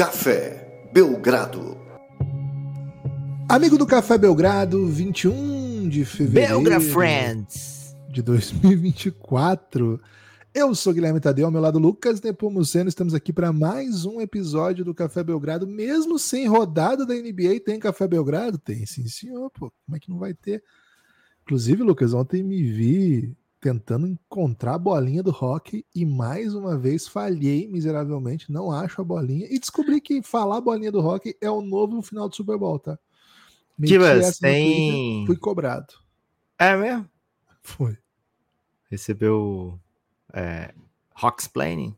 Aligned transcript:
Café 0.00 0.88
Belgrado. 0.94 1.76
Amigo 3.46 3.76
do 3.76 3.86
Café 3.86 4.16
Belgrado, 4.16 4.86
21 4.86 5.90
de 5.90 6.06
fevereiro 6.06 6.54
Belgra 6.54 6.80
Friends. 6.80 7.94
de 8.10 8.22
2024. 8.22 10.00
Eu 10.54 10.74
sou 10.74 10.94
Guilherme 10.94 11.20
Tadeu, 11.20 11.44
ao 11.44 11.52
meu 11.52 11.60
lado 11.60 11.78
Lucas 11.78 12.22
Nepomuceno. 12.22 12.88
Estamos 12.88 13.12
aqui 13.12 13.30
para 13.30 13.52
mais 13.52 14.06
um 14.06 14.22
episódio 14.22 14.86
do 14.86 14.94
Café 14.94 15.22
Belgrado. 15.22 15.66
Mesmo 15.66 16.18
sem 16.18 16.48
rodada 16.48 17.04
da 17.04 17.12
NBA, 17.12 17.60
tem 17.62 17.78
Café 17.78 18.08
Belgrado? 18.08 18.56
Tem, 18.56 18.86
sim, 18.86 19.06
senhor. 19.06 19.50
Pô, 19.50 19.70
como 19.84 19.98
é 19.98 20.00
que 20.00 20.08
não 20.08 20.18
vai 20.18 20.32
ter? 20.32 20.64
Inclusive, 21.42 21.82
Lucas, 21.82 22.14
ontem 22.14 22.42
me 22.42 22.62
vi 22.62 23.36
tentando 23.60 24.06
encontrar 24.06 24.74
a 24.74 24.78
bolinha 24.78 25.22
do 25.22 25.30
rock 25.30 25.84
e 25.94 26.06
mais 26.06 26.54
uma 26.54 26.78
vez 26.78 27.06
falhei 27.06 27.68
miseravelmente, 27.68 28.50
não 28.50 28.72
acho 28.72 29.00
a 29.00 29.04
bolinha 29.04 29.46
e 29.50 29.58
descobri 29.58 30.00
que 30.00 30.22
falar 30.22 30.56
a 30.56 30.60
bolinha 30.60 30.90
do 30.90 31.00
rock 31.00 31.36
é 31.40 31.50
o 31.50 31.60
novo 31.60 32.00
final 32.00 32.28
do 32.28 32.34
Super 32.34 32.56
Bowl, 32.56 32.78
tá? 32.78 32.98
Essa 34.18 34.46
no 34.46 34.52
tem- 34.52 35.26
fui 35.26 35.36
cobrado. 35.36 35.94
É 36.58 36.76
mesmo? 36.76 37.08
Foi. 37.62 37.96
Recebeu 38.90 39.78
é, 40.32 40.74
Rocksplaining. 41.14 41.96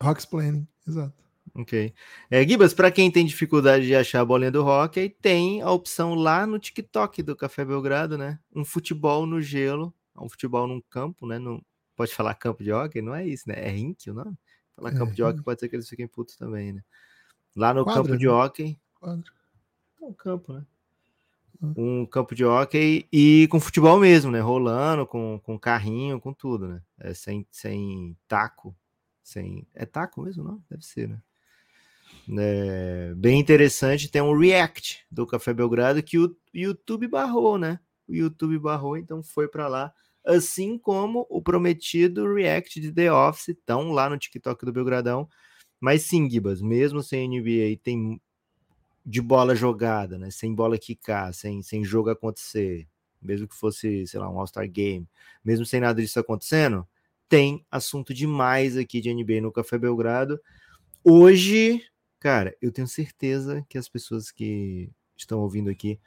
Rocksplaining, 0.00 0.66
exato. 0.86 1.12
Ok. 1.56 1.92
É, 2.30 2.46
Gibas, 2.46 2.74
para 2.74 2.90
quem 2.90 3.10
tem 3.10 3.24
dificuldade 3.24 3.86
de 3.86 3.94
achar 3.94 4.20
a 4.20 4.24
bolinha 4.24 4.50
do 4.50 4.64
hockey, 4.64 5.08
tem 5.08 5.62
a 5.62 5.70
opção 5.70 6.14
lá 6.14 6.46
no 6.46 6.58
TikTok 6.58 7.22
do 7.22 7.36
Café 7.36 7.64
Belgrado, 7.64 8.18
né? 8.18 8.40
Um 8.54 8.64
futebol 8.64 9.24
no 9.24 9.40
gelo, 9.40 9.94
um 10.22 10.28
futebol 10.28 10.66
num 10.66 10.80
campo, 10.80 11.26
né? 11.26 11.38
Não, 11.38 11.62
pode 11.96 12.14
falar 12.14 12.34
campo 12.34 12.62
de 12.62 12.72
hockey? 12.72 13.02
Não 13.02 13.14
é 13.14 13.26
isso, 13.26 13.48
né? 13.48 13.54
É 13.56 13.68
rink 13.68 14.10
o 14.10 14.14
nome? 14.14 14.36
Falar 14.74 14.90
É, 14.90 14.96
campo 14.96 15.14
de 15.14 15.22
hockey 15.22 15.42
pode 15.42 15.60
ser 15.60 15.68
que 15.68 15.76
eles 15.76 15.88
fiquem 15.88 16.06
putos 16.06 16.36
também, 16.36 16.72
né? 16.72 16.82
Lá 17.56 17.72
no 17.72 17.84
Quadra, 17.84 18.02
campo 18.02 18.18
de 18.18 18.26
né? 18.26 18.32
hockey, 18.32 18.80
Quadro. 18.94 19.32
um 20.00 20.12
campo, 20.12 20.52
né? 20.52 20.66
Um 21.76 22.04
campo 22.04 22.34
de 22.34 22.44
hockey 22.44 23.08
e 23.10 23.48
com 23.48 23.58
futebol 23.58 23.98
mesmo, 23.98 24.30
né? 24.30 24.40
Rolando, 24.40 25.06
com, 25.06 25.40
com 25.42 25.58
carrinho, 25.58 26.20
com 26.20 26.32
tudo, 26.32 26.68
né? 26.68 26.82
É, 26.98 27.14
sem, 27.14 27.46
sem 27.50 28.16
taco. 28.28 28.76
Sem... 29.22 29.66
É 29.74 29.86
taco 29.86 30.20
mesmo, 30.20 30.44
não? 30.44 30.62
Deve 30.68 30.84
ser, 30.84 31.08
né? 31.08 31.22
É, 32.38 33.14
bem 33.16 33.40
interessante. 33.40 34.10
Tem 34.10 34.20
um 34.20 34.36
react 34.36 35.06
do 35.10 35.26
Café 35.26 35.54
Belgrado 35.54 36.02
que 36.02 36.18
o 36.18 36.36
YouTube 36.52 37.08
barrou, 37.08 37.56
né? 37.56 37.80
O 38.08 38.14
YouTube 38.14 38.58
barrou, 38.58 38.96
então 38.96 39.22
foi 39.22 39.48
para 39.48 39.68
lá. 39.68 39.92
Assim 40.24 40.78
como 40.78 41.26
o 41.28 41.42
prometido 41.42 42.32
react 42.32 42.80
de 42.80 42.92
The 42.92 43.12
Office, 43.12 43.48
estão 43.48 43.92
lá 43.92 44.08
no 44.08 44.18
TikTok 44.18 44.64
do 44.64 44.72
Belgradão. 44.72 45.28
Mas 45.80 46.02
sim, 46.02 46.28
Gibas, 46.28 46.62
mesmo 46.62 47.02
sem 47.02 47.24
NBA, 47.24 47.78
tem 47.82 48.20
de 49.04 49.20
bola 49.20 49.54
jogada, 49.54 50.18
né? 50.18 50.30
Sem 50.30 50.54
bola 50.54 50.78
quicar, 50.78 51.34
sem, 51.34 51.62
sem 51.62 51.84
jogo 51.84 52.08
acontecer, 52.10 52.88
mesmo 53.20 53.46
que 53.46 53.54
fosse, 53.54 54.06
sei 54.06 54.18
lá, 54.18 54.30
um 54.30 54.38
All-Star 54.38 54.68
Game, 54.70 55.06
mesmo 55.44 55.66
sem 55.66 55.80
nada 55.80 56.00
disso 56.00 56.18
acontecendo, 56.18 56.86
tem 57.28 57.64
assunto 57.70 58.14
demais 58.14 58.76
aqui 58.76 59.00
de 59.00 59.12
NBA 59.12 59.40
no 59.42 59.52
Café 59.52 59.76
Belgrado. 59.76 60.40
Hoje, 61.02 61.84
cara, 62.18 62.56
eu 62.62 62.72
tenho 62.72 62.88
certeza 62.88 63.64
que 63.68 63.76
as 63.76 63.88
pessoas 63.88 64.30
que 64.30 64.90
estão 65.16 65.40
ouvindo 65.40 65.68
aqui 65.68 66.00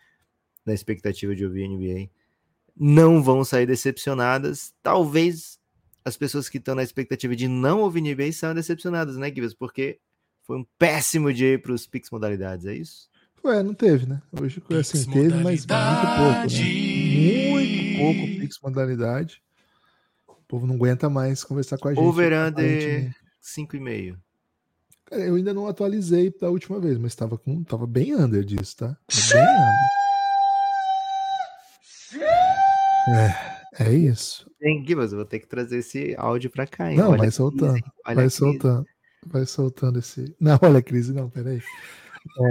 na 0.68 0.74
expectativa 0.74 1.34
de 1.34 1.46
ouvir 1.46 1.68
NBA 1.68 2.10
não 2.76 3.24
vão 3.24 3.44
sair 3.44 3.66
decepcionadas. 3.66 4.74
Talvez 4.84 5.58
as 6.06 6.16
pessoas 6.16 6.48
que 6.48 6.58
estão 6.58 6.76
na 6.76 6.84
expectativa 6.84 7.36
de 7.36 7.48
não 7.48 7.80
ouvir 7.80 8.02
NBA 8.02 8.32
saiam 8.34 8.54
decepcionadas, 8.54 9.18
né, 9.18 9.28
Gibbs? 9.34 9.54
Porque 9.54 10.00
foi 10.44 10.58
um 10.58 10.66
péssimo 10.78 11.34
dia 11.34 11.58
para 11.58 11.72
os 11.72 11.88
Pix 11.88 12.12
modalidades, 12.12 12.66
é 12.66 12.76
isso? 12.76 13.10
Ué, 13.44 13.64
não 13.64 13.74
teve, 13.74 14.06
né? 14.06 14.22
Hoje 14.40 14.62
assim, 14.80 15.10
teve, 15.10 15.36
mas 15.36 15.66
muito 15.66 16.08
pouco, 16.18 16.54
né? 16.54 17.50
Muito 17.50 17.98
pouco 17.98 18.40
Pix 18.40 18.60
modalidade. 18.62 19.42
O 20.28 20.44
povo 20.48 20.68
não 20.68 20.76
aguenta 20.76 21.10
mais 21.10 21.44
conversar 21.44 21.78
com 21.78 21.88
a 21.88 21.94
gente. 21.94 22.04
Over 22.04 22.28
under 22.28 22.48
aparentemente. 22.48 23.16
5,5. 23.42 24.18
Cara, 25.06 25.22
eu 25.24 25.36
ainda 25.36 25.54
não 25.54 25.68
atualizei 25.68 26.34
da 26.38 26.50
última 26.50 26.80
vez, 26.80 26.98
mas 26.98 27.14
estava 27.14 27.38
com, 27.38 27.64
tava 27.64 27.88
bem 27.88 28.14
under 28.14 28.44
disso, 28.44 28.76
tá? 28.78 28.98
Tava 29.08 29.34
bem 29.34 29.42
under. 29.42 30.07
É, 33.10 33.86
é 33.86 33.94
isso. 33.94 34.50
Hein, 34.62 34.84
Gibbs, 34.86 35.12
eu 35.12 35.18
vou 35.18 35.26
ter 35.26 35.40
que 35.40 35.48
trazer 35.48 35.78
esse 35.80 36.16
áudio 36.18 36.50
para 36.50 36.66
cá, 36.66 36.92
hein? 36.92 36.98
Não, 36.98 37.10
Olha 37.10 37.18
vai 37.20 37.32
soltando. 37.32 37.80
vai 38.06 38.30
soltando. 38.30 38.86
Vai 39.26 39.46
soltando 39.46 40.00
esse. 40.00 40.36
Não, 40.40 40.58
olha 40.62 40.80
a 40.80 40.82
crise, 40.82 41.14
não, 41.14 41.30
peraí. 41.30 41.62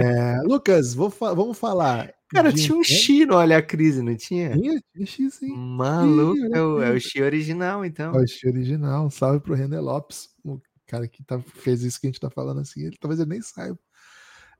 É, 0.01 0.41
Lucas, 0.41 0.93
vou 0.93 1.09
fa- 1.09 1.33
vamos 1.33 1.57
falar. 1.57 2.13
Cara, 2.29 2.51
de 2.51 2.63
tinha 2.63 2.77
um. 2.77 2.83
X 2.83 3.25
no 3.25 3.35
Olha 3.35 3.57
a 3.57 3.61
Crise, 3.61 4.01
não 4.01 4.15
tinha? 4.15 4.51
Tinha, 4.51 4.81
tinha 4.93 5.05
X, 5.05 5.35
sim. 5.35 5.55
Maluco, 5.55 6.37
é 6.53 6.61
o, 6.61 6.81
é 6.81 6.91
o 6.91 7.23
original, 7.23 7.85
então. 7.85 8.13
Ó, 8.13 8.19
X 8.25 8.43
original. 8.43 9.09
Salve 9.09 9.39
pro 9.39 9.55
René 9.55 9.79
Lopes, 9.79 10.29
o 10.43 10.59
cara 10.85 11.07
que 11.07 11.23
tá, 11.23 11.39
fez 11.39 11.83
isso 11.83 11.99
que 12.01 12.07
a 12.07 12.09
gente 12.09 12.19
tá 12.19 12.29
falando 12.29 12.59
assim. 12.59 12.85
Ele, 12.85 12.97
talvez 12.99 13.19
ele 13.19 13.29
nem 13.29 13.41
saiba. 13.41 13.79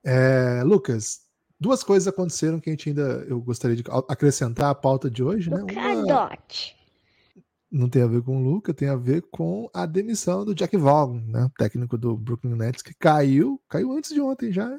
É, 0.04 0.64
Lucas, 0.64 1.27
duas 1.60 1.84
coisas 1.84 2.08
aconteceram 2.08 2.60
que 2.60 2.70
a 2.70 2.74
gente 2.74 2.90
ainda 2.90 3.26
eu 3.28 3.40
gostaria 3.42 3.76
de 3.76 3.84
acrescentar 4.08 4.70
à 4.70 4.76
pauta 4.76 5.10
de 5.10 5.24
hoje, 5.24 5.50
né? 5.50 5.58
Uma 5.64 6.06
Cadote. 6.06 6.76
não 7.72 7.90
tem 7.90 8.02
a 8.02 8.08
ver 8.08 8.22
com 8.22 8.38
o 8.38 8.44
Luca, 8.44 8.74
tem 8.74 8.88
a 8.90 8.96
ver 8.96 9.24
com 9.32 9.70
a 9.74 9.86
demissão 9.86 10.46
do 10.46 10.56
Jack 10.56 10.76
Vaughan, 10.78 11.22
né? 11.28 11.50
Técnico 11.58 11.98
do 11.98 12.16
Brooklyn 12.16 12.56
Nets, 12.56 12.82
que 12.82 12.94
caiu, 12.94 13.62
caiu 13.70 13.92
antes 13.92 14.12
de 14.14 14.22
ontem 14.22 14.52
já. 14.52 14.78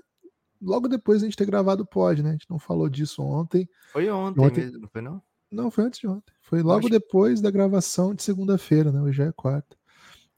Logo 0.61 0.89
depois 0.89 1.21
de 1.21 1.27
a 1.27 1.29
gente 1.29 1.37
ter 1.37 1.47
gravado 1.47 1.85
o 1.85 1.87
pod, 1.87 2.23
né? 2.23 2.31
A 2.31 2.33
gente 2.33 2.51
não 2.51 2.59
falou 2.59 2.89
disso 2.89 3.23
ontem. 3.23 3.69
Foi 3.93 4.11
ontem, 4.11 4.41
Ontem- 4.41 4.65
mesmo, 4.65 4.81
não 4.81 4.89
foi 4.89 5.03
não? 5.03 5.23
Não, 5.51 5.71
foi 5.71 5.85
antes 5.85 6.01
de 6.01 6.07
ontem. 6.07 6.33
Foi 6.43 6.63
logo 6.63 6.81
acho- 6.81 6.91
depois 6.91 7.41
da 7.41 7.51
gravação 7.51 8.13
de 8.15 8.23
segunda-feira, 8.23 8.91
né? 8.93 9.01
Hoje 9.01 9.23
é 9.23 9.31
quarta. 9.33 9.78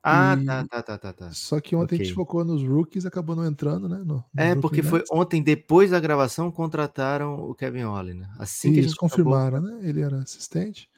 Ah, 0.03 0.37
E- 0.41 0.45
tá, 0.47 0.65
tá, 0.67 0.83
tá, 0.83 0.99
tá, 0.99 1.13
tá. 1.13 1.31
Só 1.31 1.61
que 1.61 1.77
ontem 1.77 1.95
a 1.95 1.97
Ok. 1.97 2.05
gente 2.07 2.15
focou 2.15 2.45
nos 2.45 2.63
rookies, 2.63 3.05
acabou 3.05 3.37
não 3.37 3.47
entrando, 3.47 3.89
né? 3.89 3.99
no- 3.99 4.17
no 4.17 4.25
É, 4.37 4.55
porque 4.55 4.83
foi 4.83 5.01
Nets. 5.01 5.11
ontem, 5.13 5.43
depois 5.43 5.91
da 5.91 6.01
gravação, 6.01 6.51
contrataram 6.51 7.35
o 7.35 7.55
Kevin 7.55 7.85
Ollie, 7.85 8.15
né? 8.15 8.29
Assim 8.39 8.73
que 8.73 8.79
a 8.79 8.83
Isso, 8.83 8.89
gente 8.91 8.97
acabou- 8.99 9.11
confirmaram, 9.11 9.61
né? 9.61 9.81
Ele 9.83 10.01
era 10.01 10.17
assistente. 10.19 10.89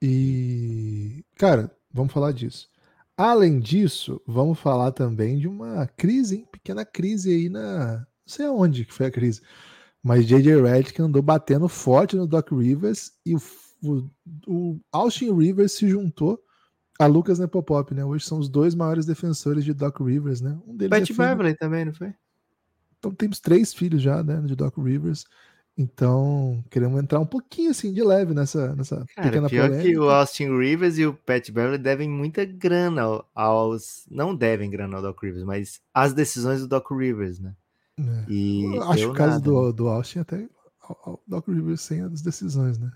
E, 0.00 1.24
cara, 1.36 1.70
vamos 1.92 2.12
falar 2.12 2.32
disso. 2.32 2.68
Além 3.16 3.58
disso, 3.58 4.20
vamos 4.26 4.58
falar 4.60 4.92
também 4.92 5.38
de 5.38 5.48
uma 5.48 5.86
crise, 5.96 6.36
hein? 6.36 6.46
Pequena 6.52 6.84
crise 6.84 7.30
aí 7.34 7.48
na. 7.48 7.96
Não 7.98 8.06
sei 8.26 8.46
aonde 8.46 8.84
que 8.84 8.94
foi 8.94 9.06
a 9.06 9.10
crise. 9.10 9.40
Mas 10.00 10.24
J.J. 10.26 10.62
Redick 10.62 11.00
andou 11.02 11.20
batendo 11.20 11.68
forte 11.68 12.14
no 12.14 12.26
Doc 12.26 12.52
Rivers 12.52 13.10
e 13.26 13.34
o, 13.34 13.40
o, 13.82 14.10
o 14.46 14.80
Austin 14.92 15.34
Rivers 15.36 15.72
se 15.72 15.88
juntou 15.88 16.38
a 16.98 17.06
Lucas 17.06 17.38
Nepopop, 17.38 17.94
né? 17.94 18.04
Hoje 18.04 18.24
são 18.26 18.38
os 18.38 18.48
dois 18.48 18.74
maiores 18.74 19.06
defensores 19.06 19.64
de 19.64 19.72
Doc 19.72 20.00
Rivers, 20.00 20.40
né? 20.40 20.58
Um 20.66 20.76
deles 20.76 20.90
Pat 20.90 21.00
defende- 21.08 21.18
Beverly 21.18 21.54
também, 21.56 21.84
não 21.84 21.94
foi? 21.94 22.12
então 22.98 23.12
temos 23.12 23.38
três 23.38 23.72
filhos 23.72 24.02
já, 24.02 24.22
né, 24.24 24.40
de 24.44 24.56
Doc 24.56 24.76
Rivers. 24.76 25.24
Então, 25.76 26.64
queremos 26.68 27.00
entrar 27.00 27.20
um 27.20 27.26
pouquinho 27.26 27.70
assim 27.70 27.92
de 27.92 28.02
leve 28.02 28.34
nessa, 28.34 28.74
nessa 28.74 29.04
Cara, 29.14 29.28
pequena 29.28 29.48
pior 29.48 29.68
polêmica. 29.68 29.88
que 29.88 29.96
o 29.96 30.10
Austin 30.10 30.58
Rivers 30.58 30.98
e 30.98 31.06
o 31.06 31.14
Pat 31.14 31.48
Beverly 31.52 31.78
devem 31.78 32.08
muita 32.10 32.44
grana 32.44 33.02
ao- 33.02 33.30
aos. 33.32 34.04
Não 34.10 34.34
devem 34.34 34.68
grana 34.68 34.96
ao 34.96 35.02
Doc 35.02 35.22
Rivers, 35.22 35.44
mas 35.44 35.80
as 35.94 36.12
decisões 36.12 36.60
do 36.60 36.66
Doc 36.66 36.90
Rivers, 36.90 37.38
né? 37.38 37.54
É. 38.00 38.24
E 38.28 38.64
acho 38.90 39.10
o 39.10 39.14
caso 39.14 39.30
nada, 39.34 39.40
do, 39.44 39.66
né? 39.68 39.72
do 39.72 39.86
Austin 39.88 40.18
até 40.18 40.48
o 41.06 41.16
Doc 41.24 41.46
Rivers 41.46 41.80
sem 41.82 42.00
as 42.00 42.22
decisões, 42.22 42.76
né? 42.76 42.90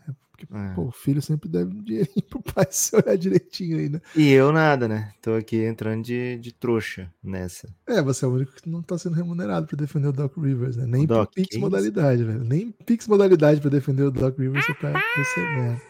Porque 0.47 0.63
É. 0.65 0.75
pô, 0.75 0.83
o 0.83 0.91
filho 0.93 1.21
sempre 1.23 1.49
deve 1.49 1.75
um 1.75 1.83
dinheirinho 1.83 2.23
pro 2.29 2.43
pai 2.43 2.67
se 2.71 2.95
olhar 2.97 3.17
direitinho 3.17 3.79
aí, 3.79 3.89
né? 3.89 4.01
E 4.17 4.31
eu 4.31 4.53
nada, 4.53 4.87
né? 4.89 5.13
Tô 5.23 5.35
aqui 5.35 5.57
entrando 5.65 6.03
de, 6.05 6.39
de 6.39 6.53
trouxa 6.53 7.13
nessa. 7.23 7.69
É, 7.87 8.01
você 8.03 8.25
é 8.25 8.29
o 8.29 8.33
único 8.33 8.53
que 8.53 8.69
não 8.69 8.83
tá 8.83 8.97
sendo 8.99 9.15
remunerado 9.17 9.67
pra 9.67 9.77
defender 9.77 10.09
o 10.09 10.13
Doc 10.13 10.37
Rivers, 10.37 10.77
né? 10.77 10.87
Nem 10.87 11.07
Doc, 11.07 11.33
Pix 11.35 11.57
modalidade, 11.57 12.23
velho. 12.25 12.45
Nem 12.45 12.71
Pix 12.85 13.07
modalidade 13.09 13.61
pra 13.61 13.71
defender 13.71 14.03
o 14.05 14.11
Doc 14.11 14.39
Rivers 14.39 14.67
você 14.67 14.75
tá 14.75 14.93
recebendo. 15.17 15.81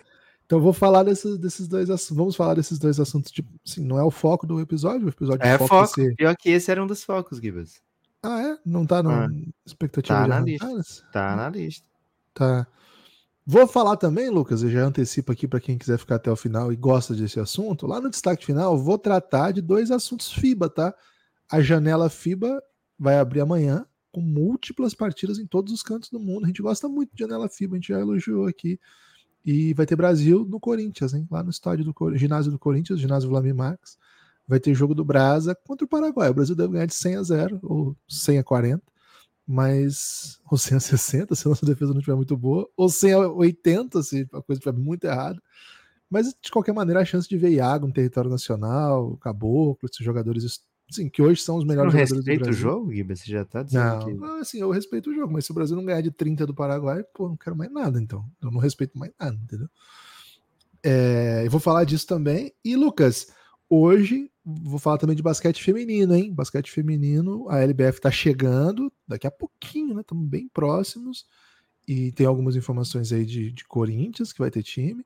Então 0.45 0.61
vou 0.61 0.73
falar 0.75 1.03
desses, 1.03 1.39
desses 1.39 1.67
dois 1.67 1.89
assuntos. 1.89 2.17
Vamos 2.17 2.37
falar 2.37 2.55
desses 2.55 2.79
dois 2.79 3.01
assuntos. 3.01 3.31
Tipo, 3.31 3.49
assim, 3.67 3.83
não 3.85 3.99
é 3.99 4.05
o 4.05 4.11
foco 4.11 4.47
do 4.47 4.61
episódio, 4.61 5.07
o 5.07 5.09
episódio 5.09 5.47
É 5.47 5.57
foco, 5.57 5.69
foco. 5.69 5.95
ser- 5.95 6.15
Pior 6.15 6.37
que 6.37 6.51
esse 6.51 6.71
era 6.71 6.83
um 6.83 6.87
dos 6.87 7.03
focos, 7.03 7.39
Gibas. 7.39 7.81
Ah, 8.23 8.41
é? 8.43 8.59
Não 8.65 8.85
tá 8.87 9.03
na 9.03 9.25
Ah, 9.25 9.29
expectativa 9.65 10.15
tá 10.19 10.23
de 10.25 10.29
na 10.29 10.37
arrancadas? 10.37 11.03
Tá 11.13 11.37
na 11.37 11.49
lista. 11.49 11.87
Tá. 12.35 12.67
Vou 13.53 13.67
falar 13.67 13.99
também, 13.99 14.31
Lucas, 14.31 14.63
eu 14.63 14.71
já 14.71 14.83
antecipo 14.83 15.31
aqui 15.31 15.47
para 15.47 15.61
quem 15.61 15.77
quiser 15.77 15.99
ficar 15.99 16.15
até 16.15 16.33
o 16.33 16.37
final 16.37 16.73
e 16.73 16.77
gosta 16.77 17.15
desse 17.15 17.39
assunto. 17.39 17.87
Lá 17.87 18.01
no 18.01 18.09
destaque 18.09 18.47
final, 18.47 18.79
vou 18.79 18.97
tratar 18.97 19.51
de 19.51 19.61
dois 19.61 19.91
assuntos 19.91 20.33
FIBA, 20.33 20.71
tá? 20.71 20.95
A 21.51 21.61
janela 21.61 22.09
FIBA 22.09 22.63
vai 22.99 23.19
abrir 23.19 23.43
amanhã 23.43 23.85
com 24.11 24.23
múltiplas 24.23 24.95
partidas 24.95 25.39
em 25.39 25.47
todos 25.47 25.71
os 25.71 25.83
cantos 25.83 26.09
do 26.09 26.19
mundo. 26.19 26.45
A 26.45 26.47
gente 26.47 26.63
gosta 26.63 26.89
muito 26.89 27.15
de 27.15 27.21
janela 27.21 27.47
FIBA, 27.47 27.75
a 27.75 27.77
gente 27.77 27.89
já 27.89 28.01
elogiou 28.01 28.47
aqui. 28.47 28.81
E 29.45 29.75
vai 29.75 29.85
ter 29.85 29.97
Brasil 29.97 30.47
no 30.49 30.59
Corinthians, 30.59 31.13
hein? 31.13 31.29
Lá 31.31 31.43
no 31.43 31.51
estádio 31.51 31.85
do 31.85 32.17
ginásio 32.17 32.51
do 32.51 32.59
Corinthians, 32.59 33.01
ginásio 33.01 33.29
Vladimir 33.29 33.55
Marques. 33.55 33.99
vai 34.49 34.61
ter 34.61 34.73
jogo 34.73 34.95
do 34.95 35.05
Brasa 35.05 35.55
contra 35.55 35.85
o 35.85 35.89
Paraguai. 35.89 36.31
O 36.31 36.35
Brasil 36.35 36.57
deve 36.57 36.73
ganhar 36.73 36.87
de 36.87 36.95
100 36.95 37.17
a 37.17 37.23
0 37.23 37.61
ou 37.63 37.95
100 38.09 38.39
a 38.39 38.43
40, 38.45 38.83
mas 39.47 40.39
ou 40.51 40.57
100 40.57 40.77
a 40.77 40.81
60 40.81 41.35
se 41.35 41.47
a 41.47 41.51
nossa 41.51 41.67
defesa 41.67 41.93
não 41.93 42.01
estiver 42.01 42.17
muito 42.17 42.37
boa, 42.37 42.69
ou 42.77 42.89
100 42.89 43.13
a 43.13 43.29
80 43.29 44.03
se 44.03 44.23
a 44.33 44.43
coisa 44.43 44.59
estiver 44.61 44.77
muito 44.77 45.05
errada. 45.05 45.41
Mas 46.09 46.35
de 46.43 46.51
qualquer 46.51 46.73
maneira, 46.73 47.01
a 47.01 47.05
chance 47.05 47.29
de 47.29 47.39
ver 47.39 47.53
Iago 47.53 47.87
no 47.87 47.93
território 47.93 48.31
nacional, 48.31 49.17
Caboclo, 49.17 49.89
esses 49.89 50.05
jogadores 50.05 50.61
sim, 50.91 51.09
que 51.09 51.23
hoje 51.23 51.41
são 51.41 51.57
os 51.57 51.65
melhores 51.65 51.93
não 51.93 52.01
jogadores 52.01 52.25
do 52.25 52.45
Brasil. 52.45 52.53
o 52.53 52.53
jogo, 52.53 52.93
Giba? 52.93 53.17
Você 53.17 53.31
já 53.31 53.45
tá 53.45 53.63
dizendo 53.63 54.15
não, 54.15 54.35
que... 54.37 54.41
assim, 54.41 54.61
eu 54.61 54.71
respeito 54.71 55.11
o 55.11 55.15
jogo, 55.15 55.33
mas 55.33 55.47
se 55.47 55.51
o 55.51 55.55
Brasil 55.55 55.75
não 55.75 55.85
ganhar 55.85 56.03
de 56.03 56.11
30 56.11 56.47
do 56.47 56.55
Paraguai, 56.55 57.03
pô, 57.15 57.29
não 57.29 57.37
quero 57.37 57.57
mais 57.57 57.73
nada, 57.73 57.99
então. 57.99 58.25
Eu 58.43 58.51
não 58.51 58.61
respeito 58.61 58.99
mais 58.99 59.13
nada, 59.19 59.35
entendeu? 59.43 59.69
É, 60.83 61.43
eu 61.47 61.51
vou 61.51 61.61
falar 61.61 61.85
disso 61.85 62.07
também. 62.07 62.53
E, 62.65 62.77
Lucas, 62.77 63.29
hoje 63.71 64.31
vou 64.45 64.79
falar 64.79 64.99
também 64.99 65.17
de 65.17 65.23
basquete 65.23 65.63
feminino, 65.63 66.15
hein? 66.15 66.33
Basquete 66.33 66.71
feminino, 66.71 67.49
a 67.49 67.61
LBF 67.61 68.01
tá 68.01 68.11
chegando 68.11 68.93
daqui 69.07 69.27
a 69.27 69.31
pouquinho, 69.31 69.95
né? 69.95 70.01
Estamos 70.01 70.29
bem 70.29 70.49
próximos. 70.49 71.27
E 71.87 72.13
tem 72.13 72.27
algumas 72.27 72.55
informações 72.55 73.13
aí 73.13 73.27
de, 73.27 73.51
de 73.51 73.65
Corinthians, 73.65 74.33
que 74.33 74.39
vai 74.39 74.51
ter 74.51 74.63
time 74.63 75.05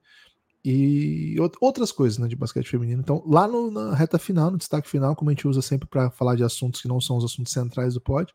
e 0.68 1.36
outras 1.60 1.92
coisas 1.92 2.18
né, 2.18 2.26
de 2.26 2.34
basquete 2.34 2.68
feminino. 2.68 3.00
Então, 3.00 3.22
lá 3.24 3.46
no, 3.46 3.70
na 3.70 3.94
reta 3.94 4.18
final, 4.18 4.50
no 4.50 4.58
destaque 4.58 4.88
final, 4.90 5.14
como 5.14 5.30
a 5.30 5.32
gente 5.32 5.46
usa 5.46 5.62
sempre 5.62 5.86
para 5.86 6.10
falar 6.10 6.34
de 6.34 6.42
assuntos 6.42 6.82
que 6.82 6.88
não 6.88 7.00
são 7.00 7.16
os 7.16 7.24
assuntos 7.24 7.52
centrais 7.52 7.94
do 7.94 8.00
pod, 8.00 8.34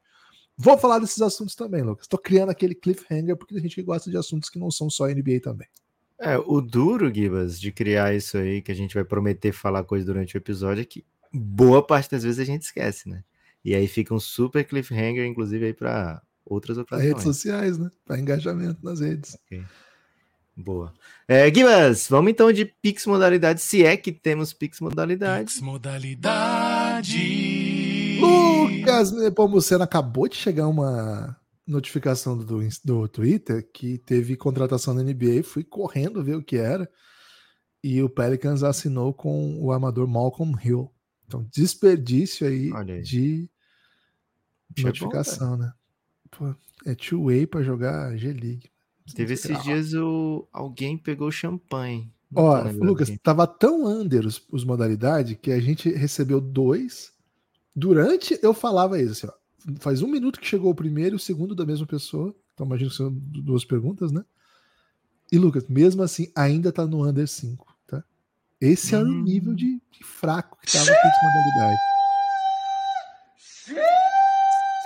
vou 0.57 0.77
falar 0.77 0.99
desses 0.99 1.21
assuntos 1.21 1.55
também, 1.55 1.81
Lucas. 1.81 2.05
Estou 2.05 2.17
criando 2.17 2.49
aquele 2.49 2.73
cliffhanger 2.73 3.35
porque 3.35 3.57
a 3.57 3.59
gente 3.59 3.81
gosta 3.81 4.09
de 4.09 4.15
assuntos 4.15 4.49
que 4.49 4.57
não 4.57 4.71
são 4.71 4.89
só 4.89 5.07
NBA 5.07 5.41
também. 5.43 5.67
É, 6.23 6.37
o 6.37 6.61
duro, 6.61 7.11
Gibas, 7.11 7.59
de 7.59 7.71
criar 7.71 8.13
isso 8.13 8.37
aí, 8.37 8.61
que 8.61 8.71
a 8.71 8.75
gente 8.75 8.93
vai 8.93 9.03
prometer 9.03 9.51
falar 9.51 9.83
coisa 9.83 10.05
durante 10.05 10.35
o 10.35 10.37
episódio, 10.37 10.83
é 10.83 10.85
que 10.85 11.03
boa 11.33 11.81
parte 11.81 12.11
das 12.11 12.21
vezes 12.21 12.39
a 12.39 12.45
gente 12.45 12.61
esquece, 12.61 13.09
né? 13.09 13.23
E 13.65 13.73
aí 13.73 13.87
fica 13.87 14.13
um 14.13 14.19
super 14.19 14.63
cliffhanger, 14.63 15.25
inclusive, 15.25 15.65
aí 15.65 15.73
para 15.73 16.21
outras 16.45 16.77
ocasiões. 16.77 17.09
redes 17.09 17.23
sociais, 17.23 17.79
né? 17.79 17.89
Para 18.05 18.19
engajamento 18.19 18.77
nas 18.83 18.99
redes. 18.99 19.35
Okay. 19.47 19.63
Boa. 20.55 20.93
É, 21.27 21.49
Guibas, 21.49 22.07
vamos 22.07 22.31
então 22.31 22.51
de 22.51 22.65
Pix 22.65 23.07
modalidade, 23.07 23.59
se 23.59 23.83
é 23.83 23.97
que 23.97 24.11
temos 24.11 24.53
Pix 24.53 24.79
modalidade. 24.79 25.45
Pix 25.45 25.59
modalidade. 25.59 27.17
Lucas 28.19 29.11
Nepomuceno, 29.11 29.83
acabou 29.83 30.27
de 30.27 30.35
chegar 30.35 30.67
uma 30.67 31.35
notificação 31.67 32.37
do, 32.37 32.59
do 32.83 33.07
Twitter 33.07 33.67
que 33.71 33.97
teve 33.97 34.35
contratação 34.35 34.95
da 34.95 35.03
NBA, 35.03 35.43
fui 35.43 35.63
correndo 35.63 36.23
ver 36.23 36.35
o 36.35 36.43
que 36.43 36.57
era. 36.57 36.89
E 37.83 38.01
o 38.01 38.09
Pelicans 38.09 38.63
assinou 38.63 39.13
com 39.13 39.59
o 39.59 39.71
amador 39.71 40.07
Malcolm 40.07 40.55
Hill. 40.63 40.91
Então, 41.25 41.47
desperdício 41.51 42.45
aí, 42.45 42.71
aí. 42.73 43.01
de 43.01 43.49
Isso 44.75 44.85
notificação, 44.85 45.53
é 45.53 45.57
bom, 45.57 45.63
né? 45.63 45.73
Pô, 46.29 46.55
é 46.85 46.93
two-way 46.93 47.47
para 47.47 47.63
jogar 47.63 48.15
G-League. 48.17 48.69
Teve 49.15 49.33
esses 49.33 49.61
dias 49.63 49.93
o 49.93 50.47
alguém 50.51 50.97
pegou 50.97 51.31
champanhe. 51.31 52.13
Ó, 52.33 52.61
Lucas, 52.71 53.09
aqui. 53.09 53.17
tava 53.17 53.45
tão 53.45 53.85
under 53.85 54.25
os, 54.25 54.45
os 54.49 54.63
modalidades 54.63 55.37
que 55.41 55.51
a 55.51 55.59
gente 55.59 55.89
recebeu 55.89 56.39
dois. 56.39 57.11
Durante 57.75 58.39
eu 58.41 58.53
falava 58.53 59.01
isso, 59.01 59.11
assim, 59.11 59.27
ó, 59.27 59.40
faz 59.79 60.01
um 60.01 60.07
minuto 60.07 60.39
que 60.39 60.47
chegou 60.47 60.71
o 60.71 60.75
primeiro 60.75 61.15
e 61.15 61.17
o 61.17 61.19
segundo 61.19 61.55
da 61.55 61.65
mesma 61.65 61.85
pessoa. 61.85 62.35
Então 62.53 62.65
imagino 62.65 62.89
que 62.89 62.95
são 62.95 63.11
duas 63.11 63.65
perguntas, 63.65 64.11
né? 64.11 64.23
E 65.31 65.37
Lucas, 65.37 65.65
mesmo 65.67 66.03
assim, 66.03 66.31
ainda 66.35 66.71
tá 66.71 66.85
no 66.85 67.07
under 67.07 67.27
5, 67.27 67.65
tá? 67.87 68.03
Esse 68.59 68.95
hum. 68.95 68.99
é 68.99 69.03
o 69.03 69.07
nível 69.07 69.53
de, 69.53 69.81
de 69.91 70.03
fraco 70.03 70.57
que 70.61 70.71
tava 70.71 70.91
a 70.91 70.93
modalidade 70.93 71.91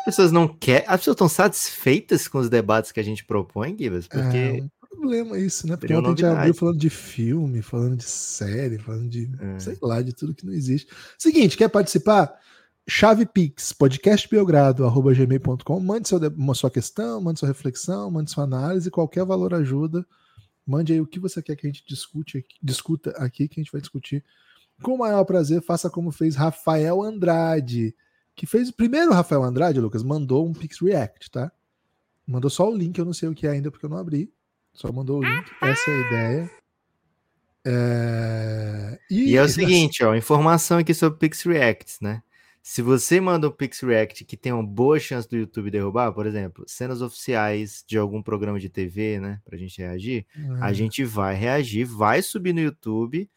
pessoas 0.06 0.32
não 0.32 0.48
querem. 0.48 0.88
As 0.88 1.02
pessoas 1.02 1.16
estão 1.16 1.28
satisfeitas 1.28 2.28
com 2.28 2.38
os 2.38 2.48
debates 2.48 2.92
que 2.92 3.00
a 3.00 3.04
gente 3.04 3.26
propõe, 3.26 3.76
Gibas? 3.78 4.08
Porque. 4.08 4.38
É 4.38 4.64
um 4.64 4.70
problema 4.88 5.38
isso, 5.40 5.68
né? 5.68 5.76
Porque 5.76 5.94
ontem 5.94 6.08
a 6.08 6.10
gente 6.12 6.26
abriu 6.26 6.54
falando 6.54 6.78
de 6.78 6.90
filme, 6.90 7.62
falando 7.62 7.98
de 7.98 8.06
série, 8.06 8.78
falando 8.78 9.10
de. 9.10 9.30
É. 9.40 9.60
sei 9.60 9.78
lá, 9.82 10.02
de 10.02 10.14
tudo 10.14 10.36
que 10.36 10.46
não 10.46 10.54
existe. 10.54 10.88
Seguinte, 11.18 11.58
quer 11.58 11.70
participar? 11.70 12.40
Chave 12.88 13.26
Pix, 13.26 13.74
podcastbelgrado.gmail.com. 13.74 15.80
Mande 15.80 16.08
seu, 16.08 16.20
uma 16.36 16.54
sua 16.54 16.70
questão, 16.70 17.20
mande 17.20 17.40
sua 17.40 17.48
reflexão, 17.48 18.12
mande 18.12 18.32
sua 18.32 18.44
análise, 18.44 18.92
qualquer 18.92 19.26
valor 19.26 19.54
ajuda. 19.54 20.06
Mande 20.66 20.94
aí 20.94 21.02
o 21.02 21.08
que 21.08 21.20
você 21.20 21.42
quer 21.42 21.56
que 21.56 21.66
a 21.66 21.70
gente 21.70 21.84
discute, 21.88 22.46
discuta 22.62 23.12
aqui, 23.12 23.48
que 23.48 23.60
a 23.60 23.64
gente 23.64 23.72
vai 23.72 23.82
discutir 23.82 24.24
com 24.82 24.94
o 24.94 24.98
maior 24.98 25.24
prazer. 25.26 25.62
Faça 25.62 25.90
como 25.90 26.12
fez 26.12 26.36
Rafael 26.36 27.02
Andrade 27.02 27.96
que 28.36 28.46
fez 28.46 28.70
o 28.70 28.74
primeiro 28.74 29.14
Rafael 29.14 29.44
Andrade, 29.44 29.80
Lucas, 29.80 30.04
mandou 30.04 30.46
um 30.46 30.54
Pix 30.54 30.82
React, 30.82 31.32
tá? 31.32 31.52
Mandou 32.28 32.50
só 32.50 32.70
o 32.70 32.76
link, 32.76 32.98
eu 32.98 33.06
não 33.06 33.14
sei 33.14 33.30
o 33.30 33.34
que 33.34 33.48
é 33.48 33.52
ainda 33.52 33.72
porque 33.72 33.86
eu 33.86 33.90
não 33.90 33.98
abri. 33.98 34.32
Só 34.74 34.92
mandou 34.92 35.20
o 35.20 35.24
link, 35.24 35.46
essa 35.62 35.90
é 35.90 35.94
a 35.94 36.08
ideia. 36.08 36.52
É... 37.68 39.00
E, 39.10 39.32
e, 39.32 39.38
é 39.38 39.42
o 39.42 39.48
seguinte, 39.48 40.04
ó, 40.04 40.14
informação 40.14 40.78
aqui 40.78 40.94
sobre 40.94 41.18
Pix 41.18 41.44
Reacts, 41.44 42.00
né? 42.02 42.22
Se 42.68 42.82
você 42.82 43.22
manda 43.22 43.48
um 43.48 43.52
Pix 43.52 43.82
React 43.82 44.26
que 44.26 44.36
tem 44.36 44.52
uma 44.52 44.66
boa 44.66 45.00
chance 45.00 45.30
do 45.30 45.38
YouTube 45.38 45.70
derrubar, 45.70 46.12
por 46.12 46.26
exemplo, 46.26 46.66
cenas 46.68 47.00
oficiais 47.00 47.84
de 47.88 47.96
algum 47.96 48.24
programa 48.24 48.60
de 48.60 48.70
TV, 48.70 49.20
né, 49.20 49.40
pra 49.46 49.56
gente 49.56 49.78
reagir, 49.78 50.26
a 50.60 50.74
gente 50.74 51.04
vai 51.04 51.36
reagir, 51.36 51.86
vai 51.86 52.24
subir 52.24 52.54
no 52.54 52.60
YouTube 52.60 53.30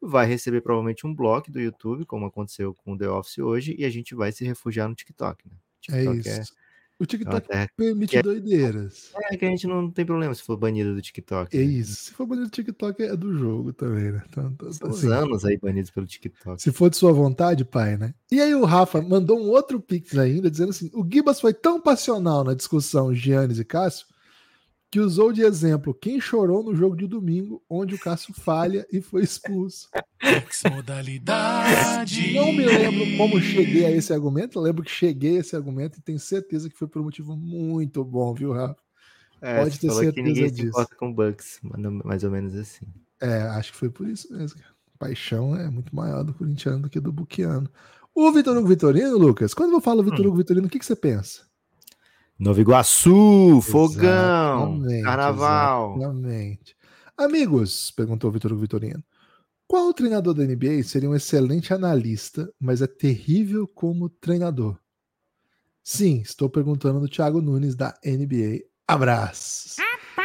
vai 0.00 0.26
receber 0.26 0.60
provavelmente 0.60 1.06
um 1.06 1.12
bloco 1.12 1.50
do 1.50 1.60
YouTube, 1.60 2.04
como 2.04 2.26
aconteceu 2.26 2.74
com 2.74 2.92
o 2.92 2.98
The 2.98 3.08
Office 3.08 3.38
hoje, 3.38 3.74
e 3.76 3.84
a 3.84 3.90
gente 3.90 4.14
vai 4.14 4.30
se 4.30 4.44
refugiar 4.44 4.88
no 4.88 4.94
TikTok, 4.94 5.48
né? 5.48 5.56
É 5.56 5.80
TikTok 5.80 6.28
é 6.28 6.40
isso. 6.40 6.52
É... 6.52 6.65
O 6.98 7.04
TikTok 7.04 7.46
é 7.50 7.68
permite 7.76 8.16
é... 8.16 8.22
doideiras. 8.22 9.12
É 9.30 9.36
que 9.36 9.44
a 9.44 9.48
gente 9.48 9.66
não 9.66 9.90
tem 9.90 10.06
problema 10.06 10.34
se 10.34 10.42
for 10.42 10.56
banido 10.56 10.94
do 10.94 11.02
TikTok. 11.02 11.54
É 11.54 11.60
né? 11.60 11.64
isso. 11.64 11.94
Se 11.94 12.12
for 12.12 12.26
banido 12.26 12.46
do 12.46 12.52
TikTok, 12.52 13.02
é 13.02 13.14
do 13.14 13.36
jogo 13.36 13.72
também, 13.72 14.12
né? 14.12 14.22
Então, 14.28 14.50
então, 14.54 14.72
São 14.72 14.90
assim, 14.90 15.12
anos 15.12 15.44
aí 15.44 15.58
banidos 15.58 15.90
pelo 15.90 16.06
TikTok. 16.06 16.60
Se 16.60 16.72
for 16.72 16.88
de 16.88 16.96
sua 16.96 17.12
vontade, 17.12 17.64
pai, 17.64 17.98
né? 17.98 18.14
E 18.32 18.40
aí 18.40 18.54
o 18.54 18.64
Rafa 18.64 19.02
mandou 19.02 19.38
um 19.38 19.50
outro 19.50 19.78
pix 19.78 20.16
ainda, 20.16 20.50
dizendo 20.50 20.70
assim, 20.70 20.90
o 20.94 21.06
Gibas 21.06 21.40
foi 21.40 21.52
tão 21.52 21.80
passional 21.80 22.42
na 22.42 22.54
discussão 22.54 23.14
Giannis 23.14 23.58
e 23.58 23.64
Cássio, 23.64 24.06
que 24.90 25.00
usou 25.00 25.32
de 25.32 25.42
exemplo 25.42 25.94
quem 25.94 26.20
chorou 26.20 26.62
no 26.62 26.74
jogo 26.74 26.96
de 26.96 27.06
domingo, 27.06 27.62
onde 27.68 27.94
o 27.94 27.98
Cássio 27.98 28.32
falha 28.32 28.86
e 28.92 29.00
foi 29.00 29.22
expulso. 29.22 29.88
Modalidade. 30.70 32.32
Não 32.34 32.52
me 32.52 32.64
lembro 32.64 33.16
como 33.16 33.40
cheguei 33.40 33.84
a 33.84 33.90
esse 33.90 34.12
argumento, 34.12 34.60
lembro 34.60 34.82
que 34.82 34.90
cheguei 34.90 35.36
a 35.36 35.40
esse 35.40 35.56
argumento 35.56 35.98
e 35.98 36.02
tenho 36.02 36.18
certeza 36.18 36.68
que 36.68 36.76
foi 36.76 36.88
por 36.88 37.00
um 37.00 37.04
motivo 37.04 37.36
muito 37.36 38.04
bom, 38.04 38.32
viu, 38.34 38.52
Rafa? 38.52 38.76
É, 39.40 39.62
Pode 39.62 39.78
ter 39.78 39.90
certeza 39.90 40.12
que 40.12 40.22
ninguém 40.22 40.50
disso. 40.50 40.56
se 40.56 40.68
importa 40.68 40.94
com 40.96 41.12
Bucks, 41.12 41.60
mais 42.04 42.24
ou 42.24 42.30
menos 42.30 42.54
assim. 42.54 42.86
É, 43.20 43.42
acho 43.42 43.72
que 43.72 43.78
foi 43.78 43.90
por 43.90 44.08
isso 44.08 44.32
mesmo. 44.32 44.60
Paixão 44.98 45.54
é 45.54 45.68
muito 45.68 45.94
maior 45.94 46.24
do 46.24 46.32
corintiano 46.32 46.82
do 46.82 46.90
que 46.90 47.00
do 47.00 47.12
buquiano. 47.12 47.68
O 48.14 48.32
Vitor 48.32 48.56
Hugo 48.56 48.68
Vitorino, 48.68 49.18
Lucas, 49.18 49.52
quando 49.52 49.74
eu 49.74 49.80
falo 49.80 50.02
Vitor 50.02 50.20
hum. 50.20 50.28
Hugo 50.28 50.38
Vitorino, 50.38 50.66
o 50.66 50.70
que, 50.70 50.78
que 50.78 50.86
você 50.86 50.96
pensa? 50.96 51.42
Nova 52.38 52.60
Iguaçu, 52.60 53.62
fogão, 53.62 54.82
carnaval. 55.02 55.96
Exatamente. 55.96 56.76
Amigos, 57.16 57.90
perguntou 57.90 58.28
o 58.28 58.32
Vitor 58.32 58.54
Vitorino, 58.54 59.02
qual 59.66 59.94
treinador 59.94 60.34
da 60.34 60.44
NBA 60.44 60.82
seria 60.84 61.08
um 61.08 61.14
excelente 61.14 61.72
analista, 61.72 62.52
mas 62.60 62.82
é 62.82 62.86
terrível 62.86 63.66
como 63.66 64.10
treinador? 64.10 64.78
Sim, 65.82 66.20
estou 66.20 66.50
perguntando 66.50 67.00
do 67.00 67.08
Thiago 67.08 67.40
Nunes 67.40 67.74
da 67.74 67.94
NBA. 68.04 68.64
Abraços. 68.86 69.76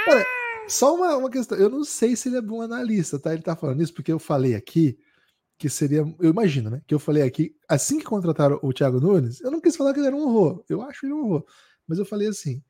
Olha, 0.07 0.25
só 0.67 0.93
uma, 0.93 1.15
uma 1.15 1.29
questão. 1.29 1.57
Eu 1.57 1.69
não 1.69 1.85
sei 1.85 2.17
se 2.17 2.27
ele 2.27 2.37
é 2.37 2.41
bom 2.41 2.61
analista, 2.61 3.17
tá? 3.19 3.33
Ele 3.33 3.41
tá 3.41 3.55
falando 3.55 3.81
isso 3.81 3.93
porque 3.93 4.11
eu 4.11 4.19
falei 4.19 4.53
aqui 4.53 4.99
que 5.57 5.69
seria. 5.69 5.99
Eu 6.19 6.29
imagino, 6.29 6.69
né? 6.69 6.81
Que 6.85 6.93
eu 6.93 6.99
falei 6.99 7.23
aqui, 7.23 7.55
assim 7.69 7.99
que 7.99 8.05
contrataram 8.05 8.59
o 8.61 8.73
Thiago 8.73 8.99
Nunes, 8.99 9.39
eu 9.39 9.49
não 9.49 9.61
quis 9.61 9.77
falar 9.77 9.93
que 9.93 9.99
ele 9.99 10.07
era 10.07 10.15
um 10.15 10.23
horror. 10.27 10.63
Eu 10.67 10.81
acho 10.81 11.05
ele 11.05 11.13
um 11.13 11.23
horror. 11.23 11.45
Mas 11.91 11.99
eu 11.99 12.05
falei 12.05 12.29
assim: 12.29 12.63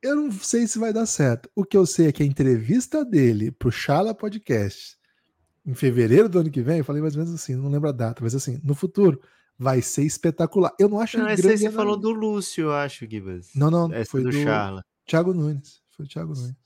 eu 0.00 0.14
não 0.14 0.30
sei 0.30 0.68
se 0.68 0.78
vai 0.78 0.92
dar 0.92 1.06
certo. 1.06 1.50
O 1.56 1.64
que 1.64 1.76
eu 1.76 1.84
sei 1.84 2.06
é 2.06 2.12
que 2.12 2.22
a 2.22 2.26
entrevista 2.26 3.04
dele 3.04 3.50
pro 3.50 3.72
Chala 3.72 4.14
Podcast 4.14 4.96
em 5.66 5.74
fevereiro 5.74 6.28
do 6.28 6.38
ano 6.38 6.48
que 6.48 6.62
vem, 6.62 6.78
eu 6.78 6.84
falei 6.84 7.02
mais 7.02 7.16
ou 7.16 7.24
menos 7.24 7.34
assim, 7.34 7.56
não 7.56 7.68
lembro 7.68 7.88
a 7.88 7.92
data, 7.92 8.22
mas 8.22 8.32
assim, 8.32 8.60
no 8.62 8.76
futuro 8.76 9.20
vai 9.58 9.82
ser 9.82 10.04
espetacular. 10.04 10.72
Eu 10.78 10.88
não 10.88 11.00
acho 11.00 11.18
não, 11.18 11.28
ele 11.28 11.42
grande. 11.42 11.58
Você 11.58 11.70
falou 11.72 11.96
do 11.96 12.12
Lúcio, 12.12 12.66
eu 12.66 12.72
acho, 12.72 13.10
Gibas. 13.10 13.50
Não, 13.56 13.72
não, 13.72 13.92
Essa 13.92 14.08
foi 14.08 14.22
do, 14.22 14.30
do 14.30 14.40
Charla. 14.40 14.84
Thiago 15.04 15.34
Nunes. 15.34 15.80
Foi 15.90 16.06
o 16.06 16.08
Thiago 16.08 16.32
Nunes. 16.32 16.56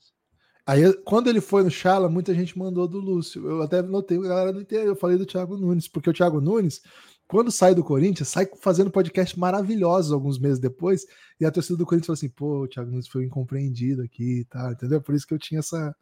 Aí, 0.63 0.93
quando 1.05 1.27
ele 1.27 1.41
foi 1.41 1.63
no 1.63 1.71
Chala, 1.71 2.07
muita 2.07 2.35
gente 2.35 2.55
mandou 2.55 2.87
do 2.87 2.99
Lúcio. 2.99 3.49
Eu 3.49 3.63
até 3.63 3.81
notei, 3.81 4.19
a 4.19 4.21
galera 4.21 4.53
não 4.53 4.61
entendeu. 4.61 4.85
Eu 4.85 4.95
falei 4.95 5.17
do 5.17 5.25
Thiago 5.25 5.57
Nunes, 5.57 5.87
porque 5.87 6.09
o 6.09 6.13
Thiago 6.13 6.39
Nunes, 6.39 6.83
quando 7.27 7.51
sai 7.51 7.75
do 7.75 7.83
Corinthians, 7.83 8.29
sai 8.29 8.47
fazendo 8.61 8.89
podcast 8.89 9.37
maravilhosos 9.37 10.11
alguns 10.11 10.39
meses 10.39 10.59
depois, 10.59 11.05
e 11.39 11.45
a 11.45 11.51
torcida 11.51 11.77
do 11.77 11.85
Corinthians 11.85 12.07
falou 12.07 12.15
assim: 12.15 12.29
pô, 12.29 12.63
o 12.63 12.67
Thiago 12.67 12.89
Nunes 12.89 13.07
foi 13.07 13.25
incompreendido 13.25 14.01
aqui, 14.01 14.45
tá? 14.49 14.71
Entendeu? 14.71 15.01
Por 15.01 15.13
isso 15.13 15.27
que 15.27 15.33
eu 15.33 15.39
tinha 15.39 15.59
essa, 15.59 15.93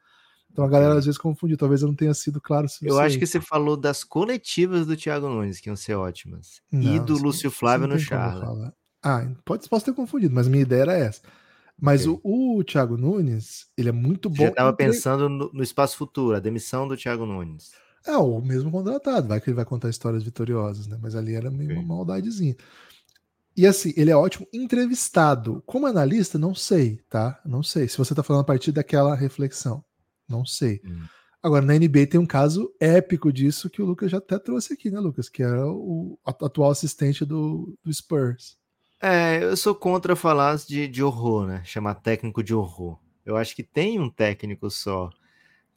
Então 0.51 0.63
a 0.63 0.69
galera 0.69 0.93
às 0.93 1.05
vezes 1.05 1.17
confundiu, 1.17 1.57
talvez 1.57 1.81
eu 1.81 1.87
não 1.87 1.95
tenha 1.95 2.13
sido 2.13 2.39
claro. 2.39 2.67
Eu 2.81 2.99
acho 2.99 3.17
que 3.17 3.25
você 3.25 3.41
falou 3.41 3.75
das 3.75 4.03
coletivas 4.03 4.85
do 4.85 4.95
Thiago 4.95 5.27
Nunes, 5.27 5.59
que 5.59 5.69
iam 5.69 5.75
ser 5.75 5.95
ótimas. 5.95 6.61
Não, 6.71 6.95
e 6.95 6.99
do 6.99 7.17
Lúcio 7.17 7.49
Flávio 7.49 7.87
no 7.87 7.97
Charla. 7.97 8.73
Ah, 9.03 9.27
pode, 9.43 9.69
posso 9.69 9.85
ter 9.85 9.93
confundido, 9.93 10.33
mas 10.33 10.47
minha 10.47 10.63
ideia 10.63 10.81
era 10.81 10.93
essa. 10.97 11.21
Mas 11.79 12.07
okay. 12.07 12.21
o, 12.23 12.57
o 12.57 12.63
Thiago 12.63 12.97
Nunes, 12.97 13.67
ele 13.77 13.89
é 13.89 13.91
muito 13.91 14.29
bom. 14.29 14.43
Já 14.43 14.49
estava 14.49 14.69
entre... 14.69 14.85
pensando 14.85 15.27
no, 15.27 15.51
no, 15.51 15.61
espaço 15.61 15.97
futuro, 15.97 16.35
a 16.35 16.39
demissão 16.39 16.87
do 16.87 16.95
Thiago 16.95 17.25
Nunes. 17.25 17.71
É, 18.05 18.15
o 18.17 18.39
mesmo 18.39 18.69
contratado, 18.71 19.27
vai 19.27 19.41
que 19.41 19.49
ele 19.49 19.55
vai 19.55 19.65
contar 19.65 19.89
histórias 19.89 20.23
vitoriosas, 20.23 20.87
né? 20.87 20.97
Mas 21.01 21.15
ali 21.15 21.33
era 21.33 21.49
meio 21.49 21.73
uma 21.73 21.83
maldadezinha. 21.83 22.55
E 23.57 23.65
assim, 23.65 23.93
ele 23.95 24.11
é 24.11 24.15
ótimo 24.15 24.47
entrevistado. 24.53 25.63
Como 25.65 25.87
analista, 25.87 26.37
não 26.37 26.53
sei, 26.53 26.99
tá? 27.09 27.41
Não 27.45 27.63
sei. 27.63 27.87
Se 27.87 27.97
você 27.97 28.13
tá 28.13 28.21
falando 28.21 28.41
a 28.41 28.45
partir 28.45 28.71
daquela 28.71 29.15
reflexão. 29.15 29.83
Não 30.27 30.45
sei. 30.45 30.81
Hum. 30.85 31.03
Agora, 31.41 31.63
na 31.63 31.73
NBA 31.73 32.07
tem 32.07 32.19
um 32.19 32.25
caso 32.25 32.73
épico 32.79 33.31
disso 33.31 33.69
que 33.69 33.81
o 33.81 33.85
Lucas 33.85 34.11
já 34.11 34.17
até 34.17 34.37
trouxe 34.39 34.73
aqui, 34.73 34.89
né, 34.89 34.99
Lucas? 34.99 35.29
Que 35.29 35.43
era 35.43 35.65
o 35.67 36.19
atual 36.25 36.71
assistente 36.71 37.23
do, 37.23 37.77
do 37.83 37.93
Spurs. 37.93 38.57
É, 39.01 39.43
eu 39.43 39.55
sou 39.55 39.75
contra 39.75 40.15
falar 40.15 40.57
de, 40.57 40.87
de 40.87 41.03
horror, 41.03 41.45
né? 41.45 41.61
Chamar 41.63 41.95
técnico 41.95 42.43
de 42.43 42.53
horror. 42.53 42.99
Eu 43.23 43.37
acho 43.37 43.55
que 43.55 43.63
tem 43.63 43.99
um 43.99 44.09
técnico 44.09 44.69
só 44.69 45.09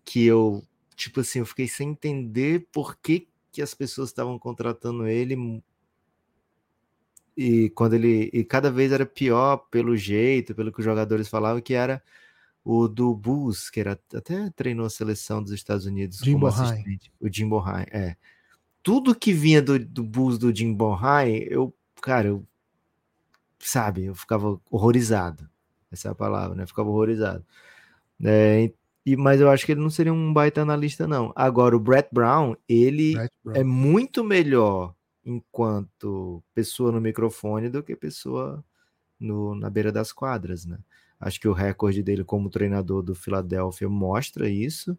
que 0.05 0.25
eu, 0.25 0.63
tipo 0.99 1.21
assim, 1.21 1.39
eu 1.39 1.47
fiquei 1.47 1.69
sem 1.69 1.91
entender 1.91 2.67
por 2.73 2.99
que, 2.99 3.29
que 3.53 3.63
as 3.63 3.73
pessoas 3.73 4.09
estavam 4.11 4.39
contratando 4.39 5.07
ele 5.07 5.63
e 7.37 7.71
quando 7.71 7.95
ele 7.95 8.29
e 8.33 8.45
cada 8.45 8.71
vez 8.71 8.91
era 8.91 9.07
pior 9.07 9.59
pelo 9.71 9.97
jeito, 9.97 10.55
pelo 10.55 10.73
que 10.73 10.81
os 10.81 10.85
jogadores 10.85 11.29
falavam 11.29 11.63
que 11.63 11.73
era 11.73 12.03
o 12.65 12.89
do 12.89 13.15
Bulls, 13.15 13.71
que 13.71 13.79
era 13.79 13.93
até 14.13 14.51
treinou 14.51 14.85
a 14.85 14.91
seleção 14.91 15.41
dos 15.43 15.53
Estados 15.53 15.87
Unidos 15.87 16.19
Jim 16.19 16.33
como 16.33 16.51
Bohai. 16.51 16.73
assistente, 16.73 17.13
o 17.21 17.33
Jim 17.33 17.49
Bohai, 17.49 17.87
é. 17.93 18.17
Tudo 18.83 19.15
que 19.15 19.33
vinha 19.33 19.63
do, 19.63 19.79
do 19.79 20.03
Bulls 20.03 20.37
do 20.37 20.55
Jim 20.55 20.75
Bohai, 20.75 21.47
eu, 21.49 21.73
cara, 22.03 22.29
eu 22.29 22.45
sabe, 23.61 24.07
eu 24.07 24.15
ficava 24.15 24.61
horrorizado. 24.71 25.49
Essa 25.91 26.09
é 26.09 26.11
a 26.11 26.15
palavra, 26.15 26.57
né? 26.57 26.65
Eu 26.65 26.69
ficava 26.69 26.89
horrorizado. 26.89 27.45
É, 28.23 28.73
e, 29.13 29.17
mas 29.17 29.41
eu 29.41 29.51
acho 29.51 29.65
que 29.65 29.73
ele 29.73 29.81
não 29.81 29.91
seria 29.91 30.13
um 30.13 30.33
baita 30.33 30.61
analista, 30.61 31.07
não. 31.07 31.33
Agora, 31.35 31.77
o 31.77 31.81
Brett 31.81 32.09
Brown, 32.13 32.55
ele 32.69 33.15
Brett 33.15 33.35
Brown. 33.43 33.57
é 33.57 33.65
muito 33.65 34.23
melhor 34.23 34.95
enquanto 35.25 36.43
pessoa 36.55 36.93
no 36.93 37.01
microfone 37.01 37.69
do 37.69 37.83
que 37.83 37.95
pessoa 37.97 38.65
no, 39.19 39.55
na 39.55 39.71
beira 39.71 39.91
das 39.91 40.13
quadras, 40.13 40.65
né? 40.65 40.79
Acho 41.21 41.41
que 41.41 41.49
o 41.49 41.53
recorde 41.53 42.03
dele 42.03 42.23
como 42.23 42.51
treinador 42.51 43.03
do 43.03 43.15
Philadelphia 43.15 43.89
mostra 43.89 44.49
isso. 44.49 44.97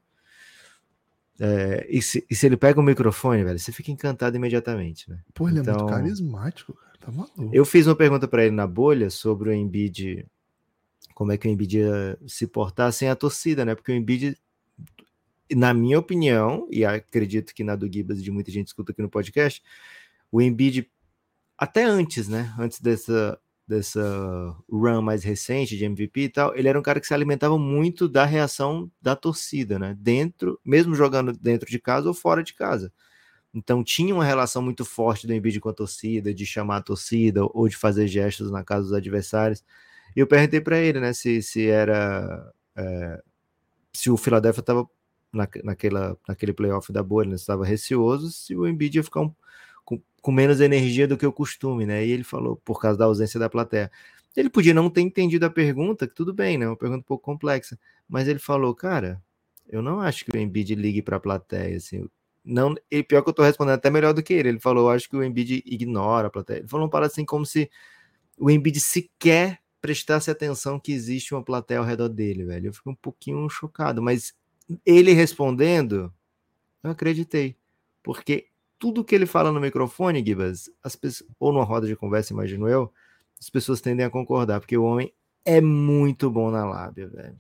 É, 1.40 1.88
e, 1.90 2.02
se, 2.02 2.26
e, 2.30 2.36
se, 2.36 2.46
ele 2.46 2.58
pega 2.58 2.80
o 2.80 2.84
microfone, 2.84 3.44
velho, 3.44 3.58
você 3.58 3.72
fica 3.72 3.92
encantado 3.92 4.36
imediatamente, 4.36 5.10
né? 5.10 5.20
Pô, 5.34 5.48
ele 5.48 5.60
então, 5.60 5.74
é 5.74 5.78
muito 5.78 5.90
então 5.90 5.98
carismático, 5.98 6.74
cara. 6.74 6.98
Tá 7.00 7.12
maluco. 7.12 7.50
Eu 7.54 7.64
fiz 7.64 7.88
uma 7.88 7.96
pergunta 7.96 8.28
para 8.28 8.46
ele 8.46 8.54
na 8.54 8.68
bolha 8.68 9.10
sobre 9.10 9.50
o 9.50 9.54
Embiid, 9.54 10.28
como 11.14 11.32
é 11.32 11.38
que 11.38 11.48
o 11.48 11.52
Embiid 11.52 11.80
ia 11.80 12.18
se 12.28 12.48
portar 12.48 12.92
sem 12.94 13.10
a 13.10 13.16
torcida, 13.16 13.66
né? 13.66 13.76
Porque 13.76 13.92
o 13.92 13.96
Embiid, 13.96 14.38
na 15.56 15.74
minha 15.74 16.00
opinião, 16.00 16.68
e 16.72 16.86
acredito 16.86 17.54
que 17.54 17.64
na 17.64 17.76
do 17.76 17.92
Gibas 17.92 18.24
de 18.24 18.32
muita 18.32 18.52
gente 18.52 18.68
escuta 18.68 18.92
aqui 18.92 19.02
no 19.02 19.10
podcast, 19.10 19.62
o 20.32 20.42
Embiid, 20.42 20.90
até 21.58 21.84
antes, 21.84 22.28
né? 22.28 22.54
Antes 22.58 22.80
dessa, 22.80 23.40
dessa 23.68 24.02
run 24.72 25.02
mais 25.02 25.24
recente 25.24 25.78
de 25.78 25.86
MVP 25.86 26.22
e 26.22 26.30
tal, 26.30 26.56
ele 26.56 26.68
era 26.68 26.80
um 26.80 26.84
cara 26.84 27.00
que 27.00 27.08
se 27.08 27.14
alimentava 27.14 27.58
muito 27.58 28.08
da 28.08 28.26
reação 28.26 28.90
da 29.02 29.16
torcida, 29.16 29.78
né? 29.78 29.96
Dentro, 30.00 30.60
mesmo 30.64 30.96
jogando 30.96 31.34
dentro 31.34 31.70
de 31.70 31.80
casa 31.80 32.08
ou 32.08 32.14
fora 32.14 32.44
de 32.44 32.54
casa. 32.54 32.92
Então 33.54 33.84
tinha 33.84 34.14
uma 34.14 34.24
relação 34.24 34.62
muito 34.62 34.86
forte 34.86 35.26
do 35.28 35.34
Embiid 35.34 35.60
com 35.60 35.70
a 35.70 35.74
torcida, 35.74 36.34
de 36.34 36.46
chamar 36.46 36.78
a 36.78 36.82
torcida 36.82 37.42
ou 37.46 37.68
de 37.68 37.76
fazer 37.76 38.08
gestos 38.08 38.52
na 38.52 38.64
casa 38.64 38.84
dos 38.84 38.94
adversários. 38.94 39.64
E 40.16 40.20
eu 40.20 40.28
perguntei 40.28 40.62
para 40.62 40.80
ele, 40.80 41.00
né, 41.00 41.14
se, 41.14 41.42
se 41.42 41.68
era 41.68 42.52
é, 42.76 43.22
se 43.94 44.10
o 44.10 44.18
Philadelphia 44.18 44.62
estava 44.62 44.88
na, 45.32 45.48
naquela, 45.64 46.18
naquele 46.28 46.54
playoff 46.54 46.92
da 46.92 47.04
bolha, 47.04 47.30
né, 47.30 47.36
estava 47.36 47.66
receoso, 47.66 48.32
se 48.32 48.56
o 48.56 48.68
Embiid 48.68 48.98
ia 48.98 49.04
ficar 49.04 49.22
um, 49.22 49.34
com, 49.86 50.02
com, 50.22 50.32
menos 50.32 50.62
energia 50.62 51.08
do 51.08 51.18
que 51.18 51.26
o 51.26 51.34
costume, 51.34 51.86
né? 51.86 52.06
E 52.06 52.12
ele 52.12 52.24
falou 52.24 52.58
por 52.58 52.80
causa 52.80 52.98
da 52.98 53.06
ausência 53.06 53.40
da 53.40 53.50
plateia. 53.50 53.92
Ele 54.36 54.50
podia 54.50 54.74
não 54.74 54.90
ter 54.90 55.02
entendido 55.02 55.46
a 55.46 55.50
pergunta, 55.50 56.08
que 56.08 56.16
tudo 56.16 56.34
bem, 56.34 56.58
né? 56.58 56.68
Uma 56.68 56.78
pergunta 56.78 57.02
um 57.02 57.04
pouco 57.04 57.24
complexa, 57.24 57.78
mas 58.08 58.28
ele 58.28 58.40
falou, 58.40 58.74
cara, 58.76 59.22
eu 59.68 59.82
não 59.82 60.00
acho 60.00 60.26
que 60.26 60.36
o 60.36 60.40
Embiid 60.40 60.76
ligue 60.76 61.02
para 61.02 61.18
a 61.18 61.20
plateia, 61.20 61.78
assim. 61.78 62.08
Não, 62.44 62.74
e 62.90 63.04
pior 63.04 63.22
que 63.22 63.30
eu 63.30 63.34
tô 63.34 63.44
respondendo 63.44 63.76
até 63.76 63.90
melhor 63.90 64.14
do 64.14 64.24
que 64.24 64.34
ele. 64.34 64.50
Ele 64.50 64.60
falou, 64.60 64.90
acho 64.90 65.10
que 65.10 65.16
o 65.18 65.24
Embiid 65.24 65.64
ignora 65.66 66.28
a 66.28 66.32
plateia. 66.32 66.60
Ele 66.60 66.68
falou 66.68 66.86
uma 66.86 66.90
parada 66.90 67.12
assim 67.12 67.26
como 67.26 67.46
se 67.46 67.70
o 68.38 68.50
Embiid 68.50 68.80
sequer 68.80 69.60
prestasse 69.82 70.30
atenção 70.30 70.80
que 70.80 70.92
existe 70.92 71.34
uma 71.34 71.44
plateia 71.44 71.80
ao 71.80 71.86
redor 71.86 72.10
dele, 72.10 72.46
velho. 72.46 72.68
Eu 72.68 72.74
fiquei 72.74 72.92
um 72.92 72.96
pouquinho 72.96 73.50
chocado, 73.50 74.02
mas 74.02 74.34
ele 74.86 75.14
respondendo, 75.14 76.14
eu 76.84 76.92
acreditei. 76.92 77.56
Porque 78.04 78.48
tudo 78.78 79.04
que 79.04 79.14
ele 79.14 79.26
fala 79.26 79.52
no 79.52 79.60
microfone, 79.60 80.24
Gibas, 80.26 80.70
as 80.84 80.96
pessoas, 80.96 81.30
ou 81.40 81.52
numa 81.52 81.64
roda 81.64 81.88
de 81.88 81.96
conversa, 81.96 82.34
imagino 82.34 82.68
eu, 82.68 82.92
as 83.40 83.50
pessoas 83.50 83.82
tendem 83.82 84.06
a 84.06 84.10
concordar, 84.10 84.60
porque 84.60 84.78
o 84.78 84.84
homem 84.84 85.14
é 85.46 85.62
muito 85.62 86.30
bom 86.30 86.52
na 86.52 86.66
lábia, 86.66 87.08
velho. 87.08 87.38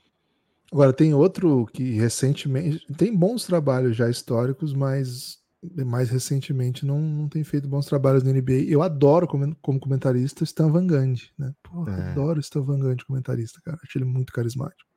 Agora, 0.71 0.93
tem 0.93 1.13
outro 1.13 1.65
que 1.73 1.93
recentemente. 1.93 2.85
Tem 2.93 3.15
bons 3.15 3.45
trabalhos 3.45 3.95
já 3.95 4.09
históricos, 4.09 4.73
mas 4.73 5.39
mais 5.85 6.09
recentemente 6.09 6.85
não, 6.85 6.99
não 6.99 7.27
tem 7.27 7.43
feito 7.43 7.67
bons 7.67 7.85
trabalhos 7.85 8.23
na 8.23 8.31
NBA. 8.31 8.63
Eu 8.67 8.81
adoro 8.81 9.27
como, 9.27 9.55
como 9.61 9.79
comentarista 9.79 10.43
Stan 10.43 10.71
Van 10.71 10.87
Gundy, 10.87 11.33
né? 11.37 11.53
Porra, 11.61 11.91
é. 11.91 12.11
adoro 12.11 12.39
Stan 12.39 12.61
Van 12.61 12.79
Gundy 12.79 13.05
comentarista, 13.05 13.59
cara. 13.63 13.77
Acho 13.83 13.97
ele 13.97 14.05
muito 14.05 14.31
carismático. 14.31 14.89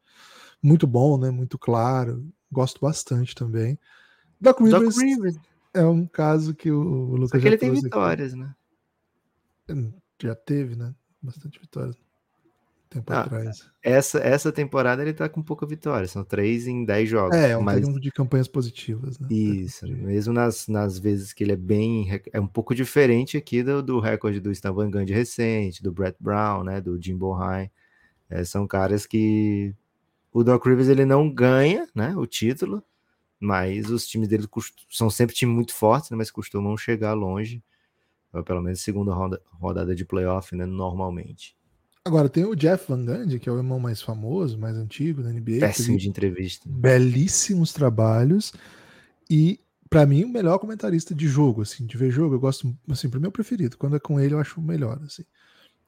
Muito 0.63 0.87
bom, 0.87 1.19
né? 1.19 1.31
Muito 1.31 1.59
claro. 1.59 2.25
Gosto 2.51 2.81
bastante 2.81 3.35
também. 3.35 3.79
Doc 4.41 4.61
Rivers, 4.61 4.95
Doc 4.95 5.03
Rivers. 5.03 5.37
é 5.75 5.85
um 5.85 6.07
caso 6.07 6.55
que 6.55 6.71
o 6.71 7.15
Lucas 7.17 7.31
Só 7.31 7.39
que 7.41 7.47
ele 7.47 7.59
tem 7.59 7.73
vitórias, 7.73 8.33
aqui. 8.33 8.43
né? 8.43 9.93
Já 10.23 10.35
teve, 10.35 10.77
né? 10.77 10.95
Bastante 11.21 11.59
vitórias 11.59 11.97
tempo 12.93 13.13
ah, 13.13 13.21
atrás. 13.21 13.71
Essa, 13.83 14.19
essa 14.21 14.53
temporada 14.53 15.03
ele 15.03 15.13
tá 15.13 15.29
com 15.29 15.43
pouca 15.43 15.67
vitória, 15.67 16.07
são 16.07 16.23
três 16.25 16.67
em 16.67 16.85
dez 16.85 17.09
jogos. 17.09 17.37
É, 17.37 17.51
é 17.51 17.59
um 17.59 17.63
mas... 17.63 17.87
de 18.01 18.11
campanhas 18.11 18.49
positivas, 18.49 19.19
né? 19.19 19.29
Isso, 19.31 19.87
mesmo 19.89 20.33
nas, 20.33 20.69
nas 20.69 20.99
vezes 20.99 21.33
que 21.33 21.43
ele 21.45 21.53
é 21.53 21.57
bem. 21.57 22.21
É 22.33 22.41
um 22.41 22.47
pouco 22.47 22.75
diferente 22.75 23.37
aqui 23.37 23.63
do, 23.63 23.83
do 23.83 24.01
recorde 24.01 24.41
do 24.41 24.53
Stan 24.53 24.73
Van 24.73 24.91
Gundy 24.91 25.13
recente, 25.13 25.83
do 25.83 25.93
Brett 25.93 26.17
Brown, 26.21 26.65
né? 26.65 26.81
Do 26.81 27.01
Jim 27.03 27.17
Bohai. 27.17 27.71
É, 28.29 28.45
são 28.45 28.67
caras 28.67 29.07
que. 29.07 29.75
O 30.33 30.43
Doc 30.43 30.65
Rivers 30.65 30.89
ele 30.89 31.05
não 31.05 31.29
ganha 31.31 31.87
né, 31.95 32.17
o 32.17 32.27
título, 32.27 32.83
mas 33.39 33.91
os 33.91 34.07
times 34.07 34.29
dele 34.29 34.47
cost... 34.47 34.75
são 34.89 35.11
sempre 35.11 35.37
times 35.37 35.55
muito 35.55 35.75
fortes, 35.75 36.11
né, 36.11 36.17
mas 36.17 36.31
costumam 36.31 36.75
chegar 36.75 37.13
longe, 37.13 37.63
pelo 38.47 38.63
menos 38.63 38.81
segunda 38.81 39.13
roda, 39.13 39.43
rodada 39.51 39.95
de 39.95 40.07
playoff, 40.07 40.57
né, 40.57 40.65
normalmente. 40.65 41.55
Agora 42.05 42.29
tem 42.29 42.45
o 42.45 42.57
Jeff 42.57 42.87
Van 42.89 43.05
Gundy, 43.05 43.39
que 43.39 43.49
é 43.49 43.53
o 43.53 43.59
irmão 43.59 43.79
mais 43.79 44.03
famoso, 44.03 44.59
mais 44.59 44.77
antigo 44.77 45.23
da 45.23 45.33
NBA. 45.33 45.61
Péssimo 45.61 45.97
de 45.97 46.09
entrevista. 46.09 46.69
Belíssimos 46.69 47.73
trabalhos. 47.73 48.53
E, 49.31 49.61
para 49.89 50.05
mim, 50.05 50.25
o 50.25 50.29
melhor 50.29 50.59
comentarista 50.59 51.15
de 51.15 51.29
jogo, 51.29 51.63
assim, 51.63 51.87
de 51.87 51.97
ver 51.97 52.11
jogo, 52.11 52.35
eu 52.35 52.41
gosto, 52.41 52.77
assim, 52.91 53.09
pro 53.09 53.21
meu 53.21 53.31
preferido. 53.31 53.79
Quando 53.79 53.97
é 53.97 54.01
com 54.01 54.19
ele, 54.19 54.35
eu 54.35 54.41
acho 54.41 54.61
o 54.61 54.65
melhor, 54.65 55.01
assim. 55.05 55.23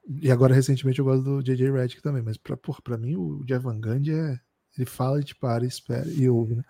E 0.09 0.31
agora, 0.31 0.55
recentemente, 0.55 1.01
eu 1.01 1.05
gosto 1.05 1.25
do 1.25 1.43
J.J. 1.43 1.73
Redick 1.73 2.01
também, 2.01 2.23
mas 2.23 2.37
pra, 2.37 2.57
porra, 2.57 2.79
pra 2.85 2.97
mim, 2.97 3.17
o 3.17 3.43
Jeff 3.45 3.65
Van 3.65 3.81
Gundy 3.81 4.13
é. 4.13 4.39
Ele 4.77 4.87
fala, 4.87 5.17
a 5.17 5.21
gente 5.21 5.37
para, 5.37 5.65
espera 5.65 6.09
e 6.09 6.29
ouve, 6.29 6.57
né? 6.57 6.63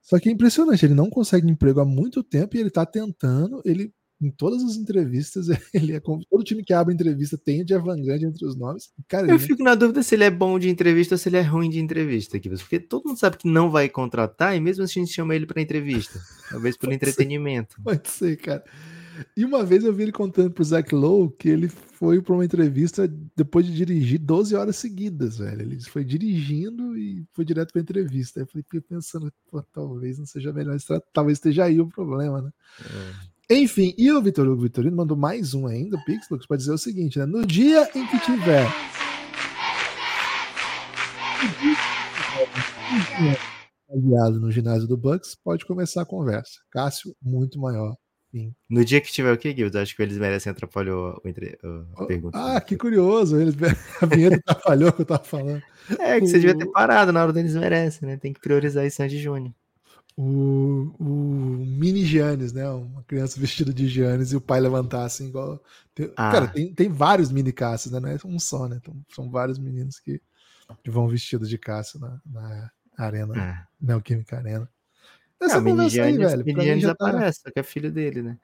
Só 0.00 0.18
que 0.18 0.28
é 0.28 0.32
impressionante, 0.32 0.84
ele 0.84 0.94
não 0.94 1.08
consegue 1.08 1.48
emprego 1.48 1.80
há 1.80 1.84
muito 1.84 2.22
tempo 2.24 2.56
e 2.56 2.60
ele 2.60 2.70
tá 2.70 2.84
tentando, 2.84 3.62
ele 3.64 3.94
em 4.22 4.30
todas 4.30 4.62
as 4.62 4.76
entrevistas, 4.76 5.48
ele 5.74 5.92
é 5.92 6.00
todo 6.00 6.44
time 6.44 6.62
que 6.62 6.72
abre 6.72 6.94
entrevista 6.94 7.36
tem 7.36 7.62
o 7.62 7.64
Jeff 7.64 7.84
Van 7.84 7.96
Gundy 7.96 8.24
entre 8.24 8.46
os 8.46 8.56
nomes. 8.56 8.90
Cara, 9.08 9.30
eu 9.30 9.38
fico 9.38 9.62
na 9.62 9.74
dúvida 9.74 10.02
se 10.02 10.14
ele 10.14 10.24
é 10.24 10.30
bom 10.30 10.58
de 10.58 10.68
entrevista 10.68 11.14
ou 11.14 11.18
se 11.18 11.28
ele 11.28 11.36
é 11.36 11.42
ruim 11.42 11.68
de 11.68 11.80
entrevista, 11.80 12.36
aqui, 12.36 12.48
porque 12.48 12.78
todo 12.78 13.06
mundo 13.06 13.18
sabe 13.18 13.36
que 13.36 13.48
não 13.48 13.70
vai 13.70 13.88
contratar 13.88 14.56
e 14.56 14.60
mesmo 14.60 14.84
assim 14.84 15.00
a 15.00 15.04
gente 15.04 15.14
chama 15.14 15.34
ele 15.34 15.46
para 15.46 15.60
entrevista, 15.60 16.20
talvez 16.50 16.76
pelo 16.76 16.92
entretenimento. 16.94 17.74
Ser. 17.74 17.82
Pode 17.82 18.08
ser, 18.08 18.36
cara. 18.36 18.64
E 19.36 19.44
uma 19.44 19.64
vez 19.64 19.84
eu 19.84 19.92
vi 19.92 20.04
ele 20.04 20.12
contando 20.12 20.50
pro 20.50 20.64
Zach 20.64 20.94
Lowe 20.94 21.30
que 21.38 21.48
ele 21.48 21.68
foi 21.68 22.20
para 22.20 22.34
uma 22.34 22.44
entrevista 22.44 23.06
depois 23.36 23.66
de 23.66 23.74
dirigir 23.74 24.18
12 24.18 24.54
horas 24.54 24.76
seguidas, 24.76 25.38
velho. 25.38 25.62
Ele 25.62 25.80
foi 25.80 26.04
dirigindo 26.04 26.96
e 26.96 27.24
foi 27.32 27.44
direto 27.44 27.72
para 27.72 27.82
entrevista. 27.82 28.40
Aí 28.40 28.44
eu 28.44 28.46
fiquei 28.46 28.80
pensando, 28.80 29.32
talvez 29.72 30.18
não 30.18 30.26
seja 30.26 30.52
melhor, 30.52 30.76
talvez 31.12 31.38
esteja 31.38 31.64
aí 31.64 31.80
o 31.80 31.88
problema, 31.88 32.40
né? 32.42 32.50
É. 32.80 33.31
Enfim, 33.54 33.94
e 33.98 34.10
o 34.10 34.22
Vitor 34.22 34.48
Hugo 34.48 34.62
Vitorino 34.62 34.96
mandou 34.96 35.14
mais 35.14 35.52
um 35.52 35.66
ainda, 35.66 35.98
o 35.98 36.04
Pix, 36.06 36.26
Lucas, 36.30 36.46
para 36.46 36.56
dizer 36.56 36.72
o 36.72 36.78
seguinte, 36.78 37.18
né? 37.18 37.26
No 37.26 37.44
dia 37.44 37.86
em 37.94 38.06
que 38.06 38.18
tiver 38.20 38.66
aliado 43.90 44.40
no 44.40 44.50
ginásio 44.50 44.88
do 44.88 44.96
Bucks, 44.96 45.34
pode 45.34 45.66
começar 45.66 46.00
a 46.00 46.06
conversa. 46.06 46.60
Cássio, 46.70 47.14
muito 47.20 47.60
maior. 47.60 47.94
Sim. 48.30 48.54
No 48.70 48.82
dia 48.82 49.02
que 49.02 49.12
tiver 49.12 49.30
o 49.30 49.36
que, 49.36 49.52
Guilherme? 49.52 49.80
Acho 49.80 49.94
que 49.94 50.02
eles 50.02 50.16
merecem 50.16 50.50
atrapalhou 50.50 51.20
o 51.22 51.28
entre... 51.28 51.58
a 51.94 52.06
pergunta. 52.06 52.38
Ah, 52.38 52.58
que 52.58 52.78
curioso. 52.78 53.38
Eles... 53.38 53.54
A 54.00 54.06
vinheta 54.06 54.36
atrapalhou 54.36 54.88
o 54.88 54.92
que 54.94 55.02
eu 55.02 55.06
tava 55.06 55.24
falando. 55.24 55.62
É, 55.98 56.18
que 56.18 56.26
você 56.26 56.38
devia 56.38 56.56
ter 56.56 56.70
parado 56.70 57.12
na 57.12 57.22
hora 57.22 57.34
deles 57.34 57.54
merecem, 57.54 58.08
né? 58.08 58.16
Tem 58.16 58.32
que 58.32 58.40
priorizar 58.40 58.86
isso 58.86 59.06
de 59.06 59.18
Júnior. 59.18 59.52
O, 60.16 60.94
o 60.98 61.64
mini 61.66 62.04
Giannis, 62.04 62.52
né? 62.52 62.68
Uma 62.68 63.02
criança 63.02 63.38
vestida 63.40 63.72
de 63.72 63.88
Giannis 63.88 64.32
e 64.32 64.36
o 64.36 64.40
pai 64.40 64.60
levantar 64.60 65.04
assim, 65.04 65.28
igual. 65.28 65.62
Tem, 65.94 66.12
ah. 66.16 66.32
Cara, 66.32 66.48
tem, 66.48 66.72
tem 66.74 66.88
vários 66.88 67.30
mini 67.32 67.52
caças, 67.52 67.92
né? 67.92 68.00
Não 68.00 68.08
é 68.08 68.18
um 68.24 68.38
só, 68.38 68.68
né? 68.68 68.78
Então, 68.80 68.94
são 69.14 69.30
vários 69.30 69.58
meninos 69.58 69.98
que, 69.98 70.20
que 70.82 70.90
vão 70.90 71.08
vestidos 71.08 71.48
de 71.48 71.58
caça 71.58 71.98
na, 71.98 72.20
na 72.26 72.70
arena, 72.96 73.36
é. 73.36 73.66
Neoquímica 73.80 74.36
Arena. 74.36 74.68
Essa 75.40 75.60
não, 75.60 75.70
conversa 75.70 76.04
aí, 76.04 76.16
velho. 76.16 76.44
Mini 76.44 76.82
tá... 76.82 76.90
aparece, 76.92 77.42
que 77.42 77.58
é 77.58 77.62
filho 77.62 77.90
dele, 77.90 78.22
né? 78.22 78.38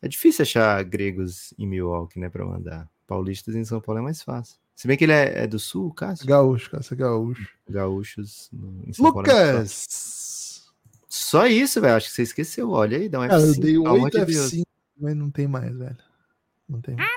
É 0.00 0.08
difícil 0.08 0.42
achar 0.42 0.82
gregos 0.84 1.54
em 1.58 1.66
Milwaukee, 1.66 2.20
né, 2.20 2.28
pra 2.28 2.44
mandar. 2.44 2.88
Paulistas 3.06 3.54
em 3.54 3.64
São 3.64 3.80
Paulo 3.80 4.00
é 4.00 4.02
mais 4.02 4.22
fácil. 4.22 4.58
Se 4.74 4.86
bem 4.86 4.96
que 4.96 5.04
ele 5.04 5.12
é, 5.12 5.44
é 5.44 5.46
do 5.46 5.58
sul, 5.58 5.92
Cássio? 5.94 6.26
Gaúcho, 6.26 6.70
Cássio, 6.70 6.94
é 6.94 6.96
gaúcho. 6.98 7.48
Gaúchos 7.68 8.50
em 8.86 8.92
São 8.92 9.06
Lucas! 9.06 9.86
Só 11.16 11.46
isso, 11.46 11.80
velho. 11.80 11.96
Acho 11.96 12.08
que 12.08 12.14
você 12.14 12.22
esqueceu. 12.22 12.70
Olha 12.70 12.98
aí, 12.98 13.08
dá 13.08 13.20
um 13.20 13.22
F5. 13.22 13.28
Cara, 13.28 13.42
eu 13.42 13.54
dei 13.60 13.78
8 13.78 14.18
F5, 14.18 14.62
mas 15.00 15.16
não 15.16 15.30
tem 15.30 15.48
mais, 15.48 15.76
velho. 15.76 15.96
Não 16.68 16.80
tem 16.80 16.94
mais. 16.94 17.10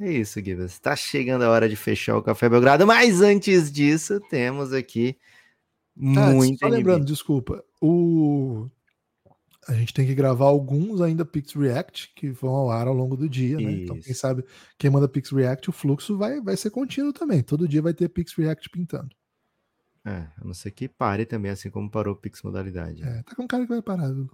É 0.00 0.10
isso, 0.10 0.42
Gibas. 0.42 0.72
Está 0.72 0.96
chegando 0.96 1.42
a 1.42 1.50
hora 1.50 1.68
de 1.68 1.76
fechar 1.76 2.16
o 2.16 2.22
Café 2.22 2.48
Belgrado, 2.48 2.86
mas 2.86 3.20
antes 3.20 3.70
disso, 3.70 4.18
temos 4.30 4.72
aqui 4.72 5.16
ah, 6.16 6.32
muito. 6.32 6.58
Só 6.58 6.68
lembrando, 6.68 7.04
desculpa. 7.04 7.62
O... 7.80 8.66
A 9.68 9.74
gente 9.74 9.92
tem 9.92 10.06
que 10.06 10.14
gravar 10.14 10.46
alguns 10.46 11.02
ainda 11.02 11.24
Pix 11.24 11.52
React 11.52 12.12
que 12.16 12.30
vão 12.30 12.54
ao 12.54 12.70
ar 12.70 12.88
ao 12.88 12.94
longo 12.94 13.14
do 13.14 13.28
dia, 13.28 13.58
né? 13.58 13.70
Então, 13.70 14.00
quem 14.00 14.14
sabe, 14.14 14.42
quem 14.78 14.90
manda 14.90 15.06
Pix 15.06 15.30
React, 15.30 15.68
o 15.68 15.72
fluxo 15.72 16.16
vai, 16.16 16.40
vai 16.40 16.56
ser 16.56 16.70
contínuo 16.70 17.12
também. 17.12 17.42
Todo 17.42 17.68
dia 17.68 17.82
vai 17.82 17.92
ter 17.92 18.08
Pix 18.08 18.32
React 18.32 18.70
pintando. 18.70 19.10
É, 20.04 20.26
a 20.36 20.44
não 20.44 20.54
ser 20.54 20.70
que 20.70 20.88
pare 20.88 21.26
também, 21.26 21.50
assim 21.50 21.70
como 21.70 21.90
parou 21.90 22.14
o 22.14 22.16
Pix 22.16 22.42
Modalidade. 22.42 23.02
É, 23.02 23.22
tá 23.22 23.34
com 23.34 23.46
cara 23.46 23.64
que 23.64 23.68
vai 23.68 23.82
parar, 23.82 24.12
viu? 24.12 24.30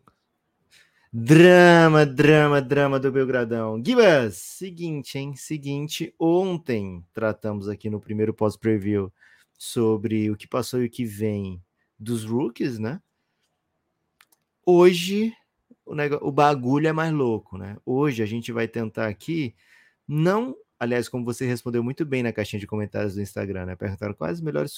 Drama, 1.13 2.05
drama, 2.05 2.61
drama 2.61 3.01
do 3.01 3.11
Belgradão. 3.11 3.83
Gibas, 3.85 4.37
seguinte, 4.37 5.19
hein? 5.19 5.35
Seguinte, 5.35 6.15
ontem 6.19 7.05
tratamos 7.13 7.69
aqui 7.69 7.89
no 7.89 8.01
primeiro 8.01 8.35
pós-preview 8.35 9.13
sobre 9.59 10.31
o 10.31 10.37
que 10.37 10.47
passou 10.47 10.83
e 10.83 10.87
o 10.87 10.91
que 10.91 11.05
vem 11.05 11.63
dos 11.99 12.25
rookies, 12.25 12.79
né? 12.79 13.01
Hoje 14.65 15.33
o, 15.87 15.95
negócio, 15.95 16.27
o 16.27 16.33
bagulho 16.33 16.89
é 16.89 16.93
mais 16.93 17.13
louco, 17.13 17.57
né? 17.57 17.77
Hoje 17.87 18.23
a 18.23 18.27
gente 18.27 18.53
vai 18.53 18.67
tentar 18.67 19.07
aqui, 19.07 19.55
não, 20.07 20.57
aliás, 20.79 21.09
como 21.09 21.25
você 21.25 21.47
respondeu 21.47 21.83
muito 21.83 22.05
bem 22.05 22.23
na 22.23 22.33
caixinha 22.33 22.61
de 22.61 22.67
comentários 22.67 23.15
do 23.15 23.23
Instagram, 23.23 23.67
né? 23.67 23.77
Perguntaram 23.77 24.13
quais 24.15 24.39
as 24.39 24.41
melhores 24.43 24.73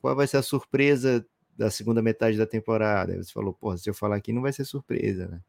qual 0.00 0.14
vai 0.14 0.26
ser 0.26 0.36
a 0.36 0.42
surpresa 0.42 1.26
da 1.56 1.70
segunda 1.70 2.02
metade 2.02 2.36
da 2.36 2.46
temporada. 2.46 3.12
Aí 3.12 3.18
você 3.18 3.32
falou, 3.32 3.52
porra, 3.52 3.78
se 3.78 3.88
eu 3.88 3.94
falar 3.94 4.16
aqui 4.16 4.32
não 4.32 4.42
vai 4.42 4.52
ser 4.52 4.64
surpresa, 4.64 5.26
né? 5.26 5.40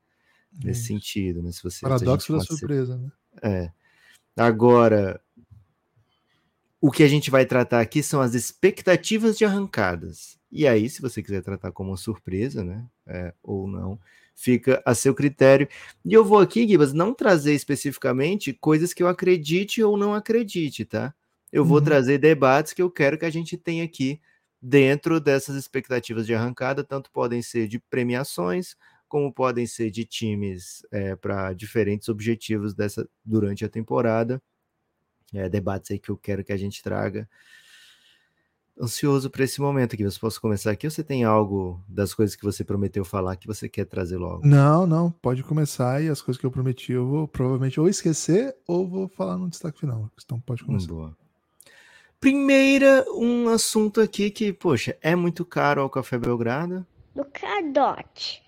Nesse 0.63 0.80
Isso. 0.80 0.88
sentido, 0.88 1.44
né? 1.44 1.51
Se 1.51 1.62
você, 1.62 1.82
Paradoxo 1.82 2.34
da 2.34 2.39
surpresa, 2.39 2.94
ser... 2.94 3.01
né? 3.01 3.12
É. 3.42 3.72
Agora, 4.42 5.20
o 6.80 6.89
que 6.89 7.04
a 7.04 7.08
gente 7.08 7.30
vai 7.30 7.46
tratar 7.46 7.82
aqui 7.82 8.01
são 8.01 8.22
as 8.22 8.34
expectativas 8.34 9.38
de 9.38 9.44
arrancadas. 9.44 10.39
E 10.51 10.66
aí, 10.66 10.89
se 10.89 11.01
você 11.01 11.22
quiser 11.22 11.44
tratar 11.44 11.72
como 11.72 11.92
uma 11.92 11.98
surpresa, 11.98 12.63
né? 12.63 12.86
É, 13.06 13.34
ou 13.43 13.67
não, 13.67 14.00
fica 14.34 14.82
a 14.86 14.95
seu 14.95 15.13
critério. 15.13 15.67
E 16.06 16.13
eu 16.13 16.24
vou 16.24 16.39
aqui, 16.39 16.67
Gibas, 16.67 16.93
não 16.93 17.13
trazer 17.13 17.54
especificamente 17.54 18.54
coisas 18.54 18.93
que 18.93 19.04
eu 19.04 19.08
acredite 19.08 19.84
ou 19.84 19.98
não 19.98 20.13
acredite, 20.13 20.86
tá? 20.86 21.13
Eu 21.52 21.65
vou 21.65 21.80
uhum. 21.80 21.84
trazer 21.84 22.17
debates 22.17 22.74
que 22.74 22.82
eu 22.82 22.89
quero 22.89 23.17
que 23.17 23.26
a 23.26 23.30
gente 23.30 23.58
tenha 23.58 23.84
aqui 23.84 24.22
dentro 24.67 25.21
dessas 25.21 25.56
expectativas 25.56 26.25
de 26.25 26.36
arrancada, 26.36 26.84
tanto 26.84 27.10
podem 27.10 27.41
ser 27.41 27.69
de 27.69 27.80
premiações, 27.80 28.75
como 29.08 29.34
podem 29.34 29.65
ser 29.65 29.89
de 29.89 30.03
times 30.03 30.86
é, 30.91 31.15
para 31.15 31.53
diferentes 31.53 32.10
objetivos 32.10 32.73
dessa 32.73 33.08
durante 33.23 33.63
a 33.63 33.69
temporada. 33.69 34.41
É, 35.34 35.47
debates 35.47 35.91
aí 35.91 35.99
que 35.99 36.10
eu 36.10 36.17
quero 36.17 36.43
que 36.43 36.51
a 36.51 36.58
gente 36.58 36.84
traga. 36.84 37.30
Ansioso 38.80 39.30
para 39.30 39.45
esse 39.45 39.62
momento 39.62 39.93
aqui. 39.93 40.03
Você 40.03 40.19
posso 40.19 40.39
começar 40.41 40.71
aqui 40.71 40.86
ou 40.86 40.91
você 40.91 41.03
tem 41.03 41.23
algo 41.23 41.82
das 41.88 42.13
coisas 42.13 42.36
que 42.36 42.43
você 42.43 42.62
prometeu 42.62 43.06
falar 43.06 43.38
que 43.38 43.47
você 43.47 43.69
quer 43.69 43.86
trazer 43.86 44.17
logo? 44.17 44.45
Não, 44.45 44.86
não, 44.86 45.10
pode 45.10 45.43
começar 45.43 46.03
e 46.03 46.10
as 46.10 46.21
coisas 46.21 46.39
que 46.39 46.45
eu 46.45 46.51
prometi 46.51 46.91
eu 46.91 47.08
vou 47.08 47.25
provavelmente 47.25 47.80
ou 47.80 47.88
esquecer 47.88 48.53
ou 48.67 48.86
vou 48.88 49.08
falar 49.08 49.38
no 49.38 49.49
destaque 49.49 49.80
final. 49.80 50.12
Então 50.21 50.41
pode 50.41 50.63
começar. 50.65 50.88
Boa. 50.88 51.27
Primeira, 52.19 53.06
um 53.12 53.47
assunto 53.47 54.01
aqui 54.01 54.32
que, 54.32 54.51
poxa, 54.51 54.97
é 55.01 55.15
muito 55.15 55.45
caro 55.45 55.82
ao 55.82 55.89
Café 55.89 56.17
Belgrado. 56.17 56.86
Luca 57.15 57.62
Doncic. 57.71 58.41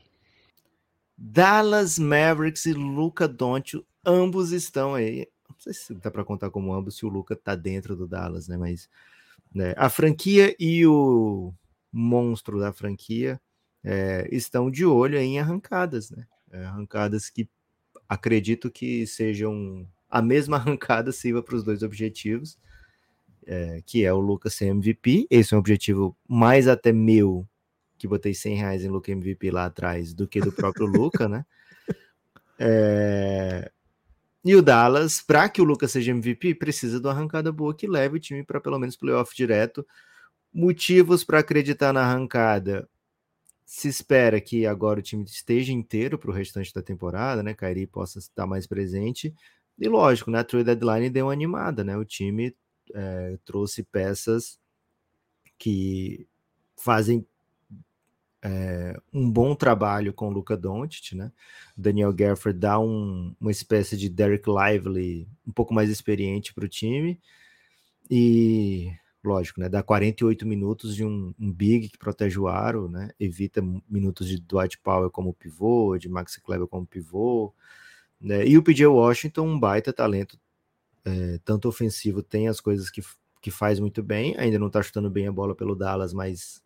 Dallas 1.15 1.99
Mavericks 1.99 2.65
e 2.65 2.73
Luca 2.73 3.27
Doncic, 3.27 3.85
ambos 4.03 4.51
estão 4.51 4.95
aí. 4.95 5.27
Não 5.47 5.55
sei 5.59 5.73
se 5.73 5.93
dá 5.93 6.09
para 6.09 6.23
contar 6.23 6.49
como 6.49 6.73
ambos, 6.73 6.97
se 6.97 7.05
o 7.05 7.09
Luca 7.09 7.35
tá 7.35 7.53
dentro 7.53 7.95
do 7.95 8.07
Dallas, 8.07 8.47
né? 8.47 8.57
Mas 8.57 8.89
né, 9.53 9.75
a 9.77 9.87
franquia 9.87 10.55
e 10.59 10.85
o 10.87 11.53
monstro 11.91 12.59
da 12.59 12.73
franquia 12.73 13.39
é, 13.83 14.27
estão 14.31 14.71
de 14.71 14.83
olho 14.83 15.17
em 15.19 15.39
arrancadas, 15.39 16.09
né? 16.09 16.25
É, 16.51 16.65
arrancadas 16.65 17.29
que 17.29 17.47
acredito 18.07 18.71
que 18.71 19.05
sejam 19.05 19.87
a 20.09 20.23
mesma 20.23 20.57
arrancada 20.57 21.11
sirva 21.11 21.43
para 21.43 21.55
os 21.55 21.63
dois 21.63 21.83
objetivos 21.83 22.57
é, 23.51 23.81
que 23.83 24.05
é 24.05 24.13
o 24.13 24.19
Lucas 24.19 24.53
ser 24.53 24.67
MVP. 24.67 25.25
Esse 25.27 25.55
é 25.55 25.57
um 25.57 25.59
objetivo 25.59 26.15
mais 26.27 26.67
até 26.67 26.91
meu, 26.91 27.47
que 27.97 28.07
botei 28.07 28.31
100 28.31 28.55
reais 28.55 28.83
em 28.85 28.89
Lucas 28.89 29.11
MVP 29.11 29.49
lá 29.49 29.65
atrás, 29.65 30.13
do 30.13 30.27
que 30.27 30.39
do 30.39 30.51
próprio 30.51 30.85
Luca, 30.87 31.27
né? 31.27 31.43
É... 32.59 33.71
E 34.45 34.55
o 34.55 34.61
Dallas, 34.61 35.19
para 35.19 35.49
que 35.49 35.61
o 35.61 35.65
Lucas 35.65 35.91
seja 35.91 36.11
MVP, 36.11 36.55
precisa 36.55 36.99
de 36.99 37.07
uma 37.07 37.11
arrancada 37.11 37.51
boa 37.51 37.75
que 37.75 37.87
leve 37.87 38.17
o 38.17 38.19
time 38.19 38.43
para 38.43 38.61
pelo 38.61 38.77
menos 38.77 38.95
playoff 38.95 39.35
direto. 39.35 39.85
Motivos 40.53 41.23
para 41.23 41.39
acreditar 41.39 41.91
na 41.91 42.01
arrancada. 42.03 42.87
Se 43.65 43.87
espera 43.87 44.39
que 44.39 44.65
agora 44.65 44.99
o 44.99 45.03
time 45.03 45.23
esteja 45.23 45.73
inteiro 45.73 46.19
para 46.19 46.29
o 46.29 46.33
restante 46.33 46.73
da 46.73 46.83
temporada, 46.83 47.41
né? 47.41 47.55
Kairi 47.55 47.87
possa 47.87 48.19
estar 48.19 48.45
mais 48.45 48.67
presente. 48.67 49.33
E 49.79 49.87
lógico, 49.89 50.29
né? 50.29 50.39
A 50.39 50.43
trade 50.43 50.65
deadline 50.65 51.09
deu 51.09 51.25
uma 51.25 51.33
animada, 51.33 51.83
né? 51.83 51.97
O 51.97 52.05
time 52.05 52.55
é, 52.93 53.37
trouxe 53.45 53.83
peças 53.83 54.59
que 55.57 56.27
fazem 56.75 57.25
é, 58.41 58.97
um 59.13 59.29
bom 59.29 59.53
trabalho 59.53 60.13
com 60.13 60.29
o 60.29 60.31
Luca 60.31 60.55
Doncic, 60.55 61.13
né? 61.13 61.31
Daniel 61.75 62.13
Gafford 62.13 62.57
dá 62.57 62.79
um, 62.79 63.35
uma 63.39 63.51
espécie 63.51 63.97
de 63.97 64.09
Derek 64.09 64.49
Lively 64.49 65.27
um 65.45 65.51
pouco 65.51 65.73
mais 65.73 65.89
experiente 65.89 66.53
para 66.53 66.65
o 66.65 66.69
time 66.69 67.19
e 68.09 68.91
lógico, 69.23 69.59
né? 69.59 69.67
Dá 69.67 69.83
48 69.83 70.47
minutos 70.47 70.95
de 70.95 71.03
um, 71.03 71.33
um, 71.39 71.51
big 71.51 71.89
que 71.89 71.97
protege 71.97 72.39
o 72.39 72.47
aro, 72.47 72.87
né? 72.89 73.11
Evita 73.19 73.61
minutos 73.89 74.27
de 74.27 74.39
Dwight 74.39 74.77
Powell 74.79 75.11
como 75.11 75.33
pivô, 75.33 75.97
de 75.97 76.07
Max 76.07 76.37
Kleber 76.37 76.67
como 76.67 76.85
pivô, 76.85 77.53
né? 78.19 78.47
E 78.47 78.57
o 78.57 78.63
PJ 78.63 78.87
Washington, 78.87 79.47
um 79.47 79.59
baita 79.59 79.91
talento 79.91 80.39
é, 81.05 81.39
tanto 81.43 81.67
ofensivo, 81.67 82.21
tem 82.21 82.47
as 82.47 82.59
coisas 82.59 82.89
que, 82.89 83.01
que 83.41 83.51
faz 83.51 83.79
muito 83.79 84.03
bem, 84.03 84.35
ainda 84.37 84.59
não 84.59 84.67
está 84.67 84.81
chutando 84.81 85.09
bem 85.09 85.27
a 85.27 85.31
bola 85.31 85.55
pelo 85.55 85.75
Dallas, 85.75 86.13
mas 86.13 86.61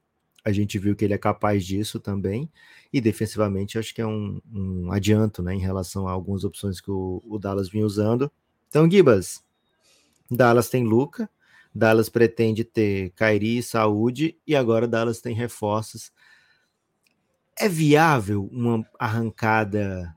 a 0.46 0.52
gente 0.52 0.78
viu 0.78 0.96
que 0.96 1.06
ele 1.06 1.13
é 1.13 1.17
capaz 1.17 1.65
disso 1.65 2.00
também, 2.00 2.52
e 2.91 3.00
defensivamente 3.00 3.80
acho 3.80 3.93
que 3.96 4.02
é 4.02 4.08
um, 4.08 4.41
um 4.52 4.91
adianto, 4.91 5.41
né, 5.41 5.54
em 5.54 5.60
relação 5.60 6.08
a 6.08 6.12
algumas 6.12 6.43
opções 6.43 6.82
que 6.82 6.91
o, 6.91 7.22
o 7.26 7.39
Dallas 7.39 7.69
vinha 7.69 7.86
usando. 7.86 8.32
Então, 8.67 8.89
Gibas, 8.89 9.43
Dallas 10.30 10.69
tem 10.69 10.84
Luca, 10.84 11.30
Dallas 11.74 12.10
pretende 12.10 12.63
ter 12.63 13.12
Kairi 13.12 13.63
saúde, 13.63 14.38
e 14.46 14.56
agora 14.56 14.88
Dallas 14.88 15.22
tem 15.22 15.34
reforços. 15.34 16.12
É 17.58 17.69
viável 17.69 18.50
uma 18.52 18.86
arrancada 19.00 20.13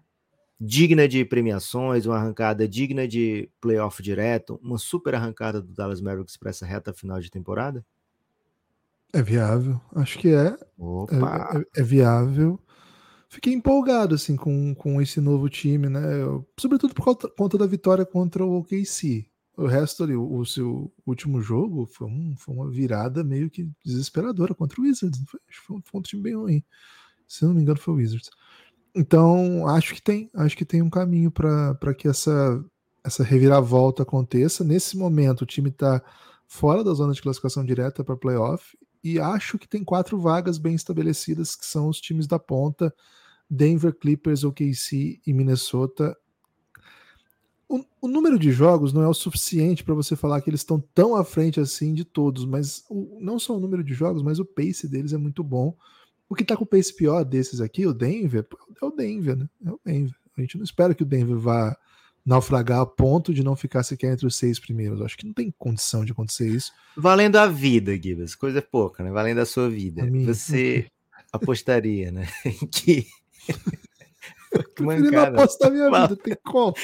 digna 0.61 1.07
de 1.07 1.25
premiações, 1.25 2.07
uma 2.07 2.17
arrancada 2.17 2.67
digna 2.67 3.07
de 3.07 3.51
playoff 3.61 4.03
direto, 4.03 4.59
uma 4.63 4.79
super 4.79 5.15
arrancada 5.15 5.61
do 5.61 5.73
Dallas 5.73 6.01
Mavericks 6.01 6.37
para 6.37 6.51
essa 6.51 6.65
reta 6.65 6.93
final 6.93 7.21
de 7.21 7.31
temporada? 7.31 7.85
É 9.13 9.23
viável, 9.23 9.81
acho 9.95 10.19
que 10.19 10.29
é. 10.29 10.49
É, 10.49 11.59
é, 11.59 11.81
é, 11.81 11.83
viável. 11.83 12.61
Fiquei 13.29 13.53
empolgado 13.53 14.15
assim 14.15 14.37
com, 14.37 14.75
com 14.75 15.01
esse 15.01 15.21
novo 15.21 15.49
time, 15.49 15.89
né? 15.89 16.23
Eu, 16.23 16.47
sobretudo 16.59 16.95
por 16.95 17.05
conta, 17.05 17.29
conta, 17.29 17.59
da 17.59 17.67
vitória 17.67 18.05
contra 18.05 18.45
o 18.45 18.59
OKC. 18.59 19.27
O 19.57 19.67
resto 19.67 20.05
ali, 20.05 20.15
o, 20.15 20.39
o 20.39 20.45
seu 20.45 20.93
último 21.07 21.41
jogo 21.41 21.87
foi, 21.87 22.07
um, 22.09 22.35
foi, 22.37 22.55
uma 22.55 22.71
virada 22.71 23.25
meio 23.25 23.49
que 23.49 23.69
desesperadora 23.85 24.55
contra 24.55 24.81
o 24.81 24.85
Wizards. 24.85 25.19
Foi, 25.27 25.41
foi, 25.51 25.81
foi 25.83 26.01
um 26.01 26.03
time 26.03 26.23
bem 26.23 26.35
ruim. 26.35 26.65
Se 27.27 27.45
não 27.45 27.55
me 27.55 27.63
engano, 27.63 27.79
foi 27.79 27.95
o 27.95 27.97
Wizards. 27.97 28.31
Então, 28.99 29.69
acho 29.69 29.95
que 29.95 30.01
tem, 30.01 30.31
acho 30.33 30.57
que 30.57 30.65
tem 30.65 30.81
um 30.81 30.89
caminho 30.89 31.31
para 31.31 31.95
que 31.95 32.09
essa, 32.09 32.65
essa 33.05 33.23
reviravolta 33.23 34.03
aconteça. 34.03 34.65
Nesse 34.65 34.97
momento, 34.97 35.43
o 35.43 35.47
time 35.47 35.69
está 35.69 36.03
fora 36.49 36.83
da 36.83 36.95
zona 36.95 37.13
de 37.13 37.21
classificação 37.21 37.63
direta 37.63 38.03
para 38.03 38.17
playoff 38.17 38.75
e 39.05 39.21
acho 39.21 39.59
que 39.59 39.69
tem 39.69 39.85
quatro 39.85 40.19
vagas 40.19 40.57
bem 40.57 40.75
estabelecidas, 40.75 41.55
que 41.55 41.67
são 41.67 41.89
os 41.89 42.01
times 42.01 42.27
da 42.27 42.39
ponta: 42.39 42.95
Denver, 43.51 43.95
Clippers, 43.95 44.45
OKC 44.45 45.21
e 45.27 45.33
Minnesota. 45.35 46.17
O, 47.69 47.85
o 48.01 48.09
número 48.09 48.39
de 48.39 48.51
jogos 48.51 48.95
não 48.95 49.03
é 49.03 49.09
o 49.09 49.13
suficiente 49.13 49.85
para 49.85 49.93
você 49.93 50.17
falar 50.17 50.41
que 50.41 50.49
eles 50.49 50.61
estão 50.61 50.81
tão 50.95 51.17
à 51.17 51.23
frente 51.23 51.61
assim 51.61 51.93
de 51.93 52.05
todos, 52.05 52.47
mas 52.47 52.83
o, 52.89 53.19
não 53.21 53.39
só 53.39 53.55
o 53.55 53.61
número 53.61 53.85
de 53.85 53.93
jogos, 53.93 54.23
mas 54.23 54.39
o 54.39 54.45
pace 54.45 54.89
deles 54.89 55.13
é 55.13 55.19
muito 55.19 55.45
bom. 55.45 55.77
O 56.29 56.35
que 56.35 56.45
tá 56.45 56.57
com 56.57 56.65
o 56.65 56.67
pace 56.67 56.95
pior 56.95 57.25
desses 57.25 57.61
aqui, 57.61 57.87
o 57.87 57.95
Denver, 57.95 58.47
é 58.81 58.85
o 58.85 58.91
Denver, 58.91 59.37
né? 59.37 59.49
É 59.65 59.71
o 59.71 59.81
Denver. 59.85 60.15
A 60.37 60.41
gente 60.41 60.57
não 60.57 60.65
espera 60.65 60.95
que 60.95 61.03
o 61.03 61.07
Denver 61.07 61.37
vá 61.37 61.77
naufragar 62.27 62.81
a 62.81 62.87
ponto 62.87 63.33
de 63.33 63.45
não 63.45 63.55
ficar 63.55 63.85
sequer 63.85 64.13
entre 64.13 64.27
os 64.27 64.35
seis 64.35 64.59
primeiros. 64.59 65.01
Acho 65.01 65.17
que 65.17 65.25
não 65.25 65.33
tem 65.33 65.55
condição 65.57 66.05
de 66.05 66.11
acontecer 66.11 66.49
isso. 66.49 66.73
Valendo 66.97 67.37
a 67.37 67.47
vida, 67.47 67.95
Gibbs, 67.95 68.35
coisa 68.35 68.61
pouca, 68.61 69.05
né? 69.05 69.11
Valendo 69.13 69.39
a 69.39 69.47
sua 69.47 69.71
vida. 69.71 70.03
A 70.03 70.27
Você 70.27 70.91
apostaria, 71.33 72.11
né? 72.11 72.27
que. 72.73 73.07
que 74.75 74.83
mancada. 74.83 75.41
apostar 75.41 75.71
minha 75.71 75.89
vida, 75.89 76.17
tem 76.17 76.37
como. 76.45 76.75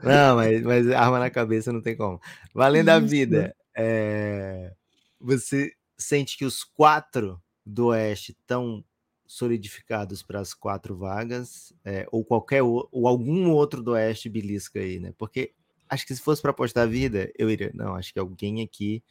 Não, 0.00 0.36
mas, 0.36 0.62
mas 0.62 0.90
arma 0.90 1.18
na 1.18 1.30
cabeça 1.30 1.72
não 1.72 1.82
tem 1.82 1.96
como. 1.96 2.20
Valendo 2.54 2.88
isso, 2.88 2.96
a 2.96 3.00
vida, 3.00 3.42
né? 3.42 3.52
é... 3.74 4.72
você 5.20 5.72
sente 5.98 6.36
que 6.36 6.44
os 6.44 6.62
quatro 6.62 7.40
do 7.66 7.86
Oeste 7.86 8.32
estão 8.32 8.84
solidificados 9.32 10.22
para 10.22 10.40
as 10.40 10.52
quatro 10.52 10.94
vagas, 10.94 11.72
é, 11.82 12.06
ou 12.12 12.22
qualquer 12.22 12.62
ou 12.62 13.08
algum 13.08 13.50
outro 13.50 13.82
do 13.82 13.92
Oeste 13.92 14.28
belisca 14.28 14.78
aí, 14.78 15.00
né? 15.00 15.14
Porque 15.16 15.54
acho 15.88 16.06
que 16.06 16.14
se 16.14 16.20
fosse 16.20 16.42
para 16.42 16.50
apostar 16.50 16.86
vida, 16.86 17.32
eu 17.38 17.48
iria. 17.48 17.70
Não, 17.74 17.94
acho 17.94 18.12
que 18.12 18.18
alguém 18.18 18.62
aqui. 18.62 19.02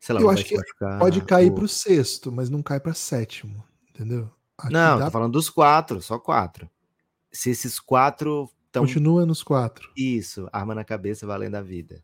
Sei 0.00 0.14
lá, 0.14 0.22
eu 0.22 0.30
acho 0.30 0.42
que 0.42 0.56
pode 0.98 1.22
cair 1.22 1.52
para 1.52 1.64
o 1.64 1.68
sexto, 1.68 2.32
mas 2.32 2.48
não 2.48 2.62
cai 2.62 2.80
para 2.80 2.94
sétimo, 2.94 3.62
entendeu? 3.90 4.30
Acho 4.56 4.72
não, 4.72 4.98
dá... 4.98 5.04
tô 5.04 5.10
falando 5.10 5.32
dos 5.32 5.50
quatro, 5.50 6.00
só 6.00 6.18
quatro. 6.18 6.70
Se 7.30 7.50
esses 7.50 7.78
quatro 7.78 8.50
estão. 8.66 8.86
Continua 8.86 9.26
nos 9.26 9.42
quatro. 9.42 9.92
Isso, 9.94 10.48
arma 10.50 10.74
na 10.74 10.84
cabeça 10.84 11.26
valendo 11.26 11.56
a 11.56 11.62
vida. 11.62 12.02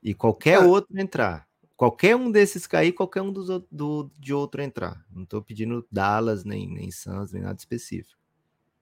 E 0.00 0.14
qualquer 0.14 0.62
ah. 0.62 0.66
outro 0.66 0.96
entrar. 0.96 1.47
Qualquer 1.78 2.16
um 2.16 2.28
desses 2.28 2.66
cair, 2.66 2.90
qualquer 2.90 3.22
um 3.22 3.32
dos, 3.32 3.46
do, 3.70 4.10
de 4.18 4.34
outro 4.34 4.60
entrar. 4.60 5.00
Não 5.14 5.22
estou 5.22 5.40
pedindo 5.40 5.86
Dallas, 5.92 6.44
nem, 6.44 6.68
nem 6.68 6.90
Suns, 6.90 7.30
nem 7.30 7.40
nada 7.40 7.56
específico. 7.56 8.18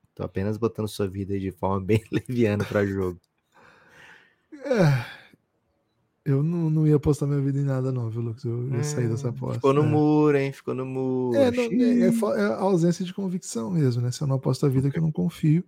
Estou 0.09 0.25
apenas 0.25 0.57
botando 0.57 0.89
sua 0.89 1.07
vida 1.07 1.35
aí 1.35 1.41
de 1.41 1.53
forma 1.53 1.79
bem 1.85 2.03
leviana 2.11 2.65
para 2.65 2.87
jogo. 2.87 3.21
É, 4.51 5.05
eu 6.25 6.43
não, 6.43 6.71
não 6.71 6.87
ia 6.87 6.97
apostar 6.97 7.29
minha 7.29 7.43
vida 7.43 7.59
em 7.59 7.65
nada, 7.65 7.93
não, 7.93 8.09
viu, 8.09 8.23
Lucas? 8.23 8.43
Eu 8.45 8.67
ia 8.71 8.83
sair 8.83 9.11
dessa 9.11 9.27
hum, 9.27 9.31
aposta. 9.31 9.57
Ficou 9.57 9.75
no 9.75 9.85
é. 9.85 9.87
muro, 9.87 10.39
hein? 10.39 10.53
Ficou 10.53 10.75
no 10.75 10.87
muro. 10.87 11.39
É, 11.39 11.51
não, 11.51 11.65
é, 11.65 11.67
é, 11.67 12.41
é, 12.41 12.47
a 12.47 12.61
ausência 12.63 13.05
de 13.05 13.13
convicção 13.13 13.73
mesmo, 13.73 14.01
né? 14.01 14.11
Se 14.11 14.23
eu 14.23 14.27
não 14.27 14.37
aposto 14.37 14.65
a 14.65 14.71
vida 14.71 14.91
que 14.91 14.97
eu 14.97 15.03
não 15.03 15.13
confio. 15.13 15.63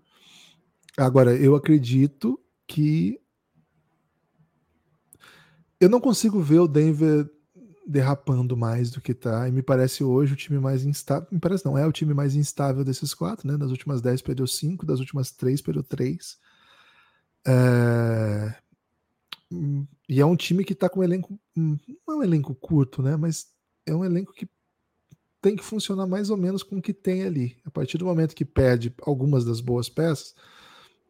Agora, 0.97 1.37
eu 1.37 1.55
acredito 1.55 2.41
que 2.67 3.21
eu 5.81 5.89
não 5.89 6.01
consigo 6.01 6.41
ver 6.41 6.61
o 6.61 6.69
Denver 6.69 7.29
derrapando 7.87 8.57
mais 8.57 8.91
do 8.91 9.01
que 9.01 9.15
tá. 9.15 9.49
E 9.49 9.53
me 9.53 9.63
parece 9.63 10.05
hoje 10.05 10.35
o 10.35 10.37
time 10.37 10.59
mais 10.59 10.85
instável. 10.85 11.27
Me 11.33 11.41
parece 11.41 11.65
não, 11.65 11.79
é 11.79 11.87
o 11.87 11.93
time 11.93 12.13
mais 12.13 12.35
instável 12.35 12.85
desses 12.85 13.15
quatro, 13.15 13.49
né? 13.49 13.57
Das 13.57 13.71
últimas 13.71 14.03
10 14.03 14.21
perdeu 14.21 14.47
5, 14.47 14.85
das 14.85 15.01
últimas 15.01 15.31
3 15.31 15.63
perdeu 15.63 15.83
3. 15.83 16.39
É... 17.47 18.55
E 20.07 20.21
é 20.21 20.27
um 20.27 20.37
time 20.37 20.65
que 20.65 20.75
tá 20.75 20.89
com 20.89 21.01
um 21.01 21.05
elenco. 21.05 21.41
Não 21.57 21.79
é 22.11 22.15
um 22.17 22.23
elenco 22.23 22.55
curto, 22.55 23.03
né? 23.03 23.17
Mas 23.17 23.47
é 23.87 23.95
um 23.95 24.05
elenco 24.05 24.35
que 24.35 24.47
tem 25.41 25.57
que 25.57 25.65
funcionar 25.65 26.07
mais 26.07 26.29
ou 26.29 26.37
menos 26.37 26.63
com 26.63 26.77
o 26.77 26.83
que 26.83 26.93
tem 26.93 27.23
ali. 27.23 27.57
A 27.65 27.71
partir 27.71 27.97
do 27.97 28.05
momento 28.05 28.35
que 28.35 28.45
perde 28.45 28.93
algumas 29.03 29.45
das 29.45 29.61
boas 29.61 29.89
peças, 29.89 30.35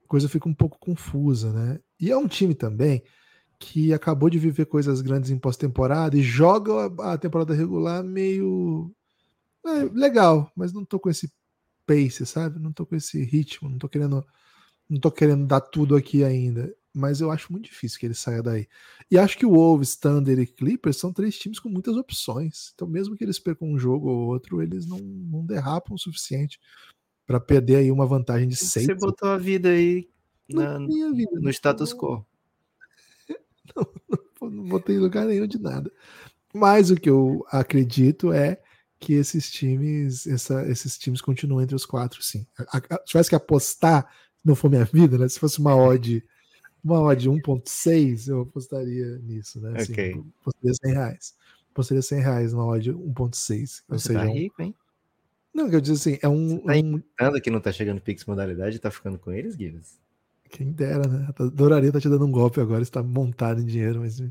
a 0.04 0.06
coisa 0.06 0.28
fica 0.28 0.48
um 0.48 0.54
pouco 0.54 0.78
confusa, 0.78 1.52
né? 1.52 1.80
E 1.98 2.12
é 2.12 2.16
um 2.16 2.28
time 2.28 2.54
também 2.54 3.02
que 3.58 3.92
acabou 3.92 4.30
de 4.30 4.38
viver 4.38 4.66
coisas 4.66 5.00
grandes 5.00 5.30
em 5.30 5.38
pós-temporada 5.38 6.16
e 6.16 6.22
joga 6.22 6.86
a, 7.12 7.18
temporada 7.18 7.54
regular 7.54 8.04
meio 8.04 8.94
é, 9.66 9.84
legal, 9.92 10.50
mas 10.54 10.72
não 10.72 10.84
tô 10.84 10.98
com 11.00 11.10
esse 11.10 11.32
pace, 11.86 12.24
sabe? 12.24 12.58
Não 12.60 12.72
tô 12.72 12.86
com 12.86 12.94
esse 12.94 13.22
ritmo, 13.24 13.68
não 13.68 13.78
tô 13.78 13.88
querendo 13.88 14.24
não 14.88 14.98
tô 14.98 15.10
querendo 15.10 15.46
dar 15.46 15.60
tudo 15.60 15.94
aqui 15.96 16.24
ainda, 16.24 16.74
mas 16.94 17.20
eu 17.20 17.30
acho 17.30 17.52
muito 17.52 17.66
difícil 17.66 18.00
que 18.00 18.06
ele 18.06 18.14
saia 18.14 18.42
daí. 18.42 18.66
E 19.10 19.18
acho 19.18 19.36
que 19.36 19.44
o 19.44 19.52
Wolves, 19.52 19.96
Thunder 19.96 20.38
e 20.38 20.46
Clippers 20.46 20.96
são 20.96 21.12
três 21.12 21.38
times 21.38 21.58
com 21.58 21.68
muitas 21.68 21.94
opções. 21.94 22.72
Então, 22.74 22.88
mesmo 22.88 23.14
que 23.14 23.22
eles 23.22 23.38
percam 23.38 23.68
um 23.68 23.78
jogo 23.78 24.08
ou 24.08 24.28
outro, 24.28 24.62
eles 24.62 24.86
não, 24.86 24.98
não 24.98 25.44
derrapam 25.44 25.94
o 25.94 25.98
suficiente 25.98 26.58
para 27.26 27.38
perder 27.38 27.76
aí 27.76 27.92
uma 27.92 28.06
vantagem 28.06 28.48
de 28.48 28.56
seis. 28.56 28.86
Você 28.86 28.94
botou 28.94 29.28
a 29.28 29.36
vida 29.36 29.68
aí 29.68 30.08
na, 30.48 30.78
vida, 30.78 31.38
no 31.38 31.50
status 31.50 31.92
quo. 31.92 32.24
não, 34.40 34.50
não 34.50 34.64
botei 34.64 34.96
em 34.96 35.00
lugar 35.00 35.26
nenhum 35.26 35.46
de 35.46 35.58
nada. 35.58 35.90
Mas 36.54 36.90
o 36.90 36.96
que 36.96 37.10
eu 37.10 37.44
acredito 37.50 38.32
é 38.32 38.60
que 38.98 39.14
esses 39.14 39.50
times, 39.50 40.26
essa, 40.26 40.68
esses 40.68 40.98
times 40.98 41.20
continuam 41.20 41.62
entre 41.62 41.76
os 41.76 41.86
quatro, 41.86 42.22
sim. 42.22 42.46
A, 42.58 42.78
a, 42.78 42.80
se 42.98 43.04
tivesse 43.06 43.30
que 43.30 43.36
apostar, 43.36 44.10
não 44.44 44.56
for 44.56 44.70
minha 44.70 44.84
vida, 44.84 45.18
né? 45.18 45.28
Se 45.28 45.38
fosse 45.38 45.58
uma 45.58 45.76
odd, 45.76 46.24
uma 46.82 47.00
odd 47.00 47.28
1.6, 47.28 48.28
eu 48.28 48.42
apostaria 48.42 49.18
nisso, 49.18 49.60
né? 49.60 49.74
Assim, 49.76 49.92
okay. 49.92 50.24
Apostaria 50.40 50.74
100 50.82 50.92
reais. 50.92 51.34
Apostaria 51.70 52.02
100 52.02 52.20
reais 52.20 52.52
numa 52.52 52.66
odd 52.66 52.92
1.6. 52.92 53.82
Ou 53.88 53.98
seja, 53.98 54.18
tá 54.18 54.24
rico, 54.24 54.62
hein? 54.62 54.74
Não, 55.54 55.68
que 55.68 55.76
eu 55.76 55.80
disse 55.80 56.10
assim, 56.10 56.18
é 56.22 56.28
um. 56.28 56.60
Você 56.60 57.02
tá 57.16 57.30
um... 57.30 57.40
que 57.40 57.50
não 57.50 57.60
tá 57.60 57.72
chegando 57.72 58.00
Pix 58.00 58.24
modalidade 58.24 58.76
e 58.76 58.80
tá 58.80 58.90
ficando 58.90 59.18
com 59.18 59.32
eles, 59.32 59.54
Guilherme? 59.54 59.82
Quem 60.50 60.72
dera, 60.72 61.06
né? 61.06 61.28
Adoraria 61.38 61.88
estar 61.88 62.00
te 62.00 62.08
dando 62.08 62.26
um 62.26 62.30
golpe 62.30 62.60
agora, 62.60 62.82
está 62.82 63.02
montado 63.02 63.60
em 63.60 63.66
dinheiro, 63.66 64.00
mas 64.00 64.22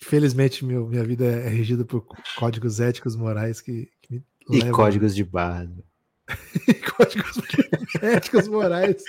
infelizmente 0.00 0.64
meu, 0.64 0.86
minha 0.86 1.04
vida 1.04 1.24
é 1.24 1.48
regida 1.48 1.84
por 1.84 2.06
códigos 2.36 2.80
éticos 2.80 3.14
morais 3.16 3.60
que, 3.60 3.88
que 4.02 4.14
me 4.48 4.58
e 4.58 4.60
levam... 4.60 4.72
códigos 4.72 5.14
de 5.14 5.24
barra. 5.24 5.70
códigos 6.96 7.38
éticos 8.02 8.48
morais 8.48 9.02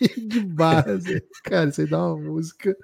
e 0.00 0.20
de 0.20 0.40
barras. 0.40 1.04
Cara, 1.42 1.70
isso 1.70 1.80
aí 1.80 1.86
dá 1.86 2.06
uma 2.06 2.16
música. 2.16 2.76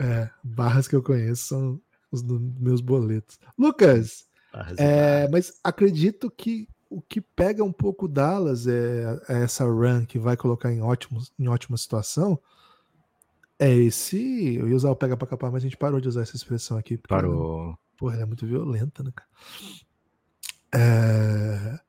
É, 0.00 0.28
barras 0.42 0.88
que 0.88 0.96
eu 0.96 1.02
conheço 1.02 1.46
são 1.46 1.80
os 2.10 2.22
meus 2.22 2.80
boletos. 2.80 3.38
Lucas, 3.58 4.26
é, 4.76 5.28
mas 5.28 5.58
acredito 5.62 6.30
que 6.30 6.68
o 6.94 7.02
que 7.02 7.20
pega 7.20 7.64
um 7.64 7.72
pouco 7.72 8.06
Dallas 8.06 8.66
é, 8.66 9.20
é, 9.28 9.42
essa 9.42 9.64
run 9.64 10.06
que 10.06 10.18
vai 10.18 10.36
colocar 10.36 10.72
em, 10.72 10.80
ótimo, 10.80 11.20
em 11.38 11.48
ótima 11.48 11.76
situação. 11.76 12.38
É 13.58 13.72
esse. 13.72 14.54
Eu 14.54 14.68
ia 14.68 14.76
usar 14.76 14.90
o 14.90 14.96
pega 14.96 15.16
pra 15.16 15.26
capar, 15.26 15.50
mas 15.50 15.62
a 15.62 15.66
gente 15.66 15.76
parou 15.76 16.00
de 16.00 16.08
usar 16.08 16.22
essa 16.22 16.36
expressão 16.36 16.78
aqui. 16.78 16.96
Porque, 16.96 17.08
Parou. 17.08 17.76
Porra, 17.96 18.14
ela 18.14 18.22
é 18.22 18.26
muito 18.26 18.46
violenta, 18.46 19.02
né, 19.02 19.12
cara? 19.14 19.28
É, 20.72 21.80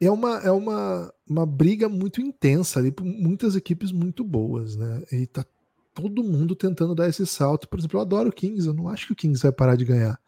é 0.00 0.10
uma, 0.10 0.38
é 0.38 0.50
uma, 0.50 1.12
uma 1.28 1.46
briga 1.46 1.88
muito 1.88 2.20
intensa 2.20 2.80
ali 2.80 2.90
por 2.90 3.04
muitas 3.04 3.56
equipes 3.56 3.92
muito 3.92 4.24
boas, 4.24 4.76
né? 4.76 5.02
E 5.12 5.26
tá 5.26 5.44
todo 5.94 6.24
mundo 6.24 6.54
tentando 6.54 6.94
dar 6.94 7.08
esse 7.08 7.26
salto. 7.26 7.68
Por 7.68 7.78
exemplo, 7.78 7.98
eu 7.98 8.02
adoro 8.02 8.28
o 8.28 8.32
Kings, 8.32 8.66
eu 8.66 8.74
não 8.74 8.88
acho 8.88 9.06
que 9.06 9.12
o 9.12 9.16
Kings 9.16 9.42
vai 9.42 9.52
parar 9.52 9.76
de 9.76 9.84
ganhar. 9.84 10.18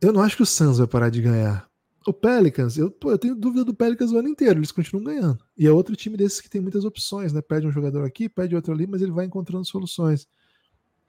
Eu 0.00 0.12
não 0.12 0.20
acho 0.20 0.36
que 0.36 0.42
o 0.42 0.46
Suns 0.46 0.78
vai 0.78 0.86
parar 0.86 1.10
de 1.10 1.22
ganhar. 1.22 1.71
O 2.06 2.12
Pelicans, 2.12 2.76
eu, 2.76 2.90
pô, 2.90 3.10
eu 3.10 3.18
tenho 3.18 3.34
dúvida 3.34 3.64
do 3.64 3.74
Pelicans 3.74 4.12
o 4.12 4.18
ano 4.18 4.28
inteiro, 4.28 4.58
eles 4.58 4.72
continuam 4.72 5.04
ganhando. 5.04 5.44
E 5.56 5.66
é 5.66 5.70
outro 5.70 5.94
time 5.94 6.16
desses 6.16 6.40
que 6.40 6.50
tem 6.50 6.60
muitas 6.60 6.84
opções, 6.84 7.32
né? 7.32 7.40
Perde 7.40 7.66
um 7.66 7.72
jogador 7.72 8.04
aqui, 8.04 8.28
perde 8.28 8.56
outro 8.56 8.72
ali, 8.72 8.86
mas 8.86 9.02
ele 9.02 9.12
vai 9.12 9.24
encontrando 9.24 9.64
soluções. 9.64 10.26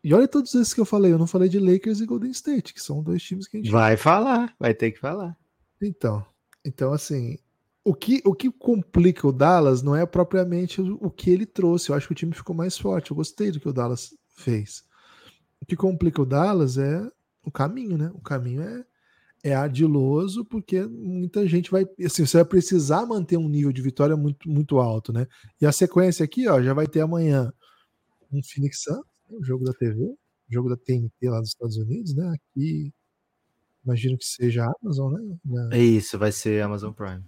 E 0.03 0.13
olha 0.13 0.27
todos 0.27 0.53
esses 0.53 0.73
que 0.73 0.81
eu 0.81 0.85
falei, 0.85 1.13
eu 1.13 1.17
não 1.17 1.27
falei 1.27 1.47
de 1.47 1.59
Lakers 1.59 2.01
e 2.01 2.05
Golden 2.05 2.31
State, 2.31 2.73
que 2.73 2.81
são 2.81 3.01
dois 3.01 3.23
times 3.23 3.47
que 3.47 3.57
a 3.57 3.59
gente. 3.61 3.71
Vai 3.71 3.95
falar, 3.95 4.53
vai 4.59 4.73
ter 4.73 4.91
que 4.91 4.99
falar. 4.99 5.35
Então, 5.81 6.25
então 6.65 6.91
assim, 6.91 7.37
o 7.83 7.93
que, 7.93 8.21
o 8.25 8.33
que 8.33 8.51
complica 8.51 9.27
o 9.27 9.31
Dallas 9.31 9.81
não 9.81 9.95
é 9.95 10.05
propriamente 10.05 10.81
o, 10.81 10.97
o 11.01 11.09
que 11.09 11.29
ele 11.29 11.45
trouxe. 11.45 11.89
Eu 11.89 11.95
acho 11.95 12.07
que 12.07 12.13
o 12.13 12.15
time 12.15 12.33
ficou 12.33 12.55
mais 12.55 12.77
forte. 12.77 13.11
Eu 13.11 13.17
gostei 13.17 13.51
do 13.51 13.59
que 13.59 13.67
o 13.67 13.73
Dallas 13.73 14.13
fez. 14.35 14.83
O 15.61 15.65
que 15.65 15.75
complica 15.75 16.21
o 16.21 16.25
Dallas 16.25 16.77
é 16.77 17.09
o 17.43 17.51
caminho, 17.51 17.97
né? 17.97 18.11
O 18.13 18.21
caminho 18.21 18.61
é 18.61 18.85
é 19.43 19.53
ardiloso 19.53 20.45
porque 20.45 20.83
muita 20.85 21.45
gente 21.45 21.69
vai, 21.69 21.85
assim, 22.03 22.25
você 22.25 22.37
vai 22.37 22.45
precisar 22.45 23.05
manter 23.05 23.37
um 23.37 23.49
nível 23.49 23.73
de 23.73 23.81
vitória 23.81 24.15
muito, 24.15 24.49
muito 24.49 24.79
alto, 24.79 25.11
né? 25.11 25.27
E 25.59 25.65
a 25.65 25.71
sequência 25.71 26.23
aqui, 26.23 26.47
ó, 26.47 26.61
já 26.61 26.73
vai 26.73 26.87
ter 26.87 27.01
amanhã 27.01 27.51
um 28.31 28.41
Phoenix 28.41 28.81
Suns, 28.83 28.97
né, 29.29 29.37
o 29.37 29.43
jogo 29.43 29.65
da 29.65 29.73
TV, 29.73 30.15
jogo 30.49 30.69
da 30.69 30.77
TNT 30.77 31.29
lá 31.29 31.39
dos 31.39 31.49
Estados 31.49 31.77
Unidos, 31.77 32.15
né? 32.15 32.33
Aqui, 32.33 32.93
imagino 33.83 34.17
que 34.17 34.25
seja 34.25 34.65
a 34.65 34.73
Amazon, 34.81 35.13
né? 35.13 35.37
Na... 35.43 35.75
É 35.75 35.79
isso, 35.79 36.17
vai 36.17 36.31
ser 36.31 36.63
Amazon 36.63 36.93
Prime. 36.93 37.23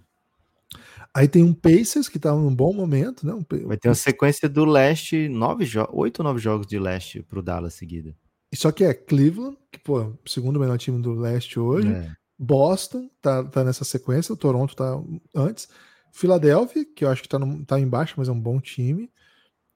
Aí 1.14 1.28
tem 1.28 1.44
um 1.44 1.52
Pacers 1.52 2.08
que 2.08 2.18
tá 2.18 2.34
num 2.34 2.54
bom 2.54 2.72
momento, 2.72 3.26
né? 3.26 3.34
Um... 3.34 3.44
Vai 3.66 3.76
ter 3.76 3.88
uma 3.88 3.94
sequência 3.94 4.48
do 4.48 4.64
leste, 4.64 5.28
nove 5.28 5.66
oito 5.92 6.20
ou 6.20 6.24
nove 6.24 6.40
jogos 6.40 6.66
de 6.66 6.78
leste 6.78 7.22
pro 7.22 7.42
Dallas 7.42 7.74
seguida. 7.74 8.16
Só 8.54 8.72
que 8.72 8.84
é 8.84 8.94
Cleveland, 8.94 9.56
que, 9.70 9.78
pô, 9.78 10.12
segundo 10.26 10.60
melhor 10.60 10.78
time 10.78 11.00
do 11.00 11.12
leste 11.12 11.58
hoje. 11.58 11.88
É. 11.88 12.16
Boston 12.38 13.10
tá, 13.20 13.44
tá 13.44 13.64
nessa 13.64 13.84
sequência, 13.84 14.32
o 14.32 14.36
Toronto 14.36 14.76
tá 14.76 15.00
antes. 15.34 15.68
Filadélfia, 16.12 16.84
que 16.84 17.04
eu 17.04 17.10
acho 17.10 17.22
que 17.22 17.28
tá, 17.28 17.38
no, 17.38 17.64
tá 17.64 17.78
embaixo, 17.78 18.14
mas 18.16 18.28
é 18.28 18.32
um 18.32 18.40
bom 18.40 18.60
time. 18.60 19.10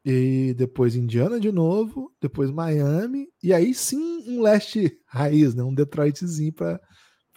E 0.04 0.54
depois 0.54 0.96
Indiana 0.96 1.38
de 1.38 1.52
novo, 1.52 2.14
depois 2.20 2.50
Miami, 2.50 3.28
e 3.42 3.52
aí 3.52 3.74
sim 3.74 4.24
um 4.26 4.40
leste 4.40 4.98
raiz, 5.06 5.54
né? 5.54 5.62
Um 5.62 5.74
Detroitzinho 5.74 6.52
para 6.52 6.80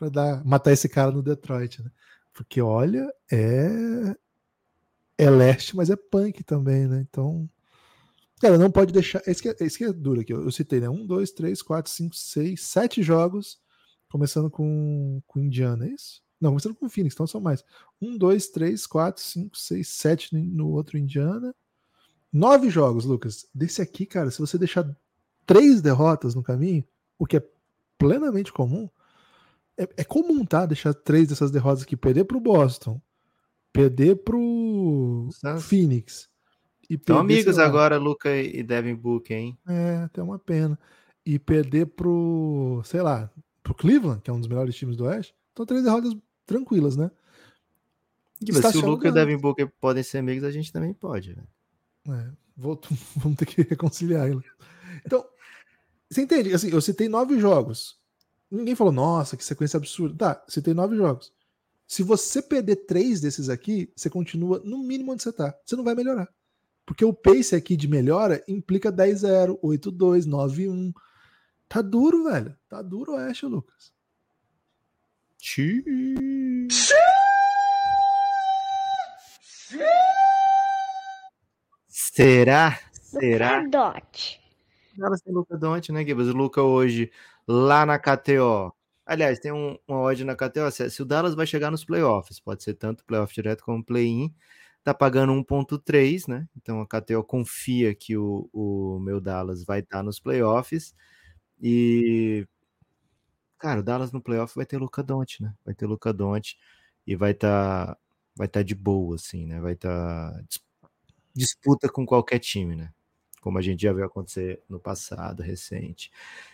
dar 0.09 0.43
matar 0.45 0.71
esse 0.71 0.87
cara 0.87 1.11
no 1.11 1.21
Detroit, 1.21 1.81
né? 1.81 1.91
Porque 2.33 2.61
olha, 2.61 3.13
é 3.31 4.15
é 5.17 5.29
leste, 5.29 5.75
mas 5.75 5.89
é 5.89 5.95
punk 5.95 6.43
também, 6.43 6.87
né? 6.87 7.05
Então 7.09 7.49
Cara, 8.43 8.57
não 8.57 8.69
pode 8.69 8.91
deixar. 8.91 9.21
Esse 9.25 9.41
que 9.41 9.47
é, 9.47 9.55
esse 9.61 9.77
que 9.77 9.85
é 9.85 9.93
duro 9.93 10.19
aqui. 10.19 10.33
Eu 10.33 10.51
citei, 10.51 10.81
né? 10.81 10.89
Um, 10.89 11.07
dois, 11.07 11.31
três, 11.31 11.61
quatro, 11.61 11.89
cinco, 11.89 12.13
seis, 12.13 12.61
sete 12.63 13.01
jogos. 13.01 13.57
Começando 14.09 14.49
com, 14.49 15.21
com 15.25 15.39
Indiana, 15.39 15.85
é 15.85 15.91
isso? 15.91 16.21
Não, 16.41 16.49
começando 16.49 16.75
com 16.75 16.89
Phoenix, 16.89 17.13
então 17.15 17.25
são 17.25 17.39
mais. 17.39 17.63
Um, 18.01 18.17
dois, 18.17 18.49
três, 18.49 18.85
quatro, 18.85 19.23
cinco, 19.23 19.57
seis, 19.57 19.87
sete 19.87 20.35
no 20.35 20.71
outro 20.71 20.97
Indiana. 20.97 21.55
Nove 22.33 22.69
jogos, 22.69 23.05
Lucas. 23.05 23.47
Desse 23.55 23.81
aqui, 23.81 24.05
cara, 24.05 24.29
se 24.29 24.39
você 24.39 24.57
deixar 24.57 24.93
três 25.45 25.81
derrotas 25.81 26.35
no 26.35 26.43
caminho, 26.43 26.83
o 27.17 27.25
que 27.25 27.37
é 27.37 27.47
plenamente 27.97 28.51
comum, 28.51 28.89
é, 29.77 29.87
é 29.95 30.03
comum, 30.03 30.45
tá? 30.45 30.65
Deixar 30.65 30.93
três 30.93 31.29
dessas 31.29 31.49
derrotas 31.49 31.83
aqui. 31.83 31.95
Perder 31.95 32.25
pro 32.25 32.41
Boston, 32.41 33.01
perder 33.71 34.17
pro 34.17 35.29
Phoenix 35.61 36.32
e 36.93 37.01
São 37.05 37.19
amigos 37.19 37.57
agora, 37.57 37.97
Luca 37.97 38.35
e 38.35 38.61
Devin 38.63 38.95
Book, 38.95 39.33
hein? 39.33 39.57
É, 39.67 39.97
até 39.97 40.21
uma 40.21 40.37
pena. 40.37 40.77
E 41.25 41.39
perder 41.39 41.87
pro, 41.87 42.81
sei 42.83 43.01
lá, 43.01 43.31
pro 43.61 43.73
Cleveland, 43.73 44.21
que 44.21 44.29
é 44.29 44.33
um 44.33 44.39
dos 44.39 44.49
melhores 44.49 44.75
times 44.75 44.97
do 44.97 45.05
Oeste. 45.05 45.33
Então, 45.51 45.65
três 45.65 45.83
derrotas 45.83 46.13
tranquilas, 46.45 46.95
né? 46.95 47.09
Mas 48.51 48.65
se 48.67 48.77
o 48.77 48.85
Luca 48.85 49.07
e 49.07 49.11
o 49.11 49.13
Devin 49.13 49.37
Booker 49.37 49.71
podem 49.79 50.03
ser 50.03 50.17
amigos, 50.17 50.43
a 50.43 50.51
gente 50.51 50.71
também 50.71 50.93
pode, 50.93 51.35
né? 51.35 51.43
É, 52.09 52.31
vou, 52.57 52.79
vamos 53.15 53.37
ter 53.37 53.45
que 53.45 53.61
reconciliar 53.61 54.27
ele. 54.27 54.41
Então, 55.05 55.25
você 56.09 56.21
entende? 56.21 56.53
Assim, 56.53 56.69
eu 56.69 56.81
citei 56.81 57.07
nove 57.07 57.39
jogos. 57.39 57.97
Ninguém 58.51 58.75
falou, 58.75 58.93
nossa, 58.93 59.37
que 59.37 59.43
sequência 59.43 59.77
absurda. 59.77 60.15
Tá, 60.15 60.45
citei 60.47 60.73
nove 60.73 60.95
jogos. 60.95 61.31
Se 61.87 62.03
você 62.03 62.41
perder 62.41 62.85
três 62.87 63.21
desses 63.21 63.49
aqui, 63.49 63.91
você 63.95 64.09
continua 64.09 64.61
no 64.63 64.79
mínimo 64.79 65.11
onde 65.11 65.23
você 65.23 65.31
tá. 65.31 65.55
Você 65.65 65.75
não 65.75 65.83
vai 65.83 65.95
melhorar. 65.95 66.27
Porque 66.85 67.05
o 67.05 67.13
pace 67.13 67.55
aqui 67.55 67.75
de 67.77 67.87
melhora 67.87 68.43
implica 68.47 68.91
10-0, 68.91 69.59
8-2, 69.61 70.27
9-1. 70.27 70.93
Tá 71.67 71.81
duro, 71.81 72.25
velho. 72.25 72.55
Tá 72.67 72.81
duro 72.81 73.13
o 73.13 73.15
Oeste, 73.15 73.45
Lucas. 73.45 73.93
Xiii. 75.39 76.67
Será? 81.87 82.79
Será? 82.91 83.59
Luca 83.61 83.69
Dot. 83.69 84.41
Ela 85.01 85.17
tem 85.17 85.33
Luca 85.33 85.57
Dot, 85.57 85.91
né, 85.91 86.05
Gibas? 86.05 86.27
O 86.27 86.33
Luca 86.33 86.61
hoje 86.61 87.11
lá 87.47 87.85
na 87.85 87.97
KTO. 87.97 88.73
Aliás, 89.05 89.39
tem 89.39 89.51
um, 89.51 89.77
uma 89.87 89.99
odd 90.01 90.23
na 90.23 90.35
KTO. 90.35 90.69
Se, 90.69 90.89
se 90.89 91.01
o 91.01 91.05
Dallas 91.05 91.33
vai 91.33 91.45
chegar 91.45 91.71
nos 91.71 91.83
playoffs, 91.83 92.39
pode 92.39 92.63
ser 92.63 92.75
tanto 92.75 93.03
playoff 93.05 93.33
direto 93.33 93.63
como 93.63 93.83
play-in 93.83 94.33
tá 94.83 94.93
pagando 94.93 95.33
1.3, 95.33 96.27
né? 96.27 96.47
Então 96.57 96.81
a 96.81 96.87
KTO 96.87 97.23
confia 97.23 97.95
que 97.95 98.17
o, 98.17 98.49
o 98.51 98.99
meu 98.99 99.21
Dallas 99.21 99.63
vai 99.63 99.79
estar 99.79 99.97
tá 99.97 100.03
nos 100.03 100.19
playoffs. 100.19 100.93
E 101.61 102.45
cara, 103.57 103.79
o 103.79 103.83
Dallas 103.83 104.11
no 104.11 104.21
playoff 104.21 104.55
vai 104.55 104.65
ter 104.65 104.77
Luca 104.77 105.01
Doncic, 105.01 105.41
né? 105.41 105.53
Vai 105.65 105.73
ter 105.73 105.85
Luca 105.85 106.11
Doncic 106.11 106.57
e 107.07 107.15
vai 107.15 107.31
estar 107.31 107.87
tá, 107.87 107.97
vai 108.35 108.47
tá 108.47 108.61
de 108.61 108.75
boa 108.75 109.15
assim, 109.15 109.45
né? 109.45 109.59
Vai 109.61 109.73
estar 109.73 110.33
tá 110.33 110.43
disputa 111.33 111.89
com 111.89 112.05
qualquer 112.05 112.39
time, 112.39 112.75
né? 112.75 112.91
Como 113.41 113.57
a 113.57 113.61
gente 113.61 113.81
já 113.81 113.93
viu 113.93 114.05
acontecer 114.05 114.61
no 114.69 114.79
passado 114.79 115.41
recente. 115.41 116.11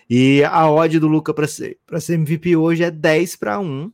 E 0.10 0.44
a 0.44 0.70
odd 0.70 1.00
do 1.00 1.08
Luca 1.08 1.34
para 1.34 1.48
ser 1.48 1.80
para 1.86 2.00
ser 2.00 2.16
MVP 2.16 2.56
hoje 2.56 2.84
é 2.84 2.92
10 2.92 3.36
para 3.38 3.60
1. 3.60 3.92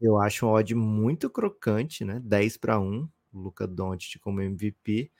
Eu 0.00 0.20
acho 0.20 0.46
uma 0.46 0.52
odd 0.54 0.74
muito 0.74 1.30
crocante, 1.30 2.04
né? 2.04 2.20
10 2.24 2.56
para 2.58 2.78
1. 2.80 3.08
Luca 3.32 3.66
Doncic 3.66 4.18
como 4.20 4.40
MVP. 4.40 5.10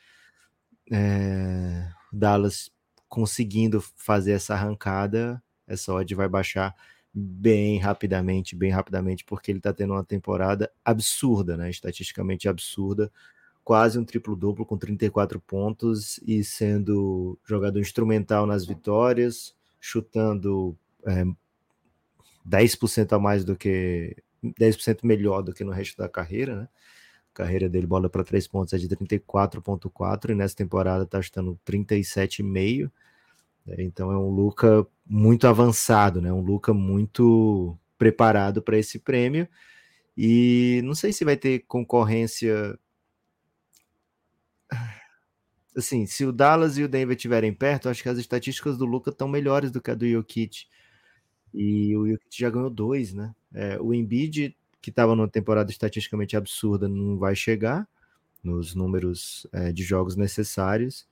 É, 0.91 1.89
Dallas 2.13 2.71
conseguindo 3.09 3.81
fazer 3.97 4.33
essa 4.33 4.55
arrancada, 4.55 5.43
essa 5.67 5.93
odd 5.93 6.15
vai 6.15 6.29
baixar 6.29 6.75
bem 7.13 7.79
rapidamente, 7.79 8.57
bem 8.57 8.71
rapidamente, 8.71 9.25
porque 9.25 9.51
ele 9.51 9.59
está 9.59 9.73
tendo 9.73 9.93
uma 9.93 10.05
temporada 10.05 10.73
absurda, 10.83 11.57
né? 11.57 11.69
Estatisticamente 11.69 12.49
absurda, 12.49 13.13
quase 13.63 13.99
um 13.99 14.05
triplo-duplo 14.05 14.65
com 14.65 14.79
34 14.79 15.39
pontos 15.41 16.19
e 16.27 16.43
sendo 16.43 17.39
jogador 17.45 17.81
instrumental 17.81 18.47
nas 18.47 18.65
vitórias, 18.65 19.55
chutando 19.79 20.77
é, 21.07 21.25
10% 22.49 23.13
a 23.13 23.19
mais 23.19 23.45
do 23.45 23.57
que 23.57 24.17
10% 24.43 25.01
melhor 25.05 25.43
do 25.43 25.53
que 25.53 25.65
no 25.65 25.71
resto 25.71 25.99
da 25.99 26.09
carreira, 26.09 26.63
né? 26.63 26.69
Carreira 27.33 27.69
dele, 27.69 27.87
bola 27.87 28.09
para 28.09 28.25
três 28.25 28.47
pontos 28.47 28.73
é 28.75 28.79
de 28.79 28.89
34,4 28.89 30.31
e 30.31 30.35
nessa 30.35 30.57
temporada 30.57 31.05
está 31.05 31.21
chutando 31.21 31.59
37,5. 31.67 32.91
Né? 33.67 33.77
Então 33.79 34.11
é 34.11 34.17
um 34.17 34.29
Luca 34.29 34.87
muito 35.07 35.47
avançado, 35.47 36.21
né? 36.21 36.33
Um 36.33 36.41
Luca 36.41 36.75
muito 36.75 37.77
preparado 37.99 38.63
para 38.63 38.79
esse 38.79 38.99
prêmio. 38.99 39.49
E 40.17 40.81
não 40.85 40.95
sei 40.95 41.13
se 41.13 41.25
vai 41.25 41.37
ter 41.37 41.61
concorrência. 41.61 42.79
Assim, 45.75 46.05
se 46.05 46.25
o 46.27 46.33
Dallas 46.33 46.77
e 46.77 46.83
o 46.83 46.89
Denver 46.89 47.17
estiverem 47.17 47.53
perto, 47.53 47.89
acho 47.89 48.03
que 48.03 48.09
as 48.09 48.19
estatísticas 48.19 48.77
do 48.77 48.85
Luca 48.85 49.09
estão 49.11 49.27
melhores 49.27 49.71
do 49.71 49.81
que 49.81 49.91
a 49.91 49.95
do 49.95 50.07
Jokic. 50.07 50.67
E 51.55 51.97
o 51.97 52.07
Jokic 52.07 52.39
já 52.39 52.51
ganhou 52.51 52.69
dois, 52.69 53.15
né? 53.15 53.35
É, 53.55 53.81
o 53.81 53.95
Embiid 53.95 54.55
que 54.83 54.91
estava 54.91 55.15
numa 55.15 55.29
temporada 55.29 55.71
estatisticamente 55.71 56.37
absurda, 56.37 56.89
não 56.89 57.17
vai 57.17 57.37
chegar 57.37 57.89
nos 58.43 58.75
números 58.75 59.47
é, 59.53 59.73
de 59.73 59.85
jogos 59.85 60.17
necessários. 60.17 61.07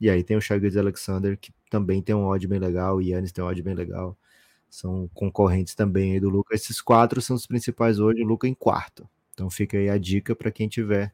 E 0.00 0.08
aí 0.08 0.24
tem 0.24 0.36
o 0.36 0.40
Shai 0.40 0.58
Alexander, 0.78 1.38
que 1.38 1.52
também 1.68 2.00
tem 2.00 2.14
um 2.14 2.24
odd 2.24 2.48
bem 2.48 2.58
legal, 2.58 2.96
o 2.96 3.02
Yannis 3.02 3.30
tem 3.30 3.44
um 3.44 3.46
odd 3.46 3.62
bem 3.62 3.74
legal. 3.74 4.16
São 4.70 5.08
concorrentes 5.12 5.74
também 5.74 6.14
aí 6.14 6.20
do 6.20 6.30
Luca. 6.30 6.54
Esses 6.54 6.80
quatro 6.80 7.20
são 7.20 7.36
os 7.36 7.46
principais 7.46 7.98
hoje, 7.98 8.22
o 8.22 8.26
Luca 8.26 8.48
em 8.48 8.54
quarto. 8.54 9.06
Então 9.34 9.50
fica 9.50 9.76
aí 9.76 9.90
a 9.90 9.98
dica 9.98 10.34
para 10.34 10.50
quem 10.50 10.68
tiver 10.68 11.12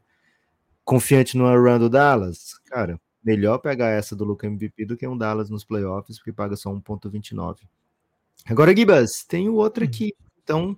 confiante 0.85 1.37
no 1.37 1.45
run 1.45 1.79
do 1.79 1.89
Dallas. 1.89 2.57
Cara, 2.65 2.99
melhor 3.21 3.57
pegar 3.57 3.89
essa 3.89 4.15
do 4.15 4.23
Luca 4.23 4.47
MVP 4.47 4.85
do 4.85 4.95
que 4.95 5.05
um 5.05 5.17
Dallas 5.17 5.49
nos 5.49 5.65
playoffs, 5.65 6.17
porque 6.17 6.31
paga 6.31 6.55
só 6.55 6.71
1.29. 6.71 7.57
Agora, 8.45 8.73
Gibas, 8.73 9.25
tem 9.25 9.49
o 9.49 9.55
outro 9.55 9.83
hum. 9.83 9.87
aqui. 9.87 10.13
Então, 10.41 10.77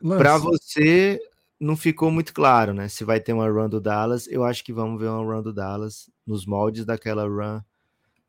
para 0.00 0.38
você, 0.38 1.20
não 1.58 1.76
ficou 1.76 2.10
muito 2.10 2.32
claro, 2.32 2.72
né? 2.72 2.88
Se 2.88 3.04
vai 3.04 3.20
ter 3.20 3.32
uma 3.32 3.48
run 3.48 3.68
do 3.68 3.80
Dallas. 3.80 4.26
Eu 4.28 4.44
acho 4.44 4.64
que 4.64 4.72
vamos 4.72 5.00
ver 5.00 5.08
uma 5.08 5.22
run 5.22 5.42
do 5.42 5.52
Dallas 5.52 6.10
nos 6.26 6.46
moldes 6.46 6.84
daquela 6.84 7.24
run 7.24 7.60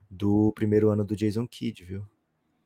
do 0.10 0.52
primeiro 0.54 0.90
ano 0.90 1.06
do 1.06 1.16
Jason 1.16 1.48
Kidd, 1.48 1.86
viu? 1.86 2.06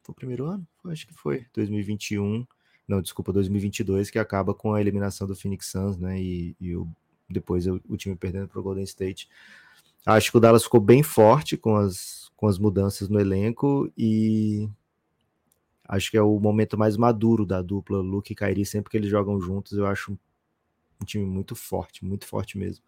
Foi 0.02 0.14
o 0.14 0.16
primeiro 0.16 0.46
ano? 0.46 0.68
Foi, 0.82 0.92
acho 0.92 1.06
que 1.08 1.14
foi. 1.14 1.46
2021. 1.54 2.46
Não, 2.88 3.02
desculpa, 3.02 3.32
2022, 3.32 4.10
que 4.10 4.20
acaba 4.20 4.54
com 4.54 4.74
a 4.74 4.82
eliminação 4.82 5.28
do 5.28 5.36
Phoenix 5.36 5.68
Suns, 5.68 5.98
né? 5.98 6.20
E, 6.20 6.56
e 6.60 6.76
o, 6.76 6.88
depois 7.30 7.68
o, 7.68 7.80
o 7.88 7.96
time 7.96 8.16
perdendo 8.16 8.48
para 8.48 8.60
o 8.60 8.64
Golden 8.64 8.84
State. 8.84 9.30
Acho 10.06 10.32
que 10.32 10.38
o 10.38 10.40
Dallas 10.40 10.64
ficou 10.64 10.80
bem 10.80 11.04
forte 11.04 11.58
com 11.58 11.76
as, 11.76 12.32
com 12.36 12.48
as 12.48 12.58
mudanças 12.58 13.10
no 13.10 13.20
elenco 13.20 13.92
e 13.98 14.70
Acho 15.88 16.12
que 16.12 16.18
é 16.18 16.22
o 16.22 16.40
momento 16.40 16.78
mais 16.78 16.98
maduro 16.98 17.46
da 17.46 17.62
dupla 17.62 18.00
Luke 18.00 18.34
e 18.34 18.36
Kairi, 18.36 18.66
sempre 18.66 18.90
que 18.90 18.98
eles 18.98 19.10
jogam 19.10 19.40
juntos, 19.40 19.74
eu 19.74 19.86
acho 19.86 20.18
um 21.02 21.06
time 21.06 21.26
muito 21.26 21.56
forte, 21.56 22.04
muito 22.04 22.26
forte 22.26 22.58
mesmo. 22.58 22.84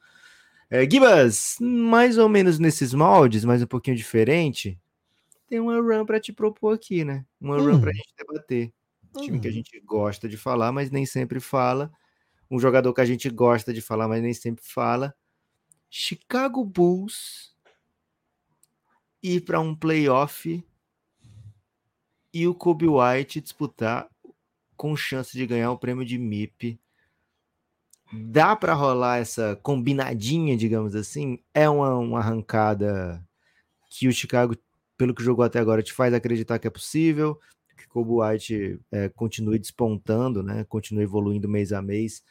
É, 0.70 0.90
Gibas, 0.90 1.58
mais 1.62 2.18
ou 2.18 2.28
menos 2.28 2.60
nesses 2.60 2.94
moldes, 2.94 3.46
mas 3.46 3.62
um 3.62 3.68
pouquinho 3.68 3.96
diferente, 3.96 4.78
tem 5.48 5.60
uma 5.60 5.80
run 5.80 6.06
para 6.06 6.20
te 6.20 6.34
propor 6.34 6.76
aqui, 6.76 7.06
né? 7.06 7.26
Uma 7.40 7.58
hum. 7.58 7.66
run 7.66 7.80
para 7.80 7.92
a 7.92 7.94
gente 7.94 8.14
debater. 8.18 8.74
Time 9.18 9.40
que 9.40 9.48
a 9.48 9.52
gente 9.52 9.80
gosta 9.80 10.28
de 10.28 10.38
falar, 10.38 10.72
mas 10.72 10.92
nem 10.92 11.06
sempre 11.06 11.40
fala. 11.40 11.92
Um 12.52 12.60
jogador 12.60 12.94
que 12.94 13.02
a 13.02 13.06
gente 13.06 13.30
gosta 13.30 13.74
de 13.74 13.82
falar, 13.82 14.08
mas 14.08 14.22
nem 14.22 14.34
sempre 14.34 14.64
fala. 14.64 15.16
Chicago 15.90 16.64
Bulls 16.64 17.56
ir 19.24 19.42
para 19.42 19.60
um 19.60 19.76
playoff 19.76 20.64
e 22.34 22.48
o 22.48 22.54
Kobe 22.54 22.88
White 22.88 23.42
disputar 23.42 24.08
com 24.76 24.96
chance 24.96 25.36
de 25.36 25.46
ganhar 25.46 25.72
o 25.72 25.78
prêmio 25.78 26.06
de 26.06 26.18
MIP. 26.18 26.80
Dá 28.13 28.56
para 28.56 28.74
rolar 28.74 29.18
essa 29.18 29.60
combinadinha, 29.62 30.56
digamos 30.56 30.96
assim? 30.96 31.40
É 31.54 31.68
uma, 31.68 31.96
uma 31.96 32.20
arrancada 32.20 33.22
que 33.90 34.08
o 34.08 34.13
Chicago, 34.13 34.56
pelo 34.96 35.13
que 35.13 35.24
jogou 35.24 35.44
até 35.44 35.60
agora, 35.60 35.84
te 35.84 35.92
faz 35.92 36.13
acreditar 36.13 36.60
que 36.60 36.68
é 36.68 36.70
possível, 36.70 37.40
que 37.76 37.88
Kobe 37.88 38.12
White 38.12 38.80
é, 38.92 39.10
continue 39.10 39.60
despontando, 39.60 40.42
né? 40.42 40.63
Continue 40.70 41.04
evoluindo 41.04 41.50
mês 41.50 41.74
a 41.74 41.82
mês. 41.82 42.24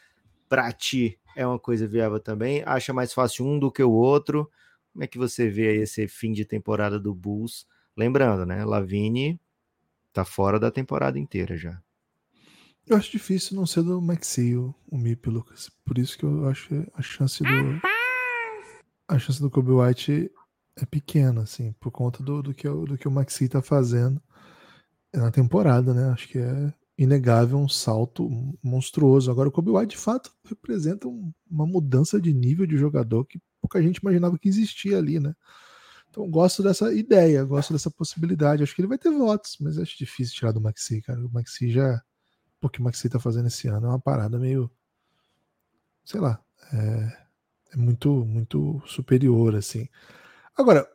Para 0.48 0.72
ti 0.72 1.18
é 1.36 1.46
uma 1.46 1.58
coisa 1.58 1.86
viável 1.86 2.20
também? 2.20 2.62
Acha 2.64 2.92
mais 2.92 3.12
fácil 3.12 3.44
um 3.44 3.58
do 3.58 3.70
que 3.70 3.82
o 3.82 3.92
outro? 3.92 4.50
Como 4.92 5.04
é 5.04 5.06
que 5.06 5.18
você 5.18 5.50
vê 5.50 5.82
esse 5.82 6.08
fim 6.08 6.32
de 6.32 6.44
temporada 6.44 6.98
do 6.98 7.14
Bulls? 7.14 7.66
Lembrando, 7.94 8.46
né? 8.46 8.64
Lavine 8.64 9.38
tá 10.16 10.24
fora 10.24 10.58
da 10.58 10.70
temporada 10.70 11.18
inteira 11.18 11.56
já. 11.56 11.80
Eu 12.86 12.96
acho 12.96 13.10
difícil 13.10 13.56
não 13.56 13.66
ser 13.66 13.82
do 13.82 14.00
Maxi, 14.00 14.56
o, 14.56 14.74
MIP, 14.92 15.28
Lucas. 15.28 15.70
Por 15.84 15.98
isso 15.98 16.16
que 16.16 16.24
eu 16.24 16.48
acho 16.48 16.68
que 16.68 16.86
a 16.94 17.02
chance 17.02 17.42
do. 17.42 17.48
A 19.08 19.18
chance 19.18 19.40
do 19.40 19.50
Kobe 19.50 19.72
White 19.72 20.30
é 20.76 20.86
pequena, 20.86 21.42
assim, 21.42 21.72
por 21.80 21.90
conta 21.90 22.22
do, 22.22 22.42
do, 22.42 22.54
que, 22.54 22.68
do 22.68 22.96
que 22.96 23.06
o 23.06 23.10
Maxi 23.10 23.48
tá 23.48 23.60
fazendo 23.60 24.20
na 25.12 25.30
temporada, 25.30 25.92
né? 25.92 26.10
Acho 26.10 26.28
que 26.28 26.38
é 26.38 26.72
inegável 26.96 27.58
um 27.58 27.68
salto 27.68 28.28
monstruoso. 28.62 29.30
Agora, 29.30 29.48
o 29.48 29.52
Kobe 29.52 29.70
White, 29.70 29.96
de 29.96 30.02
fato, 30.02 30.32
representa 30.44 31.08
um, 31.08 31.32
uma 31.50 31.66
mudança 31.66 32.20
de 32.20 32.32
nível 32.32 32.66
de 32.66 32.76
jogador 32.76 33.24
que 33.24 33.40
pouca 33.60 33.82
gente 33.82 33.98
imaginava 33.98 34.38
que 34.38 34.48
existia 34.48 34.98
ali, 34.98 35.20
né? 35.20 35.34
Então, 36.16 36.30
gosto 36.30 36.62
dessa 36.62 36.90
ideia, 36.94 37.44
gosto 37.44 37.74
dessa 37.74 37.90
possibilidade. 37.90 38.62
Acho 38.62 38.74
que 38.74 38.80
ele 38.80 38.88
vai 38.88 38.96
ter 38.96 39.10
votos, 39.10 39.58
mas 39.60 39.78
acho 39.78 39.98
difícil 39.98 40.34
tirar 40.34 40.50
do 40.50 40.62
Maxi, 40.62 41.02
cara. 41.02 41.20
O 41.20 41.30
Maxi 41.30 41.70
já. 41.70 42.02
O 42.62 42.70
que 42.70 42.80
o 42.80 42.82
Maxi 42.82 43.06
tá 43.10 43.20
fazendo 43.20 43.48
esse 43.48 43.68
ano 43.68 43.86
é 43.86 43.90
uma 43.90 44.00
parada 44.00 44.38
meio. 44.38 44.70
Sei 46.06 46.18
lá. 46.18 46.42
É, 46.72 47.26
é 47.74 47.76
muito, 47.76 48.24
muito 48.24 48.82
superior, 48.86 49.54
assim. 49.54 49.86
Agora, 50.56 50.90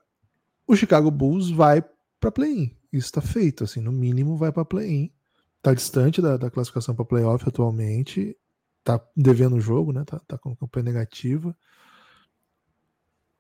o 0.66 0.76
Chicago 0.76 1.12
Bulls 1.12 1.52
vai 1.52 1.86
para 2.20 2.32
play-in. 2.32 2.76
Isso 2.92 3.06
está 3.06 3.22
feito, 3.22 3.64
assim, 3.64 3.80
no 3.80 3.92
mínimo 3.92 4.36
vai 4.38 4.52
para 4.52 4.66
play-in. 4.66 5.14
Tá 5.62 5.72
distante 5.72 6.20
da, 6.20 6.36
da 6.36 6.50
classificação 6.50 6.96
para 6.96 7.06
playoff 7.06 7.48
atualmente. 7.48 8.36
Tá 8.84 9.00
devendo 9.16 9.58
o 9.58 9.62
jogo, 9.62 9.94
né? 9.94 10.04
Tá, 10.04 10.18
tá 10.28 10.36
com 10.40 10.56
campanha 10.56 10.86
negativa 10.86 11.56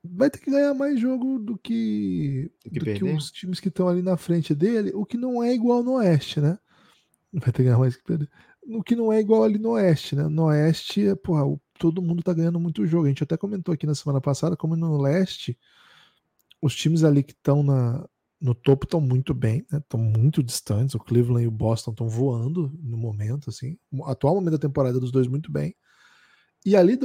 vai 0.03 0.29
ter 0.29 0.39
que 0.39 0.51
ganhar 0.51 0.73
mais 0.73 0.99
jogo 0.99 1.39
do 1.39 1.57
que, 1.57 2.51
que, 2.61 2.79
do 2.79 2.85
que 2.85 3.03
os 3.03 3.31
times 3.31 3.59
que 3.59 3.67
estão 3.67 3.87
ali 3.87 4.01
na 4.01 4.17
frente 4.17 4.55
dele, 4.55 4.91
o 4.93 5.05
que 5.05 5.17
não 5.17 5.43
é 5.43 5.53
igual 5.53 5.83
no 5.83 5.93
Oeste, 5.93 6.41
né? 6.41 6.57
Vai 7.31 7.51
ter 7.51 7.57
que 7.57 7.63
ganhar 7.63 7.77
mais 7.77 7.95
que 7.95 8.03
perder. 8.03 8.29
O 8.63 8.83
que 8.83 8.95
não 8.95 9.11
é 9.11 9.19
igual 9.19 9.43
ali 9.43 9.57
no 9.57 9.71
Oeste, 9.71 10.15
né? 10.15 10.27
No 10.27 10.45
Oeste, 10.45 11.15
porra, 11.23 11.43
todo 11.79 12.01
mundo 12.01 12.23
tá 12.23 12.33
ganhando 12.33 12.59
muito 12.59 12.85
jogo. 12.85 13.05
A 13.05 13.09
gente 13.09 13.23
até 13.23 13.37
comentou 13.37 13.73
aqui 13.73 13.85
na 13.85 13.95
semana 13.95 14.19
passada 14.19 14.57
como 14.57 14.75
no 14.75 15.01
Leste, 15.01 15.57
os 16.61 16.75
times 16.75 17.03
ali 17.03 17.23
que 17.23 17.33
estão 17.33 17.63
no 18.39 18.55
topo 18.55 18.85
estão 18.85 18.99
muito 18.99 19.33
bem, 19.33 19.65
estão 19.71 19.99
né? 19.99 20.13
muito 20.17 20.43
distantes. 20.43 20.95
O 20.95 20.99
Cleveland 20.99 21.43
e 21.43 21.47
o 21.47 21.51
Boston 21.51 21.91
estão 21.91 22.09
voando 22.09 22.71
no 22.81 22.97
momento, 22.97 23.49
assim. 23.49 23.77
O 23.91 24.05
atual 24.05 24.35
momento 24.35 24.53
da 24.53 24.67
temporada 24.67 24.99
dos 24.99 25.11
dois 25.11 25.27
muito 25.27 25.51
bem. 25.51 25.75
E 26.65 26.75
ali 26.75 26.97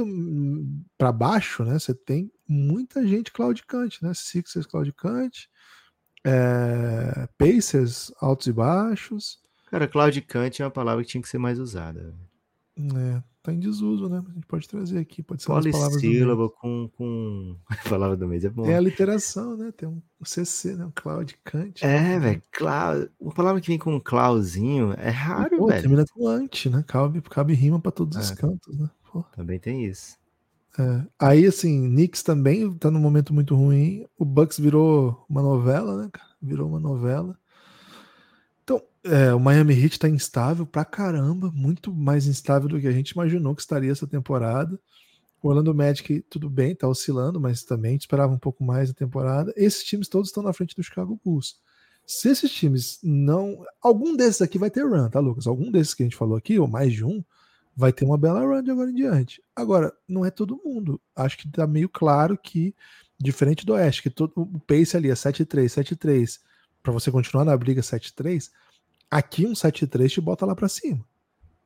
para 0.97 1.11
baixo, 1.11 1.63
né, 1.63 1.79
você 1.79 1.93
tem 1.93 2.31
muita 2.47 3.05
gente 3.05 3.31
claudicante, 3.31 4.03
né? 4.03 4.11
Sixers 4.13 4.65
claudicante, 4.65 5.49
é, 6.23 7.27
Pacers 7.37 8.11
altos 8.21 8.47
e 8.47 8.53
baixos. 8.53 9.39
Cara, 9.69 9.87
claudicante 9.87 10.61
é 10.61 10.65
uma 10.65 10.71
palavra 10.71 11.03
que 11.03 11.09
tinha 11.09 11.21
que 11.21 11.29
ser 11.29 11.39
mais 11.39 11.59
usada. 11.59 12.13
É, 12.77 13.23
tá 13.41 13.51
em 13.51 13.59
desuso, 13.59 14.07
né? 14.07 14.23
A 14.29 14.33
gente 14.33 14.45
pode 14.45 14.67
trazer 14.67 14.99
aqui, 14.99 15.23
pode 15.23 15.41
ser 15.41 15.47
Polissílaba 15.47 16.49
com, 16.49 16.89
com 16.95 17.55
a 17.67 17.89
palavra 17.89 18.15
do 18.15 18.27
mês 18.27 18.45
é 18.45 18.49
bom. 18.49 18.63
Tem 18.63 18.75
a 18.75 18.79
literação, 18.79 19.57
né? 19.57 19.71
Tem 19.75 19.89
um 19.89 20.01
CC, 20.23 20.75
né? 20.75 20.85
Um 20.85 20.91
claudicante. 20.93 21.83
É, 21.83 22.19
velho, 22.19 22.41
clau... 22.51 23.07
uma 23.19 23.33
palavra 23.33 23.59
que 23.59 23.67
vem 23.67 23.79
com 23.79 23.95
um 23.95 23.99
clauzinho 23.99 24.93
é 24.97 25.09
raro, 25.09 25.65
velho. 25.65 25.81
Termina 25.81 26.05
com 26.13 26.27
ante, 26.27 26.69
né? 26.69 26.83
Cabe, 26.87 27.19
cabe 27.21 27.53
rima 27.53 27.79
para 27.79 27.91
todos 27.91 28.15
é. 28.15 28.19
os 28.19 28.31
cantos, 28.31 28.77
né? 28.77 28.89
Pô. 29.11 29.23
Também 29.35 29.59
tem 29.59 29.85
isso. 29.85 30.17
É. 30.77 31.05
Aí, 31.19 31.45
assim, 31.45 31.89
Knicks 31.89 32.21
também 32.21 32.71
tá 32.75 32.91
num 32.91 32.99
momento 32.99 33.33
muito 33.33 33.55
ruim. 33.55 34.05
O 34.17 34.23
Bucks 34.23 34.59
virou 34.59 35.25
uma 35.27 35.41
novela, 35.41 36.03
né, 36.03 36.09
cara? 36.11 36.29
Virou 36.41 36.67
uma 36.67 36.79
novela. 36.79 37.37
Então, 38.63 38.81
é, 39.03 39.33
o 39.33 39.39
Miami 39.39 39.73
Heat 39.73 39.97
tá 39.97 40.07
instável 40.07 40.65
pra 40.65 40.85
caramba, 40.85 41.51
muito 41.51 41.91
mais 41.93 42.27
instável 42.27 42.69
do 42.69 42.79
que 42.79 42.87
a 42.87 42.91
gente 42.91 43.11
imaginou 43.11 43.55
que 43.55 43.61
estaria 43.61 43.91
essa 43.91 44.05
temporada. 44.05 44.79
O 45.41 45.49
Orlando 45.49 45.73
Magic, 45.73 46.21
tudo 46.29 46.49
bem, 46.49 46.75
tá 46.75 46.87
oscilando, 46.87 47.39
mas 47.39 47.63
também 47.63 47.95
esperava 47.95 48.33
um 48.33 48.39
pouco 48.39 48.63
mais 48.63 48.89
a 48.89 48.93
temporada. 48.93 49.53
Esses 49.55 49.83
times 49.83 50.07
todos 50.07 50.29
estão 50.29 50.43
na 50.43 50.53
frente 50.53 50.75
do 50.75 50.83
Chicago 50.83 51.19
Bulls. 51.23 51.55
Se 52.05 52.29
esses 52.29 52.51
times 52.51 52.99
não. 53.03 53.63
Algum 53.81 54.15
desses 54.15 54.41
aqui 54.41 54.57
vai 54.57 54.69
ter 54.69 54.83
run, 54.83 55.09
tá, 55.09 55.19
Lucas? 55.19 55.47
Algum 55.47 55.71
desses 55.71 55.93
que 55.93 56.03
a 56.03 56.05
gente 56.05 56.15
falou 56.15 56.37
aqui, 56.37 56.57
ou 56.57 56.67
mais 56.67 56.93
de 56.93 57.03
um, 57.03 57.23
vai 57.77 57.93
ter 57.93 58.05
uma 58.05 58.17
bela 58.17 58.41
run 58.41 58.63
de 58.63 58.71
agora 58.71 58.89
em 58.89 58.95
diante. 58.95 59.39
Agora, 59.55 59.93
não 60.09 60.25
é 60.25 60.31
todo 60.31 60.59
mundo. 60.65 60.99
Acho 61.15 61.37
que 61.37 61.47
tá 61.47 61.67
meio 61.67 61.87
claro 61.87 62.35
que, 62.35 62.75
diferente 63.19 63.63
do 63.63 63.73
Oeste, 63.73 64.01
que 64.01 64.09
todo, 64.09 64.33
o 64.35 64.59
pace 64.59 64.97
ali 64.97 65.11
é 65.11 65.13
7-3, 65.13 65.65
7-3, 65.65 66.39
para 66.81 66.91
você 66.91 67.11
continuar 67.11 67.45
na 67.45 67.55
briga 67.55 67.81
7-3, 67.81 68.49
aqui 69.11 69.45
um 69.45 69.53
7-3 69.53 70.09
te 70.09 70.19
bota 70.19 70.43
lá 70.43 70.55
para 70.55 70.67
cima. 70.67 71.05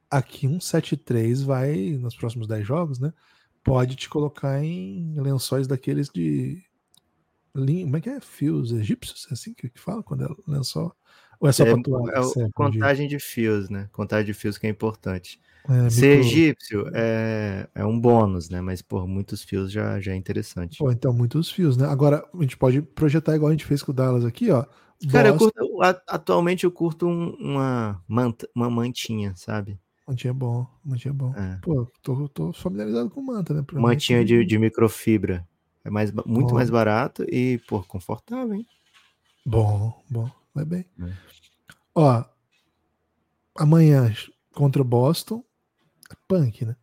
Aqui 0.10 0.50
um 0.50 0.58
7-3 0.58 1.46
vai, 1.46 1.92
nos 1.92 2.18
próximos 2.18 2.46
10 2.46 2.68
jogos, 2.68 3.00
né? 3.00 3.14
Pode 3.64 3.96
te 3.96 4.10
colocar 4.10 4.62
em 4.62 5.18
lençóis 5.18 5.66
daqueles 5.66 6.10
de. 6.10 6.62
Como 7.54 7.96
é 7.96 8.02
que 8.02 8.10
é? 8.10 8.20
Fios 8.20 8.74
egípcios? 8.74 9.28
É 9.30 9.34
assim 9.34 9.54
que, 9.54 9.72
fala 9.76 10.04
quando 10.04 10.26
é 10.26 10.28
lençol? 10.46 10.94
Ou 11.42 11.50
é 11.50 11.52
só 11.52 11.66
é, 11.66 11.72
é, 11.72 11.74
é 11.74 12.50
contagem 12.54 13.08
de 13.08 13.20
fios, 13.20 13.68
né? 13.68 13.90
Contagem 13.92 14.28
de 14.28 14.34
fios 14.34 14.60
que 14.60 14.68
é 14.68 14.70
importante. 14.70 15.42
É, 15.68 15.90
Ser 15.90 16.18
micro... 16.18 16.28
egípcio 16.28 16.92
é, 16.94 17.68
é 17.74 17.84
um 17.84 18.00
bônus, 18.00 18.48
né? 18.48 18.62
Mas 18.62 18.84
por 18.84 19.08
muitos 19.08 19.44
fios 19.44 19.72
já, 19.72 20.00
já 20.00 20.12
é 20.12 20.16
interessante. 20.16 20.78
Pô, 20.78 20.92
então, 20.92 21.12
muitos 21.12 21.52
fios, 21.52 21.76
né? 21.76 21.88
Agora, 21.88 22.24
a 22.32 22.42
gente 22.42 22.56
pode 22.56 22.84
projetar 22.84 23.36
igual 23.36 23.50
a 23.50 23.54
gente 23.54 23.66
fez 23.66 23.82
com 23.82 23.92
o 23.92 23.96
Dallas 23.96 24.24
aqui, 24.24 24.52
ó. 24.52 24.64
Cara, 25.12 25.30
eu 25.30 25.38
curto, 25.38 25.60
atualmente 26.08 26.64
eu 26.64 26.72
curto 26.72 27.08
um, 27.08 27.32
uma, 27.40 28.00
manta, 28.08 28.48
uma 28.56 28.70
mantinha, 28.70 29.34
sabe? 29.36 29.80
Mantinha 30.08 30.30
é 30.30 30.34
bom, 30.34 30.68
mantinha 30.86 31.12
é 31.12 31.16
bom. 31.16 31.34
É. 31.36 31.58
Pô, 31.64 31.88
tô, 32.04 32.30
tô 32.30 32.54
familiarizado 32.54 33.10
com 33.10 33.20
manta, 33.20 33.52
né? 33.52 33.66
Mantinha 33.74 34.20
mim, 34.20 34.26
de, 34.26 34.46
de 34.46 34.60
microfibra. 34.60 35.48
É 35.84 35.90
mais, 35.90 36.12
muito 36.12 36.50
bom. 36.50 36.54
mais 36.54 36.70
barato 36.70 37.26
e, 37.28 37.60
pô, 37.68 37.82
confortável, 37.82 38.54
hein? 38.54 38.66
Bom, 39.44 39.92
bom, 40.08 40.30
vai 40.54 40.66
bem. 40.66 40.86
É. 41.00 41.14
Ó, 41.96 42.24
amanhã 43.56 44.14
contra 44.54 44.84
Boston, 44.84 45.44
punk, 46.28 46.66
né? 46.66 46.76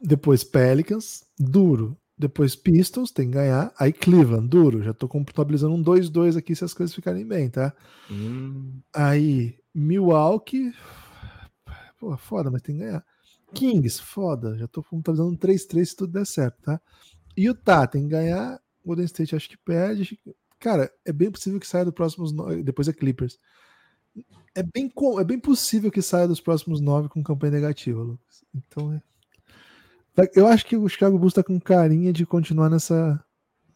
Depois 0.00 0.44
Pelicans, 0.44 1.24
duro. 1.38 1.96
Depois 2.16 2.54
Pistons, 2.54 3.10
tem 3.10 3.26
que 3.26 3.34
ganhar. 3.34 3.72
Aí 3.78 3.92
Cleveland, 3.92 4.48
duro. 4.48 4.82
Já 4.82 4.94
tô 4.94 5.08
contabilizando 5.08 5.74
um 5.74 5.82
2-2 5.82 6.36
aqui 6.36 6.54
se 6.54 6.64
as 6.64 6.72
coisas 6.72 6.94
ficarem 6.94 7.26
bem, 7.26 7.50
tá? 7.50 7.74
Hum. 8.10 8.80
Aí 8.94 9.58
Milwaukee. 9.74 10.72
Pô, 11.98 12.16
foda, 12.16 12.50
mas 12.50 12.62
tem 12.62 12.76
que 12.76 12.84
ganhar. 12.84 13.04
Kings, 13.52 14.00
foda. 14.00 14.56
Já 14.56 14.68
tô 14.68 14.82
contabilizando 14.82 15.34
um 15.34 15.36
3-3 15.36 15.84
se 15.84 15.96
tudo 15.96 16.12
der 16.12 16.26
certo, 16.26 16.62
tá? 16.62 16.80
Utah 17.36 17.86
tem 17.86 18.02
que 18.02 18.10
ganhar. 18.10 18.60
Golden 18.84 19.06
State 19.06 19.34
acho 19.34 19.48
que 19.48 19.56
perde. 19.56 20.18
Cara, 20.64 20.90
é 21.04 21.12
bem 21.12 21.30
possível 21.30 21.60
que 21.60 21.66
saia 21.66 21.84
do 21.84 21.92
próximo. 21.92 22.24
Depois 22.62 22.88
é 22.88 22.92
Clippers. 22.94 23.38
É 24.54 24.62
bem, 24.62 24.90
é 25.20 25.24
bem 25.24 25.38
possível 25.38 25.90
que 25.90 26.00
saia 26.00 26.26
dos 26.26 26.40
próximos 26.40 26.80
nove 26.80 27.10
com 27.10 27.22
campanha 27.22 27.52
negativa, 27.52 28.00
Lucas. 28.00 28.42
Então 28.54 28.90
é. 28.90 29.02
Eu 30.34 30.46
acho 30.46 30.64
que 30.64 30.74
o 30.74 30.88
Chicago 30.88 31.18
Bulls 31.18 31.32
está 31.32 31.42
com 31.42 31.60
carinha 31.60 32.14
de 32.14 32.24
continuar 32.24 32.70
nessa, 32.70 33.22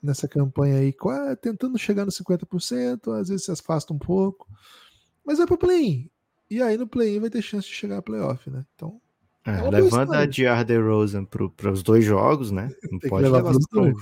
nessa 0.03 0.27
campanha 0.27 0.79
aí, 0.79 0.95
tentando 1.43 1.77
chegar 1.77 2.07
nos 2.07 2.17
50%, 2.17 3.21
às 3.21 3.29
vezes 3.29 3.45
se 3.45 3.53
afasta 3.53 3.93
um 3.93 3.99
pouco. 3.99 4.49
Mas 5.27 5.41
é 5.41 5.45
para 5.45 5.59
play-in. 5.59 6.09
E 6.51 6.63
aí 6.63 6.79
no 6.79 6.89
play-in 6.89 7.21
vai 7.21 7.29
ter 7.29 7.43
chance 7.43 7.69
de 7.69 7.75
chegar 7.75 7.99
a 7.99 8.03
playoff, 8.03 8.49
né? 8.49 8.65
Então. 8.75 8.99
É, 9.45 9.59
é 9.59 9.71
levando 9.71 10.15
a 10.15 10.25
de 10.25 10.45
DeRozan 10.65 11.27
para 11.27 11.71
os 11.71 11.83
dois 11.83 12.03
jogos, 12.03 12.51
né? 12.51 12.71
Não 12.91 12.99
pode 12.99 13.29
levar, 13.29 13.51
os 13.51 13.67
dois. 13.71 13.95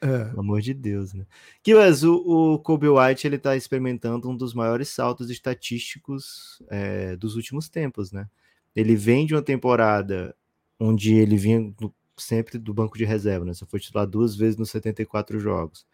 É. 0.00 0.24
Pelo 0.26 0.40
amor 0.40 0.60
de 0.60 0.72
Deus, 0.72 1.12
né? 1.12 1.26
Que 1.62 1.74
mas 1.74 2.04
o, 2.04 2.14
o 2.14 2.58
Kobe 2.60 2.88
White 2.88 3.26
ele 3.26 3.38
tá 3.38 3.56
experimentando 3.56 4.30
um 4.30 4.36
dos 4.36 4.54
maiores 4.54 4.88
saltos 4.88 5.28
estatísticos 5.28 6.62
é, 6.68 7.16
dos 7.16 7.34
últimos 7.34 7.68
tempos, 7.68 8.12
né? 8.12 8.28
Ele 8.76 8.94
vem 8.94 9.26
de 9.26 9.34
uma 9.34 9.42
temporada 9.42 10.34
onde 10.78 11.14
ele 11.14 11.36
vinha 11.36 11.60
do, 11.76 11.92
sempre 12.16 12.58
do 12.58 12.72
banco 12.72 12.96
de 12.96 13.04
reserva, 13.04 13.44
né? 13.44 13.54
Só 13.54 13.66
foi 13.66 13.80
titular 13.80 14.06
duas 14.06 14.36
vezes 14.36 14.56
nos 14.56 14.70
74 14.70 15.38
jogos. 15.40 15.84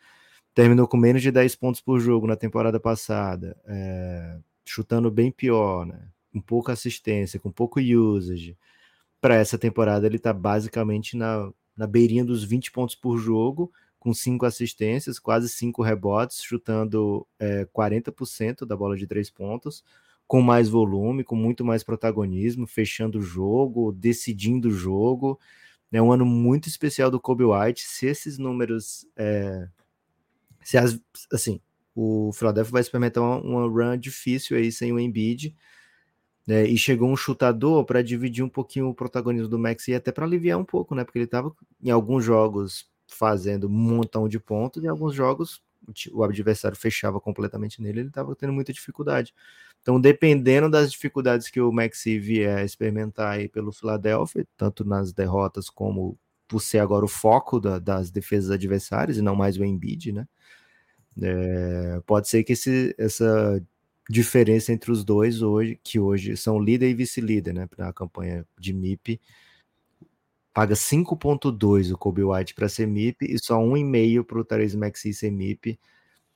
Terminou 0.54 0.86
com 0.86 0.96
menos 0.96 1.22
de 1.22 1.30
10 1.30 1.56
pontos 1.56 1.80
por 1.80 1.98
jogo 1.98 2.26
na 2.26 2.36
temporada 2.36 2.78
passada, 2.78 3.56
é, 3.66 4.38
chutando 4.64 5.10
bem 5.10 5.30
pior, 5.30 5.86
né? 5.86 6.08
Com 6.32 6.40
pouca 6.40 6.72
assistência, 6.72 7.40
com 7.40 7.50
pouco 7.50 7.80
usage. 7.80 8.56
Para 9.20 9.36
essa 9.36 9.56
temporada, 9.56 10.06
ele 10.06 10.18
tá 10.18 10.32
basicamente 10.32 11.16
na, 11.16 11.50
na 11.74 11.86
beirinha 11.86 12.24
dos 12.24 12.44
20 12.44 12.70
pontos 12.70 12.94
por 12.94 13.16
jogo, 13.16 13.72
com 14.04 14.12
cinco 14.12 14.44
assistências, 14.44 15.18
quase 15.18 15.48
cinco 15.48 15.82
rebotes, 15.82 16.42
chutando 16.42 17.26
é, 17.38 17.64
40% 17.74 18.66
da 18.66 18.76
bola 18.76 18.98
de 18.98 19.06
três 19.06 19.30
pontos, 19.30 19.82
com 20.26 20.42
mais 20.42 20.68
volume, 20.68 21.24
com 21.24 21.34
muito 21.34 21.64
mais 21.64 21.82
protagonismo, 21.82 22.66
fechando 22.66 23.18
o 23.18 23.22
jogo, 23.22 23.92
decidindo 23.92 24.68
o 24.68 24.70
jogo. 24.70 25.40
É 25.90 26.02
um 26.02 26.12
ano 26.12 26.26
muito 26.26 26.68
especial 26.68 27.10
do 27.10 27.18
Kobe 27.18 27.44
White. 27.44 27.82
Se 27.82 28.04
esses 28.04 28.36
números. 28.36 29.06
É, 29.16 29.68
se 30.62 30.76
as, 30.76 31.00
assim, 31.32 31.58
o 31.94 32.30
Philadelphia 32.34 32.72
vai 32.72 32.82
experimentar 32.82 33.22
uma, 33.22 33.66
run 33.66 33.96
difícil 33.96 34.58
aí 34.58 34.70
sem 34.70 34.92
o 34.92 35.00
Embiid. 35.00 35.56
Né, 36.46 36.66
e 36.66 36.76
chegou 36.76 37.08
um 37.08 37.16
chutador 37.16 37.86
para 37.86 38.02
dividir 38.02 38.44
um 38.44 38.50
pouquinho 38.50 38.88
o 38.90 38.94
protagonismo 38.94 39.48
do 39.48 39.58
Max 39.58 39.88
e 39.88 39.94
até 39.94 40.12
para 40.12 40.26
aliviar 40.26 40.58
um 40.58 40.64
pouco, 40.64 40.94
né? 40.94 41.02
Porque 41.02 41.18
ele 41.18 41.24
estava 41.24 41.50
em 41.82 41.88
alguns 41.88 42.22
jogos 42.22 42.86
fazendo 43.14 43.66
um 43.66 43.70
montão 43.70 44.28
de 44.28 44.38
pontos 44.38 44.82
e 44.82 44.86
em 44.86 44.88
alguns 44.88 45.14
jogos 45.14 45.62
o 46.12 46.22
adversário 46.22 46.76
fechava 46.76 47.20
completamente 47.20 47.82
nele, 47.82 48.00
ele 48.00 48.08
estava 48.08 48.34
tendo 48.34 48.52
muita 48.52 48.72
dificuldade. 48.72 49.34
Então, 49.82 50.00
dependendo 50.00 50.70
das 50.70 50.90
dificuldades 50.90 51.50
que 51.50 51.60
o 51.60 51.70
Maxi 51.70 52.18
vier 52.18 52.64
experimentar 52.64 53.34
aí 53.34 53.48
pelo 53.48 53.70
Philadelphia, 53.70 54.46
tanto 54.56 54.82
nas 54.84 55.12
derrotas 55.12 55.68
como 55.68 56.18
por 56.48 56.60
ser 56.60 56.78
agora 56.78 57.04
o 57.04 57.08
foco 57.08 57.60
da, 57.60 57.78
das 57.78 58.10
defesas 58.10 58.50
adversárias 58.50 59.18
e 59.18 59.22
não 59.22 59.36
mais 59.36 59.58
o 59.58 59.64
Embiid, 59.64 60.12
né? 60.12 60.26
É, 61.20 62.00
pode 62.06 62.28
ser 62.28 62.42
que 62.44 62.54
esse, 62.54 62.94
essa 62.98 63.62
diferença 64.08 64.72
entre 64.72 64.90
os 64.90 65.04
dois 65.04 65.42
hoje, 65.42 65.78
que 65.82 65.98
hoje 65.98 66.36
são 66.36 66.58
líder 66.58 66.90
e 66.90 66.94
vice-líder, 66.94 67.54
né, 67.54 67.66
para 67.66 67.88
a 67.88 67.92
campanha 67.92 68.46
de 68.58 68.72
MIP, 68.72 69.20
paga 70.54 70.74
5.2 70.74 71.92
o 71.92 71.98
Kobe 71.98 72.22
White 72.22 72.54
para 72.54 72.68
ser 72.68 72.86
MIP 72.86 73.26
e 73.26 73.38
só 73.38 73.58
1,5 73.58 74.24
para 74.24 74.38
o 74.38 74.44
Therese 74.44 74.76
Maxi 74.76 75.12
ser 75.12 75.32
MIP. 75.32 75.78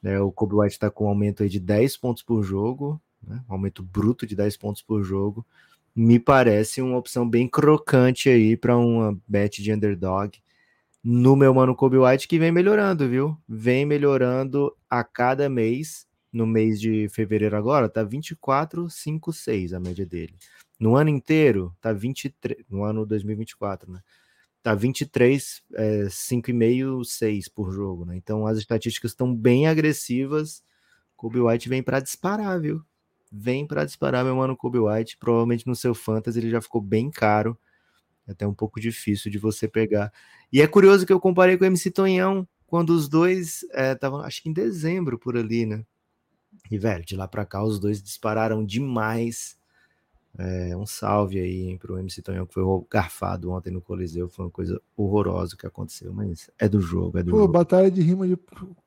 Né, 0.02 0.20
o 0.20 0.32
Kobe 0.32 0.56
White 0.56 0.74
está 0.74 0.90
com 0.90 1.04
um 1.04 1.08
aumento 1.08 1.44
aí 1.44 1.48
de 1.48 1.60
10 1.60 1.96
pontos 1.96 2.22
por 2.22 2.42
jogo, 2.42 3.00
né, 3.22 3.42
um 3.48 3.52
aumento 3.52 3.82
bruto 3.82 4.26
de 4.26 4.36
10 4.36 4.56
pontos 4.56 4.82
por 4.82 5.02
jogo. 5.04 5.46
Me 5.94 6.18
parece 6.18 6.82
uma 6.82 6.98
opção 6.98 7.28
bem 7.28 7.48
crocante 7.48 8.28
aí 8.28 8.56
para 8.56 8.76
uma 8.76 9.16
bet 9.26 9.62
de 9.62 9.72
underdog 9.72 10.38
no 11.02 11.36
meu 11.36 11.54
mano 11.54 11.74
Kobe 11.74 11.96
White 11.96 12.26
que 12.28 12.38
vem 12.38 12.52
melhorando, 12.52 13.08
viu? 13.08 13.36
Vem 13.48 13.86
melhorando 13.86 14.76
a 14.90 15.04
cada 15.04 15.48
mês. 15.48 16.06
No 16.30 16.46
mês 16.46 16.78
de 16.78 17.08
fevereiro 17.08 17.56
agora 17.56 17.88
tá 17.88 18.02
24, 18.02 18.90
5, 18.90 19.32
6 19.32 19.72
a 19.72 19.80
média 19.80 20.04
dele. 20.04 20.34
No 20.78 20.96
ano 20.96 21.10
inteiro 21.10 21.74
tá 21.80 21.92
23, 21.92 22.64
no 22.68 22.84
ano 22.84 23.04
2024, 23.04 23.90
né? 23.92 24.00
Tá 24.62 24.74
23, 24.74 25.62
é, 25.74 26.08
5,5, 26.08 27.04
6 27.04 27.48
por 27.48 27.72
jogo, 27.72 28.04
né? 28.04 28.16
Então 28.16 28.46
as 28.46 28.58
estatísticas 28.58 29.12
estão 29.12 29.34
bem 29.34 29.66
agressivas. 29.66 30.62
Kobe 31.16 31.40
White 31.40 31.68
vem 31.68 31.82
para 31.82 32.00
disparar, 32.00 32.60
viu? 32.60 32.82
Vem 33.30 33.66
para 33.66 33.84
disparar, 33.84 34.24
meu 34.24 34.36
mano 34.36 34.56
Kobe 34.56 34.78
White. 34.78 35.16
Provavelmente 35.18 35.66
no 35.66 35.74
seu 35.76 35.94
fantasy 35.94 36.38
ele 36.38 36.50
já 36.50 36.60
ficou 36.60 36.80
bem 36.80 37.10
caro. 37.10 37.58
É 38.26 38.32
até 38.32 38.46
um 38.46 38.54
pouco 38.54 38.80
difícil 38.80 39.30
de 39.30 39.38
você 39.38 39.66
pegar. 39.66 40.12
E 40.52 40.60
é 40.62 40.66
curioso 40.66 41.06
que 41.06 41.12
eu 41.12 41.20
comparei 41.20 41.56
com 41.56 41.64
o 41.64 41.66
MC 41.66 41.90
Tonhão, 41.90 42.46
quando 42.66 42.90
os 42.90 43.08
dois 43.08 43.62
estavam, 43.72 44.22
é, 44.22 44.26
acho 44.26 44.42
que 44.42 44.48
em 44.50 44.52
dezembro 44.52 45.18
por 45.18 45.36
ali, 45.36 45.66
né? 45.66 45.84
E, 46.70 46.78
velho, 46.78 47.04
de 47.04 47.16
lá 47.16 47.26
para 47.26 47.46
cá 47.46 47.64
os 47.64 47.80
dois 47.80 48.02
dispararam 48.02 48.64
demais. 48.64 49.57
É, 50.36 50.76
um 50.76 50.86
salve 50.86 51.40
aí 51.40 51.76
para 51.78 51.92
o 51.92 51.98
MC 51.98 52.22
Tonhão, 52.22 52.46
que 52.46 52.54
foi 52.54 52.62
garfado 52.90 53.50
ontem 53.50 53.70
no 53.70 53.80
Coliseu. 53.80 54.28
Foi 54.28 54.44
uma 54.44 54.50
coisa 54.50 54.80
horrorosa 54.96 55.56
que 55.56 55.66
aconteceu, 55.66 56.12
mas 56.12 56.50
é 56.58 56.68
do 56.68 56.80
jogo, 56.80 57.18
é 57.18 57.22
do 57.22 57.30
Pô, 57.30 57.38
jogo. 57.38 57.52
batalha 57.52 57.90
de 57.90 58.00
rima 58.02 58.26
de, 58.26 58.38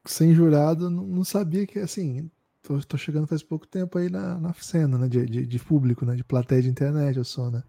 sem 0.05 0.33
jurado, 0.33 0.89
não, 0.89 1.05
não, 1.05 1.23
sabia 1.23 1.65
que, 1.65 1.79
assim, 1.79 2.29
tô, 2.61 2.79
tô, 2.79 2.97
chegando 2.97 3.27
faz 3.27 3.43
pouco 3.43 3.67
tempo 3.67 3.97
aí 3.97 4.09
na, 4.09 4.37
na 4.37 4.53
cena, 4.53 4.97
né, 4.97 5.07
de, 5.07 5.25
de, 5.25 5.45
de, 5.45 5.59
público, 5.59 6.05
né, 6.05 6.15
de 6.15 6.23
plateia 6.23 6.61
de 6.61 6.69
internet, 6.69 7.17
eu 7.17 7.25
sou, 7.25 7.51
né. 7.51 7.63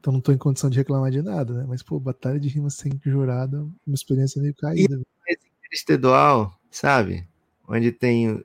Então 0.00 0.12
não 0.12 0.20
tô 0.20 0.32
em 0.32 0.38
condição 0.38 0.70
de 0.70 0.78
reclamar 0.78 1.10
de 1.10 1.22
nada, 1.22 1.52
né? 1.52 1.64
Mas, 1.68 1.80
pô, 1.80 2.00
batalha 2.00 2.40
de 2.40 2.48
rima 2.48 2.70
sem 2.70 2.92
jurado, 3.04 3.72
uma 3.86 3.94
experiência 3.94 4.42
meio 4.42 4.54
caída. 4.54 5.00
E 5.28 5.36
estadual, 5.72 6.58
sabe? 6.70 7.24
Onde 7.68 7.92
tem 7.92 8.44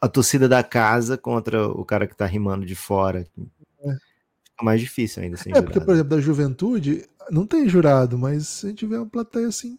a 0.00 0.08
torcida 0.08 0.48
da 0.48 0.62
casa 0.62 1.18
contra 1.18 1.68
o 1.68 1.84
cara 1.84 2.06
que 2.06 2.16
tá 2.16 2.24
rimando 2.24 2.64
de 2.64 2.74
fora. 2.74 3.26
É. 3.80 3.92
Fica 3.92 4.64
mais 4.64 4.80
difícil 4.80 5.22
ainda 5.22 5.36
sem 5.36 5.52
É, 5.52 5.56
jurado. 5.56 5.66
porque, 5.66 5.84
por 5.84 5.94
exemplo, 5.94 6.10
da 6.10 6.20
juventude, 6.20 7.06
não 7.30 7.46
tem 7.46 7.68
jurado, 7.68 8.18
mas 8.18 8.46
se 8.46 8.66
a 8.66 8.68
gente 8.70 8.78
tiver 8.78 8.98
uma 8.98 9.06
plateia 9.06 9.48
assim, 9.48 9.78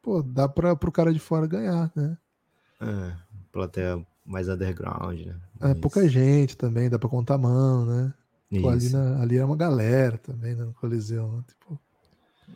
pô, 0.00 0.22
dá 0.22 0.48
para 0.48 0.74
pro 0.74 0.90
cara 0.90 1.12
de 1.12 1.18
fora 1.18 1.46
ganhar, 1.46 1.92
né? 1.94 2.16
É, 2.80 3.12
plateia 3.52 4.04
mais 4.24 4.48
underground, 4.48 5.20
né? 5.26 5.36
É, 5.60 5.74
pouca 5.74 6.08
gente 6.08 6.56
também, 6.56 6.88
dá 6.88 6.98
para 6.98 7.08
contar 7.08 7.34
a 7.34 7.38
mão, 7.38 7.84
né? 7.84 8.14
Pô, 8.60 8.68
ali, 8.68 8.88
na, 8.88 9.22
ali 9.22 9.36
é 9.38 9.44
uma 9.44 9.56
galera 9.56 10.18
também 10.18 10.54
né, 10.54 10.64
no 10.64 10.72
Coliseu. 10.74 11.28
Né? 11.30 11.44
Tipo... 11.46 11.80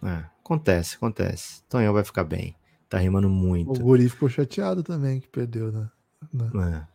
É, 0.02 0.24
acontece, 0.40 0.96
acontece. 0.96 1.62
Tonhão 1.68 1.92
vai 1.92 2.02
ficar 2.02 2.24
bem. 2.24 2.57
Tá 2.88 2.98
rimando 2.98 3.28
muito. 3.28 3.80
O 3.80 3.84
Guri 3.84 4.09
ficou 4.09 4.28
chateado 4.28 4.82
também 4.82 5.20
que 5.20 5.28
perdeu, 5.28 5.70
né? 5.70 5.88
né? 6.32 6.50
É. 6.80 6.93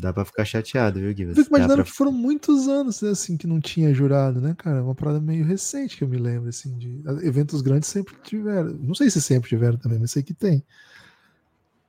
Dá 0.00 0.12
pra 0.12 0.24
ficar 0.24 0.44
chateado, 0.44 0.98
viu, 0.98 1.12
Gui? 1.12 1.34
Fico 1.34 1.48
imaginando 1.48 1.82
pra... 1.82 1.84
que 1.84 1.92
foram 1.92 2.10
muitos 2.10 2.66
anos 2.66 3.02
né, 3.02 3.10
assim 3.10 3.36
que 3.36 3.46
não 3.46 3.60
tinha 3.60 3.92
jurado, 3.92 4.40
né, 4.40 4.54
cara? 4.56 4.82
Uma 4.82 4.94
parada 4.94 5.20
meio 5.20 5.44
recente 5.44 5.96
que 5.96 6.04
eu 6.04 6.08
me 6.08 6.16
lembro, 6.16 6.48
assim, 6.48 6.76
de 6.78 7.02
eventos 7.22 7.60
grandes 7.60 7.88
sempre 7.88 8.14
tiveram. 8.22 8.72
Não 8.80 8.94
sei 8.94 9.10
se 9.10 9.20
sempre 9.20 9.50
tiveram 9.50 9.76
também, 9.76 9.98
mas 9.98 10.10
sei 10.10 10.22
que 10.22 10.32
tem. 10.32 10.64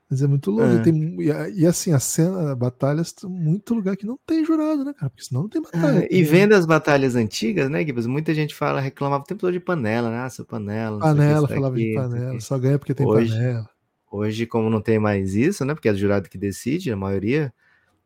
Mas 0.09 0.21
é 0.21 0.27
muito 0.27 0.51
louco. 0.51 0.73
É. 0.73 0.79
Tem, 0.79 1.15
e, 1.55 1.65
assim, 1.65 1.93
a 1.93 1.99
cena, 1.99 2.53
batalhas, 2.53 3.15
muito 3.23 3.73
lugar 3.73 3.95
que 3.95 4.05
não 4.05 4.19
tem 4.25 4.43
jurado, 4.43 4.83
né, 4.83 4.93
cara? 4.93 5.09
Porque 5.09 5.23
senão 5.23 5.43
não 5.43 5.49
tem 5.49 5.61
batalha. 5.61 5.99
É, 6.03 6.07
e 6.11 6.21
vendo 6.21 6.51
as 6.51 6.65
batalhas 6.65 7.15
antigas, 7.15 7.69
né, 7.69 7.79
Gibbs? 7.85 8.05
Muita 8.07 8.33
gente 8.33 8.53
fala, 8.53 8.81
reclamava 8.81 9.23
o 9.23 9.25
tempo 9.25 9.39
todo 9.39 9.53
de 9.53 9.61
panela, 9.61 10.09
né? 10.09 10.21
Nossa, 10.21 10.43
panela. 10.43 10.99
Panela, 10.99 11.47
falava 11.47 11.75
aqui, 11.75 11.91
de 11.91 11.95
panela. 11.95 12.39
Só 12.41 12.59
ganha 12.59 12.77
porque 12.77 12.93
tem 12.93 13.07
hoje, 13.07 13.31
panela. 13.31 13.69
Hoje, 14.11 14.45
como 14.45 14.69
não 14.69 14.81
tem 14.81 14.99
mais 14.99 15.33
isso, 15.33 15.63
né? 15.63 15.73
Porque 15.73 15.87
é 15.87 15.93
o 15.93 15.97
jurado 15.97 16.27
que 16.27 16.37
decide, 16.37 16.91
a 16.91 16.97
maioria, 16.97 17.53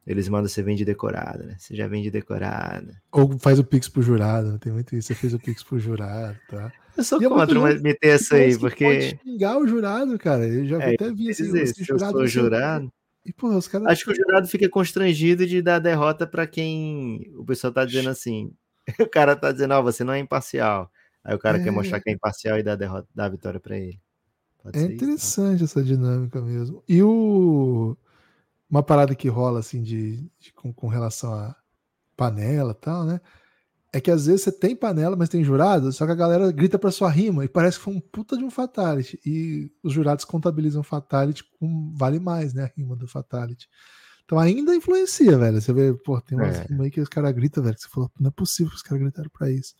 eles 0.05 0.29
mandam 0.29 0.47
você 0.47 0.61
vende 0.61 0.85
decorada, 0.85 1.43
né? 1.43 1.55
Você 1.57 1.75
já 1.75 1.87
vende 1.87 2.11
decorada. 2.11 3.01
Ou 3.11 3.37
faz 3.39 3.57
o 3.57 3.63
Pix 3.63 3.89
pro 3.89 4.03
jurado, 4.03 4.51
né? 4.51 4.57
Tem 4.61 4.71
muito 4.71 4.95
isso. 4.95 5.07
Você 5.07 5.15
fez 5.15 5.33
o 5.33 5.39
Pix 5.39 5.63
pro 5.63 5.79
jurado, 5.79 6.37
tá? 6.47 6.71
Eu 6.95 7.03
sou 7.03 7.21
e 7.21 7.25
é 7.25 7.29
contra 7.29 7.79
meter 7.79 8.09
essa 8.09 8.35
aí, 8.35 8.57
porque. 8.57 8.85
Pode 8.85 9.19
xingar 9.23 9.57
o 9.57 9.67
jurado, 9.67 10.17
cara. 10.19 10.47
Eu 10.47 10.65
já 10.65 10.77
é, 10.81 10.93
até 10.93 11.11
vi 11.11 11.31
assim, 11.31 11.43
dizer, 11.43 11.67
se 11.67 11.91
eu 11.91 11.97
sou 11.97 12.27
jurado. 12.27 12.91
E, 13.25 13.33
os 13.43 13.67
caras... 13.67 13.87
Acho 13.87 14.05
que 14.05 14.11
o 14.11 14.15
jurado 14.15 14.47
fica 14.47 14.69
constrangido 14.69 15.47
de 15.47 15.59
dar 15.59 15.79
derrota 15.79 16.27
para 16.27 16.45
quem 16.45 17.33
o 17.35 17.43
pessoal 17.43 17.73
tá 17.73 17.83
dizendo 17.83 18.09
assim. 18.09 18.53
O 18.99 19.09
cara 19.09 19.35
tá 19.35 19.51
dizendo, 19.51 19.73
ó, 19.73 19.79
oh, 19.79 19.83
você 19.83 20.03
não 20.03 20.13
é 20.13 20.19
imparcial. 20.19 20.91
Aí 21.23 21.33
o 21.33 21.39
cara 21.39 21.57
é... 21.57 21.63
quer 21.63 21.71
mostrar 21.71 21.99
que 21.99 22.07
é 22.11 22.13
imparcial 22.13 22.59
e 22.59 22.61
dá 22.61 22.73
a 22.73 22.75
derrota, 22.75 23.07
dá 23.15 23.25
a 23.25 23.29
vitória 23.29 23.59
para 23.59 23.75
ele. 23.75 23.99
Pode 24.61 24.77
é 24.77 24.83
interessante 24.83 25.63
isso, 25.63 25.79
essa 25.79 25.83
dinâmica 25.83 26.39
mesmo. 26.39 26.83
E 26.87 27.01
o 27.01 27.97
uma 28.69 28.83
parada 28.83 29.15
que 29.15 29.27
rola 29.27 29.59
assim 29.59 29.81
de, 29.81 30.29
de 30.39 30.53
com, 30.53 30.73
com, 30.73 30.87
relação 30.87 31.33
a 31.33 31.55
panela 32.15 32.71
e 32.71 32.81
tal, 32.81 33.03
né? 33.05 33.21
É 33.93 34.01
que 34.01 34.11
às 34.11 34.25
vezes 34.25 34.41
você 34.41 34.51
tem 34.51 34.75
panela, 34.75 35.15
mas 35.15 35.29
tem 35.29 35.43
jurado, 35.43 35.91
só 35.93 36.05
que 36.05 36.11
a 36.11 36.15
galera 36.15 36.51
grita 36.51 36.77
pra 36.77 36.91
sua 36.91 37.09
rima 37.09 37.45
e 37.45 37.47
parece 37.47 37.77
que 37.77 37.83
foi 37.83 37.93
um 37.93 38.01
puta 38.01 38.37
de 38.37 38.43
um 38.43 38.51
fatality. 38.51 39.19
E 39.25 39.71
os 39.81 39.93
jurados 39.93 40.25
contabilizam 40.25 40.83
fatality 40.83 41.43
com 41.59 41.93
vale 41.95 42.19
mais, 42.19 42.53
né? 42.53 42.63
A 42.63 42.71
rima 42.75 42.95
do 42.95 43.07
fatality. 43.07 43.69
Então 44.25 44.39
ainda 44.39 44.75
influencia, 44.75 45.37
velho. 45.37 45.61
Você 45.61 45.71
vê, 45.71 45.93
pô, 45.93 46.19
tem 46.19 46.37
umas 46.37 46.57
é. 46.57 46.67
aí 46.81 46.91
que 46.91 46.99
os 46.99 47.07
caras 47.07 47.31
gritam, 47.31 47.63
velho. 47.63 47.75
Que 47.75 47.83
você 47.83 47.89
falou, 47.89 48.11
não 48.19 48.27
é 48.27 48.31
possível 48.31 48.71
que 48.71 48.77
os 48.77 48.81
caras 48.81 49.01
gritaram 49.01 49.29
pra 49.29 49.49
isso. 49.49 49.75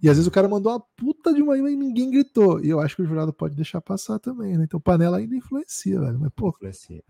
E 0.00 0.08
às 0.08 0.16
vezes 0.16 0.26
o 0.26 0.30
cara 0.30 0.48
mandou 0.48 0.72
uma 0.72 0.80
puta 0.80 1.34
de 1.34 1.42
uma 1.42 1.56
rima 1.56 1.70
e 1.70 1.76
ninguém 1.76 2.10
gritou. 2.10 2.64
E 2.64 2.70
eu 2.70 2.80
acho 2.80 2.96
que 2.96 3.02
o 3.02 3.06
jurado 3.06 3.32
pode 3.32 3.54
deixar 3.54 3.80
passar 3.80 4.18
também, 4.18 4.56
né? 4.56 4.64
Então 4.64 4.80
panela 4.80 5.18
ainda 5.18 5.34
influencia, 5.34 6.00
velho. 6.00 6.18
Mas, 6.18 6.30
pô. 6.34 6.48
Influencia. 6.48 7.02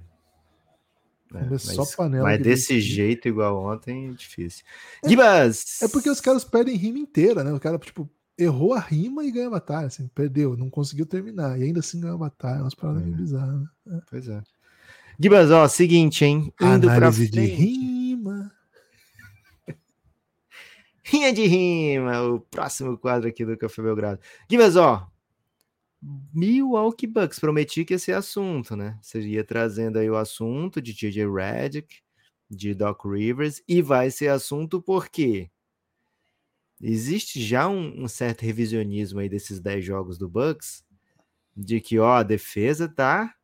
É, 1.35 1.49
mas, 1.51 1.63
só 1.63 1.85
panela 1.97 2.25
mas 2.25 2.41
desse 2.41 2.81
jeito, 2.81 3.29
igual 3.29 3.65
ontem, 3.65 4.09
é 4.09 4.13
difícil. 4.13 4.65
É, 5.03 5.09
Gibas! 5.09 5.81
É 5.83 5.89
porque 5.89 6.11
os 6.11 6.21
caras 6.21 6.45
perdem 6.45 6.77
rima 6.77 6.99
inteira, 6.99 7.43
né? 7.43 7.53
O 7.53 7.61
cara, 7.61 7.79
tipo, 7.79 8.09
errou 8.39 8.75
a 8.75 8.81
rima 8.81 9.25
e 9.25 9.31
ganhou 9.31 9.49
a 9.49 9.53
batalha, 9.53 9.87
assim, 9.87 10.09
perdeu, 10.15 10.57
não 10.57 10.71
conseguiu 10.71 11.07
terminar, 11.07 11.59
e 11.59 11.65
ainda 11.65 11.81
assim 11.81 12.01
ganhou 12.01 12.17
a 12.17 12.19
batalha, 12.19 12.63
umas 12.63 12.75
paradas 12.75 13.03
meio 13.03 13.15
É. 13.15 13.19
bizarras, 13.19 13.61
né? 13.87 14.01
Pois 14.11 14.29
é. 14.29 14.43
Gibas, 15.21 15.51
ó, 15.51 15.69
seguinte, 15.69 16.25
hein? 16.25 16.53
Indo 16.61 16.87
pra 16.87 16.97
Análise 16.97 17.29
de 17.29 17.39
frente. 17.39 17.55
rima. 17.55 18.53
Rinha 21.05 21.33
de 21.33 21.47
rima, 21.47 22.23
o 22.23 22.41
próximo 22.41 22.97
quadro 22.97 23.29
aqui 23.29 23.45
do 23.45 23.57
Café 23.57 23.83
Belgrado. 23.83 24.21
Gibas, 24.51 24.77
ó. 24.77 25.07
Milwaukee 26.35 27.07
Bucks, 27.07 27.39
prometi 27.39 27.85
que 27.85 27.95
esse 27.95 28.13
assunto, 28.13 28.75
né? 28.75 28.99
Seria 29.01 29.45
trazendo 29.45 29.99
aí 29.99 30.11
o 30.11 30.17
assunto 30.17 30.83
de 30.83 30.93
JJ 30.93 31.27
Redick, 31.33 32.01
de 32.51 32.75
Doc 32.75 33.05
Rivers, 33.05 33.63
e 33.69 33.81
vai 33.81 34.11
ser 34.11 34.29
assunto 34.29 34.83
porque 34.83 35.49
existe 36.81 37.41
já 37.41 37.69
um, 37.69 38.03
um 38.03 38.09
certo 38.09 38.43
revisionismo 38.43 39.21
aí 39.21 39.29
desses 39.29 39.61
10 39.61 39.85
jogos 39.85 40.19
do 40.19 40.29
Bucks, 40.29 40.85
de 41.57 41.81
que, 41.81 41.99
ó, 41.99 42.15
a 42.15 42.23
defesa 42.23 42.89
tá 42.89 43.35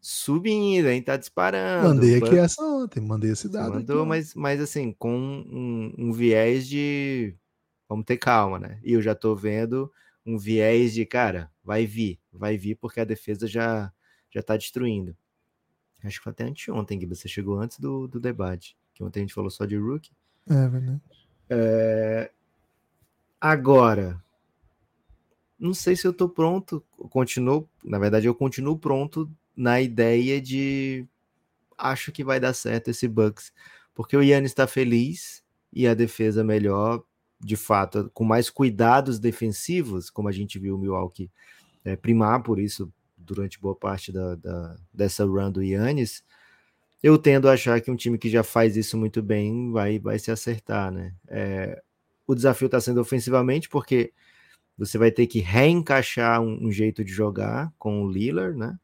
subindo, 0.00 0.88
hein? 0.88 1.02
Tá 1.02 1.16
disparando. 1.16 1.96
Mandei 1.96 2.14
aqui 2.14 2.20
Bucks- 2.20 2.38
essa 2.38 2.62
ontem, 2.62 3.00
mandei 3.00 3.30
esse 3.32 3.48
dado. 3.48 3.68
aqui, 3.68 3.78
mandou, 3.78 4.02
ó. 4.02 4.06
mas, 4.06 4.34
mas 4.34 4.60
assim, 4.60 4.92
com 4.92 5.14
um, 5.14 5.94
um 5.98 6.12
viés 6.12 6.66
de 6.66 7.34
vamos 7.88 8.04
ter 8.06 8.16
calma, 8.16 8.58
né? 8.58 8.80
E 8.82 8.94
eu 8.94 9.02
já 9.02 9.14
tô 9.14 9.34
vendo 9.36 9.92
um 10.26 10.36
viés 10.36 10.92
de, 10.92 11.06
cara, 11.06 11.50
vai 11.62 11.86
vir, 11.86 12.18
vai 12.32 12.58
vir, 12.58 12.74
porque 12.74 13.00
a 13.00 13.04
defesa 13.04 13.46
já, 13.46 13.92
já 14.30 14.42
tá 14.42 14.56
destruindo. 14.56 15.16
Acho 16.02 16.18
que 16.18 16.24
foi 16.24 16.32
até 16.32 16.44
anteontem, 16.44 16.98
Gui, 16.98 17.06
você 17.06 17.28
chegou 17.28 17.58
antes 17.58 17.78
do, 17.78 18.06
do 18.06 18.20
debate, 18.20 18.76
que 18.92 19.02
ontem 19.02 19.20
a 19.20 19.22
gente 19.22 19.34
falou 19.34 19.50
só 19.50 19.64
de 19.64 19.76
rookie. 19.76 20.12
É 20.48 20.68
verdade. 20.68 21.00
Agora, 23.40 24.22
não 25.58 25.72
sei 25.72 25.96
se 25.96 26.06
eu 26.06 26.12
tô 26.12 26.28
pronto, 26.28 26.84
eu 26.98 27.08
continuo, 27.08 27.68
na 27.84 27.98
verdade 27.98 28.26
eu 28.26 28.34
continuo 28.34 28.78
pronto 28.78 29.30
na 29.56 29.80
ideia 29.80 30.40
de 30.40 31.06
acho 31.78 32.12
que 32.12 32.24
vai 32.24 32.40
dar 32.40 32.52
certo 32.52 32.90
esse 32.90 33.08
Bucks, 33.08 33.52
porque 33.94 34.16
o 34.16 34.22
Yannis 34.22 34.50
está 34.50 34.66
feliz 34.66 35.42
e 35.72 35.86
a 35.86 35.94
defesa 35.94 36.42
melhor, 36.44 37.02
de 37.40 37.56
fato, 37.56 38.10
com 38.14 38.24
mais 38.24 38.50
cuidados 38.50 39.18
defensivos, 39.18 40.10
como 40.10 40.28
a 40.28 40.32
gente 40.32 40.58
viu 40.58 40.76
o 40.76 40.78
Milwaukee 40.78 41.30
é, 41.84 41.96
primar 41.96 42.42
por 42.42 42.58
isso 42.60 42.92
durante 43.16 43.60
boa 43.60 43.74
parte 43.76 44.12
da, 44.12 44.34
da- 44.36 44.76
dessa 44.92 45.24
run 45.24 45.50
do 45.52 45.62
Yannis, 45.62 46.24
eu 47.02 47.18
tendo 47.18 47.48
a 47.48 47.52
achar 47.52 47.80
que 47.80 47.90
um 47.90 47.96
time 47.96 48.18
que 48.18 48.28
já 48.30 48.42
faz 48.42 48.76
isso 48.76 48.96
muito 48.98 49.22
bem 49.22 49.70
vai, 49.70 49.98
vai 49.98 50.18
se 50.18 50.30
acertar, 50.30 50.90
né? 50.90 51.14
É, 51.28 51.80
o 52.26 52.34
desafio 52.34 52.66
está 52.66 52.80
sendo 52.80 53.00
ofensivamente, 53.00 53.68
porque 53.68 54.12
você 54.78 54.98
vai 54.98 55.10
ter 55.10 55.26
que 55.26 55.40
reencaixar 55.40 56.40
um, 56.42 56.66
um 56.68 56.72
jeito 56.72 57.04
de 57.04 57.12
jogar 57.12 57.72
com 57.78 58.02
o 58.02 58.10
Lillard, 58.10 58.58
né? 58.58 58.78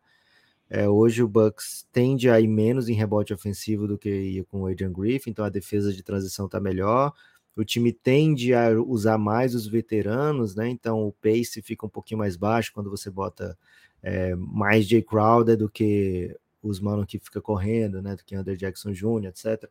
É, 0.71 0.89
hoje 0.89 1.23
o 1.23 1.29
Bucks 1.29 1.87
tende 1.93 2.31
a 2.31 2.41
ir 2.41 2.49
menos 2.49 2.89
em 2.89 2.95
rebote 2.95 3.35
ofensivo 3.35 3.87
do 3.87 3.99
que 3.99 4.09
ia 4.11 4.45
com 4.45 4.63
o 4.63 4.67
Adrian 4.67 4.93
Griffin, 4.93 5.31
então 5.31 5.45
a 5.45 5.51
defesa 5.51 5.93
de 5.93 6.03
transição 6.03 6.47
está 6.47 6.59
melhor. 6.61 7.13
O 7.57 7.65
time 7.65 7.93
tende 7.93 8.55
a 8.55 8.71
usar 8.81 9.19
mais 9.19 9.55
os 9.55 9.67
veteranos, 9.67 10.55
né? 10.55 10.69
Então 10.69 11.07
o 11.07 11.13
pace 11.13 11.61
fica 11.61 11.85
um 11.85 11.89
pouquinho 11.89 12.19
mais 12.19 12.37
baixo 12.37 12.73
quando 12.73 12.91
você 12.91 13.11
bota 13.11 13.57
é, 14.03 14.35
mais 14.37 14.87
Jay 14.87 15.03
Crowder 15.03 15.57
do 15.57 15.69
que 15.69 16.35
os 16.63 16.81
mano 16.81 17.07
que 17.07 17.19
fica 17.19 17.41
correndo, 17.41 18.01
né? 18.01 18.17
Do 18.17 18.25
que 18.25 18.35
Andrew 18.35 18.57
Jackson 18.57 18.93
Jr., 18.93 19.27
etc. 19.27 19.69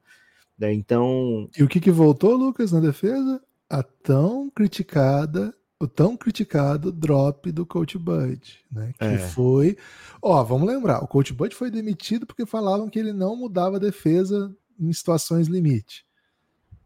Né, 0.58 0.74
Então, 0.74 1.50
E 1.58 1.64
o 1.64 1.68
que, 1.68 1.80
que 1.80 1.90
voltou, 1.92 2.36
Lucas, 2.36 2.72
na 2.72 2.80
defesa? 2.80 3.42
A 3.70 3.82
tão 3.82 4.50
criticada, 4.50 5.54
o 5.80 5.88
tão 5.88 6.16
criticado 6.16 6.92
drop 6.92 7.52
do 7.52 7.66
Coach 7.66 7.98
Bud, 7.98 8.60
né? 8.72 8.94
Que 9.00 9.06
É. 9.06 9.18
foi. 9.18 9.78
Ó, 10.22 10.44
vamos 10.44 10.68
lembrar, 10.68 11.04
o 11.04 11.08
Coach 11.08 11.34
Bud 11.34 11.56
foi 11.56 11.72
demitido 11.72 12.28
porque 12.28 12.46
falavam 12.46 12.90
que 12.90 13.00
ele 13.00 13.14
não 13.14 13.36
mudava 13.36 13.78
a 13.78 13.80
defesa 13.80 14.56
em 14.80 14.94
situações 14.94 15.48
limite. 15.48 16.06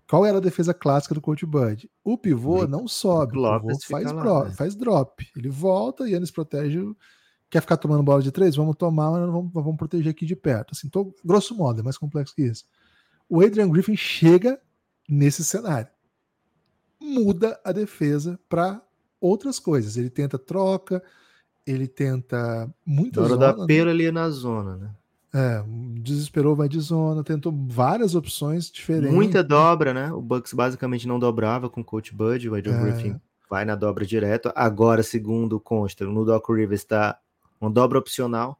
Qual 0.07 0.25
era 0.25 0.37
a 0.37 0.41
defesa 0.41 0.73
clássica 0.73 1.15
do 1.15 1.21
Coach 1.21 1.45
Bud? 1.45 1.89
O 2.03 2.17
pivô 2.17 2.67
não 2.67 2.87
sobe, 2.87 3.37
o 3.37 3.59
pivô 3.59 3.79
faz, 3.89 4.11
lá, 4.11 4.21
bro- 4.21 4.43
né? 4.45 4.51
faz 4.51 4.75
drop. 4.75 5.27
Ele 5.35 5.49
volta 5.49 6.07
e 6.07 6.11
Yannis 6.11 6.29
protege. 6.31 6.79
Quer 7.49 7.61
ficar 7.61 7.77
tomando 7.77 8.03
bola 8.03 8.21
de 8.21 8.31
três? 8.31 8.55
Vamos 8.55 8.75
tomar, 8.75 9.11
mas 9.11 9.21
vamos, 9.31 9.51
vamos 9.53 9.77
proteger 9.77 10.11
aqui 10.11 10.25
de 10.25 10.35
perto. 10.35 10.71
Assim, 10.73 10.89
tô, 10.89 11.13
grosso 11.23 11.55
modo, 11.55 11.79
é 11.79 11.83
mais 11.83 11.97
complexo 11.97 12.35
que 12.35 12.43
isso. 12.43 12.65
O 13.29 13.41
Adrian 13.41 13.69
Griffin 13.69 13.95
chega 13.95 14.59
nesse 15.09 15.43
cenário. 15.43 15.89
Muda 16.99 17.59
a 17.63 17.71
defesa 17.71 18.39
para 18.49 18.81
outras 19.19 19.59
coisas. 19.59 19.97
Ele 19.97 20.09
tenta 20.09 20.37
troca, 20.37 21.01
ele 21.65 21.87
tenta 21.87 22.71
muita 22.85 23.21
na 23.21 23.25
hora 23.25 23.35
zona, 23.35 23.53
do 23.53 23.57
né? 23.59 23.63
apelo 23.63 23.89
ali 23.89 24.11
na 24.11 24.29
zona, 24.29 24.77
né? 24.77 24.95
É, 25.37 25.61
desesperou, 26.01 26.55
vai 26.55 26.69
de 26.69 26.79
zona, 26.79 27.21
tentou 27.21 27.53
várias 27.67 28.15
opções 28.15 28.71
diferentes. 28.71 29.13
Muita 29.13 29.43
dobra, 29.43 29.93
né? 29.93 30.09
O 30.13 30.21
Bucks 30.21 30.53
basicamente 30.53 31.05
não 31.05 31.19
dobrava 31.19 31.69
com 31.69 31.81
o 31.81 31.83
Coach 31.83 32.15
Bud, 32.15 32.47
o 32.47 32.55
Adrian 32.55 32.77
É. 32.77 32.83
Griffin 32.83 33.21
vai 33.49 33.65
na 33.65 33.75
dobra 33.75 34.05
direto. 34.05 34.49
Agora, 34.55 35.03
segundo 35.03 35.59
consta, 35.59 36.05
no 36.05 36.23
Doc 36.23 36.47
Rivers 36.49 36.81
está 36.81 37.19
uma 37.59 37.69
dobra 37.69 37.99
opcional. 37.99 38.57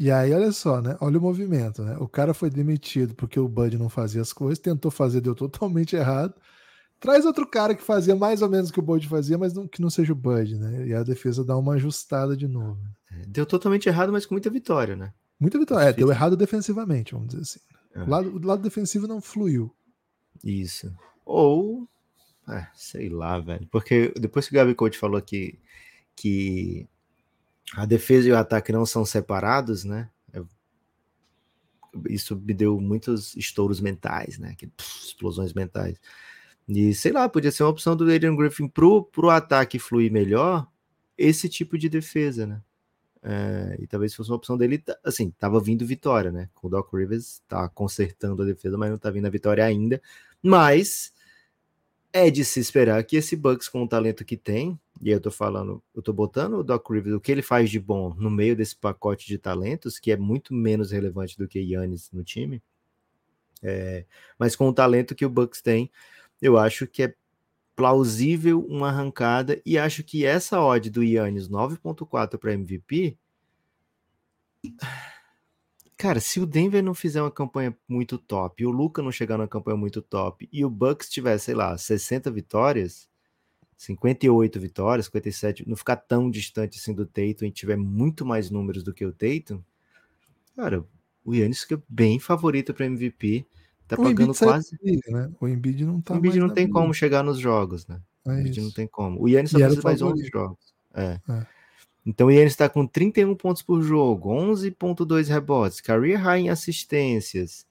E 0.00 0.10
aí, 0.10 0.32
olha 0.32 0.50
só, 0.50 0.80
né? 0.80 0.96
Olha 1.00 1.18
o 1.18 1.22
movimento, 1.22 1.82
né? 1.82 1.96
O 2.00 2.08
cara 2.08 2.34
foi 2.34 2.50
demitido 2.50 3.14
porque 3.14 3.38
o 3.38 3.48
Bud 3.48 3.78
não 3.78 3.88
fazia 3.88 4.20
as 4.20 4.32
coisas, 4.32 4.58
tentou 4.58 4.90
fazer, 4.90 5.20
deu 5.20 5.34
totalmente 5.34 5.94
errado. 5.94 6.34
Traz 6.98 7.24
outro 7.24 7.46
cara 7.46 7.76
que 7.76 7.82
fazia 7.82 8.16
mais 8.16 8.42
ou 8.42 8.48
menos 8.48 8.70
o 8.70 8.72
que 8.72 8.80
o 8.80 8.82
Bud 8.82 9.06
fazia, 9.06 9.38
mas 9.38 9.54
não, 9.54 9.68
que 9.68 9.80
não 9.80 9.90
seja 9.90 10.12
o 10.12 10.16
Bud, 10.16 10.58
né? 10.58 10.88
E 10.88 10.94
a 10.94 11.04
defesa 11.04 11.44
dá 11.44 11.56
uma 11.56 11.74
ajustada 11.74 12.36
de 12.36 12.48
novo. 12.48 12.80
Deu 13.28 13.46
totalmente 13.46 13.88
errado, 13.88 14.12
mas 14.12 14.26
com 14.26 14.34
muita 14.34 14.50
vitória, 14.50 14.96
né? 14.96 15.12
Muita 15.38 15.58
vitória. 15.58 15.88
É, 15.88 15.92
deu 15.92 16.10
errado 16.10 16.36
defensivamente, 16.36 17.12
vamos 17.12 17.28
dizer 17.28 17.42
assim. 17.42 17.60
É. 17.94 18.02
O, 18.02 18.08
lado, 18.08 18.36
o 18.36 18.46
lado 18.46 18.62
defensivo 18.62 19.06
não 19.06 19.20
fluiu. 19.20 19.74
Isso. 20.44 20.92
Ou, 21.24 21.88
é, 22.48 22.66
sei 22.74 23.08
lá, 23.08 23.38
velho. 23.38 23.66
Porque 23.70 24.12
depois 24.16 24.46
que 24.48 24.54
o 24.54 24.56
Gabi 24.56 24.74
Coach 24.74 24.98
falou 24.98 25.20
que, 25.20 25.58
que 26.16 26.86
a 27.74 27.84
defesa 27.84 28.28
e 28.28 28.32
o 28.32 28.36
ataque 28.36 28.72
não 28.72 28.84
são 28.86 29.04
separados, 29.04 29.84
né? 29.84 30.08
Eu- 30.32 30.48
isso 32.08 32.36
me 32.36 32.54
deu 32.54 32.80
muitos 32.80 33.34
estouros 33.36 33.80
mentais, 33.80 34.38
né? 34.38 34.54
Que, 34.56 34.66
pff, 34.66 35.06
explosões 35.06 35.52
mentais. 35.52 35.98
E 36.68 36.94
sei 36.94 37.12
lá, 37.12 37.28
podia 37.28 37.50
ser 37.50 37.62
uma 37.62 37.70
opção 37.70 37.96
do 37.96 38.04
Adrian 38.04 38.36
Griffin 38.36 38.68
pro, 38.68 39.02
pro 39.04 39.30
ataque 39.30 39.78
fluir 39.78 40.12
melhor, 40.12 40.70
esse 41.16 41.48
tipo 41.48 41.78
de 41.78 41.88
defesa, 41.88 42.46
né? 42.46 42.62
É, 43.22 43.76
e 43.80 43.86
talvez 43.86 44.14
fosse 44.14 44.30
uma 44.30 44.36
opção 44.36 44.56
dele, 44.56 44.82
assim, 45.04 45.30
tava 45.38 45.60
vindo 45.60 45.84
vitória, 45.84 46.30
né? 46.30 46.48
Com 46.54 46.68
o 46.68 46.70
Doc 46.70 46.92
Rivers 46.92 47.42
tá 47.48 47.68
consertando 47.68 48.42
a 48.42 48.46
defesa, 48.46 48.78
mas 48.78 48.90
não 48.90 48.98
tá 48.98 49.10
vindo 49.10 49.26
a 49.26 49.30
vitória 49.30 49.64
ainda. 49.64 50.00
Mas 50.42 51.12
é 52.12 52.30
de 52.30 52.44
se 52.44 52.60
esperar 52.60 53.02
que 53.04 53.16
esse 53.16 53.36
Bucks 53.36 53.68
com 53.68 53.82
o 53.82 53.88
talento 53.88 54.24
que 54.24 54.36
tem, 54.36 54.78
e 55.02 55.10
eu 55.10 55.20
tô 55.20 55.30
falando, 55.30 55.82
eu 55.94 56.02
tô 56.02 56.12
botando 56.12 56.54
o 56.54 56.64
Doc 56.64 56.88
Rivers, 56.90 57.16
o 57.16 57.20
que 57.20 57.30
ele 57.30 57.42
faz 57.42 57.70
de 57.70 57.78
bom 57.78 58.14
no 58.14 58.30
meio 58.30 58.56
desse 58.56 58.76
pacote 58.76 59.26
de 59.26 59.38
talentos, 59.38 59.98
que 59.98 60.10
é 60.10 60.16
muito 60.16 60.54
menos 60.54 60.90
relevante 60.90 61.36
do 61.36 61.46
que 61.46 61.60
Yannis 61.60 62.10
no 62.12 62.24
time, 62.24 62.62
é, 63.62 64.04
mas 64.38 64.56
com 64.56 64.68
o 64.68 64.72
talento 64.72 65.14
que 65.14 65.26
o 65.26 65.30
Bucks 65.30 65.60
tem, 65.60 65.90
eu 66.40 66.56
acho 66.56 66.86
que 66.86 67.02
é 67.02 67.14
plausível 67.78 68.66
uma 68.68 68.88
arrancada 68.88 69.62
e 69.64 69.78
acho 69.78 70.02
que 70.02 70.26
essa 70.26 70.60
odd 70.60 70.90
do 70.90 71.04
Yannis 71.04 71.48
9.4 71.48 72.36
para 72.36 72.52
MVP 72.52 73.16
Cara, 75.96 76.18
se 76.18 76.40
o 76.40 76.46
Denver 76.46 76.82
não 76.82 76.92
fizer 76.92 77.22
uma 77.22 77.30
campanha 77.30 77.76
muito 77.88 78.18
top, 78.18 78.66
o 78.66 78.70
Luca 78.70 79.00
não 79.00 79.12
chegar 79.12 79.38
numa 79.38 79.46
campanha 79.46 79.76
muito 79.76 80.02
top, 80.02 80.48
e 80.52 80.64
o 80.64 80.70
Bucks 80.70 81.08
tiver, 81.08 81.38
sei 81.38 81.54
lá, 81.54 81.76
60 81.78 82.30
vitórias, 82.32 83.08
58 83.76 84.58
vitórias, 84.58 85.06
57, 85.06 85.68
não 85.68 85.76
ficar 85.76 85.96
tão 85.96 86.28
distante 86.28 86.78
assim 86.78 86.92
do 86.92 87.06
Tatum 87.06 87.46
e 87.46 87.50
tiver 87.50 87.76
muito 87.76 88.26
mais 88.26 88.50
números 88.50 88.82
do 88.82 88.92
que 88.92 89.04
o 89.04 89.12
Tatum, 89.12 89.60
cara, 90.56 90.84
o 91.24 91.34
Yannis 91.34 91.62
fica 91.62 91.80
bem 91.88 92.18
favorito 92.18 92.74
para 92.74 92.86
MVP, 92.86 93.46
tá 93.96 94.02
o 94.02 94.04
Embiid 94.04 94.16
pagando 94.16 94.34
saiu 94.34 94.50
quase. 94.52 94.76
briga, 94.82 95.10
né? 95.10 95.30
O 95.40 95.48
Embiid 95.48 95.84
não 95.84 96.00
tá 96.00 96.14
o 96.14 96.16
Embiid 96.18 96.38
não 96.38 96.50
tem 96.50 96.68
como 96.68 96.94
chegar 96.94 97.22
nos 97.24 97.38
jogos, 97.38 97.86
né? 97.86 98.00
O 98.24 98.30
É 98.30 98.40
Embiid 98.40 98.60
não 98.60 98.66
isso. 98.68 98.76
tem 98.76 98.86
como. 98.86 99.20
O 99.22 99.28
Yannis 99.28 99.50
só 99.50 99.58
E 99.58 99.62
o 99.62 99.66
precisa 99.66 99.82
mais 99.82 100.02
11 100.02 100.10
favorito. 100.10 100.32
jogos. 100.32 100.74
É. 100.94 101.20
É. 101.28 101.46
Então 102.06 102.28
o 102.28 102.30
Yannis 102.30 102.52
está 102.52 102.68
com 102.68 102.86
31 102.86 103.34
pontos 103.36 103.62
por 103.62 103.82
jogo, 103.82 104.30
11.2 104.30 105.28
rebotes, 105.28 105.80
career 105.80 106.18
high 106.20 106.40
em 106.42 106.48
assistências, 106.50 107.66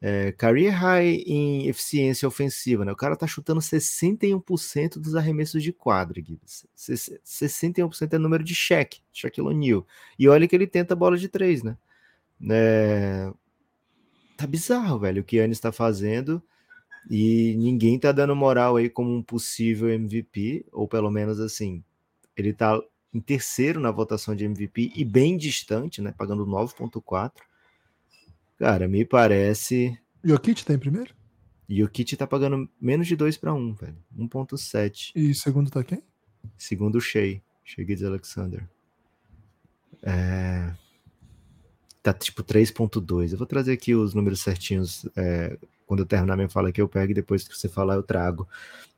é, 0.00 0.32
career 0.32 0.72
high 0.72 1.22
em 1.26 1.66
eficiência 1.68 2.26
ofensiva, 2.28 2.84
né? 2.84 2.92
O 2.92 2.96
cara 2.96 3.16
tá 3.16 3.26
chutando 3.26 3.60
61% 3.60 4.98
dos 5.00 5.14
arremessos 5.16 5.62
de 5.62 5.72
quadra, 5.72 6.20
Guido. 6.20 6.42
61% 7.24 8.14
é 8.14 8.18
número 8.18 8.42
de 8.44 8.54
cheque, 8.54 9.00
Shaquille 9.12 9.48
O'Neal. 9.48 9.86
E 10.18 10.28
olha 10.28 10.46
que 10.48 10.54
ele 10.56 10.66
tenta 10.66 10.94
bola 10.96 11.16
de 11.18 11.28
três, 11.28 11.62
né? 11.62 11.76
É, 12.50 13.30
Tá 14.40 14.46
bizarro, 14.46 14.98
velho, 14.98 15.20
o 15.20 15.24
que 15.24 15.36
Yannis 15.36 15.60
tá 15.60 15.70
fazendo. 15.70 16.42
E 17.10 17.54
ninguém 17.58 17.98
tá 17.98 18.10
dando 18.10 18.34
moral 18.34 18.76
aí 18.76 18.88
como 18.88 19.14
um 19.14 19.22
possível 19.22 19.90
MVP, 19.90 20.64
ou 20.72 20.88
pelo 20.88 21.10
menos 21.10 21.38
assim, 21.38 21.84
ele 22.34 22.54
tá 22.54 22.80
em 23.12 23.20
terceiro 23.20 23.78
na 23.78 23.90
votação 23.90 24.34
de 24.34 24.46
MVP 24.46 24.92
e 24.96 25.04
bem 25.04 25.36
distante, 25.36 26.00
né? 26.00 26.14
Pagando 26.16 26.46
9,4. 26.46 27.32
Cara, 28.58 28.88
me 28.88 29.04
parece. 29.04 29.98
E 30.24 30.32
o 30.32 30.40
Kit 30.40 30.64
tá 30.64 30.72
em 30.72 30.78
primeiro? 30.78 31.14
E 31.68 31.84
o 31.84 31.88
Kit 31.90 32.16
tá 32.16 32.26
pagando 32.26 32.66
menos 32.80 33.06
de 33.06 33.16
2 33.16 33.36
para 33.36 33.52
1, 33.52 33.74
velho. 33.74 33.96
1,7. 34.18 35.12
E 35.14 35.34
segundo 35.34 35.70
tá 35.70 35.84
quem? 35.84 36.02
Segundo 36.56 36.96
o 36.96 37.00
Shea. 37.00 37.42
Shea 37.62 37.84
Alexander. 38.06 38.66
É... 40.02 40.72
Tá 42.02 42.12
tipo 42.12 42.42
3,2. 42.42 43.32
Eu 43.32 43.38
vou 43.38 43.46
trazer 43.46 43.72
aqui 43.72 43.94
os 43.94 44.14
números 44.14 44.40
certinhos. 44.40 45.06
É... 45.16 45.58
Quando 45.86 46.00
eu 46.00 46.06
terminar 46.06 46.36
minha 46.36 46.48
fala 46.48 46.68
aqui, 46.68 46.80
eu 46.80 46.88
pego 46.88 47.10
e 47.10 47.14
depois 47.14 47.46
que 47.46 47.56
você 47.56 47.68
falar, 47.68 47.94
eu 47.94 48.02
trago. 48.02 48.48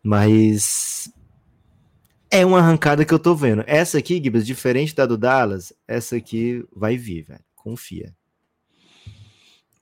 Mas 0.03 1.11
é 2.31 2.47
uma 2.47 2.59
arrancada 2.59 3.05
que 3.05 3.13
eu 3.13 3.19
tô 3.19 3.35
vendo. 3.35 3.63
Essa 3.67 3.99
aqui, 3.99 4.15
Gibbs, 4.15 4.47
diferente 4.47 4.95
da 4.95 5.05
do 5.05 5.19
Dallas, 5.19 5.73
essa 5.87 6.17
aqui 6.17 6.65
vai 6.75 6.97
vir, 6.97 7.25
velho. 7.25 7.45
Confia. 7.55 8.15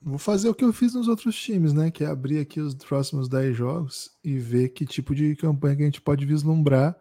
Vou 0.02 0.18
fazer 0.18 0.48
o 0.48 0.54
que 0.54 0.64
eu 0.64 0.72
fiz 0.72 0.94
nos 0.94 1.08
outros 1.08 1.38
times, 1.38 1.72
né? 1.72 1.90
Que 1.90 2.04
é 2.04 2.06
abrir 2.06 2.38
aqui 2.38 2.58
os 2.58 2.74
próximos 2.74 3.28
10 3.28 3.56
jogos 3.56 4.10
e 4.24 4.38
ver 4.38 4.70
que 4.70 4.86
tipo 4.86 5.14
de 5.14 5.36
campanha 5.36 5.76
que 5.76 5.82
a 5.82 5.84
gente 5.84 6.00
pode 6.00 6.24
vislumbrar. 6.24 6.96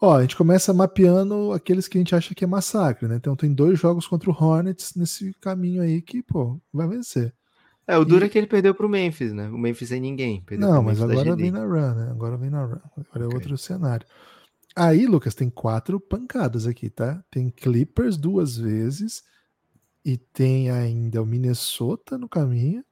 Ó, 0.00 0.16
a 0.16 0.22
gente 0.22 0.34
começa 0.36 0.72
mapeando 0.72 1.52
aqueles 1.52 1.86
que 1.86 1.98
a 1.98 2.00
gente 2.00 2.14
acha 2.14 2.34
que 2.34 2.42
é 2.42 2.46
massacre, 2.46 3.06
né? 3.06 3.16
Então 3.16 3.36
tem 3.36 3.52
dois 3.52 3.78
jogos 3.78 4.06
contra 4.06 4.30
o 4.30 4.34
Hornets 4.34 4.94
nesse 4.94 5.34
caminho 5.34 5.82
aí 5.82 6.00
que, 6.00 6.22
pô, 6.22 6.58
vai 6.72 6.88
vencer. 6.88 7.34
É, 7.86 7.98
o 7.98 8.04
duro 8.04 8.24
e... 8.24 8.26
é 8.26 8.28
que 8.30 8.38
ele 8.38 8.46
perdeu 8.46 8.74
pro 8.74 8.88
Memphis, 8.88 9.32
né? 9.32 9.48
O 9.50 9.58
Memphis 9.58 9.88
sem 9.88 10.00
ninguém. 10.00 10.42
Não, 10.52 10.82
mas 10.82 11.02
agora 11.02 11.36
vem 11.36 11.50
na 11.50 11.64
run, 11.64 11.94
né? 11.94 12.10
Agora 12.10 12.36
vem 12.38 12.48
na 12.48 12.64
run. 12.64 12.78
Agora 12.96 13.24
é 13.24 13.26
okay. 13.26 13.34
outro 13.34 13.58
cenário. 13.58 14.06
Aí, 14.74 15.06
Lucas, 15.06 15.34
tem 15.34 15.50
quatro 15.50 16.00
pancadas 16.00 16.66
aqui, 16.66 16.88
tá? 16.88 17.22
Tem 17.30 17.50
Clippers 17.50 18.16
duas 18.16 18.56
vezes 18.56 19.22
e 20.04 20.16
tem 20.16 20.70
ainda 20.70 21.20
o 21.20 21.26
Minnesota 21.26 22.16
no 22.16 22.28
caminho. 22.28 22.82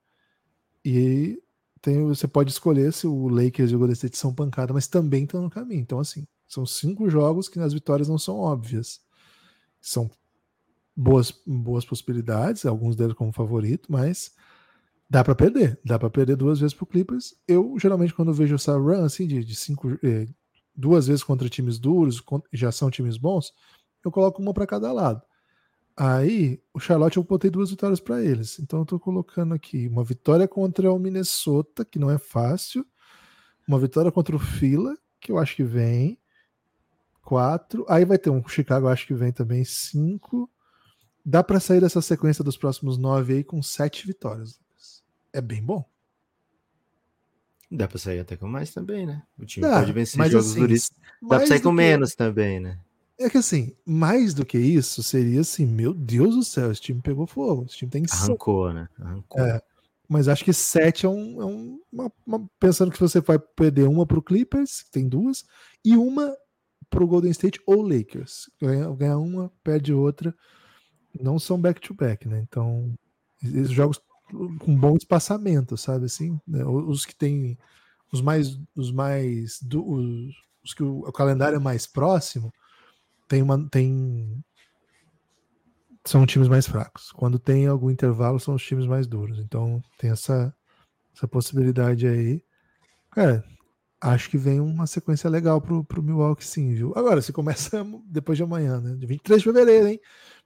E 0.85 1.41
tem, 1.81 2.05
você 2.05 2.29
pode 2.29 2.51
escolher 2.51 2.93
se 2.93 3.07
o 3.07 3.29
Lakers 3.29 3.71
e 3.71 3.77
o 3.77 3.79
Golden 3.79 3.95
State 3.95 4.19
são 4.19 4.35
pancada, 4.35 4.75
mas 4.75 4.89
também 4.89 5.25
estão 5.25 5.41
no 5.41 5.49
caminho. 5.49 5.81
Então, 5.81 6.01
assim, 6.01 6.27
são 6.49 6.64
cinco 6.64 7.11
jogos 7.11 7.49
que 7.49 7.61
as 7.61 7.74
vitórias 7.74 8.09
não 8.09 8.18
são 8.18 8.36
óbvias. 8.36 9.01
São 9.80 10.11
boas, 10.96 11.32
boas 11.46 11.84
possibilidades, 11.84 12.66
alguns 12.66 12.96
deles 12.96 13.14
como 13.14 13.32
favorito, 13.32 13.92
mas 13.92 14.34
dá 15.09 15.22
para 15.22 15.34
perder. 15.34 15.78
Dá 15.84 15.99
para 15.99 16.11
perder 16.11 16.36
duas 16.36 16.59
vezes 16.59 16.74
pro 16.74 16.86
Clippers. 16.86 17.34
Eu, 17.46 17.78
geralmente, 17.78 18.14
quando 18.14 18.32
vejo 18.32 18.55
essa 18.55 18.76
run 18.76 19.05
assim, 19.05 19.26
de, 19.26 19.44
de 19.44 19.55
cinco, 19.55 19.90
eh, 20.03 20.26
duas 20.74 21.07
vezes 21.07 21.22
contra 21.22 21.49
times 21.49 21.78
duros, 21.78 22.22
já 22.53 22.72
são 22.72 22.90
times 22.90 23.18
bons, 23.18 23.53
eu 24.05 24.11
coloco 24.11 24.40
uma 24.40 24.55
para 24.55 24.66
cada 24.66 24.90
lado. 24.90 25.22
Aí, 25.96 26.62
o 26.72 26.80
Charlotte 26.80 27.16
eu 27.16 27.24
botei 27.24 27.51
duas 27.51 27.70
vitórias 27.70 28.01
para 28.01 28.24
eles. 28.24 28.59
Então 28.59 28.80
eu 28.80 28.86
tô 28.86 28.99
colocando 28.99 29.53
aqui 29.53 29.88
uma 29.88 30.05
vitória 30.05 30.49
contra 30.49 30.92
o 30.92 30.99
Minnesota, 30.99 31.84
que 31.84 31.99
não 31.99 32.11
é 32.11 32.18
fácil, 32.18 32.86
uma 33.66 33.78
vitória 33.78 34.11
contra 34.11 34.34
o 34.34 34.38
Fila, 34.38 34.96
que 35.20 35.32
eu 35.32 35.38
acho 35.38 35.57
que 35.57 35.64
vem, 35.64 36.18
quatro. 37.29 37.85
Aí 37.91 38.07
vai 38.07 38.16
ter 38.16 38.31
um 38.31 38.43
Chicago, 38.49 38.89
acho 38.89 39.07
que 39.07 39.12
vem 39.12 39.31
também, 39.31 39.62
cinco. 39.62 40.51
Dá 41.22 41.45
para 41.45 41.61
sair 41.61 41.79
dessa 41.79 42.01
sequência 42.01 42.43
dos 42.43 42.57
próximos 42.57 42.97
nove 42.97 43.35
aí 43.35 43.45
com 43.45 43.62
sete 43.62 44.07
vitórias. 44.07 44.59
É 45.31 45.43
bem 45.43 45.62
bom. 45.62 45.85
Dá 47.70 47.87
pra 47.87 47.99
sair 47.99 48.20
até 48.20 48.35
com 48.35 48.49
mais 48.49 48.72
também, 48.72 49.05
né? 49.05 49.22
O 49.39 49.45
time 49.45 49.66
Dá, 49.66 49.81
pode 49.81 49.93
vencer 49.93 50.31
jogos 50.31 50.53
assim, 50.53 50.61
duríssimos. 50.61 51.03
Dá 51.20 51.37
pra 51.37 51.47
sair 51.47 51.61
com 51.61 51.70
menos 51.70 52.14
também, 52.14 52.61
né? 52.61 52.79
É 53.18 53.29
que 53.29 53.37
assim, 53.37 53.76
mais 53.85 54.33
do 54.33 54.47
que 54.47 54.57
isso, 54.57 55.03
seria 55.03 55.43
assim, 55.43 55.66
meu 55.66 55.93
Deus 55.93 56.35
do 56.35 56.43
céu, 56.43 56.72
esse 56.72 56.81
time 56.81 57.03
pegou 57.03 57.26
fogo. 57.26 57.66
Esse 57.66 57.76
time 57.76 57.91
tem 57.91 58.07
Arrancou, 58.11 58.72
né? 58.72 58.89
Arrancou. 58.99 59.45
É, 59.45 59.61
mas 60.09 60.29
acho 60.29 60.47
que 60.47 60.53
7 60.55 61.05
é, 61.05 61.09
um, 61.11 61.43
é 61.43 61.45
um, 61.45 61.81
uma, 61.93 62.12
uma, 62.26 62.51
Pensando 62.59 62.91
que 62.91 62.99
você 62.99 63.20
vai 63.20 63.39
perder 63.39 63.87
uma 63.87 64.07
pro 64.07 64.22
Clippers, 64.22 64.87
tem 64.91 65.07
duas, 65.07 65.45
e 65.85 65.95
uma 65.95 66.35
pro 66.91 67.07
Golden 67.07 67.30
State 67.30 67.61
ou 67.66 67.82
Lakers. 67.82 68.51
Ganha, 68.61 68.89
ganha 68.95 69.18
uma, 69.18 69.53
perde 69.62 69.93
outra. 69.93 70.34
Não 71.20 71.39
são 71.39 71.61
back-to-back, 71.61 72.26
-back, 72.26 72.28
né? 72.28 72.45
Então, 72.47 72.95
esses 73.43 73.70
jogos 73.70 74.01
com 74.59 74.76
bom 74.76 74.97
espaçamento, 74.97 75.76
sabe 75.76 76.07
assim? 76.07 76.39
Né? 76.47 76.64
Os 76.64 77.07
que 77.07 77.14
tem 77.14 77.59
os 78.12 78.20
mais 78.20 78.59
os 78.76 78.93
mais 78.93 79.61
do, 79.62 79.86
os, 79.89 80.34
os 80.64 80.74
que 80.74 80.82
o, 80.82 81.01
o 81.01 81.12
calendário 81.12 81.57
é 81.57 81.61
mais 81.61 81.86
próximo, 81.86 82.53
tem 83.28 83.43
uma 83.43 83.68
tem 83.68 84.43
são 86.07 86.24
times 86.26 86.49
mais 86.49 86.66
fracos. 86.66 87.12
Quando 87.12 87.39
tem 87.39 87.66
algum 87.66 87.91
intervalo, 87.91 88.41
são 88.41 88.55
os 88.55 88.64
times 88.64 88.86
mais 88.86 89.07
duros. 89.07 89.39
Então 89.39 89.82
tem 89.99 90.11
essa 90.11 90.55
essa 91.14 91.28
possibilidade 91.28 92.07
aí. 92.07 92.43
Cara, 93.11 93.45
acho 94.01 94.30
que 94.30 94.38
vem 94.38 94.61
uma 94.61 94.86
sequência 94.86 95.28
legal 95.28 95.61
pro, 95.61 95.84
pro 95.84 96.03
Milwaukee 96.03 96.44
sim, 96.44 96.74
viu? 96.74 96.92
Agora, 96.96 97.20
se 97.20 97.32
começa 97.32 97.84
depois 98.07 98.38
de 98.38 98.44
amanhã, 98.44 98.80
né? 98.80 98.94
De 98.96 99.07
23 99.07 99.40
de 99.40 99.44
fevereiro, 99.44 99.88
hein? 99.88 100.01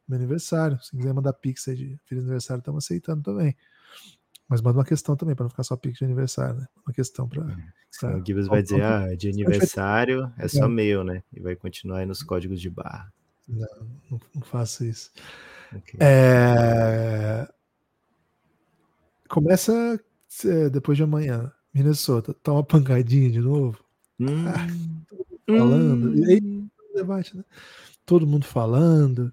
Meu 0.08 0.18
aniversário. 0.18 0.78
Se 0.82 0.96
quiser 0.96 1.12
mandar 1.12 1.32
pix 1.34 1.68
aí 1.68 1.76
de 1.76 1.98
feliz 2.04 2.24
aniversário, 2.24 2.60
estamos 2.60 2.84
aceitando 2.84 3.22
também. 3.22 3.56
Mas 4.48 4.60
manda 4.60 4.78
uma 4.78 4.84
questão 4.84 5.16
também, 5.16 5.34
para 5.34 5.44
não 5.44 5.50
ficar 5.50 5.62
só 5.62 5.76
pix 5.76 5.98
de 5.98 6.04
aniversário, 6.04 6.60
né? 6.60 6.66
Uma 6.86 6.92
questão 6.92 7.28
para. 7.28 7.42
É. 7.42 8.16
O 8.16 8.24
Gibbs 8.24 8.46
vai 8.46 8.62
dizer, 8.62 8.82
ah, 8.82 9.14
de 9.14 9.28
aniversário 9.28 10.32
é 10.38 10.48
só 10.48 10.66
meu, 10.66 11.04
né? 11.04 11.22
E 11.32 11.40
vai 11.40 11.54
continuar 11.54 11.98
aí 11.98 12.06
nos 12.06 12.22
códigos 12.22 12.60
de 12.60 12.70
barra. 12.70 13.12
Não, 13.46 13.86
não, 14.10 14.20
não 14.34 14.42
faço 14.42 14.84
isso. 14.84 15.12
Okay. 15.74 15.98
É... 16.00 17.48
Começa 19.28 20.00
é, 20.44 20.70
depois 20.70 20.96
de 20.96 21.04
amanhã. 21.04 21.52
Minnesota, 21.72 22.34
tá 22.34 22.52
uma 22.52 22.64
pancadinha 22.64 23.30
de 23.30 23.40
novo. 23.40 23.78
Hum. 24.20 24.44
Ah, 25.44 25.58
falando. 25.58 26.10
Hum. 26.10 26.16
E 26.16 26.32
aí, 26.32 26.64
debate, 26.94 27.36
né? 27.36 27.44
Todo 28.06 28.26
mundo 28.26 28.44
falando. 28.44 29.32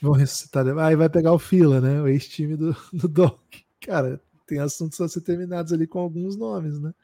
Vão 0.00 0.12
ressuscitar. 0.12 0.66
Aí 0.78 0.94
vai 0.94 1.08
pegar 1.08 1.32
o 1.32 1.38
fila, 1.38 1.80
né? 1.80 2.00
O 2.00 2.06
ex-time 2.06 2.56
do, 2.56 2.76
do 2.92 3.08
Doc. 3.08 3.40
Cara, 3.80 4.20
tem 4.46 4.60
assuntos 4.60 5.00
a 5.00 5.08
ser 5.08 5.22
terminados 5.22 5.72
ali 5.72 5.86
com 5.86 5.98
alguns 5.98 6.36
nomes, 6.36 6.78
né? 6.78 6.94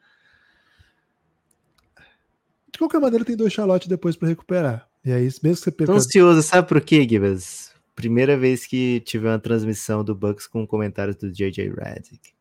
De 2.71 2.79
qualquer 2.79 3.01
maneira, 3.01 3.25
tem 3.25 3.35
dois 3.35 3.51
Charlotte 3.51 3.89
depois 3.89 4.15
para 4.15 4.29
recuperar. 4.29 4.87
E 5.03 5.11
aí, 5.11 5.23
mesmo 5.23 5.39
que 5.39 5.55
você 5.55 5.71
perca... 5.71 5.91
Tô 5.91 5.97
ansioso, 5.97 6.41
sabe 6.41 6.67
por 6.67 6.79
quê, 6.79 7.07
Gibas? 7.07 7.71
Primeira 7.95 8.37
vez 8.37 8.65
que 8.65 9.01
tive 9.01 9.27
uma 9.27 9.39
transmissão 9.39 10.03
do 10.03 10.15
Bucks 10.15 10.47
com 10.47 10.65
comentários 10.65 11.17
do 11.17 11.31
JJ 11.31 11.73
Redick. 11.77 12.33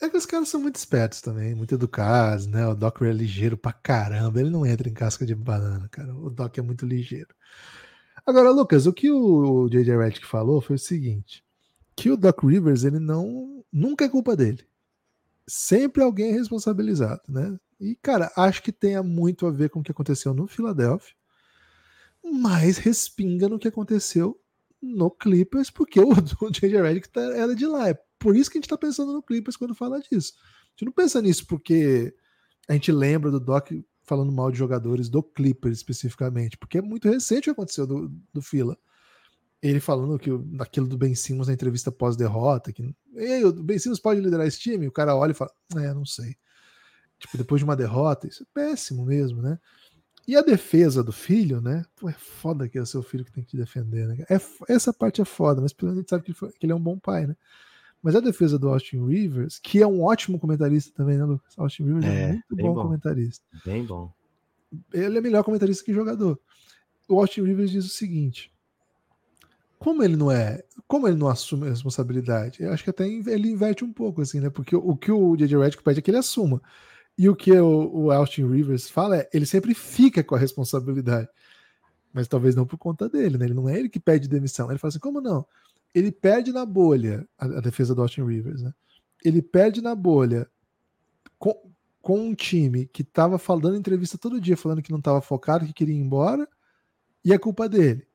É 0.00 0.10
que 0.10 0.16
os 0.16 0.26
caras 0.26 0.48
são 0.48 0.60
muito 0.60 0.76
espertos 0.76 1.22
também, 1.22 1.54
muito 1.54 1.74
educados, 1.74 2.46
né? 2.46 2.66
O 2.66 2.74
Doc 2.74 3.00
é 3.00 3.12
ligeiro 3.12 3.56
pra 3.56 3.72
caramba. 3.72 4.40
Ele 4.40 4.50
não 4.50 4.66
entra 4.66 4.88
em 4.88 4.92
casca 4.92 5.24
de 5.24 5.34
banana, 5.34 5.88
cara. 5.88 6.14
O 6.14 6.28
Doc 6.28 6.58
é 6.58 6.62
muito 6.62 6.84
ligeiro. 6.84 7.34
Agora, 8.26 8.50
Lucas, 8.50 8.86
o 8.86 8.92
que 8.92 9.10
o 9.10 9.68
JJ 9.68 9.96
Redick 9.96 10.26
falou 10.26 10.60
foi 10.60 10.76
o 10.76 10.78
seguinte: 10.78 11.42
que 11.96 12.10
o 12.10 12.16
Doc 12.16 12.42
Rivers 12.42 12.84
ele 12.84 12.98
não 12.98 13.64
nunca 13.72 14.04
é 14.04 14.08
culpa 14.08 14.36
dele. 14.36 14.66
Sempre 15.48 16.02
alguém 16.02 16.30
é 16.30 16.32
responsabilizado, 16.32 17.22
né? 17.28 17.58
E 17.80 17.96
cara, 17.96 18.30
acho 18.36 18.62
que 18.62 18.72
tenha 18.72 19.02
muito 19.02 19.46
a 19.46 19.50
ver 19.50 19.70
com 19.70 19.80
o 19.80 19.82
que 19.82 19.92
aconteceu 19.92 20.34
no 20.34 20.46
Philadelphia, 20.46 21.14
mas 22.22 22.78
respinga 22.78 23.48
no 23.48 23.58
que 23.58 23.68
aconteceu 23.68 24.38
no 24.82 25.10
Clippers, 25.10 25.70
porque 25.70 26.00
o, 26.00 26.10
o 26.42 26.50
JJ 26.50 26.82
Redick 26.82 27.08
tá, 27.08 27.20
era 27.20 27.54
de 27.54 27.66
lá. 27.66 27.88
É 27.88 28.05
por 28.18 28.36
isso 28.36 28.50
que 28.50 28.58
a 28.58 28.60
gente 28.60 28.68
tá 28.68 28.78
pensando 28.78 29.12
no 29.12 29.22
Clippers 29.22 29.56
quando 29.56 29.74
fala 29.74 30.00
disso. 30.00 30.34
A 30.36 30.70
gente 30.70 30.86
não 30.86 30.92
pensa 30.92 31.20
nisso 31.22 31.46
porque 31.46 32.14
a 32.68 32.72
gente 32.72 32.90
lembra 32.92 33.30
do 33.30 33.40
Doc 33.40 33.70
falando 34.04 34.32
mal 34.32 34.50
de 34.50 34.58
jogadores 34.58 35.08
do 35.08 35.22
Clippers 35.22 35.78
especificamente, 35.78 36.56
porque 36.56 36.78
é 36.78 36.82
muito 36.82 37.08
recente 37.08 37.40
o 37.40 37.42
que 37.44 37.50
aconteceu 37.50 37.86
do, 37.86 38.08
do 38.32 38.42
Fila 38.42 38.78
ele 39.62 39.80
falando 39.80 40.18
que 40.18 40.30
daquilo 40.56 40.86
do 40.86 40.98
Ben 40.98 41.14
Simmons 41.14 41.48
na 41.48 41.54
entrevista 41.54 41.90
pós-derrota, 41.90 42.72
que 42.72 42.94
Ei, 43.14 43.44
o 43.44 43.52
Ben 43.52 43.78
Simmons 43.78 43.98
pode 43.98 44.20
liderar 44.20 44.46
esse 44.46 44.58
time? 44.58 44.86
O 44.86 44.92
cara 44.92 45.16
olha 45.16 45.32
e 45.32 45.34
fala, 45.34 45.50
é, 45.76 45.92
não 45.94 46.04
sei. 46.04 46.36
Tipo, 47.18 47.38
depois 47.38 47.60
de 47.60 47.64
uma 47.64 47.76
derrota, 47.76 48.26
isso 48.26 48.42
é 48.42 48.46
péssimo 48.52 49.04
mesmo, 49.04 49.40
né? 49.40 49.58
E 50.28 50.36
a 50.36 50.42
defesa 50.42 51.02
do 51.02 51.12
filho, 51.12 51.60
né? 51.60 51.84
Pô, 51.94 52.08
é 52.08 52.12
foda 52.12 52.68
que 52.68 52.76
é 52.76 52.82
o 52.82 52.86
seu 52.86 53.02
filho 53.02 53.24
que 53.24 53.32
tem 53.32 53.44
que 53.44 53.56
defender, 53.56 54.06
né? 54.06 54.24
É, 54.28 54.38
essa 54.68 54.92
parte 54.92 55.20
é 55.20 55.24
foda, 55.24 55.60
mas 55.60 55.72
pelo 55.72 55.88
menos 55.88 55.98
a 55.98 56.00
gente 56.02 56.10
sabe 56.10 56.24
que 56.24 56.30
ele, 56.32 56.38
foi, 56.38 56.52
que 56.52 56.66
ele, 56.66 56.72
é 56.72 56.76
um 56.76 56.82
bom 56.82 56.98
pai, 56.98 57.26
né? 57.26 57.36
Mas 58.06 58.14
a 58.14 58.20
defesa 58.20 58.56
do 58.56 58.68
Austin 58.68 59.04
Rivers, 59.04 59.58
que 59.58 59.82
é 59.82 59.86
um 59.86 60.04
ótimo 60.04 60.38
comentarista 60.38 60.92
também, 60.94 61.18
né, 61.18 61.24
Lucas? 61.24 61.58
Austin 61.58 61.82
Rivers 61.82 62.04
é, 62.04 62.22
é 62.22 62.28
muito 62.28 62.44
bom, 62.50 62.72
bom 62.72 62.82
comentarista. 62.82 63.44
Bem 63.64 63.84
bom. 63.84 64.12
Ele 64.94 65.18
é 65.18 65.20
melhor 65.20 65.42
comentarista 65.42 65.84
que 65.84 65.92
jogador. 65.92 66.38
O 67.08 67.18
Austin 67.18 67.42
Rivers 67.42 67.72
diz 67.72 67.84
o 67.84 67.88
seguinte: 67.88 68.54
como 69.76 70.04
ele 70.04 70.14
não 70.14 70.30
é, 70.30 70.62
como 70.86 71.08
ele 71.08 71.16
não 71.16 71.26
assume 71.26 71.66
a 71.66 71.70
responsabilidade, 71.70 72.62
eu 72.62 72.72
acho 72.72 72.84
que 72.84 72.90
até 72.90 73.08
ele 73.08 73.50
inverte 73.50 73.84
um 73.84 73.92
pouco, 73.92 74.22
assim, 74.22 74.38
né? 74.38 74.50
Porque 74.50 74.76
o, 74.76 74.96
que 74.96 75.10
o 75.10 75.34
JJ 75.34 75.58
Redick 75.58 75.82
pede 75.82 75.98
é 75.98 76.02
que 76.02 76.12
ele 76.12 76.18
assuma. 76.18 76.62
E 77.18 77.28
o 77.28 77.34
que 77.34 77.50
o, 77.58 77.90
o 77.92 78.12
Austin 78.12 78.46
Rivers 78.48 78.88
fala 78.88 79.16
é, 79.16 79.28
ele 79.34 79.46
sempre 79.46 79.74
fica 79.74 80.22
com 80.22 80.36
a 80.36 80.38
responsabilidade. 80.38 81.28
Mas 82.12 82.28
talvez 82.28 82.54
não 82.54 82.68
por 82.68 82.78
conta 82.78 83.08
dele, 83.08 83.36
né? 83.36 83.46
Ele 83.46 83.54
não 83.54 83.68
é 83.68 83.76
ele 83.76 83.88
que 83.88 83.98
pede 83.98 84.28
demissão. 84.28 84.70
Ele 84.70 84.78
fala 84.78 84.90
assim, 84.90 85.00
como 85.00 85.20
não? 85.20 85.44
Ele 85.96 86.12
perde 86.12 86.52
na 86.52 86.66
bolha, 86.66 87.26
a, 87.38 87.46
a 87.46 87.60
defesa 87.60 87.94
do 87.94 88.02
Austin 88.02 88.24
Rivers, 88.24 88.62
né? 88.62 88.72
Ele 89.24 89.40
perde 89.40 89.80
na 89.80 89.94
bolha 89.94 90.48
com, 91.38 91.54
com 92.02 92.20
um 92.20 92.34
time 92.34 92.86
que 92.86 93.02
estava 93.02 93.38
falando 93.38 93.76
entrevista 93.76 94.18
todo 94.18 94.40
dia, 94.40 94.56
falando 94.56 94.82
que 94.82 94.92
não 94.92 94.98
estava 94.98 95.20
focado, 95.20 95.66
que 95.66 95.72
queria 95.72 95.94
ir 95.94 96.00
embora, 96.00 96.46
e 97.24 97.32
é 97.32 97.38
culpa 97.38 97.68
dele 97.68 98.06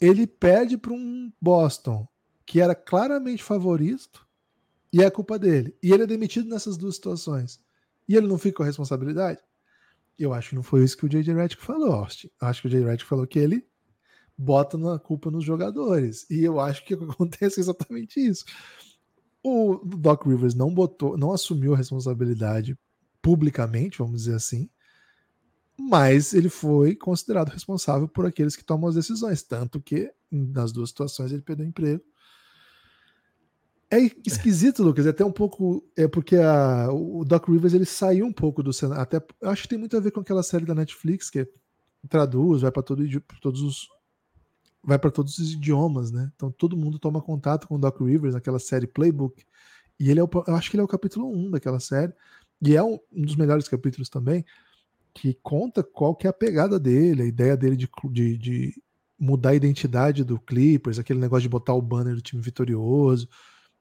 ele 0.00 0.26
perde 0.26 0.78
para 0.78 0.92
um 0.92 1.30
Boston 1.40 2.08
que 2.46 2.60
era 2.60 2.74
claramente 2.74 3.44
favorito 3.44 4.26
e 4.92 5.02
é 5.02 5.10
culpa 5.10 5.38
dele. 5.38 5.76
E 5.82 5.92
ele 5.92 6.04
é 6.04 6.06
demitido 6.06 6.48
nessas 6.48 6.76
duas 6.76 6.96
situações. 6.96 7.60
E 8.08 8.16
ele 8.16 8.26
não 8.26 8.38
fica 8.38 8.56
com 8.56 8.62
a 8.62 8.66
responsabilidade? 8.66 9.40
Eu 10.18 10.32
acho 10.32 10.50
que 10.50 10.54
não 10.56 10.62
foi 10.62 10.82
isso 10.82 10.96
que 10.96 11.06
o 11.06 11.08
J.J. 11.08 11.32
Redick 11.32 11.62
falou, 11.62 11.92
Austin. 11.92 12.28
Eu 12.40 12.48
acho 12.48 12.62
que 12.62 12.66
o 12.66 12.70
J.J. 12.70 12.86
Redick 12.86 13.08
falou 13.08 13.26
que 13.26 13.38
ele 13.38 13.64
bota 14.40 14.76
a 14.94 14.98
culpa 14.98 15.30
nos 15.30 15.44
jogadores. 15.44 16.26
E 16.30 16.42
eu 16.42 16.58
acho 16.58 16.84
que 16.84 16.94
acontece 16.94 17.60
exatamente 17.60 18.20
isso. 18.20 18.44
O 19.42 19.80
Doc 19.84 20.26
Rivers 20.26 20.54
não 20.54 20.72
botou, 20.72 21.16
não 21.16 21.32
assumiu 21.32 21.74
a 21.74 21.76
responsabilidade 21.76 22.78
publicamente, 23.22 23.98
vamos 23.98 24.22
dizer 24.22 24.34
assim 24.34 24.68
mas 25.80 26.34
ele 26.34 26.50
foi 26.50 26.94
considerado 26.94 27.48
responsável 27.48 28.06
por 28.06 28.26
aqueles 28.26 28.54
que 28.54 28.64
tomam 28.64 28.88
as 28.88 28.94
decisões, 28.94 29.42
tanto 29.42 29.80
que 29.80 30.12
nas 30.30 30.72
duas 30.72 30.90
situações 30.90 31.32
ele 31.32 31.40
perdeu 31.40 31.66
emprego. 31.66 32.02
É 33.90 33.98
esquisito, 34.24 34.82
Lucas, 34.84 35.06
é 35.06 35.10
até 35.10 35.24
um 35.24 35.32
pouco 35.32 35.82
é 35.96 36.06
porque 36.06 36.36
a, 36.36 36.92
o 36.92 37.24
Doc 37.24 37.48
Rivers 37.48 37.72
ele 37.72 37.86
saiu 37.86 38.26
um 38.26 38.32
pouco 38.32 38.62
do 38.62 38.72
cenário, 38.72 39.02
até 39.02 39.20
acho 39.42 39.62
que 39.62 39.68
tem 39.68 39.78
muito 39.78 39.96
a 39.96 40.00
ver 40.00 40.10
com 40.10 40.20
aquela 40.20 40.42
série 40.42 40.66
da 40.66 40.74
Netflix 40.74 41.30
que 41.30 41.48
traduz, 42.08 42.62
vai 42.62 42.70
para 42.70 42.82
todo, 42.82 43.02
todos 43.40 43.62
os 43.62 43.88
vai 44.82 44.98
para 44.98 45.10
todos 45.10 45.38
os 45.38 45.52
idiomas, 45.52 46.10
né? 46.10 46.30
Então 46.34 46.50
todo 46.50 46.76
mundo 46.76 46.98
toma 46.98 47.20
contato 47.20 47.68
com 47.68 47.76
o 47.76 47.78
Doc 47.78 48.00
Rivers 48.00 48.34
naquela 48.34 48.58
série 48.58 48.86
Playbook. 48.86 49.44
E 49.98 50.10
ele 50.10 50.20
é 50.20 50.24
o, 50.24 50.28
eu 50.46 50.54
acho 50.54 50.70
que 50.70 50.76
ele 50.76 50.80
é 50.80 50.84
o 50.84 50.88
capítulo 50.88 51.30
1 51.30 51.50
daquela 51.50 51.78
série, 51.78 52.12
e 52.62 52.76
é 52.76 52.82
um, 52.82 52.98
um 53.12 53.22
dos 53.22 53.36
melhores 53.36 53.68
capítulos 53.68 54.08
também 54.08 54.44
que 55.12 55.34
conta 55.42 55.82
qual 55.82 56.14
que 56.14 56.26
é 56.26 56.30
a 56.30 56.32
pegada 56.32 56.78
dele, 56.78 57.22
a 57.22 57.26
ideia 57.26 57.56
dele 57.56 57.76
de, 57.76 57.88
de, 58.10 58.38
de, 58.38 58.82
mudar 59.18 59.50
a 59.50 59.54
identidade 59.54 60.24
do 60.24 60.38
Clippers, 60.38 60.98
aquele 60.98 61.18
negócio 61.18 61.42
de 61.42 61.48
botar 61.48 61.74
o 61.74 61.82
banner 61.82 62.14
do 62.14 62.22
time 62.22 62.40
vitorioso, 62.40 63.28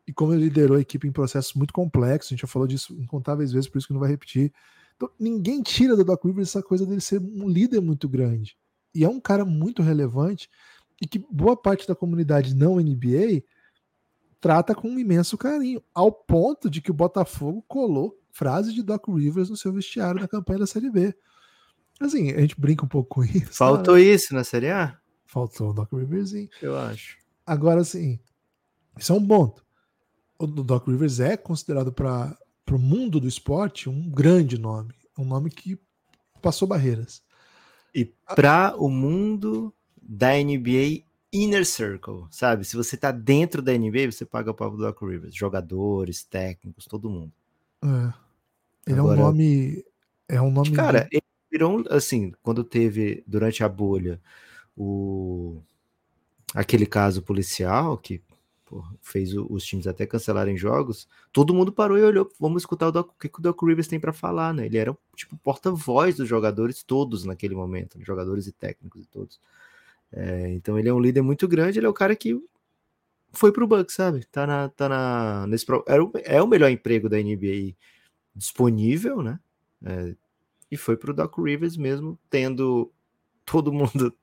e 0.08 0.12
como 0.12 0.34
ele 0.34 0.46
liderou 0.46 0.76
a 0.76 0.82
equipe 0.82 1.08
em 1.08 1.12
processos 1.12 1.54
muito 1.54 1.74
complexos, 1.74 2.32
a 2.32 2.34
gente 2.34 2.42
já 2.42 2.48
falou 2.48 2.68
disso 2.68 3.00
incontáveis 3.00 3.52
vezes, 3.52 3.70
por 3.70 3.78
isso 3.78 3.88
que 3.88 3.94
não 3.94 4.00
vai 4.00 4.10
repetir. 4.10 4.52
Então, 4.96 5.10
ninguém 5.20 5.62
tira 5.62 5.96
do 5.96 6.04
Doc 6.04 6.26
Rivers 6.26 6.50
essa 6.50 6.64
coisa 6.64 6.86
dele 6.86 7.00
ser 7.00 7.22
um 7.22 7.48
líder 7.48 7.80
muito 7.80 8.10
grande. 8.10 8.58
E 8.94 9.04
é 9.04 9.08
um 9.08 9.20
cara 9.20 9.46
muito 9.46 9.84
relevante 9.84 10.50
e 11.02 11.08
que 11.08 11.20
boa 11.20 11.56
parte 11.56 11.88
da 11.88 11.96
comunidade 11.96 12.56
não 12.56 12.76
NBA 12.76 13.44
trata 14.40 14.74
com 14.74 14.90
um 14.90 15.00
imenso 15.00 15.38
carinho, 15.38 15.84
ao 15.94 16.12
ponto 16.12 16.70
de 16.70 16.82
que 16.82 16.92
o 16.92 16.94
Botafogo 16.94 17.64
colou 17.68 18.18
frase 18.32 18.74
de 18.74 18.82
Doc 18.82 19.08
Rivers 19.08 19.50
no 19.50 19.58
seu 19.58 19.74
vestiário 19.74 20.22
na 20.22 20.28
campanha 20.28 20.60
da 20.60 20.68
Série 20.68 20.90
B. 20.90 21.14
Assim, 22.00 22.32
a 22.32 22.40
gente 22.40 22.60
brinca 22.60 22.86
um 22.86 22.88
pouco 22.88 23.16
com 23.16 23.24
isso. 23.24 23.54
Faltou 23.54 23.98
isso 23.98 24.34
na 24.34 24.44
Série 24.44 24.70
A? 24.70 24.98
Faltou 25.26 25.72
o 25.72 25.74
Doc 25.74 25.92
Rivers, 25.92 26.30
sim. 26.30 26.48
Eu 26.62 26.78
acho. 26.78 27.18
Agora, 27.46 27.82
assim, 27.82 28.20
isso 28.98 29.12
é 29.12 29.16
um 29.16 29.28
ponto. 29.28 29.66
O 30.38 30.48
Doc 30.48 30.88
Rivers 30.88 31.20
é 31.20 31.36
considerado 31.36 31.92
para 31.92 32.38
o 32.72 32.80
mundo 32.80 33.20
do 33.20 33.28
esporte 33.28 33.90
um 33.90 34.10
grande 34.10 34.58
nome. 34.58 34.94
Um 35.18 35.26
nome 35.26 35.50
que 35.50 35.78
passou 36.42 36.68
barreiras. 36.68 37.22
E 37.94 38.06
para 38.36 38.74
o 38.78 38.90
mundo 38.90 39.74
da 40.02 40.34
NBA 40.34 41.04
Inner 41.32 41.66
Circle, 41.66 42.26
sabe? 42.32 42.66
Se 42.66 42.76
você 42.76 42.98
tá 42.98 43.12
dentro 43.12 43.62
da 43.62 43.72
NBA, 43.72 44.12
você 44.12 44.26
paga 44.26 44.52
o 44.52 44.54
pau 44.54 44.72
do 44.72 44.78
Doc 44.78 45.02
Rivers. 45.02 45.36
Jogadores, 45.36 46.24
técnicos, 46.24 46.86
todo 46.86 47.10
mundo. 47.10 47.32
É. 47.84 48.14
Ele 48.88 49.00
Agora, 49.00 49.20
é 49.20 49.24
um 49.24 49.26
nome. 49.26 49.86
É 50.28 50.42
um 50.42 50.52
nome. 50.52 50.72
Cara, 50.72 51.08
ele 51.12 51.24
virou 51.52 51.84
assim, 51.90 52.34
quando 52.42 52.64
teve 52.64 53.24
durante 53.28 53.64
a 53.64 53.70
bolha 53.70 54.20
o 54.76 55.62
aquele 56.56 56.86
caso 56.86 57.22
policial 57.22 57.96
que 57.98 58.22
porra, 58.66 58.94
fez 59.02 59.34
os 59.34 59.64
times 59.64 59.88
até 59.88 60.06
cancelarem 60.06 60.56
jogos, 60.56 61.08
todo 61.32 61.54
mundo 61.54 61.72
parou 61.72 61.98
e 61.98 62.04
olhou, 62.04 62.32
vamos 62.40 62.62
escutar 62.62 62.88
o, 62.88 62.92
Doc, 62.92 63.10
o 63.10 63.20
que, 63.20 63.28
que 63.28 63.40
o 63.40 63.42
Doc 63.42 63.62
Rivers 63.64 63.88
tem 63.88 64.00
para 64.00 64.14
falar, 64.14 64.54
né? 64.54 64.68
Ele 64.68 64.78
era 64.78 64.96
tipo 65.16 65.36
porta-voz 65.38 66.18
dos 66.18 66.28
jogadores 66.28 66.84
todos 66.84 67.26
naquele 67.26 67.56
momento, 67.56 68.00
jogadores 68.04 68.46
e 68.48 68.52
técnicos 68.52 69.04
e 69.04 69.08
todos. 69.08 69.40
É, 70.12 70.50
então 70.50 70.78
ele 70.78 70.90
é 70.90 70.94
um 70.94 71.00
líder 71.00 71.22
muito 71.22 71.48
grande, 71.48 71.80
ele 71.80 71.86
é 71.86 71.90
o 71.90 71.94
cara 71.94 72.16
que 72.16 72.36
foi 73.32 73.52
pro 73.52 73.68
Bucks, 73.68 73.96
sabe? 73.96 74.26
Tá 74.26 74.48
na, 74.48 74.70
tá 74.70 74.90
na 74.90 75.48
nesse 75.48 75.66
era 75.88 76.04
o, 76.04 76.12
é 76.24 76.42
o 76.42 76.48
melhor 76.48 76.70
emprego 76.70 77.10
da 77.10 77.18
NBA 77.18 77.76
disponível, 78.36 79.22
né? 79.22 79.40
É, 79.86 80.16
e 80.72 80.78
foi 80.78 80.98
pro 80.98 81.14
Doc 81.14 81.38
Rivers 81.38 81.78
mesmo, 81.78 82.20
tendo 82.30 82.92
todo 83.46 83.74
mundo 83.74 84.14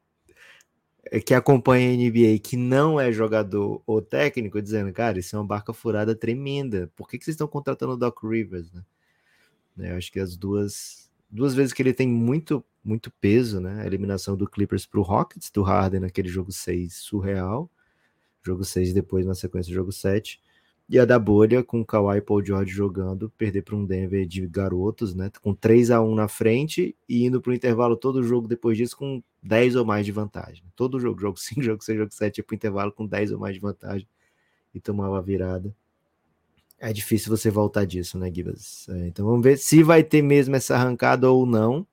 que 1.25 1.35
acompanha 1.35 1.91
a 1.91 1.97
NBA 1.97 2.39
que 2.43 2.57
não 2.57 3.01
é 3.01 3.13
jogador 3.13 3.83
ou 3.87 4.03
técnico 4.03 4.61
dizendo, 4.61 4.93
cara, 4.93 5.19
isso 5.19 5.37
é 5.37 5.39
uma 5.39 5.47
barca 5.47 5.73
furada 5.73 6.15
tremenda. 6.15 6.91
Por 6.97 7.09
que, 7.09 7.19
que 7.19 7.25
vocês 7.25 7.35
estão 7.35 7.49
contratando 7.49 7.93
o 7.93 7.97
Doc 7.97 8.23
Rivers, 8.23 8.73
né? 8.73 8.85
É, 9.79 9.93
eu 9.93 9.97
acho 9.97 10.11
que 10.11 10.21
as 10.21 10.37
duas 10.37 11.06
duas 11.37 11.55
vezes 11.55 11.73
que 11.73 11.83
ele 11.83 11.93
tem 11.93 12.09
muito 12.09 12.65
muito 12.83 13.11
peso, 13.21 13.61
né? 13.61 13.83
A 13.83 13.87
eliminação 13.87 14.37
do 14.37 14.49
Clippers 14.49 14.87
para 14.87 15.01
o 15.01 15.03
Rockets, 15.03 15.51
do 15.51 15.63
Harden 15.63 16.01
naquele 16.01 16.29
jogo 16.29 16.53
6 16.53 16.95
surreal, 16.95 17.69
jogo 18.45 18.65
6 18.65 18.93
depois 18.95 19.27
na 19.27 19.35
sequência 19.35 19.71
do 19.71 19.75
jogo 19.75 19.93
7. 19.93 20.41
E 20.89 20.99
a 21.01 21.05
da 21.05 21.19
bolha, 21.19 21.65
com 21.65 21.81
o 21.81 21.85
Kawhi 21.85 22.21
Paul 22.21 22.45
George 22.45 22.73
jogando, 22.73 23.29
perder 23.31 23.63
para 23.63 23.75
um 23.75 23.85
Denver 23.85 24.25
de 24.25 24.47
garotos, 24.47 25.17
né? 25.17 25.31
Com 25.43 25.53
3 25.53 25.91
a 25.91 26.01
1 26.01 26.15
na 26.15 26.29
frente 26.29 26.97
e 27.09 27.27
indo 27.27 27.41
para 27.41 27.51
o 27.51 27.55
intervalo 27.55 27.97
todo 27.97 28.23
jogo 28.23 28.47
depois 28.47 28.79
disso 28.79 28.97
com 28.97 29.21
10 29.43 29.77
ou 29.77 29.85
mais 29.85 30.07
de 30.07 30.13
vantagem. 30.13 30.65
Todo 30.77 31.01
jogo, 31.01 31.21
jogo 31.21 31.39
5, 31.39 31.61
jogo 31.63 31.83
6, 31.83 31.99
jogo 31.99 32.13
7, 32.15 32.39
ia 32.39 32.45
para 32.45 32.55
o 32.55 32.57
intervalo 32.57 32.93
com 32.93 33.05
10 33.07 33.33
ou 33.33 33.41
mais 33.41 33.55
de 33.55 33.61
vantagem 33.61 34.09
e 34.73 34.81
tomava 34.81 35.19
a 35.19 35.23
virada. 35.23 35.75
É 36.79 36.93
difícil 36.93 37.35
você 37.35 37.51
voltar 37.51 37.87
disso, 37.87 38.19
né, 38.19 38.31
Gibas? 38.33 38.87
É, 38.91 39.07
então 39.07 39.25
vamos 39.27 39.43
ver 39.43 39.57
se 39.57 39.83
vai 39.83 40.05
ter 40.05 40.23
mesmo 40.23 40.55
essa 40.57 40.75
arrancada 40.75 41.31
ou 41.31 41.47
não. 41.47 41.87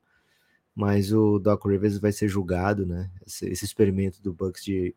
Mas 0.75 1.13
o 1.13 1.38
Doc 1.38 1.65
Rivers 1.65 1.99
vai 1.99 2.11
ser 2.11 2.27
julgado, 2.27 2.86
né? 2.86 3.09
Esse, 3.25 3.47
esse 3.47 3.63
experimento 3.63 4.21
do 4.21 4.34
Bucks 4.34 4.63
de 4.63 4.95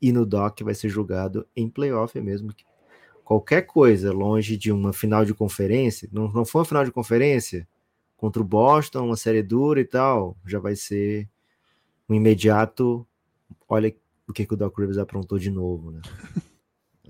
ir 0.00 0.12
no 0.12 0.26
Doc 0.26 0.60
vai 0.60 0.74
ser 0.74 0.88
julgado 0.90 1.46
em 1.56 1.68
playoff 1.68 2.20
mesmo. 2.20 2.54
Qualquer 3.24 3.62
coisa 3.62 4.12
longe 4.12 4.56
de 4.56 4.70
uma 4.70 4.92
final 4.92 5.24
de 5.24 5.34
conferência, 5.34 6.08
não, 6.12 6.30
não 6.30 6.44
for 6.44 6.58
uma 6.58 6.64
final 6.64 6.84
de 6.84 6.92
conferência 6.92 7.66
contra 8.16 8.42
o 8.42 8.44
Boston, 8.44 9.06
uma 9.06 9.16
série 9.16 9.42
dura 9.42 9.80
e 9.80 9.84
tal, 9.84 10.36
já 10.46 10.58
vai 10.58 10.76
ser 10.76 11.28
um 12.08 12.14
imediato. 12.14 13.06
Olha 13.68 13.94
o 14.26 14.32
que, 14.32 14.44
que 14.44 14.54
o 14.54 14.56
Doc 14.56 14.78
Rivers 14.78 14.98
aprontou 14.98 15.38
de 15.38 15.50
novo, 15.50 15.90
né? 15.90 16.00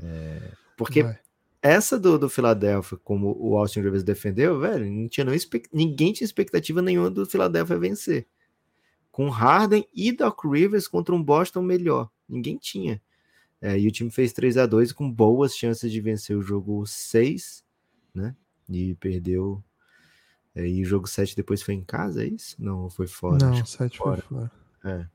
É, 0.00 0.52
porque 0.76 1.02
vai. 1.02 1.18
Essa 1.60 1.98
do, 1.98 2.18
do 2.18 2.28
Philadelphia, 2.28 2.98
como 3.02 3.36
o 3.38 3.56
Austin 3.56 3.80
Rivers 3.80 4.04
defendeu, 4.04 4.60
velho, 4.60 4.90
não 4.90 5.08
tinha 5.08 5.26
ninguém 5.72 6.12
tinha 6.12 6.24
expectativa 6.24 6.80
nenhuma 6.80 7.10
do 7.10 7.26
Philadelphia 7.26 7.78
vencer. 7.78 8.26
Com 9.10 9.28
Harden 9.28 9.86
e 9.92 10.12
Doc 10.12 10.44
Rivers 10.44 10.86
contra 10.86 11.14
um 11.14 11.22
Boston 11.22 11.62
melhor. 11.62 12.08
Ninguém 12.28 12.56
tinha. 12.56 13.02
É, 13.60 13.78
e 13.78 13.88
o 13.88 13.90
time 13.90 14.10
fez 14.10 14.32
3 14.32 14.56
a 14.58 14.66
2 14.66 14.92
com 14.92 15.10
boas 15.10 15.56
chances 15.56 15.90
de 15.90 16.00
vencer 16.00 16.36
o 16.36 16.42
jogo 16.42 16.86
6, 16.86 17.64
né? 18.14 18.36
E 18.68 18.94
perdeu. 18.94 19.62
É, 20.54 20.66
e 20.66 20.82
o 20.82 20.84
jogo 20.84 21.08
7 21.08 21.34
depois 21.34 21.62
foi 21.62 21.74
em 21.74 21.82
casa, 21.82 22.22
é 22.22 22.28
isso? 22.28 22.54
Não, 22.58 22.88
foi 22.88 23.08
fora. 23.08 23.44
Não, 23.44 23.66
7 23.66 23.98
foi 23.98 24.16
fora. 24.18 24.52
É. 24.84 25.06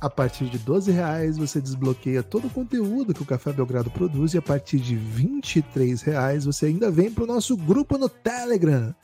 A 0.00 0.10
partir 0.10 0.44
de 0.46 0.58
12 0.58 0.92
reais 0.92 1.38
você 1.38 1.60
desbloqueia 1.60 2.22
todo 2.22 2.46
o 2.48 2.50
conteúdo 2.50 3.14
que 3.14 3.22
o 3.22 3.26
Café 3.26 3.52
Belgrado 3.52 3.90
produz 3.90 4.34
e 4.34 4.38
a 4.38 4.42
partir 4.42 4.78
de 4.78 4.94
23 4.94 6.02
reais 6.02 6.44
você 6.44 6.66
ainda 6.66 6.90
vem 6.90 7.10
para 7.10 7.24
o 7.24 7.26
nosso 7.26 7.56
grupo 7.56 7.96
no 7.96 8.08
Telegram, 8.08 8.94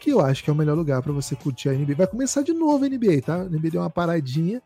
que 0.00 0.10
eu 0.10 0.20
acho 0.20 0.44
que 0.44 0.50
é 0.50 0.52
o 0.52 0.56
melhor 0.56 0.76
lugar 0.76 1.02
para 1.02 1.12
você 1.12 1.34
curtir 1.34 1.70
a 1.70 1.72
NBA. 1.72 1.94
Vai 1.96 2.06
começar 2.06 2.42
de 2.42 2.52
novo 2.52 2.84
a 2.84 2.88
NBA, 2.88 3.22
tá? 3.24 3.36
A 3.36 3.44
NBA 3.44 3.70
deu 3.70 3.80
uma 3.80 3.90
paradinha, 3.90 4.62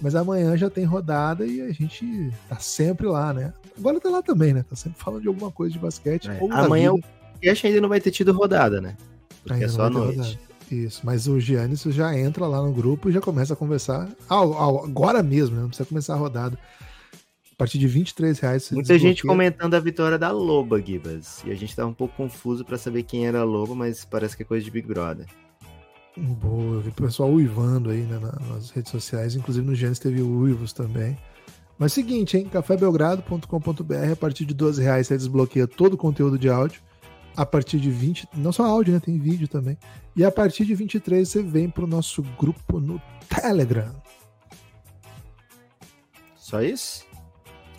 mas 0.00 0.14
amanhã 0.14 0.56
já 0.56 0.70
tem 0.70 0.84
rodada 0.84 1.46
e 1.46 1.60
a 1.60 1.70
gente 1.72 2.32
tá 2.48 2.56
sempre 2.58 3.06
lá, 3.06 3.32
né? 3.32 3.52
Agora 3.78 4.00
tá 4.00 4.08
lá 4.08 4.22
também, 4.22 4.52
né? 4.54 4.64
Tá 4.68 4.76
sempre 4.76 5.02
falando 5.02 5.22
de 5.22 5.28
alguma 5.28 5.50
coisa 5.50 5.72
de 5.72 5.78
basquete. 5.78 6.28
É, 6.30 6.38
amanhã 6.50 6.94
vida. 6.94 7.06
o 7.06 7.32
podcast 7.32 7.66
ainda 7.66 7.80
não 7.80 7.88
vai 7.88 8.00
ter 8.00 8.10
tido 8.10 8.32
rodada, 8.32 8.80
né? 8.80 8.96
Porque 9.42 9.54
Ainda 9.54 9.66
é 9.66 9.68
só 9.68 9.84
à 9.84 9.90
noite. 9.90 10.16
rodada. 10.18 10.38
Isso, 10.70 11.00
mas 11.02 11.26
o 11.26 11.40
Giannis 11.40 11.82
já 11.82 12.16
entra 12.16 12.46
lá 12.46 12.62
no 12.62 12.72
grupo 12.72 13.08
e 13.08 13.12
já 13.12 13.20
começa 13.20 13.54
a 13.54 13.56
conversar. 13.56 14.08
Ah, 14.28 14.36
ah, 14.36 14.84
agora 14.84 15.22
mesmo, 15.22 15.56
né? 15.56 15.62
Não 15.62 15.68
precisa 15.68 15.88
começar 15.88 16.14
a 16.14 16.16
rodada. 16.16 16.56
A 17.52 17.56
partir 17.56 17.76
de 17.78 17.86
23 17.88 18.38
reais 18.38 18.70
Muita 18.70 18.94
gente 18.94 19.16
desbloqueia. 19.16 19.50
comentando 19.50 19.74
a 19.74 19.80
vitória 19.80 20.16
da 20.16 20.30
Loba, 20.30 20.80
Gibas. 20.80 21.42
E 21.44 21.50
a 21.50 21.54
gente 21.54 21.74
tá 21.74 21.84
um 21.84 21.92
pouco 21.92 22.16
confuso 22.16 22.64
pra 22.64 22.78
saber 22.78 23.02
quem 23.02 23.26
era 23.26 23.40
a 23.40 23.44
Loba, 23.44 23.74
mas 23.74 24.04
parece 24.04 24.36
que 24.36 24.42
é 24.44 24.46
coisa 24.46 24.64
de 24.64 24.70
Big 24.70 24.86
Brother. 24.86 25.26
Boa, 26.16 26.74
eu 26.74 26.80
vi 26.80 26.88
o 26.88 26.92
pessoal 26.92 27.30
uivando 27.30 27.90
aí 27.90 28.02
né, 28.02 28.18
na- 28.18 28.32
nas 28.54 28.70
redes 28.70 28.90
sociais, 28.90 29.34
inclusive 29.36 29.64
no 29.66 29.74
Giannis 29.74 29.98
teve 29.98 30.20
uivos 30.20 30.72
também. 30.72 31.16
Mas 31.78 31.92
seguinte, 31.92 32.36
hein? 32.36 32.46
cafébelgrado.com.br, 32.46 34.12
a 34.12 34.16
partir 34.16 34.44
de 34.44 34.52
12 34.52 34.82
reais 34.82 35.06
você 35.06 35.16
desbloqueia 35.16 35.66
todo 35.66 35.94
o 35.94 35.96
conteúdo 35.96 36.38
de 36.38 36.48
áudio. 36.48 36.82
A 37.36 37.46
partir 37.46 37.78
de 37.78 37.90
20, 37.90 38.28
não 38.34 38.52
só 38.52 38.64
áudio, 38.66 38.92
né? 38.92 39.00
Tem 39.00 39.16
vídeo 39.16 39.46
também. 39.48 39.78
E 40.16 40.24
a 40.24 40.32
partir 40.32 40.64
de 40.66 40.74
23 40.74 41.26
você 41.26 41.42
vem 41.42 41.70
pro 41.70 41.86
nosso 41.86 42.22
grupo 42.36 42.80
no 42.80 43.00
Telegram. 43.28 43.94
Só 46.36 46.60
isso? 46.60 47.06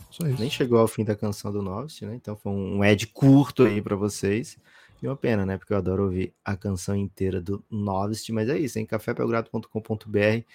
Só 0.10 0.26
isso. 0.26 0.40
Nem 0.40 0.50
chegou 0.50 0.80
ao 0.80 0.88
fim 0.88 1.04
da 1.04 1.16
canção 1.16 1.52
do 1.52 1.62
Novist, 1.62 2.02
né? 2.06 2.16
Então 2.16 2.36
foi 2.36 2.52
um 2.52 2.82
ad 2.82 3.06
curto 3.08 3.64
aí 3.64 3.82
pra 3.82 3.96
vocês. 3.96 4.58
E 5.02 5.08
uma 5.08 5.16
pena, 5.16 5.46
né? 5.46 5.58
Porque 5.58 5.74
eu 5.74 5.78
adoro 5.78 6.04
ouvir 6.04 6.34
a 6.46 6.56
canção 6.56 6.96
inteira 6.96 7.42
do 7.42 7.64
Novist. 7.70 8.32
Mas 8.32 8.50
é 8.50 8.58
isso, 8.58 8.78
hein? 8.78 8.86
cafébelgrado.com.br. 8.86 10.46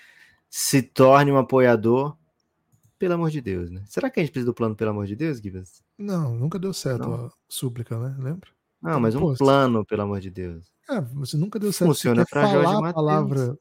Se 0.49 0.83
torne 0.83 1.33
um 1.33 1.37
apoiador. 1.39 2.17
Pelo 2.99 3.13
amor 3.13 3.29
de 3.31 3.43
Deus, 3.43 3.71
né? 3.71 3.83
Será 3.87 4.09
que 4.09 4.19
a 4.19 4.23
gente 4.23 4.33
precisa 4.33 4.51
do 4.51 4.55
plano 4.55 4.75
pelo 4.75 4.91
amor 4.91 5.05
de 5.07 5.15
Deus, 5.15 5.39
Gibas? 5.39 5.83
Não, 5.99 6.35
nunca 6.35 6.59
deu 6.59 6.73
certo 6.73 7.07
Não. 7.07 7.27
a 7.27 7.31
súplica, 7.47 7.99
né? 7.99 8.17
Lembra? 8.19 8.49
Não, 8.81 8.99
mas 8.99 9.15
um 9.15 9.35
plano, 9.35 9.85
pelo 9.85 10.01
amor 10.01 10.19
de 10.19 10.31
Deus. 10.31 10.65
É, 10.89 10.99
você 11.01 11.37
nunca 11.37 11.59
deu 11.59 11.71
certo. 11.75 11.91
Funciona 11.91 12.25
pra 12.25 12.47
Jorge 12.47 12.73
Mateus. 12.73 12.95
palavra. 12.95 13.59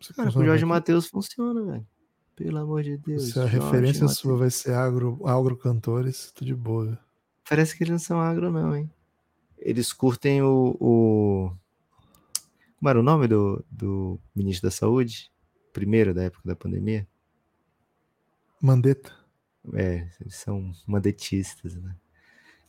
Você 0.00 0.14
Cara, 0.14 0.28
funciona 0.28 0.44
o 0.44 0.48
Jorge? 0.48 0.64
Matheus 0.64 1.06
funciona, 1.08 1.62
velho. 1.62 1.86
Pelo 2.34 2.58
amor 2.58 2.82
de 2.82 2.96
Deus. 2.96 3.24
Se 3.32 3.38
a 3.38 3.42
Jorge 3.42 3.58
referência 3.58 4.00
Mateus. 4.04 4.18
sua 4.18 4.36
vai 4.38 4.50
ser 4.50 4.72
agro, 4.72 5.20
agro 5.26 5.56
cantores, 5.58 6.32
tô 6.32 6.42
de 6.44 6.54
boa. 6.54 6.98
Parece 7.46 7.76
que 7.76 7.84
eles 7.84 7.90
não 7.92 7.98
são 7.98 8.18
agro, 8.18 8.50
não, 8.50 8.74
hein? 8.74 8.90
Eles 9.58 9.92
curtem 9.92 10.42
o. 10.42 10.76
o... 10.80 11.52
Como 12.78 12.88
era 12.90 13.00
o 13.00 13.02
nome 13.02 13.26
do, 13.26 13.64
do 13.70 14.20
ministro 14.34 14.68
da 14.68 14.70
Saúde? 14.70 15.30
Primeiro 15.72 16.12
da 16.12 16.24
época 16.24 16.42
da 16.44 16.54
pandemia? 16.56 17.06
Mandeta. 18.60 19.12
É, 19.72 20.06
eles 20.20 20.36
são 20.36 20.72
mandetistas, 20.86 21.74
né? 21.76 21.96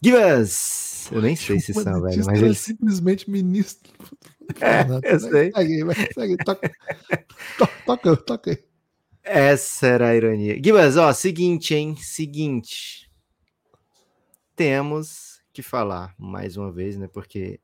Gibas! 0.01 1.09
Eu 1.11 1.21
nem 1.21 1.35
sei 1.35 1.59
se 1.59 1.73
são, 1.73 2.01
velho, 2.01 2.25
mas 2.25 2.41
eles. 2.41 2.59
simplesmente 2.59 3.29
ministro. 3.29 3.91
É, 4.61 5.11
eu 5.11 5.19
sei. 5.19 5.51
Segue 5.51 6.13
segue, 6.13 6.37
toca, 6.37 6.69
to- 7.57 7.67
toca, 7.83 8.15
toca 8.15 8.51
aí. 8.51 8.63
Essa 9.23 9.87
era 9.87 10.09
a 10.09 10.15
ironia. 10.15 10.61
Gibas, 10.63 10.97
ó, 10.97 11.11
seguinte, 11.11 11.73
hein? 11.73 11.95
Seguinte. 11.95 13.09
Temos 14.55 15.34
que 15.55 15.61
falar 15.63 16.13
mais 16.17 16.57
uma 16.57 16.71
vez, 16.71 16.97
né? 16.97 17.07
Porque 17.07 17.59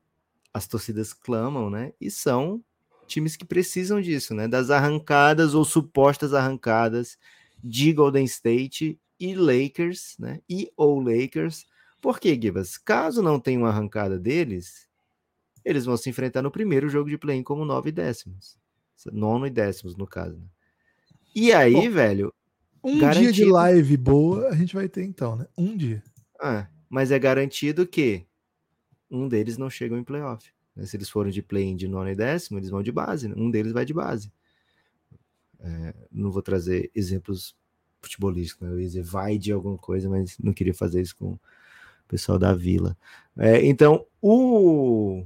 as 0.52 0.66
torcidas 0.66 1.12
clamam, 1.12 1.70
né? 1.70 1.92
E 2.00 2.10
são 2.10 2.62
times 3.06 3.36
que 3.36 3.44
precisam 3.44 4.00
disso, 4.00 4.34
né? 4.34 4.48
Das 4.48 4.70
arrancadas 4.70 5.54
ou 5.54 5.64
supostas 5.64 6.32
arrancadas 6.34 7.18
de 7.62 7.92
Golden 7.92 8.24
State 8.24 8.98
e 9.20 9.34
Lakers, 9.34 10.16
né? 10.18 10.40
E 10.48 10.70
ou 10.76 11.00
Lakers. 11.00 11.66
Por 12.00 12.18
quê, 12.18 12.38
Gibas? 12.40 12.76
Caso 12.78 13.22
não 13.22 13.38
tenha 13.38 13.58
uma 13.58 13.68
arrancada 13.68 14.18
deles, 14.18 14.88
eles 15.64 15.84
vão 15.84 15.96
se 15.96 16.10
enfrentar 16.10 16.42
no 16.42 16.50
primeiro 16.50 16.88
jogo 16.88 17.08
de 17.08 17.18
play-in 17.18 17.42
como 17.42 17.64
nove 17.64 17.92
décimos. 17.92 18.56
Nono 19.12 19.46
e 19.46 19.50
décimos, 19.50 19.96
no 19.96 20.06
caso. 20.06 20.36
Né? 20.36 20.46
E 21.34 21.52
aí, 21.52 21.72
Bom, 21.74 21.90
velho, 21.90 22.32
Um 22.84 22.98
dia 22.98 23.10
de 23.10 23.44
Garantido. 23.44 23.52
live 23.52 23.96
boa 23.96 24.48
a 24.48 24.54
gente 24.56 24.74
vai 24.74 24.88
ter 24.88 25.04
então, 25.04 25.36
né? 25.36 25.46
Um 25.56 25.76
dia. 25.76 26.02
ah, 26.40 26.66
mas 26.92 27.10
é 27.10 27.18
garantido 27.18 27.86
que 27.86 28.26
um 29.10 29.26
deles 29.26 29.56
não 29.56 29.70
chega 29.70 29.96
em 29.96 30.04
playoff. 30.04 30.52
né? 30.76 30.84
Se 30.84 30.94
eles 30.94 31.08
forem 31.08 31.32
de 31.32 31.40
play-in 31.40 31.74
de 31.74 31.88
nono 31.88 32.10
e 32.10 32.14
décimo, 32.14 32.58
eles 32.58 32.68
vão 32.68 32.82
de 32.82 32.92
base. 32.92 33.28
né? 33.28 33.34
Um 33.34 33.50
deles 33.50 33.72
vai 33.72 33.86
de 33.86 33.94
base. 33.94 34.30
É, 35.58 35.94
não 36.12 36.30
vou 36.30 36.42
trazer 36.42 36.90
exemplos 36.94 37.56
futebolísticos, 38.02 38.68
né? 38.68 38.74
eu 38.74 38.78
ia 38.78 38.86
dizer 38.86 39.02
vai 39.02 39.38
de 39.38 39.50
alguma 39.52 39.78
coisa, 39.78 40.06
mas 40.06 40.36
não 40.38 40.52
queria 40.52 40.74
fazer 40.74 41.00
isso 41.00 41.16
com 41.16 41.32
o 41.32 41.40
pessoal 42.06 42.38
da 42.38 42.52
Vila. 42.52 42.94
É, 43.38 43.64
então, 43.64 44.04
o 44.20 45.24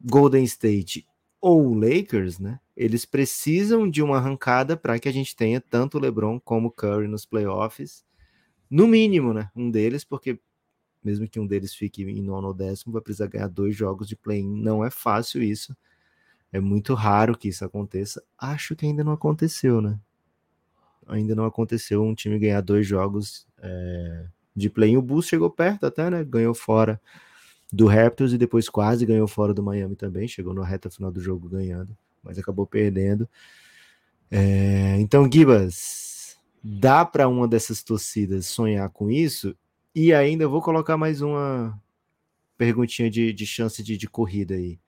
Golden 0.00 0.42
State 0.42 1.06
ou 1.40 1.68
o 1.68 1.78
Lakers, 1.78 2.40
né? 2.40 2.58
Eles 2.76 3.04
precisam 3.04 3.88
de 3.88 4.02
uma 4.02 4.16
arrancada 4.16 4.76
para 4.76 4.98
que 4.98 5.08
a 5.08 5.12
gente 5.12 5.36
tenha 5.36 5.60
tanto 5.60 5.98
o 5.98 6.00
LeBron 6.00 6.40
como 6.40 6.66
o 6.66 6.72
Curry 6.72 7.06
nos 7.06 7.24
playoffs. 7.24 8.04
No 8.68 8.88
mínimo, 8.88 9.32
né? 9.32 9.48
Um 9.54 9.70
deles, 9.70 10.02
porque 10.02 10.40
mesmo 11.04 11.28
que 11.28 11.38
um 11.38 11.46
deles 11.46 11.74
fique 11.74 12.02
em 12.02 12.22
nono 12.22 12.48
ou 12.48 12.54
décimo, 12.54 12.92
vai 12.92 13.02
precisar 13.02 13.26
ganhar 13.26 13.48
dois 13.48 13.76
jogos 13.76 14.08
de 14.08 14.16
play-in. 14.16 14.62
Não 14.62 14.84
é 14.84 14.90
fácil 14.90 15.42
isso. 15.42 15.76
É 16.52 16.60
muito 16.60 16.94
raro 16.94 17.36
que 17.36 17.48
isso 17.48 17.64
aconteça. 17.64 18.22
Acho 18.38 18.74
que 18.74 18.86
ainda 18.86 19.04
não 19.04 19.12
aconteceu, 19.12 19.80
né? 19.80 19.98
Ainda 21.06 21.34
não 21.34 21.44
aconteceu 21.44 22.02
um 22.02 22.14
time 22.14 22.38
ganhar 22.38 22.60
dois 22.60 22.86
jogos 22.86 23.46
é, 23.58 24.26
de 24.54 24.70
play-in. 24.70 24.96
O 24.96 25.02
Bulls 25.02 25.26
chegou 25.26 25.50
perto 25.50 25.84
até, 25.84 26.08
né? 26.08 26.24
Ganhou 26.24 26.54
fora 26.54 27.00
do 27.72 27.86
Raptors 27.86 28.32
e 28.32 28.38
depois 28.38 28.68
quase 28.68 29.04
ganhou 29.04 29.26
fora 29.26 29.52
do 29.52 29.62
Miami 29.62 29.96
também. 29.96 30.28
Chegou 30.28 30.54
na 30.54 30.64
reta 30.64 30.88
final 30.88 31.10
do 31.10 31.20
jogo 31.20 31.48
ganhando, 31.48 31.96
mas 32.22 32.38
acabou 32.38 32.66
perdendo. 32.66 33.28
É, 34.30 34.96
então, 35.00 35.30
Gibas, 35.30 36.38
dá 36.62 37.04
para 37.04 37.28
uma 37.28 37.46
dessas 37.48 37.82
torcidas 37.82 38.46
sonhar 38.46 38.88
com 38.90 39.10
isso? 39.10 39.56
E 39.94 40.12
ainda 40.12 40.48
vou 40.48 40.60
colocar 40.60 40.96
mais 40.96 41.22
uma 41.22 41.80
perguntinha 42.56 43.08
de, 43.08 43.32
de 43.32 43.46
chance 43.46 43.80
de, 43.80 43.96
de 43.96 44.08
corrida 44.08 44.56
aí. 44.56 44.80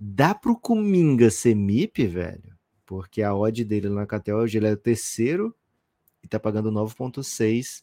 Dá 0.00 0.34
pro 0.34 0.58
Kuminga 0.58 1.30
ser 1.30 1.54
MIP, 1.54 2.06
velho? 2.06 2.56
Porque 2.86 3.22
a 3.22 3.34
odd 3.34 3.62
dele 3.64 3.90
na 3.90 4.06
KTO 4.06 4.36
hoje 4.36 4.56
ele 4.56 4.68
é 4.68 4.72
o 4.72 4.76
terceiro 4.76 5.54
e 6.22 6.28
tá 6.28 6.40
pagando 6.40 6.72
9.6. 6.72 7.82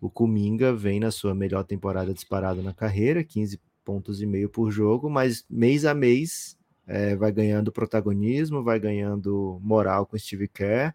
O 0.00 0.08
Kuminga 0.08 0.72
vem 0.72 1.00
na 1.00 1.10
sua 1.10 1.34
melhor 1.34 1.64
temporada 1.64 2.14
disparada 2.14 2.62
na 2.62 2.72
carreira, 2.72 3.22
15 3.22 3.60
pontos 3.84 4.22
e 4.22 4.26
meio 4.26 4.48
por 4.48 4.70
jogo, 4.70 5.10
mas 5.10 5.44
mês 5.50 5.84
a 5.84 5.92
mês 5.92 6.56
é, 6.86 7.14
vai 7.14 7.30
ganhando 7.30 7.70
protagonismo, 7.70 8.64
vai 8.64 8.80
ganhando 8.80 9.60
moral 9.62 10.06
com 10.06 10.18
Steve 10.18 10.48
Kerr, 10.48 10.94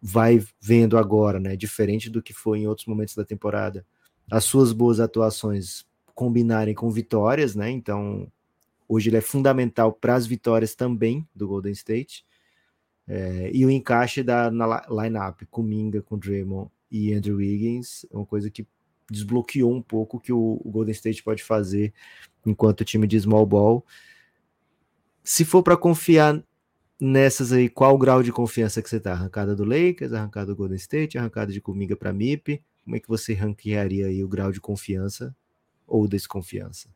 vai 0.00 0.40
vendo 0.60 0.96
agora, 0.96 1.40
né, 1.40 1.56
diferente 1.56 2.08
do 2.08 2.22
que 2.22 2.32
foi 2.32 2.60
em 2.60 2.68
outros 2.68 2.86
momentos 2.86 3.16
da 3.16 3.24
temporada, 3.24 3.84
as 4.32 4.44
suas 4.44 4.72
boas 4.72 4.98
atuações 4.98 5.84
combinarem 6.14 6.74
com 6.74 6.90
vitórias, 6.90 7.54
né? 7.54 7.70
Então, 7.70 8.26
hoje 8.88 9.10
ele 9.10 9.18
é 9.18 9.20
fundamental 9.20 9.92
para 9.92 10.14
as 10.14 10.26
vitórias 10.26 10.74
também 10.74 11.28
do 11.34 11.46
Golden 11.46 11.72
State. 11.72 12.24
É, 13.06 13.50
e 13.52 13.66
o 13.66 13.70
encaixe 13.70 14.22
da 14.22 14.50
na 14.50 14.86
lineup 14.88 15.42
com 15.50 15.62
Minga, 15.62 16.00
com 16.00 16.16
Draymond 16.16 16.70
e 16.90 17.12
Andrew 17.12 17.36
Wiggins 17.36 18.06
uma 18.12 18.24
coisa 18.24 18.48
que 18.48 18.66
desbloqueou 19.10 19.74
um 19.74 19.82
pouco 19.82 20.16
o 20.16 20.20
que 20.20 20.32
o, 20.32 20.58
o 20.64 20.70
Golden 20.70 20.92
State 20.92 21.22
pode 21.22 21.42
fazer 21.42 21.92
enquanto 22.46 22.86
time 22.86 23.06
de 23.06 23.20
small 23.20 23.44
ball. 23.44 23.84
Se 25.22 25.44
for 25.44 25.62
para 25.62 25.76
confiar 25.76 26.42
nessas 26.98 27.52
aí, 27.52 27.68
qual 27.68 27.94
o 27.94 27.98
grau 27.98 28.22
de 28.22 28.32
confiança 28.32 28.80
que 28.80 28.88
você 28.88 28.98
tá? 28.98 29.12
Arrancada 29.12 29.54
do 29.54 29.64
Lakers, 29.64 30.14
arrancada 30.14 30.46
do 30.46 30.56
Golden 30.56 30.78
State, 30.78 31.18
arrancada 31.18 31.52
de 31.52 31.60
Comiga 31.60 31.94
para 31.94 32.14
MIP? 32.14 32.62
Como 32.84 32.96
é 32.96 33.00
que 33.00 33.08
você 33.08 33.34
ranquearia 33.34 34.06
aí 34.06 34.22
o 34.22 34.28
grau 34.28 34.50
de 34.50 34.60
confiança 34.60 35.34
ou 35.86 36.08
desconfiança? 36.08 36.88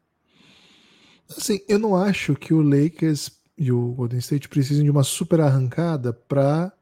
Assim, 1.29 1.61
eu 1.69 1.79
não 1.79 1.97
acho 1.97 2.35
que 2.35 2.55
o 2.55 2.63
Lakers 2.63 3.31
e 3.59 3.73
o 3.73 3.93
Golden 3.93 4.19
State 4.19 4.49
precisem 4.49 4.85
de 4.85 4.91
uma 4.91 5.03
super 5.03 5.41
arrancada 5.41 6.13
para 6.13 6.73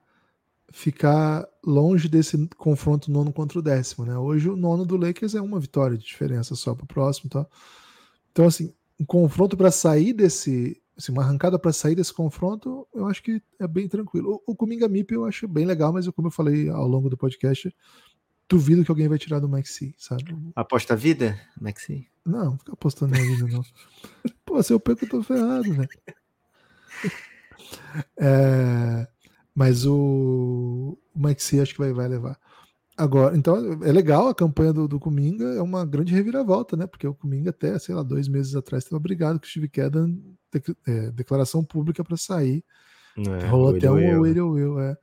ficar 0.72 1.46
longe 1.64 2.08
desse 2.08 2.48
confronto 2.56 3.10
nono 3.10 3.32
contra 3.32 3.58
o 3.58 3.62
décimo, 3.62 4.04
né? 4.04 4.18
Hoje 4.18 4.48
o 4.48 4.56
nono 4.56 4.84
do 4.84 4.96
Lakers 4.96 5.34
é 5.34 5.40
uma 5.40 5.60
vitória 5.60 5.96
de 5.96 6.04
diferença 6.04 6.54
só 6.56 6.74
para 6.74 6.84
o 6.84 6.88
próximo, 6.88 7.30
tá? 7.30 7.46
Então 8.32 8.46
assim, 8.46 8.74
um 8.98 9.04
confronto 9.04 9.56
para 9.56 9.70
sair 9.70 10.12
desse, 10.12 10.80
assim, 10.96 11.12
uma 11.12 11.22
arrancada 11.22 11.58
para 11.58 11.72
sair 11.72 11.94
desse 11.94 12.12
confronto, 12.12 12.86
eu 12.92 13.06
acho 13.06 13.22
que 13.22 13.40
é 13.60 13.68
bem 13.68 13.88
tranquilo. 13.88 14.42
O, 14.46 14.52
o 14.52 14.56
Kuminga 14.56 14.88
Mip 14.88 15.12
eu 15.14 15.24
acho 15.24 15.46
bem 15.46 15.64
legal, 15.64 15.92
mas 15.92 16.08
como 16.08 16.26
eu 16.26 16.32
falei 16.32 16.68
ao 16.68 16.88
longo 16.88 17.08
do 17.08 17.16
podcast, 17.16 17.72
duvido 18.48 18.84
que 18.84 18.90
alguém 18.90 19.08
vai 19.08 19.18
tirar 19.18 19.40
do 19.40 19.48
Maxi, 19.48 19.94
sabe? 19.98 20.36
Aposta 20.54 20.94
a 20.94 20.96
vida, 20.96 21.38
Maxi? 21.60 22.08
Não, 22.24 22.44
não 22.44 22.58
fica 22.58 22.72
apostando 22.72 23.12
na 23.12 23.20
vida, 23.20 23.46
não. 23.48 23.62
Pô, 24.44 24.62
se 24.62 24.72
eu 24.72 24.80
perco, 24.80 25.04
eu 25.04 25.08
tô 25.08 25.22
ferrado, 25.22 25.72
né? 25.74 25.86
É, 28.16 29.06
mas 29.54 29.84
o, 29.86 30.98
o 31.14 31.18
Maxi 31.18 31.60
acho 31.60 31.72
que 31.72 31.80
vai, 31.80 31.92
vai 31.92 32.08
levar. 32.08 32.38
Agora, 32.96 33.36
então 33.36 33.82
é 33.82 33.90
legal 33.90 34.28
a 34.28 34.34
campanha 34.34 34.72
do, 34.72 34.86
do 34.86 35.00
Kuminga, 35.00 35.46
é 35.54 35.60
uma 35.60 35.84
grande 35.84 36.14
reviravolta, 36.14 36.76
né? 36.76 36.86
Porque 36.86 37.06
o 37.06 37.14
Kuminga 37.14 37.50
até, 37.50 37.76
sei 37.78 37.94
lá, 37.94 38.02
dois 38.02 38.28
meses 38.28 38.54
atrás 38.54 38.84
estava 38.84 39.00
brigado 39.00 39.40
com 39.40 39.46
o 39.46 39.48
Steve 39.48 39.68
Kedan, 39.68 40.16
de, 40.52 40.62
é, 40.86 41.10
declaração 41.10 41.64
pública 41.64 42.04
para 42.04 42.16
sair. 42.16 42.64
É, 43.16 43.46
Rolou 43.46 43.74
até 43.74 43.90
um 43.90 44.20
Will, 44.20 44.50
Will, 44.50 44.80
é. 44.80 44.96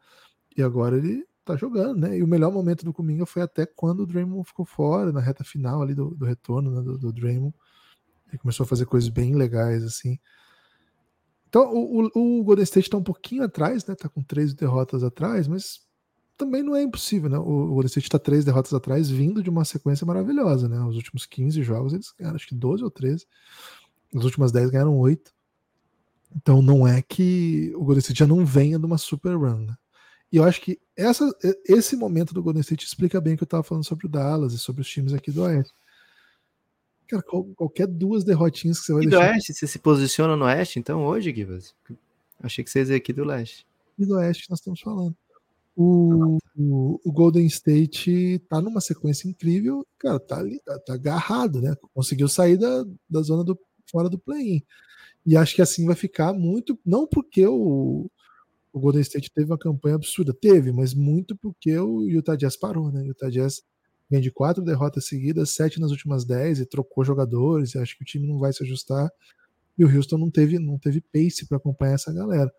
E 0.56 0.64
agora 0.64 0.98
ele 0.98 1.26
tá 1.44 1.56
jogando, 1.56 2.00
né? 2.00 2.18
E 2.18 2.24
o 2.24 2.28
melhor 2.28 2.52
momento 2.52 2.86
do 2.86 2.94
Kuminga 2.94 3.26
foi 3.26 3.42
até 3.42 3.66
quando 3.66 4.02
o 4.02 4.06
Draymond 4.06 4.48
ficou 4.48 4.66
fora, 4.66 5.12
na 5.12 5.20
reta 5.20 5.44
final 5.44 5.82
ali 5.82 5.96
do, 5.96 6.12
do 6.16 6.26
retorno 6.26 6.72
né, 6.72 6.82
do, 6.82 6.98
do 6.98 7.12
Draymond. 7.12 7.54
Ele 8.30 8.38
começou 8.38 8.64
a 8.64 8.68
fazer 8.68 8.86
coisas 8.86 9.10
bem 9.10 9.36
legais, 9.36 9.84
assim. 9.84 10.18
Então, 11.50 11.74
o, 11.74 12.10
o, 12.16 12.40
o 12.40 12.44
Golden 12.44 12.64
State 12.64 12.90
tá 12.90 12.98
um 12.98 13.04
pouquinho 13.04 13.44
atrás, 13.44 13.86
né? 13.86 13.94
Tá 13.96 14.08
com 14.08 14.24
três 14.24 14.54
derrotas 14.54 15.04
atrás, 15.04 15.48
mas 15.48 15.82
também 16.38 16.64
não 16.64 16.76
é 16.76 16.82
impossível, 16.82 17.30
né? 17.30 17.38
O, 17.38 17.68
Golden 17.68 17.88
State 17.88 18.10
tá 18.10 18.18
três 18.18 18.46
derrotas 18.46 18.74
atrás, 18.74 19.10
vindo 19.10 19.44
de 19.44 19.50
uma 19.50 19.66
sequência 19.66 20.06
maravilhosa, 20.06 20.70
né? 20.70 20.80
Os 20.82 20.96
últimos 20.96 21.26
15 21.26 21.62
jogos 21.62 21.94
eles 21.94 22.14
ganharam, 22.18 22.36
acho 22.36 22.48
que 22.48 22.56
12 22.56 22.84
ou 22.84 22.90
13. 22.90 23.28
As 24.16 24.24
últimas 24.24 24.52
10 24.52 24.70
ganharam 24.70 24.98
8. 24.98 25.32
Então 26.36 26.62
não 26.62 26.88
é 26.88 27.02
que 27.02 27.74
o 27.76 27.84
Golden 27.84 28.00
State 28.00 28.20
já 28.20 28.28
não 28.28 28.46
venha 28.46 28.80
de 28.80 28.86
uma 28.86 28.98
super 28.98 29.36
run, 29.36 29.66
né? 29.66 29.76
E 30.32 30.38
eu 30.38 30.44
acho 30.44 30.62
que 30.62 30.80
essa, 30.96 31.30
esse 31.68 31.96
momento 31.96 32.34
do 32.34 32.42
Golden 32.42 32.62
State 32.62 32.86
explica 32.86 33.20
bem 33.20 33.34
o 33.34 33.38
que 33.38 33.44
eu 33.44 33.46
estava 33.46 33.64
falando 33.64 33.86
sobre 33.86 34.06
o 34.06 34.10
Dallas 34.10 34.54
e 34.54 34.58
sobre 34.58 34.82
os 34.82 34.90
times 34.90 35.14
aqui 35.14 35.30
do 35.30 35.44
Oeste. 35.44 35.74
Cara, 37.08 37.22
qualquer 37.56 37.88
duas 37.88 38.24
derrotinhas 38.24 38.80
que 38.80 38.86
você 38.86 38.94
vai 38.94 39.04
e 39.04 39.08
deixar. 39.08 39.26
do 39.26 39.34
Oeste? 39.34 39.54
Você 39.54 39.68
se 39.68 39.80
posiciona 39.80 40.38
no 40.38 40.46
Oeste, 40.46 40.80
então, 40.80 41.04
hoje, 41.04 41.36
Givas? 41.36 41.76
Achei 42.42 42.64
que 42.64 42.72
você 42.72 42.80
ia 42.80 42.84
dizer 42.84 42.96
aqui 42.96 43.12
do 43.12 43.26
Leste. 43.26 43.68
E 44.00 44.06
do 44.06 44.16
Oeste 44.16 44.50
nós 44.50 44.60
estamos 44.60 44.80
falando. 44.80 45.16
O, 45.76 46.38
o, 46.58 47.00
o, 47.04 47.12
Golden 47.12 47.46
State 47.48 48.42
tá 48.48 48.62
numa 48.62 48.82
sequência 48.82 49.28
incrível, 49.28 49.86
cara, 49.98 50.20
tá 50.20 50.38
ali, 50.38 50.60
tá, 50.66 50.78
tá 50.80 50.94
agarrado, 50.94 51.62
né? 51.62 51.76
Conseguiu 51.94 52.28
sair 52.28 52.58
da, 52.58 52.86
da 53.10 53.22
zona 53.22 53.44
do 53.44 53.58
fora 53.90 54.10
do 54.10 54.18
play-in. 54.18 54.62
E 55.26 55.36
acho 55.36 55.56
que 55.56 55.62
assim 55.62 55.86
vai 55.86 55.96
ficar 55.96 56.34
muito, 56.34 56.80
não 56.86 57.06
porque 57.06 57.46
o, 57.46 58.10
o 58.74 58.80
Golden 58.80 59.02
State 59.02 59.32
teve 59.32 59.52
uma 59.52 59.58
campanha 59.58 59.96
absurda. 59.96 60.34
Teve, 60.34 60.72
mas 60.72 60.94
muito 60.94 61.36
porque 61.36 61.78
o 61.78 62.08
Utah 62.08 62.36
Jazz 62.36 62.56
parou, 62.56 62.92
né? 62.92 63.02
O 63.02 63.08
Utah 63.08 63.30
Jazz 63.30 63.62
vem 64.10 64.22
de 64.22 64.32
quatro 64.32 64.64
derrotas 64.64 65.06
seguidas, 65.06 65.52
sete 65.52 65.80
nas 65.80 65.92
últimas 65.92 66.26
dez 66.26 66.60
e 66.60 66.66
trocou 66.66 67.04
jogadores. 67.04 67.74
E 67.74 67.80
acho 67.80 67.98
que 67.98 68.04
o 68.04 68.06
time 68.06 68.28
não 68.28 68.40
vai 68.40 68.54
se 68.54 68.64
ajustar. 68.64 69.12
E 69.78 69.86
o 69.86 69.94
Houston 69.94 70.18
não 70.18 70.30
teve, 70.30 70.60
não 70.60 70.78
teve 70.78 71.02
pace 71.02 71.46
para 71.48 71.58
acompanhar 71.58 71.96
essa 71.96 72.14
galera. 72.14 72.52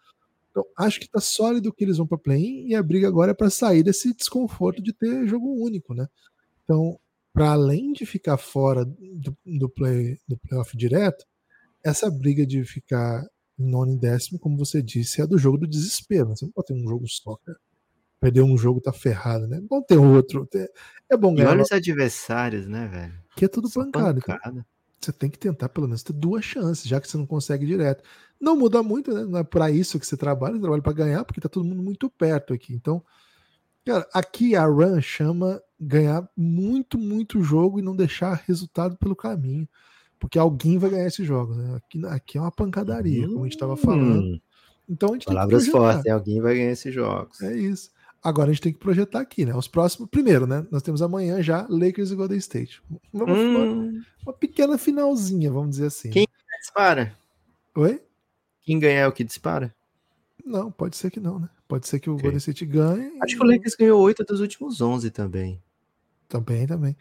Então, 0.50 0.64
acho 0.76 1.00
que 1.00 1.08
tá 1.08 1.20
sólido 1.20 1.72
que 1.72 1.82
eles 1.82 1.96
vão 1.96 2.06
para 2.06 2.18
play 2.18 2.66
e 2.66 2.74
a 2.74 2.82
briga 2.82 3.08
agora 3.08 3.30
é 3.30 3.34
para 3.34 3.48
sair 3.48 3.82
desse 3.82 4.14
desconforto 4.14 4.82
de 4.82 4.92
ter 4.92 5.26
jogo 5.26 5.64
único, 5.64 5.94
né? 5.94 6.06
Então, 6.64 6.98
para 7.32 7.52
além 7.52 7.92
de 7.92 8.04
ficar 8.04 8.36
fora 8.36 8.84
do, 8.84 9.36
do, 9.46 9.68
play, 9.68 10.18
do 10.28 10.36
playoff 10.36 10.76
direto, 10.76 11.24
essa 11.82 12.10
briga 12.10 12.46
de 12.46 12.64
ficar 12.64 13.26
nono 13.58 13.92
e 13.92 13.98
décimo, 13.98 14.38
como 14.38 14.56
você 14.56 14.82
disse, 14.82 15.20
é 15.20 15.26
do 15.26 15.38
jogo 15.38 15.58
do 15.58 15.66
desespero. 15.66 16.28
Né? 16.28 16.36
Você 16.36 16.44
não 16.44 16.52
pode 16.52 16.68
ter 16.68 16.74
um 16.74 16.88
jogo 16.88 17.06
só, 17.08 17.36
cara. 17.36 17.58
Perder 18.20 18.42
um 18.42 18.56
jogo 18.56 18.80
tá 18.80 18.92
ferrado, 18.92 19.48
né? 19.48 19.58
É 19.58 19.60
bom 19.60 19.82
ter 19.82 19.96
outro. 19.96 20.48
É 21.10 21.16
bom 21.16 21.34
ganhar. 21.34 21.48
E 21.48 21.52
olha 21.52 21.62
os 21.62 21.72
adversários, 21.72 22.68
né, 22.68 22.86
velho? 22.86 23.14
Que 23.34 23.46
é 23.46 23.48
tudo 23.48 23.68
pancada. 23.68 24.20
pancada. 24.20 24.50
Então, 24.50 24.64
você 25.00 25.12
tem 25.12 25.28
que 25.28 25.38
tentar 25.38 25.68
pelo 25.68 25.88
menos 25.88 26.04
ter 26.04 26.12
duas 26.12 26.44
chances, 26.44 26.84
já 26.84 27.00
que 27.00 27.08
você 27.08 27.16
não 27.16 27.26
consegue 27.26 27.66
direto. 27.66 28.04
Não 28.40 28.56
muda 28.56 28.80
muito, 28.80 29.12
né? 29.12 29.24
Não 29.24 29.40
é 29.40 29.42
para 29.42 29.72
isso 29.72 29.98
que 29.98 30.06
você 30.06 30.16
trabalha, 30.16 30.54
você 30.54 30.60
trabalha 30.60 30.82
para 30.82 30.92
ganhar, 30.92 31.24
porque 31.24 31.40
tá 31.40 31.48
todo 31.48 31.64
mundo 31.64 31.82
muito 31.82 32.08
perto 32.08 32.54
aqui. 32.54 32.72
Então, 32.72 33.02
cara, 33.84 34.08
aqui 34.14 34.54
a 34.54 34.64
run 34.66 35.00
chama 35.00 35.60
ganhar 35.80 36.28
muito, 36.36 36.96
muito 36.96 37.42
jogo 37.42 37.80
e 37.80 37.82
não 37.82 37.96
deixar 37.96 38.44
resultado 38.46 38.96
pelo 38.96 39.16
caminho 39.16 39.68
porque 40.22 40.38
alguém 40.38 40.78
vai 40.78 40.88
ganhar 40.88 41.08
esses 41.08 41.26
jogos. 41.26 41.56
Né? 41.56 41.74
Aqui, 41.74 42.06
aqui 42.06 42.38
é 42.38 42.40
uma 42.40 42.52
pancadaria, 42.52 43.26
como 43.26 43.40
a 43.40 43.42
gente 43.42 43.54
estava 43.54 43.76
falando. 43.76 44.20
Hum. 44.20 44.40
Então 44.88 45.08
a 45.08 45.12
gente 45.14 45.26
Palavras 45.26 45.66
fortes, 45.66 46.06
alguém 46.12 46.40
vai 46.40 46.54
ganhar 46.54 46.70
esses 46.70 46.94
jogos. 46.94 47.40
É 47.42 47.56
isso. 47.56 47.90
Agora 48.22 48.48
a 48.48 48.52
gente 48.52 48.62
tem 48.62 48.72
que 48.72 48.78
projetar 48.78 49.18
aqui, 49.18 49.44
né? 49.44 49.52
Os 49.52 49.66
próximos. 49.66 50.08
Primeiro, 50.08 50.46
né? 50.46 50.64
Nós 50.70 50.80
temos 50.80 51.02
amanhã 51.02 51.42
já 51.42 51.66
Lakers 51.68 52.12
e 52.12 52.14
Golden 52.14 52.38
State. 52.38 52.80
Uma, 53.12 53.24
hum. 53.24 53.88
uma, 53.88 54.04
uma 54.24 54.32
pequena 54.32 54.78
finalzinha, 54.78 55.50
vamos 55.50 55.70
dizer 55.70 55.86
assim. 55.86 56.10
Quem 56.10 56.28
dispara? 56.60 57.18
Oi? 57.74 58.00
Quem 58.62 58.78
ganhar 58.78 59.00
é 59.00 59.08
o 59.08 59.12
que 59.12 59.24
dispara? 59.24 59.74
Não, 60.46 60.70
pode 60.70 60.96
ser 60.96 61.10
que 61.10 61.18
não, 61.18 61.40
né? 61.40 61.48
Pode 61.66 61.88
ser 61.88 61.98
que 61.98 62.08
o 62.08 62.12
okay. 62.12 62.22
Golden 62.22 62.38
State 62.38 62.64
ganhe. 62.64 63.12
Acho 63.20 63.34
e... 63.34 63.38
que 63.38 63.44
o 63.44 63.48
Lakers 63.48 63.74
ganhou 63.74 64.00
oito 64.00 64.22
dos 64.22 64.38
últimos 64.38 64.80
onze 64.80 65.10
também. 65.10 65.60
Também, 66.28 66.64
também. 66.64 66.96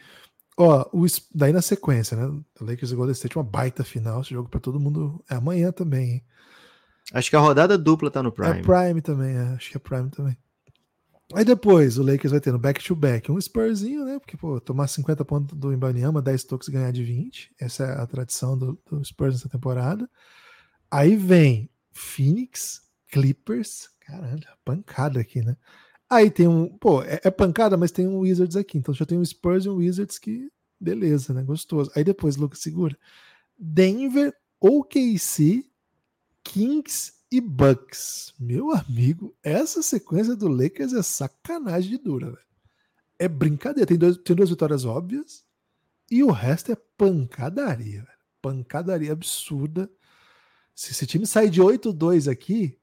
Ó, 0.63 0.87
o, 0.93 1.07
daí 1.33 1.51
na 1.51 1.61
sequência, 1.61 2.15
né? 2.15 2.27
O 2.27 2.63
Lakers 2.63 2.91
e 2.91 2.95
Golden 2.95 3.13
State, 3.13 3.35
uma 3.35 3.43
baita 3.43 3.83
final. 3.83 4.21
Esse 4.21 4.29
jogo 4.29 4.47
para 4.47 4.59
todo 4.59 4.79
mundo 4.79 5.19
é 5.27 5.33
amanhã 5.33 5.71
também, 5.71 6.11
hein? 6.11 6.23
Acho 7.11 7.31
que 7.31 7.35
a 7.35 7.39
rodada 7.39 7.79
dupla 7.79 8.11
tá 8.11 8.21
no 8.21 8.31
Prime. 8.31 8.59
É 8.59 8.61
Prime 8.61 9.01
também, 9.01 9.35
é. 9.35 9.41
acho 9.55 9.71
que 9.71 9.77
é 9.77 9.79
Prime 9.79 10.11
também. 10.11 10.37
Aí 11.33 11.43
depois 11.43 11.97
o 11.97 12.03
Lakers 12.03 12.29
vai 12.29 12.39
ter 12.39 12.51
no 12.51 12.59
back-to-back 12.59 13.31
um 13.31 13.39
Spurzinho, 13.39 14.05
né? 14.05 14.19
Porque, 14.19 14.37
pô, 14.37 14.61
tomar 14.61 14.87
50 14.87 15.25
pontos 15.25 15.57
do 15.57 15.73
Imbaniama, 15.73 16.21
10 16.21 16.43
toques 16.43 16.67
e 16.67 16.71
ganhar 16.71 16.91
de 16.91 17.03
20. 17.03 17.55
Essa 17.59 17.85
é 17.85 17.99
a 17.99 18.05
tradição 18.05 18.55
do, 18.55 18.79
do 18.87 19.03
Spurs 19.03 19.33
nessa 19.33 19.49
temporada. 19.49 20.07
Aí 20.91 21.15
vem 21.15 21.71
Phoenix, 21.91 22.81
Clippers. 23.07 23.89
Caralho, 24.01 24.43
pancada 24.63 25.19
aqui, 25.19 25.41
né? 25.41 25.57
Aí 26.11 26.29
tem 26.29 26.45
um. 26.45 26.67
Pô, 26.67 27.01
é, 27.03 27.21
é, 27.23 27.31
pancada, 27.31 27.77
mas 27.77 27.89
tem 27.89 28.05
um 28.05 28.19
Wizards 28.19 28.57
aqui. 28.57 28.77
Então 28.77 28.93
já 28.93 29.05
tem 29.05 29.17
um 29.17 29.23
Spurs 29.23 29.63
e 29.63 29.69
um 29.69 29.75
Wizards 29.75 30.19
que. 30.19 30.51
Beleza, 30.77 31.33
né? 31.33 31.41
Gostoso. 31.41 31.89
Aí 31.95 32.03
depois, 32.03 32.35
Lucas, 32.35 32.59
segura. 32.59 32.97
Denver, 33.57 34.35
OKC, 34.59 35.65
Kings 36.43 37.13
e 37.31 37.39
Bucks. 37.39 38.33
Meu 38.37 38.71
amigo, 38.71 39.33
essa 39.41 39.81
sequência 39.81 40.35
do 40.35 40.49
Lakers 40.49 40.91
é 40.91 41.01
sacanagem 41.01 41.91
de 41.91 41.97
dura, 41.97 42.25
velho. 42.25 42.45
É 43.17 43.29
brincadeira. 43.29 43.87
Tem, 43.87 43.97
dois, 43.97 44.17
tem 44.17 44.35
duas 44.35 44.49
vitórias 44.49 44.83
óbvias 44.83 45.45
e 46.09 46.23
o 46.23 46.31
resto 46.31 46.73
é 46.73 46.77
pancadaria, 46.97 48.03
velho. 48.03 48.19
Pancadaria 48.41 49.13
absurda. 49.13 49.89
Se 50.75 50.91
esse 50.91 51.07
time 51.07 51.25
sair 51.25 51.49
de 51.49 51.61
8-2 51.61 52.29
aqui, 52.29 52.77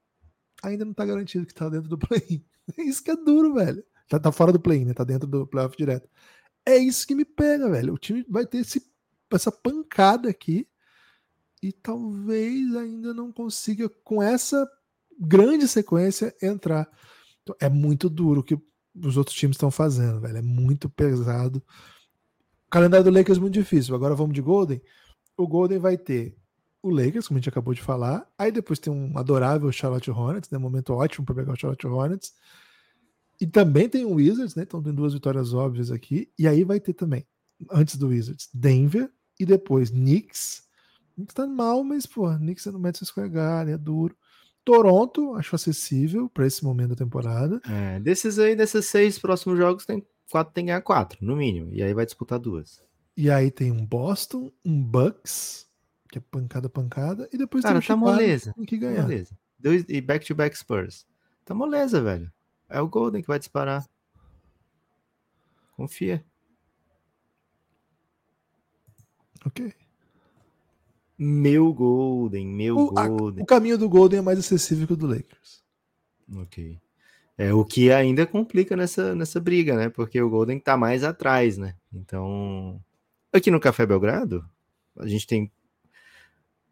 ainda 0.63 0.83
não 0.83 0.95
tá 0.95 1.05
garantido 1.05 1.45
que 1.45 1.53
tá 1.53 1.69
dentro 1.69 1.89
do 1.89 1.97
play. 1.97 2.43
Isso 2.77 3.03
que 3.03 3.11
é 3.11 3.15
duro, 3.15 3.53
velho. 3.53 3.83
Tá, 4.07 4.19
tá 4.19 4.31
fora 4.31 4.51
do 4.51 4.59
play, 4.59 4.83
né? 4.83 4.93
Tá 4.93 5.03
dentro 5.03 5.27
do 5.27 5.45
playoff 5.45 5.77
direto. 5.77 6.09
É 6.65 6.77
isso 6.77 7.07
que 7.07 7.15
me 7.15 7.25
pega, 7.25 7.69
velho. 7.69 7.93
O 7.93 7.97
time 7.97 8.25
vai 8.27 8.45
ter 8.45 8.59
esse, 8.59 8.83
essa 9.31 9.51
pancada 9.51 10.29
aqui 10.29 10.67
e 11.61 11.71
talvez 11.71 12.75
ainda 12.75 13.13
não 13.13 13.31
consiga, 13.31 13.89
com 14.03 14.21
essa 14.21 14.67
grande 15.19 15.67
sequência, 15.67 16.35
entrar. 16.41 16.89
Então, 17.43 17.55
é 17.59 17.69
muito 17.69 18.09
duro 18.09 18.41
o 18.41 18.43
que 18.43 18.57
os 18.95 19.17
outros 19.17 19.35
times 19.35 19.55
estão 19.55 19.69
fazendo, 19.69 20.21
velho. 20.21 20.37
É 20.37 20.41
muito 20.41 20.89
pesado. 20.89 21.63
O 22.67 22.69
calendário 22.69 23.03
do 23.03 23.11
Lakers 23.11 23.37
é 23.37 23.41
muito 23.41 23.53
difícil. 23.53 23.95
Agora 23.95 24.15
vamos 24.15 24.33
de 24.33 24.41
Golden. 24.41 24.81
O 25.37 25.47
Golden 25.47 25.79
vai 25.79 25.97
ter 25.97 26.35
o 26.81 26.89
Lakers, 26.89 27.27
como 27.27 27.37
a 27.37 27.41
gente 27.41 27.49
acabou 27.49 27.73
de 27.73 27.81
falar. 27.81 28.27
Aí 28.37 28.51
depois 28.51 28.79
tem 28.79 28.91
um 28.91 29.17
adorável 29.17 29.71
Charlotte 29.71 30.09
Hornets, 30.09 30.49
né? 30.49 30.57
Momento 30.57 30.93
ótimo 30.93 31.25
para 31.25 31.35
pegar 31.35 31.53
o 31.53 31.55
Charlotte 31.55 31.87
Hornets. 31.87 32.33
E 33.41 33.47
também 33.47 33.87
tem 33.87 34.05
o 34.05 34.15
Wizards, 34.15 34.55
né? 34.55 34.63
Então 34.63 34.81
tem 34.81 34.93
duas 34.93 35.13
vitórias 35.13 35.53
óbvias 35.53 35.91
aqui. 35.91 36.31
E 36.37 36.47
aí 36.47 36.63
vai 36.63 36.79
ter 36.79 36.93
também 36.93 37.25
antes 37.71 37.97
do 37.97 38.07
Wizards, 38.07 38.49
Denver 38.53 39.11
e 39.39 39.45
depois 39.45 39.89
Knicks. 39.89 40.63
Knicks 41.15 41.33
tá 41.33 41.45
mal, 41.45 41.83
mas, 41.83 42.05
pô, 42.05 42.29
Knicks 42.37 42.67
é 42.67 42.71
no 42.71 42.79
Madison 42.79 43.05
Square 43.05 43.29
Garden, 43.29 43.73
é 43.73 43.77
duro. 43.77 44.15
Toronto, 44.63 45.35
acho 45.35 45.55
acessível 45.55 46.29
para 46.29 46.45
esse 46.45 46.63
momento 46.63 46.89
da 46.89 46.95
temporada. 46.95 47.61
É, 47.65 47.99
desses 47.99 48.37
aí, 48.37 48.55
desses 48.55 48.85
seis 48.85 49.17
próximos 49.17 49.57
jogos, 49.57 49.85
tem 49.85 50.05
quatro, 50.29 50.53
tem 50.53 50.65
que 50.65 50.67
ganhar 50.67 50.81
quatro, 50.81 51.17
no 51.21 51.35
mínimo. 51.35 51.73
E 51.73 51.81
aí 51.81 51.93
vai 51.93 52.05
disputar 52.05 52.39
duas. 52.39 52.81
E 53.17 53.29
aí 53.29 53.51
tem 53.51 53.71
um 53.71 53.85
Boston, 53.85 54.51
um 54.63 54.81
Bucks, 54.81 55.65
que 56.11 56.17
é 56.17 56.21
pancada, 56.21 56.67
pancada, 56.67 57.29
e 57.31 57.37
depois 57.37 57.61
Cara, 57.63 57.75
tem 57.75 57.79
tá 57.81 57.93
Chicago, 57.93 57.99
moleza. 58.01 58.53
tem 58.53 58.65
que 58.65 58.77
Tá 58.79 58.87
ganhar. 58.87 59.01
moleza. 59.03 59.37
Dois, 59.59 59.85
e 59.87 60.01
back-to-back 60.01 60.57
Spurs. 60.57 61.05
Tá 61.45 61.53
moleza, 61.53 62.01
velho. 62.01 62.31
É 62.67 62.81
o 62.81 62.87
Golden 62.87 63.21
que 63.21 63.27
vai 63.27 63.39
disparar. 63.39 63.87
Confia. 65.73 66.23
Ok. 69.45 69.73
Meu 71.17 71.73
Golden, 71.73 72.47
meu 72.47 72.77
O, 72.77 72.99
a- 72.99 73.07
Golden. 73.07 73.43
o 73.43 73.45
caminho 73.45 73.77
do 73.77 73.89
Golden 73.89 74.19
é 74.19 74.21
mais 74.21 74.39
acessível 74.39 74.87
que 74.87 74.93
o 74.93 74.97
do 74.97 75.07
Lakers. 75.07 75.63
Ok. 76.35 76.79
É 77.37 77.53
o 77.53 77.63
que 77.63 77.91
ainda 77.91 78.25
complica 78.25 78.75
nessa, 78.75 79.15
nessa 79.15 79.39
briga, 79.39 79.75
né? 79.75 79.89
Porque 79.89 80.21
o 80.21 80.29
Golden 80.29 80.59
tá 80.59 80.75
mais 80.77 81.03
atrás, 81.03 81.57
né? 81.57 81.75
Então, 81.91 82.81
aqui 83.33 83.49
no 83.49 83.59
Café 83.59 83.85
Belgrado, 83.85 84.47
a 84.97 85.07
gente 85.07 85.25
tem 85.25 85.51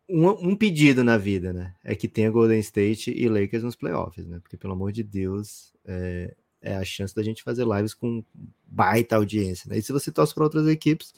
um, 0.10 0.30
um 0.50 0.56
pedido 0.56 1.04
na 1.04 1.18
vida, 1.18 1.52
né? 1.52 1.74
É 1.84 1.96
que 1.96 2.08
tenha 2.08 2.32
Golden 2.32 2.60
State 2.60 3.12
e 3.12 3.28
Lakers 3.28 3.64
nos 3.64 3.76
playoffs, 3.76 4.26
né? 4.26 4.40
Porque, 4.40 4.58
pelo 4.58 4.74
amor 4.74 4.92
de 4.92 5.04
Deus, 5.04 5.74
é, 5.86 6.34
é 6.62 6.76
a 6.76 6.84
chance 6.86 7.14
da 7.14 7.24
gente 7.24 7.44
fazer 7.44 7.66
lives 7.66 7.94
com 7.94 8.24
baita 8.66 9.16
audiência, 9.16 9.70
né? 9.70 9.78
E 9.78 9.82
se 9.82 9.92
você 9.92 10.12
torce 10.12 10.34
para 10.34 10.44
outras 10.44 10.68
equipes 10.68 11.14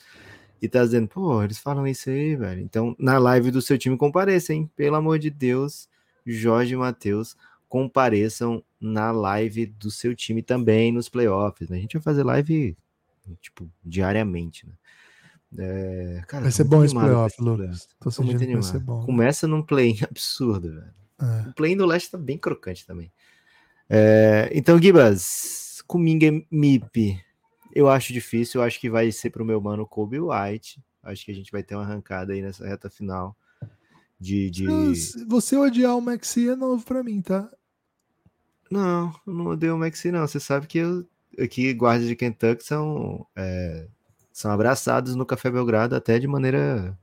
e 0.61 0.67
tá 0.67 0.83
dizendo, 0.83 1.07
pô, 1.07 1.43
eles 1.43 1.59
falam 1.59 1.87
isso 1.87 2.09
aí, 2.09 2.35
velho. 2.35 2.61
Então, 2.61 2.95
na 2.99 3.17
live 3.17 3.51
do 3.51 3.61
seu 3.61 3.77
time, 3.77 3.97
compareça, 3.97 4.53
hein? 4.53 4.69
Pelo 4.75 4.95
amor 4.95 5.19
de 5.19 5.29
Deus, 5.29 5.87
Jorge 6.25 6.73
e 6.73 6.77
Matheus, 6.77 7.37
compareçam 7.67 8.63
na 8.79 9.11
live 9.11 9.67
do 9.67 9.91
seu 9.91 10.15
time 10.15 10.41
também 10.41 10.91
nos 10.91 11.07
playoffs, 11.07 11.69
né? 11.69 11.77
A 11.77 11.81
gente 11.81 11.93
vai 11.93 12.01
fazer 12.01 12.23
live, 12.23 12.75
tipo, 13.39 13.69
diariamente, 13.85 14.65
né? 14.65 14.73
É, 15.57 16.21
cara, 16.27 16.43
Vai 16.43 16.51
ser 16.51 16.63
bom 16.63 16.83
esse 16.83 16.95
animado 16.95 17.13
playoff, 17.13 17.41
Lucas. 17.41 17.87
Tô 17.99 18.11
Tô 18.11 18.23
muito 18.23 18.39
que 18.39 18.53
vai 18.53 18.61
ser 18.61 18.77
animado. 18.77 18.85
bom. 18.85 19.05
Começa 19.05 19.47
num 19.47 19.63
play 19.63 19.97
absurdo, 20.03 20.69
velho. 20.73 20.93
É. 21.21 21.49
O 21.49 21.53
play 21.53 21.75
do 21.75 21.85
leste 21.85 22.11
tá 22.11 22.17
bem 22.17 22.37
crocante 22.37 22.85
também. 22.85 23.11
É, 23.89 24.49
então, 24.53 24.79
Gibas, 24.79 25.83
Kuminga 25.87 26.27
MIP, 26.51 27.19
eu 27.73 27.89
acho 27.89 28.13
difícil. 28.13 28.61
Eu 28.61 28.65
acho 28.67 28.79
que 28.79 28.89
vai 28.89 29.11
ser 29.11 29.31
pro 29.31 29.45
meu 29.45 29.59
mano 29.59 29.87
Kobe 29.87 30.19
White. 30.19 30.81
Acho 31.01 31.25
que 31.25 31.31
a 31.31 31.35
gente 31.35 31.51
vai 31.51 31.63
ter 31.63 31.75
uma 31.75 31.83
arrancada 31.83 32.33
aí 32.33 32.41
nessa 32.41 32.67
reta 32.67 32.89
final 32.89 33.35
de. 34.19 34.49
de... 34.49 34.65
Você 35.27 35.55
odiar 35.55 35.97
o 35.97 36.01
Maxi 36.01 36.49
é 36.49 36.55
novo 36.55 36.85
pra 36.85 37.03
mim, 37.03 37.21
tá? 37.21 37.49
Não, 38.69 39.11
eu 39.25 39.33
não 39.33 39.47
odeio 39.47 39.75
o 39.75 39.79
Maxi, 39.79 40.11
não. 40.11 40.27
Você 40.27 40.39
sabe 40.39 40.67
que 40.67 40.77
eu, 40.77 41.05
aqui, 41.39 41.73
guardas 41.73 42.07
de 42.07 42.15
Kentucky 42.15 42.63
são, 42.63 43.25
é, 43.35 43.87
são 44.39 44.51
abraçados 44.51 45.15
no 45.15 45.25
Café 45.25 45.51
Belgrado 45.51 45.95
até 45.95 46.17
de 46.17 46.25
maneira 46.27 46.97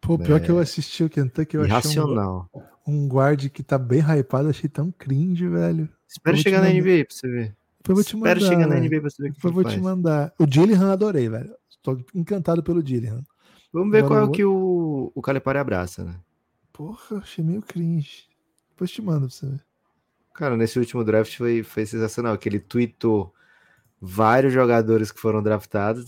Pô, 0.00 0.18
pior 0.18 0.36
É. 0.36 0.40
que 0.40 0.50
eu 0.50 0.58
assisti 0.58 1.04
o 1.04 1.10
Kentucky, 1.10 1.56
eu 1.56 1.60
achei 1.62 1.72
irracional. 1.72 2.48
um, 2.86 3.04
um 3.04 3.06
guard 3.08 3.50
que 3.50 3.62
tá 3.62 3.76
bem 3.76 4.00
hypado, 4.00 4.48
achei 4.48 4.68
tão 4.68 4.90
cringe, 4.90 5.46
velho. 5.46 5.86
Te 6.08 6.36
chegar 6.38 6.62
na. 6.62 6.70
NBA 6.70 7.04
pra 7.04 7.14
você 7.14 7.28
ver. 7.28 7.54
Depois 7.82 7.88
eu 7.88 7.94
vou 7.96 8.04
te 8.04 8.16
mandar. 8.16 8.36
Espera 8.38 8.50
chegar 8.54 8.66
na. 8.66 8.80
NBA 8.80 9.00
pra 9.00 9.10
você 9.10 9.22
ver 9.22 9.28
que 9.28 9.34
Depois 9.36 9.50
eu 9.50 9.54
vou 9.54 9.64
te 9.64 9.70
faz. 9.72 9.82
mandar. 9.82 10.32
O 10.38 10.46
Dillihan 10.46 10.90
adorei, 10.90 11.28
velho. 11.28 11.54
Tô 11.82 11.98
encantado 12.14 12.62
pelo 12.62 12.82
Dillihan. 12.82 13.22
Vamos 13.72 13.92
ver 13.92 13.98
Agora 14.04 14.20
qual 14.20 14.20
é 14.20 14.24
o 14.24 14.30
que 14.32 14.44
o, 14.44 15.12
o 15.14 15.20
Calipari 15.22 15.58
abraça, 15.58 16.02
né? 16.02 16.16
Porra, 16.72 17.18
achei 17.18 17.44
meio 17.44 17.60
cringe. 17.60 18.24
Depois 18.70 18.90
te 18.90 19.02
mando 19.02 19.26
pra 19.26 19.36
você 19.36 19.46
ver. 19.46 19.60
Cara, 20.34 20.56
nesse 20.56 20.78
último 20.78 21.04
draft 21.04 21.36
foi, 21.36 21.62
foi 21.62 21.84
sensacional, 21.84 22.38
que 22.38 22.48
ele 22.48 22.58
tweetou 22.58 23.32
vários 24.00 24.52
jogadores 24.52 25.12
que 25.12 25.20
foram 25.20 25.42
draftados, 25.42 26.06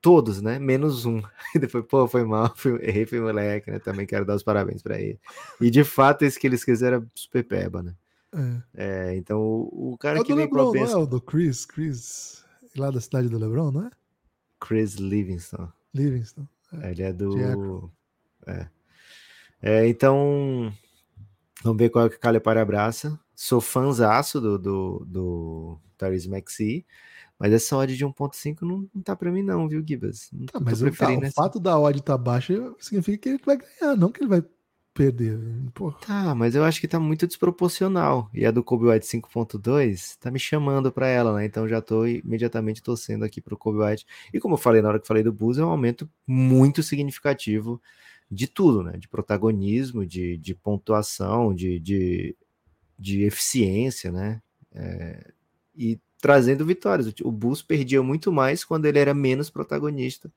todos, 0.00 0.40
né? 0.40 0.58
Menos 0.58 1.04
um. 1.04 1.22
E 1.54 1.58
depois, 1.58 1.84
pô, 1.86 2.08
foi 2.08 2.24
mal, 2.24 2.52
fui, 2.56 2.72
errei, 2.82 3.06
foi 3.06 3.20
moleque, 3.20 3.70
né? 3.70 3.78
Também 3.78 4.06
quero 4.06 4.24
dar 4.24 4.34
os 4.34 4.42
parabéns 4.42 4.82
pra 4.82 4.98
ele. 4.98 5.20
E 5.60 5.70
de 5.70 5.84
fato, 5.84 6.22
esse 6.22 6.38
que 6.38 6.46
eles 6.46 6.64
quiseram 6.64 6.98
era 6.98 7.06
super 7.14 7.44
peba, 7.44 7.82
né? 7.82 7.94
É. 8.74 9.10
É, 9.10 9.16
então, 9.16 9.40
o, 9.40 9.92
o 9.92 9.98
cara 9.98 10.18
É 10.18 10.20
o 10.20 10.24
que 10.24 10.32
do 10.32 10.40
a 10.40 10.44
LeBron, 10.44 10.72
não 10.72 10.84
é? 10.84 10.96
O 10.96 11.06
do 11.06 11.20
Chris, 11.20 11.64
Chris. 11.64 12.44
Lá 12.76 12.90
da 12.90 13.00
cidade 13.00 13.28
do 13.28 13.38
LeBron, 13.38 13.70
não 13.70 13.86
é? 13.86 13.90
Chris 14.60 14.94
Livingston. 14.94 15.68
Livingston. 15.94 16.46
Ele 16.82 17.02
é 17.02 17.12
do. 17.12 17.90
É. 18.46 18.68
É, 19.62 19.88
então, 19.88 20.72
vamos 21.62 21.78
ver 21.78 21.90
qual 21.90 22.06
é 22.06 22.08
que 22.08 22.16
o 22.16 22.20
Calipari 22.20 22.58
abraça. 22.58 23.18
Sou 23.34 23.60
fãzaço 23.60 24.40
do, 24.40 24.58
do, 24.58 25.04
do 25.06 25.78
Tyrese 25.96 26.28
Maxey, 26.28 26.86
mas 27.38 27.52
essa 27.52 27.76
odd 27.76 27.96
de 27.96 28.04
1.5 28.04 28.62
não, 28.62 28.88
não 28.94 29.02
tá 29.02 29.14
pra 29.14 29.30
mim 29.30 29.42
não, 29.42 29.68
viu, 29.68 29.84
Gibas? 29.86 30.28
Não 30.32 30.46
Tá, 30.46 30.60
mas 30.60 30.80
o, 30.80 30.90
tá, 30.90 31.10
o 31.10 31.32
fato 31.32 31.60
da 31.60 31.78
odd 31.78 31.98
estar 31.98 32.16
baixa 32.16 32.54
significa 32.78 33.18
que 33.18 33.28
ele 33.28 33.40
vai 33.44 33.58
ganhar, 33.58 33.96
não 33.96 34.10
que 34.10 34.22
ele 34.22 34.28
vai 34.28 34.42
perder. 34.96 35.38
Pô, 35.74 35.92
Tá, 35.92 36.34
mas 36.34 36.54
eu 36.54 36.64
acho 36.64 36.80
que 36.80 36.88
tá 36.88 36.98
muito 36.98 37.26
desproporcional. 37.26 38.30
E 38.32 38.46
a 38.46 38.50
do 38.50 38.64
Kobe 38.64 38.86
White 38.86 39.06
5.2 39.06 40.16
tá 40.18 40.30
me 40.30 40.38
chamando 40.38 40.90
pra 40.90 41.06
ela, 41.06 41.34
né? 41.36 41.44
Então 41.44 41.68
já 41.68 41.82
tô 41.82 42.06
imediatamente 42.06 42.82
torcendo 42.82 43.24
aqui 43.24 43.40
pro 43.40 43.58
Kobe 43.58 43.78
White. 43.78 44.06
E 44.32 44.40
como 44.40 44.54
eu 44.54 44.58
falei 44.58 44.80
na 44.80 44.88
hora 44.88 44.98
que 44.98 45.04
eu 45.04 45.08
falei 45.08 45.22
do 45.22 45.32
Bulls, 45.32 45.58
é 45.58 45.64
um 45.64 45.68
aumento 45.68 46.08
muito 46.26 46.82
significativo 46.82 47.80
de 48.30 48.46
tudo, 48.46 48.82
né? 48.82 48.96
De 48.96 49.06
protagonismo, 49.06 50.06
de, 50.06 50.38
de 50.38 50.54
pontuação, 50.54 51.54
de, 51.54 51.78
de, 51.78 52.34
de 52.98 53.22
eficiência, 53.22 54.10
né? 54.10 54.40
É, 54.74 55.30
e 55.76 56.00
trazendo 56.20 56.64
vitórias. 56.64 57.06
O 57.06 57.28
O 57.28 57.32
Bulls 57.32 57.62
perdia 57.62 58.02
muito 58.02 58.32
mais 58.32 58.64
quando 58.64 58.86
ele 58.86 58.98
era 58.98 59.14
menos 59.14 59.50
protagonista 59.50 60.30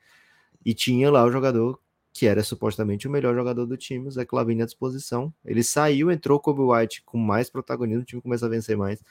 e 0.66 0.74
tinha 0.74 1.10
lá 1.12 1.24
o 1.24 1.32
jogador 1.32 1.80
que 2.12 2.26
era 2.26 2.44
supostamente 2.44 3.08
o 3.08 3.12
melhor 3.12 3.36
jogador 3.36 3.66
do 3.66 3.78
time, 3.78 4.08
o 4.08 4.12
Zé 4.12 4.26
Clavini 4.26 4.64
à 4.64 4.66
disposição. 4.66 5.34
Ele 5.46 5.64
saiu, 5.64 6.12
entrou 6.12 6.38
o 6.38 6.42
Kobe 6.42 6.62
White 6.62 7.04
com 7.06 7.18
mais 7.18 7.50
protagonismo, 7.50 8.02
o 8.02 8.06
time 8.06 8.22
começa 8.22 8.46
a 8.46 8.50
vencer 8.50 8.76
mais. 8.76 9.02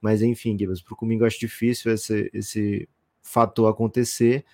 Mas 0.00 0.20
enfim, 0.20 0.58
Gibbs, 0.58 0.82
pro 0.82 0.96
comigo 0.96 1.22
eu 1.22 1.26
acho 1.26 1.38
difícil 1.38 1.92
esse, 1.92 2.30
esse 2.34 2.88
fator 3.22 3.70
acontecer, 3.70 4.44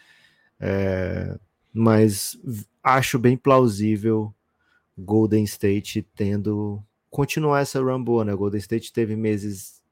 é, 0.61 1.39
mas 1.73 2.39
acho 2.83 3.19
bem 3.19 3.37
plausível 3.37 4.35
Golden 4.97 5.45
State 5.45 6.07
tendo 6.14 6.83
continuar 7.11 7.61
essa 7.61 7.81
run 7.81 8.03
boa, 8.03 8.25
né? 8.25 8.35
Golden 8.35 8.59
State 8.59 8.93
teve 8.93 9.17
meses 9.17 9.83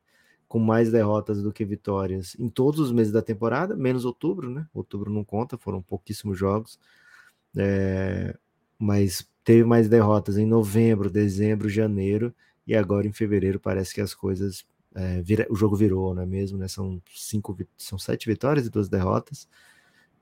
com 0.54 0.60
mais 0.60 0.88
derrotas 0.88 1.42
do 1.42 1.52
que 1.52 1.64
vitórias 1.64 2.36
em 2.38 2.48
todos 2.48 2.78
os 2.78 2.92
meses 2.92 3.12
da 3.12 3.20
temporada, 3.20 3.74
menos 3.74 4.04
outubro, 4.04 4.48
né? 4.48 4.64
Outubro 4.72 5.10
não 5.10 5.24
conta, 5.24 5.58
foram 5.58 5.82
pouquíssimos 5.82 6.38
jogos. 6.38 6.78
É, 7.56 8.38
mas 8.78 9.28
teve 9.42 9.64
mais 9.64 9.88
derrotas 9.88 10.38
em 10.38 10.46
novembro, 10.46 11.10
dezembro, 11.10 11.68
janeiro 11.68 12.32
e 12.64 12.76
agora 12.76 13.04
em 13.04 13.12
fevereiro 13.12 13.58
parece 13.58 13.92
que 13.92 14.00
as 14.00 14.14
coisas 14.14 14.64
é, 14.94 15.20
vira- 15.22 15.48
o 15.50 15.56
jogo 15.56 15.74
virou, 15.74 16.14
não 16.14 16.22
é 16.22 16.26
mesmo? 16.26 16.56
Né? 16.56 16.68
São 16.68 17.02
cinco, 17.12 17.58
são 17.76 17.98
sete 17.98 18.28
vitórias 18.28 18.64
e 18.64 18.70
duas 18.70 18.88
derrotas 18.88 19.48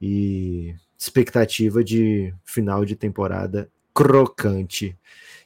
e 0.01 0.75
expectativa 0.97 1.85
de 1.85 2.33
final 2.43 2.87
de 2.87 2.97
temporada 2.97 3.71
crocante. 3.93 4.97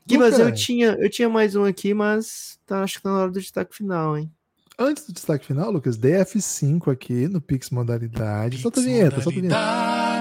Gui, 0.06 0.16
mas 0.16 0.38
eu 0.38 0.54
tinha, 0.54 0.96
eu 1.00 1.10
tinha 1.10 1.28
mais 1.28 1.56
um 1.56 1.64
aqui, 1.64 1.92
mas 1.92 2.60
tá, 2.64 2.84
acho 2.84 2.98
que 2.98 3.02
tá 3.02 3.10
na 3.10 3.18
hora 3.22 3.32
do 3.32 3.40
destaque 3.40 3.74
final, 3.74 4.16
hein? 4.16 4.30
Antes 4.78 5.06
do 5.06 5.12
destaque 5.14 5.46
final, 5.46 5.70
Lucas, 5.70 5.98
DF5 5.98 6.92
aqui 6.92 7.26
no 7.28 7.40
Pix 7.40 7.70
Modalidade. 7.70 8.58
Solta 8.58 8.80
a 8.80 8.82
vinheta, 8.82 9.22
solta 9.22 9.38
a 9.38 9.42
vinheta. 9.42 9.56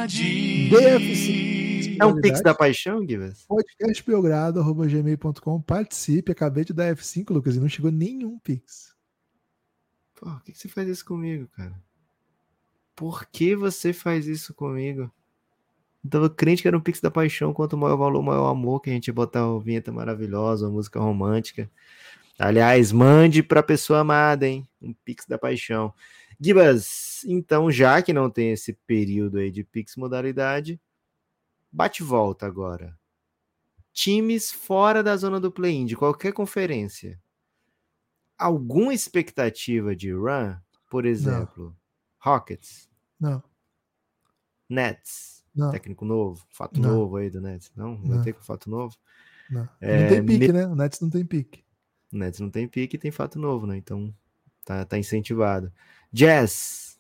DF5. 0.08 1.98
É 2.00 2.06
um 2.06 2.22
pix 2.22 2.42
da 2.42 2.54
paixão, 2.54 3.06
Givas? 3.06 3.44
podcastbelgrado.gmail.com 3.48 5.62
Participe. 5.62 6.32
Acabei 6.32 6.64
de 6.64 6.72
dar 6.74 6.96
F5, 6.96 7.34
Lucas, 7.34 7.58
e 7.58 7.60
não 7.60 7.68
chegou 7.68 7.92
nenhum 7.92 8.40
Pix. 8.40 8.96
Pô, 10.16 10.26
por 10.26 10.42
que, 10.44 10.54
que 10.54 10.58
você 10.58 10.70
faz 10.70 10.88
isso 10.88 11.06
comigo, 11.06 11.48
cara? 11.56 11.76
Por 12.96 13.26
que 13.26 13.56
você 13.56 13.92
faz 13.92 14.26
isso 14.26 14.54
comigo? 14.54 15.12
Eu 16.04 16.10
tava 16.10 16.30
crente 16.30 16.62
que 16.62 16.68
era 16.68 16.78
um 16.78 16.82
Pix 16.82 17.02
da 17.02 17.12
Paixão, 17.12 17.54
quanto 17.54 17.78
maior 17.78 17.96
o 17.96 17.98
valor, 17.98 18.22
maior 18.22 18.44
o 18.44 18.52
amor, 18.52 18.80
que 18.80 18.90
a 18.90 18.94
gente 18.94 19.08
ia 19.08 19.14
botar 19.14 19.50
uma 19.50 19.60
vinheta 19.60 19.92
maravilhosa, 19.92 20.66
uma 20.66 20.74
música 20.74 21.00
romântica. 21.00 21.70
Aliás, 22.38 22.92
mande 22.92 23.42
pra 23.42 23.64
pessoa 23.64 24.00
amada, 24.00 24.46
hein? 24.48 24.68
Um 24.82 24.94
Pix 24.94 25.26
da 25.26 25.38
Paixão. 25.38 25.94
Gibas, 26.40 27.24
então, 27.26 27.72
já 27.72 28.02
que 28.02 28.12
não 28.12 28.30
tem 28.30 28.52
esse 28.52 28.74
período 28.74 29.38
aí 29.40 29.50
de 29.50 29.64
Pix 29.64 29.96
modalidade, 29.96 30.80
bate 31.72 32.04
e 32.04 32.06
volta 32.06 32.46
agora. 32.46 32.98
Times 33.94 34.52
fora 34.52 35.02
da 35.02 35.16
zona 35.16 35.40
do 35.40 35.50
play-in, 35.50 35.86
de 35.86 35.96
qualquer 35.96 36.34
conferência. 36.34 37.18
Alguma 38.38 38.94
expectativa 38.94 39.96
de 39.96 40.12
run? 40.12 40.56
Por 40.90 41.06
exemplo, 41.06 41.74
Rockets, 42.20 42.90
Não. 43.20 43.42
Nets. 44.70 45.44
Não. 45.56 45.72
Técnico 45.72 46.04
novo, 46.04 46.46
fato 46.50 46.82
Não. 46.82 46.90
novo 46.98 47.16
aí 47.16 47.30
do 47.30 47.40
Nets. 47.40 47.72
Não, 47.76 47.98
não 48.00 48.18
Não. 48.18 48.22
tem 48.24 48.34
fato 48.34 48.70
novo. 48.70 48.94
Não, 49.50 49.68
É, 49.80 50.02
não 50.02 50.10
tem 50.10 50.26
pique, 50.26 50.48
me- 50.48 50.54
né? 50.54 50.68
O 50.68 50.76
Nets 50.76 51.00
não 51.00 51.10
tem 51.10 51.26
pique. 51.26 51.64
O 52.16 52.18
Nets 52.18 52.40
não 52.40 52.50
tem 52.50 52.66
pique 52.66 52.96
e 52.96 53.00
tem 53.00 53.12
fato 53.12 53.38
novo, 53.38 53.68
né? 53.68 53.76
Então 53.76 54.14
tá, 54.64 54.86
tá 54.86 54.98
incentivado. 54.98 55.72
Jazz. 56.14 56.98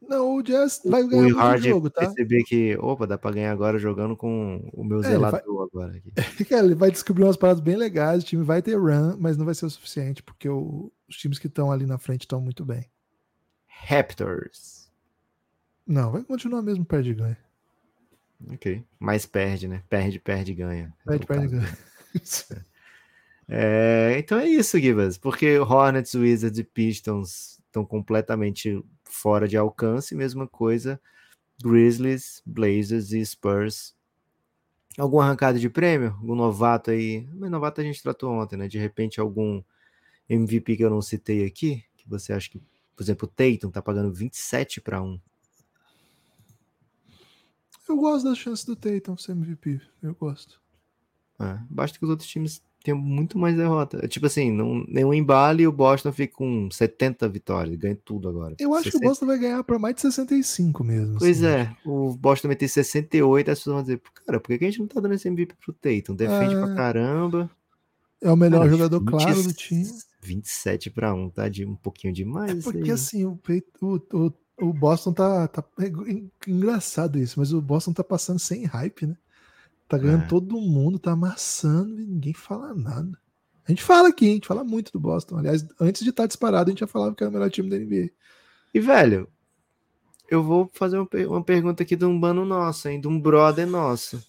Não, 0.00 0.36
o 0.36 0.42
Jazz 0.42 0.80
vai 0.84 1.02
O 1.02 1.08
ganhar 1.08 1.22
muito 1.24 1.36
Hard 1.36 1.62
jogo, 1.62 1.90
tá? 1.90 2.00
perceber 2.06 2.44
que, 2.44 2.76
opa, 2.78 3.06
dá 3.06 3.18
pra 3.18 3.32
ganhar 3.32 3.50
agora 3.52 3.76
jogando 3.78 4.16
com 4.16 4.70
o 4.72 4.84
meu 4.84 5.00
É, 5.00 5.02
zelador 5.02 5.68
agora 5.70 5.96
aqui. 5.96 6.12
Cara, 6.48 6.64
ele 6.64 6.74
vai 6.76 6.90
descobrir 6.92 7.24
umas 7.24 7.36
paradas 7.36 7.60
bem 7.60 7.76
legais. 7.76 8.22
O 8.22 8.26
time 8.26 8.44
vai 8.44 8.62
ter 8.62 8.76
run, 8.76 9.16
mas 9.18 9.36
não 9.36 9.44
vai 9.44 9.54
ser 9.54 9.66
o 9.66 9.70
suficiente, 9.70 10.22
porque 10.22 10.48
o- 10.48 10.90
os 11.08 11.16
times 11.16 11.38
que 11.38 11.48
estão 11.48 11.70
ali 11.72 11.84
na 11.86 11.98
frente 11.98 12.22
estão 12.22 12.40
muito 12.40 12.64
bem. 12.64 12.88
Raptors. 13.66 14.88
Não, 15.86 16.12
vai 16.12 16.22
continuar 16.22 16.62
mesmo 16.62 16.84
perde 16.84 17.10
e 17.10 17.14
ganha. 17.14 17.38
Ok. 18.52 18.84
Mas 18.98 19.26
perde, 19.26 19.66
né? 19.68 19.82
Perde, 19.88 20.20
perde, 20.20 20.54
ganha. 20.54 20.94
Perde, 21.04 21.20
No 21.22 21.26
perde 21.26 21.46
e 21.46 21.48
ganha. 21.48 21.78
É, 23.52 24.14
então 24.16 24.38
é 24.38 24.48
isso, 24.48 24.78
Gibas. 24.78 25.18
Porque 25.18 25.58
Hornets, 25.58 26.14
Wizards 26.14 26.58
e 26.60 26.62
Pistons 26.62 27.60
estão 27.66 27.84
completamente 27.84 28.80
fora 29.04 29.48
de 29.48 29.56
alcance. 29.56 30.14
Mesma 30.14 30.46
coisa, 30.46 31.00
Grizzlies, 31.60 32.40
Blazers 32.46 33.10
e 33.10 33.26
Spurs. 33.26 33.96
Alguma 34.96 35.24
arrancada 35.24 35.58
de 35.58 35.68
prêmio? 35.68 36.12
Algum 36.20 36.36
novato 36.36 36.92
aí? 36.92 37.28
Mas 37.34 37.50
novato 37.50 37.80
a 37.80 37.84
gente 37.84 38.00
tratou 38.00 38.30
ontem, 38.30 38.56
né? 38.56 38.68
De 38.68 38.78
repente 38.78 39.20
algum 39.20 39.60
MVP 40.28 40.76
que 40.76 40.84
eu 40.84 40.90
não 40.90 41.02
citei 41.02 41.44
aqui, 41.44 41.84
que 41.96 42.08
você 42.08 42.32
acha 42.32 42.48
que, 42.48 42.60
por 42.94 43.02
exemplo, 43.02 43.26
o 43.26 43.30
Tatum 43.30 43.70
tá 43.70 43.82
pagando 43.82 44.12
27 44.12 44.80
para 44.80 45.02
1. 45.02 45.20
Eu 47.88 47.96
gosto 47.96 48.28
das 48.28 48.38
chances 48.38 48.64
do 48.64 48.76
Tatum 48.76 49.16
ser 49.16 49.32
MVP. 49.32 49.80
Eu 50.00 50.14
gosto. 50.14 50.60
É, 51.40 51.58
basta 51.68 51.98
que 51.98 52.04
os 52.04 52.10
outros 52.10 52.28
times 52.28 52.62
tenham 52.82 52.98
muito 52.98 53.38
mais 53.38 53.56
derrota. 53.56 53.98
É 54.02 54.08
Tipo 54.08 54.26
assim, 54.26 54.50
não, 54.50 54.84
nenhum 54.88 55.12
embale 55.14 55.62
e 55.62 55.66
o 55.66 55.72
Boston 55.72 56.12
fica 56.12 56.34
com 56.36 56.68
70 56.70 57.28
vitórias, 57.28 57.76
ganha 57.76 57.98
tudo 58.04 58.28
agora. 58.28 58.54
Eu 58.58 58.72
acho 58.74 58.84
que 58.84 58.88
o 58.88 58.92
60. 58.92 59.08
Boston 59.08 59.26
vai 59.26 59.38
ganhar 59.38 59.62
para 59.64 59.78
mais 59.78 59.94
de 59.96 60.00
65 60.02 60.82
mesmo. 60.84 61.18
Pois 61.18 61.42
assim. 61.44 61.54
é, 61.62 61.76
o 61.84 62.14
Boston 62.16 62.42
também 62.42 62.56
tem 62.58 62.68
68, 62.68 63.50
as 63.50 63.58
pessoas 63.58 63.74
vão 63.74 63.82
dizer, 63.82 64.00
cara, 64.26 64.40
por 64.40 64.46
que 64.58 64.64
a 64.64 64.68
gente 64.68 64.80
não 64.80 64.86
tá 64.86 65.00
dando 65.00 65.14
esse 65.14 65.28
MVP 65.28 65.54
pro 65.64 65.72
Tatum? 65.72 66.14
Defende 66.14 66.54
É. 66.54 66.58
pra 66.60 66.74
caramba. 66.74 67.50
É 68.22 68.30
o 68.30 68.36
melhor 68.36 68.58
Cara, 68.60 68.70
jogador 68.70 68.98
20 69.00 69.08
claro 69.10 69.42
do 69.42 69.52
time. 69.54 69.86
27 70.22 70.90
para 70.90 71.14
1, 71.14 71.30
tá 71.30 71.48
de 71.48 71.64
um 71.64 71.74
pouquinho 71.74 72.12
demais. 72.12 72.58
É 72.58 72.62
porque 72.62 72.82
aí. 72.84 72.90
assim, 72.90 73.24
o, 73.24 73.38
o, 73.80 74.32
o, 74.60 74.72
Boston 74.74 75.12
tá, 75.14 75.48
tá. 75.48 75.64
É 75.80 75.86
en- 75.86 76.30
engraçado 76.46 77.18
isso, 77.18 77.40
mas 77.40 77.52
o 77.54 77.62
Boston 77.62 77.94
tá 77.94 78.04
passando 78.04 78.38
sem 78.38 78.64
hype, 78.66 79.06
né? 79.06 79.16
Tá 79.90 79.98
ganhando 79.98 80.22
É. 80.22 80.28
todo 80.28 80.60
mundo, 80.60 81.00
tá 81.00 81.10
amassando 81.10 82.00
e 82.00 82.06
ninguém 82.06 82.32
fala 82.32 82.72
nada. 82.72 83.18
A 83.66 83.72
gente 83.72 83.82
fala 83.82 84.08
aqui, 84.08 84.30
a 84.30 84.34
gente 84.34 84.46
fala 84.46 84.62
muito 84.62 84.92
do 84.92 85.00
Boston. 85.00 85.36
Aliás, 85.38 85.66
antes 85.80 86.02
de 86.04 86.10
estar 86.10 86.26
disparado, 86.26 86.70
a 86.70 86.72
gente 86.72 86.78
já 86.78 86.86
falava 86.86 87.12
que 87.12 87.24
era 87.24 87.28
o 87.30 87.32
melhor 87.32 87.50
time 87.50 87.68
da 87.68 87.76
NBA. 87.76 88.08
E, 88.72 88.78
velho, 88.78 89.28
eu 90.30 90.44
vou 90.44 90.70
fazer 90.72 90.96
uma, 90.96 91.06
per- 91.06 91.28
uma 91.28 91.42
pergunta 91.42 91.82
aqui 91.82 91.96
de 91.96 92.04
um 92.04 92.18
bano 92.18 92.44
nosso, 92.44 92.88
hein? 92.88 93.00
De 93.00 93.08
um 93.08 93.20
brother 93.20 93.66
nosso. 93.66 94.24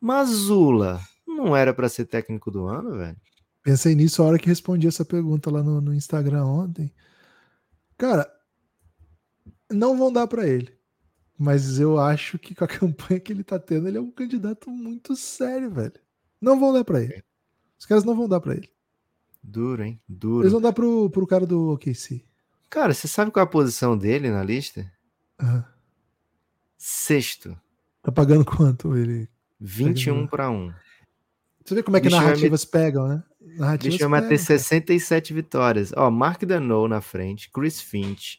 Mazula 0.00 1.00
não 1.26 1.56
era 1.56 1.74
pra 1.74 1.88
ser 1.88 2.04
técnico 2.04 2.50
do 2.50 2.66
ano, 2.66 2.96
velho? 2.96 3.16
Pensei 3.64 3.94
nisso 3.96 4.22
a 4.22 4.26
hora 4.26 4.38
que 4.38 4.46
respondi 4.46 4.86
essa 4.86 5.04
pergunta 5.04 5.50
lá 5.50 5.60
no, 5.62 5.80
no 5.80 5.92
Instagram 5.92 6.44
ontem. 6.44 6.92
Cara, 7.98 8.30
não 9.72 9.96
vão 9.98 10.12
dar 10.12 10.26
pra 10.28 10.46
ele. 10.46 10.73
Mas 11.38 11.78
eu 11.80 11.98
acho 11.98 12.38
que 12.38 12.54
com 12.54 12.64
a 12.64 12.68
campanha 12.68 13.20
que 13.20 13.32
ele 13.32 13.44
tá 13.44 13.58
tendo, 13.58 13.88
ele 13.88 13.98
é 13.98 14.00
um 14.00 14.10
candidato 14.10 14.70
muito 14.70 15.16
sério, 15.16 15.70
velho. 15.70 15.94
Não 16.40 16.58
vão 16.58 16.72
dar 16.72 16.84
pra 16.84 17.00
ele. 17.00 17.22
Os 17.78 17.86
caras 17.86 18.04
não 18.04 18.14
vão 18.14 18.28
dar 18.28 18.40
pra 18.40 18.54
ele. 18.54 18.70
Duro, 19.42 19.82
hein? 19.82 20.00
Duro. 20.08 20.42
Eles 20.42 20.52
vão 20.52 20.60
dar 20.60 20.72
pro, 20.72 21.10
pro 21.10 21.26
cara 21.26 21.46
do 21.46 21.72
OKC. 21.72 22.24
Cara, 22.70 22.94
você 22.94 23.06
sabe 23.06 23.30
qual 23.30 23.44
é 23.44 23.46
a 23.46 23.50
posição 23.50 23.96
dele 23.96 24.30
na 24.30 24.42
lista? 24.42 24.90
Aham. 25.40 25.64
Sexto. 26.76 27.58
Tá 28.02 28.12
pagando 28.12 28.44
quanto 28.44 28.96
ele? 28.96 29.28
21 29.60 30.26
para 30.26 30.50
1. 30.50 30.72
Você 31.64 31.74
vê 31.74 31.82
como 31.82 31.96
é 31.96 32.00
que 32.00 32.08
Bicho 32.08 32.16
vai 32.16 32.26
narrativas 32.26 32.64
pegam, 32.64 33.08
né? 33.08 33.22
Narrativas 33.40 33.98
ter 33.98 34.04
pegam, 34.04 34.20
cara. 34.20 34.36
67 34.36 35.32
vitórias. 35.32 35.92
Ó, 35.96 36.10
Mark 36.10 36.44
Danou 36.44 36.86
na 36.86 37.00
frente, 37.00 37.50
Chris 37.50 37.80
Finch. 37.80 38.38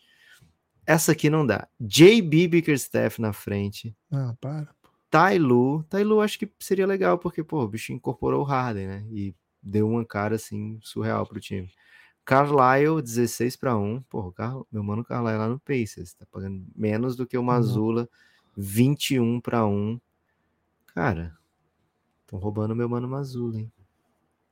Essa 0.85 1.11
aqui 1.13 1.29
não 1.29 1.45
dá. 1.45 1.67
JB 1.79 2.47
Bickerstaff 2.47 3.19
na 3.19 3.33
frente. 3.33 3.95
Ah, 4.11 4.35
para. 4.39 4.73
Ty 5.09 5.37
Lue 5.39 5.85
acho 6.23 6.37
que 6.39 6.51
seria 6.59 6.85
legal, 6.85 7.17
porque, 7.17 7.43
pô, 7.43 7.63
o 7.63 7.67
bicho 7.67 7.93
incorporou 7.93 8.41
o 8.41 8.43
Harden, 8.43 8.87
né? 8.87 9.05
E 9.11 9.33
deu 9.63 9.87
uma 9.89 10.05
cara, 10.05 10.35
assim, 10.35 10.77
surreal 10.81 11.25
pro 11.25 11.39
time. 11.39 11.71
Carlisle, 12.25 13.01
16 13.01 13.55
para 13.55 13.77
1. 13.77 14.01
Pô, 14.09 14.31
Car... 14.31 14.59
meu 14.71 14.83
mano 14.83 15.05
Carlisle 15.05 15.37
lá 15.37 15.47
no 15.47 15.59
Pacers. 15.59 16.13
Tá 16.13 16.25
pagando 16.29 16.65
menos 16.75 17.15
do 17.15 17.25
que 17.25 17.37
o 17.37 17.43
Mazula. 17.43 18.09
21 18.57 19.39
para 19.39 19.65
1. 19.65 19.99
Cara, 20.87 21.37
estão 22.21 22.39
roubando 22.39 22.75
meu 22.75 22.89
mano 22.89 23.07
Mazula, 23.07 23.59
hein? 23.59 23.71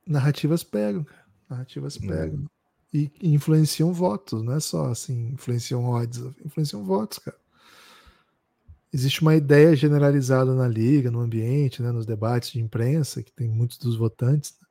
Narrativas 0.06 0.62
pegam, 0.62 1.04
cara. 1.04 1.24
Narrativas 1.48 1.96
Hum. 1.96 2.06
pegam. 2.06 2.50
E, 2.94 3.10
influenciam 3.20 3.92
votos, 3.92 4.40
não 4.42 4.52
é 4.52 4.60
só 4.60 4.86
assim, 4.86 5.30
influenciam 5.32 5.84
odds, 5.84 6.22
influenciam 6.44 6.84
votos, 6.84 7.18
cara. 7.18 7.36
Existe 8.92 9.22
uma 9.22 9.34
ideia 9.34 9.74
generalizada 9.74 10.54
na 10.54 10.68
liga, 10.68 11.10
no 11.10 11.18
ambiente, 11.18 11.82
né, 11.82 11.90
nos 11.90 12.06
debates 12.06 12.52
de 12.52 12.60
imprensa, 12.60 13.24
que 13.24 13.32
tem 13.32 13.48
muitos 13.48 13.78
dos 13.78 13.96
votantes, 13.96 14.56
né, 14.62 14.68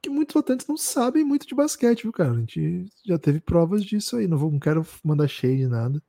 que 0.00 0.08
muitos 0.10 0.34
votantes 0.34 0.66
não 0.66 0.76
sabem 0.76 1.22
muito 1.22 1.46
de 1.46 1.54
basquete, 1.54 2.02
viu, 2.02 2.12
cara? 2.12 2.32
A 2.32 2.38
gente 2.38 2.86
já 3.06 3.18
teve 3.18 3.38
provas 3.38 3.84
disso 3.84 4.16
aí. 4.16 4.26
Não, 4.26 4.38
vou, 4.38 4.50
não 4.50 4.58
quero 4.58 4.84
mandar 5.04 5.28
cheio 5.28 5.58
de 5.58 5.68
nada, 5.68 6.02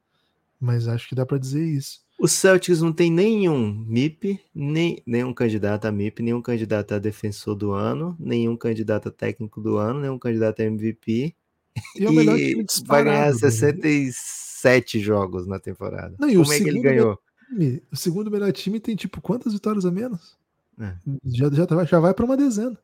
mas 0.60 0.88
acho 0.88 1.07
que 1.10 1.15
dá 1.15 1.26
pra 1.26 1.38
dizer 1.38 1.64
isso. 1.64 2.02
O 2.24 2.28
Celtics 2.28 2.82
não 2.82 2.94
tem 2.94 3.12
nenhum 3.12 3.84
MIP, 3.86 4.40
nem, 4.56 5.04
nenhum 5.06 5.34
candidato 5.34 5.84
a 5.86 5.91
MIP, 5.91 6.24
nenhum 6.24 6.41
candidato 6.41 6.94
a 6.94 6.98
defensor 7.00 7.54
do 7.54 7.74
ano, 7.74 8.16
nenhum 8.18 8.56
candidato 8.56 9.10
a 9.10 9.12
técnico 9.12 9.60
do 9.60 9.76
ano, 9.76 10.00
nenhum 10.00 10.18
candidato 10.18 10.62
a 10.62 10.64
MVP. 10.64 11.36
E 11.98 12.06
é 12.06 12.10
o 12.10 12.14
melhor 12.14 12.38
time 12.38 12.66
vai 12.86 13.04
ganhar 13.04 13.32
do 13.32 13.40
67 13.40 15.00
jogos 15.02 15.45
na 15.45 15.60
temporada. 15.60 16.16
Não, 16.18 16.30
e 16.30 16.38
o 16.38 16.44
Como 16.44 16.54
é 16.54 16.60
que 16.60 16.70
ele 16.70 16.80
ganhou? 16.82 17.20
time, 17.50 17.84
o 17.91 17.95
segundo 17.98 18.32
melhor 18.32 18.54
time 18.54 18.80
tem 18.80 18.95
tipo 18.95 19.20
quantas 19.20 19.52
vitórias 19.52 19.86
a 19.86 19.91
menos? 19.91 20.38
É. 20.80 20.94
Já, 21.26 21.50
já, 21.52 21.66
tá- 21.68 21.84
já 21.84 22.00
vai 22.00 22.14
pra 22.14 22.24
uma 22.26 22.38
dezena. 22.38 22.78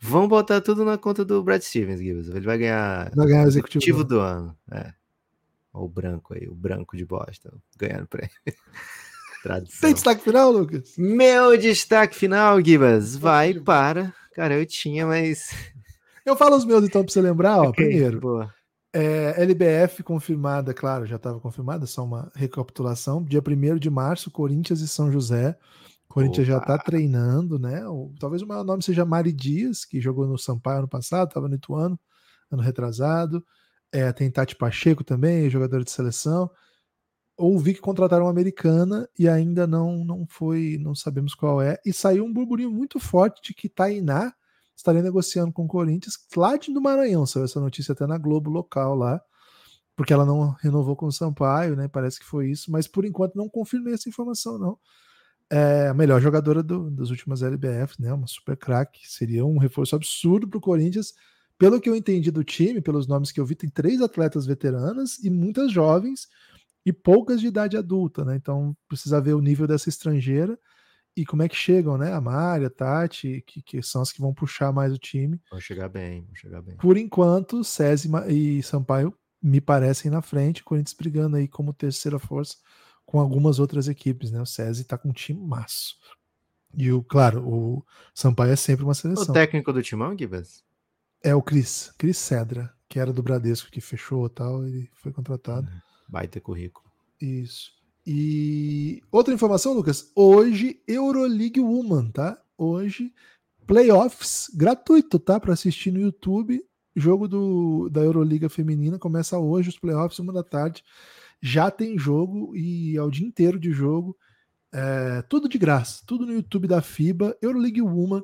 Vamos 0.00 0.30
botar 0.30 0.60
tudo 0.62 0.82
na 0.84 0.96
conta 0.96 1.24
do 1.26 1.42
Brad 1.42 1.60
Stevens, 1.60 2.00
Gibbs. 2.00 2.28
Ele 2.28 2.40
vai 2.40 2.56
ganhar 2.56 3.12
Vai 3.14 3.26
ganhar 3.26 3.44
o 3.44 3.48
executivo. 3.48 3.84
executivo 3.84 4.04
do 4.04 4.18
ano. 4.18 4.56
É. 4.70 4.94
Ó, 5.72 5.84
o 5.84 5.88
branco 5.88 6.34
aí, 6.34 6.46
o 6.48 6.54
branco 6.54 6.96
de 6.96 7.04
Boston, 7.04 7.50
ganhando 7.78 8.06
prêmio. 8.06 8.30
Tradição. 9.42 9.80
Tem 9.80 9.94
destaque 9.94 10.22
final, 10.22 10.52
Lucas? 10.52 10.94
Meu 10.96 11.56
destaque 11.58 12.14
final, 12.14 12.62
Gibas, 12.64 13.16
vai 13.16 13.54
para. 13.54 14.14
Cara, 14.34 14.54
eu 14.54 14.64
tinha, 14.66 15.06
mas. 15.06 15.50
Eu 16.24 16.36
falo 16.36 16.54
os 16.54 16.64
meus 16.64 16.84
então 16.84 17.02
pra 17.02 17.12
você 17.12 17.20
lembrar. 17.20 17.58
Ó, 17.58 17.72
Primeiro, 17.74 18.20
boa. 18.20 18.54
é, 18.92 19.42
LBF 19.42 20.04
confirmada, 20.04 20.72
claro, 20.72 21.04
já 21.04 21.16
estava 21.16 21.40
confirmada, 21.40 21.84
só 21.84 22.04
uma 22.04 22.30
recapitulação. 22.36 23.24
Dia 23.24 23.42
1 23.44 23.76
de 23.76 23.90
março, 23.90 24.30
Corinthians 24.30 24.80
e 24.82 24.86
São 24.86 25.10
José. 25.10 25.58
Corinthians 26.08 26.46
já 26.46 26.58
Opa. 26.58 26.74
está 26.74 26.78
treinando, 26.84 27.58
né? 27.58 27.82
Talvez 28.20 28.40
o 28.40 28.46
maior 28.46 28.62
nome 28.62 28.84
seja 28.84 29.04
Mari 29.04 29.32
Dias, 29.32 29.84
que 29.84 30.00
jogou 30.00 30.24
no 30.28 30.38
Sampaio 30.38 30.78
ano 30.78 30.88
passado, 30.88 31.26
estava 31.26 31.48
no 31.48 31.56
Ituano, 31.56 31.98
ano 32.48 32.62
retrasado. 32.62 33.44
É, 33.92 34.12
tem 34.12 34.30
Tati 34.30 34.56
Pacheco 34.56 35.04
também, 35.04 35.50
jogadora 35.50 35.84
de 35.84 35.90
seleção. 35.90 36.50
Ouvi 37.38 37.74
que 37.74 37.80
contrataram 37.80 38.24
uma 38.26 38.30
americana 38.30 39.08
e 39.18 39.28
ainda 39.28 39.66
não 39.66 40.04
não 40.04 40.26
foi, 40.28 40.78
não 40.80 40.94
sabemos 40.94 41.34
qual 41.34 41.62
é. 41.62 41.78
E 41.86 41.92
saiu 41.92 42.24
um 42.24 42.32
burburinho 42.32 42.70
muito 42.70 43.00
forte 43.00 43.42
de 43.42 43.54
que 43.54 43.68
Tainá 43.68 44.32
estaria 44.76 45.02
negociando 45.02 45.52
com 45.52 45.64
o 45.64 45.68
Corinthians 45.68 46.14
lá 46.36 46.56
de 46.56 46.72
do 46.72 46.80
Maranhão. 46.82 47.26
Saiu 47.26 47.44
essa 47.44 47.60
notícia 47.60 47.92
até 47.92 48.06
na 48.06 48.18
Globo 48.18 48.50
local 48.50 48.94
lá, 48.96 49.20
porque 49.96 50.12
ela 50.12 50.26
não 50.26 50.50
renovou 50.62 50.96
com 50.96 51.06
o 51.06 51.12
Sampaio, 51.12 51.76
né? 51.76 51.88
Parece 51.88 52.20
que 52.20 52.26
foi 52.26 52.50
isso, 52.50 52.70
mas 52.72 52.88
por 52.88 53.04
enquanto 53.04 53.36
não 53.36 53.48
confirmei 53.48 53.94
essa 53.94 54.08
informação, 54.08 54.58
não. 54.58 54.78
É 55.50 55.88
a 55.88 55.94
melhor 55.94 56.20
jogadora 56.20 56.62
do- 56.62 56.90
das 56.90 57.10
últimas 57.10 57.42
LBF, 57.42 58.00
né? 58.00 58.12
Uma 58.12 58.26
super 58.26 58.56
craque. 58.56 59.00
Seria 59.04 59.44
um 59.44 59.58
reforço 59.58 59.94
absurdo 59.96 60.48
para 60.48 60.58
o 60.58 60.60
Corinthians. 60.60 61.12
Pelo 61.62 61.80
que 61.80 61.88
eu 61.88 61.94
entendi 61.94 62.28
do 62.32 62.42
time, 62.42 62.80
pelos 62.80 63.06
nomes 63.06 63.30
que 63.30 63.38
eu 63.38 63.46
vi, 63.46 63.54
tem 63.54 63.70
três 63.70 64.02
atletas 64.02 64.44
veteranas 64.44 65.20
e 65.22 65.30
muitas 65.30 65.70
jovens 65.70 66.26
e 66.84 66.92
poucas 66.92 67.40
de 67.40 67.46
idade 67.46 67.76
adulta, 67.76 68.24
né? 68.24 68.34
Então 68.34 68.76
precisa 68.88 69.20
ver 69.20 69.34
o 69.34 69.40
nível 69.40 69.64
dessa 69.64 69.88
estrangeira 69.88 70.58
e 71.16 71.24
como 71.24 71.44
é 71.44 71.48
que 71.48 71.54
chegam, 71.54 71.96
né? 71.96 72.12
A 72.12 72.20
Mari, 72.20 72.64
a 72.64 72.70
Tati, 72.70 73.44
que, 73.46 73.62
que 73.62 73.80
são 73.80 74.02
as 74.02 74.10
que 74.10 74.20
vão 74.20 74.34
puxar 74.34 74.72
mais 74.72 74.92
o 74.92 74.98
time. 74.98 75.40
Vou 75.52 75.60
chegar 75.60 75.88
bem, 75.88 76.24
vou 76.24 76.34
chegar 76.34 76.60
bem. 76.62 76.76
Por 76.78 76.96
enquanto, 76.96 77.62
César 77.62 78.28
e 78.28 78.60
Sampaio 78.64 79.14
me 79.40 79.60
parecem 79.60 80.10
na 80.10 80.20
frente, 80.20 80.64
Corinthians 80.64 80.96
brigando 80.98 81.36
aí 81.36 81.46
como 81.46 81.72
terceira 81.72 82.18
força 82.18 82.56
com 83.06 83.20
algumas 83.20 83.60
outras 83.60 83.86
equipes, 83.86 84.32
né? 84.32 84.42
O 84.42 84.46
SESI 84.46 84.82
tá 84.82 84.98
com 84.98 85.10
um 85.10 85.12
time 85.12 85.40
maço. 85.40 85.94
E 86.76 86.90
o, 86.90 87.04
claro, 87.04 87.46
o 87.46 87.86
Sampaio 88.12 88.50
é 88.50 88.56
sempre 88.56 88.82
uma 88.82 88.94
seleção. 88.94 89.30
O 89.30 89.32
técnico 89.32 89.72
do 89.72 89.80
Timão, 89.80 90.18
Gibas? 90.18 90.64
É 91.22 91.34
o 91.34 91.42
Cris, 91.42 91.92
Cris 91.96 92.16
Cedra, 92.16 92.72
que 92.88 92.98
era 92.98 93.12
do 93.12 93.22
Bradesco, 93.22 93.70
que 93.70 93.80
fechou 93.80 94.28
tal, 94.28 94.66
ele 94.66 94.90
foi 94.94 95.12
contratado. 95.12 95.68
Baita 96.08 96.40
currículo. 96.40 96.84
Isso. 97.20 97.70
E 98.04 99.00
outra 99.10 99.32
informação, 99.32 99.72
Lucas, 99.72 100.10
hoje 100.16 100.82
Euroleague 100.86 101.60
Woman, 101.60 102.10
tá? 102.10 102.42
Hoje 102.58 103.12
playoffs 103.66 104.50
gratuito, 104.54 105.18
tá? 105.18 105.38
Para 105.38 105.52
assistir 105.52 105.92
no 105.92 106.00
YouTube. 106.00 106.64
Jogo 106.94 107.26
do, 107.26 107.88
da 107.88 108.02
Euroliga 108.02 108.50
Feminina 108.50 108.98
começa 108.98 109.38
hoje, 109.38 109.70
os 109.70 109.78
playoffs, 109.78 110.18
uma 110.18 110.32
da 110.32 110.42
tarde. 110.42 110.84
Já 111.40 111.70
tem 111.70 111.98
jogo 111.98 112.54
e 112.54 112.96
é 112.96 113.02
o 113.02 113.10
dia 113.10 113.26
inteiro 113.26 113.58
de 113.58 113.72
jogo. 113.72 114.16
É, 114.72 115.22
tudo 115.22 115.48
de 115.48 115.58
graça, 115.58 116.02
tudo 116.06 116.26
no 116.26 116.32
YouTube 116.32 116.66
da 116.66 116.82
FIBA, 116.82 117.36
Euroleague 117.40 117.80
Woman. 117.80 118.22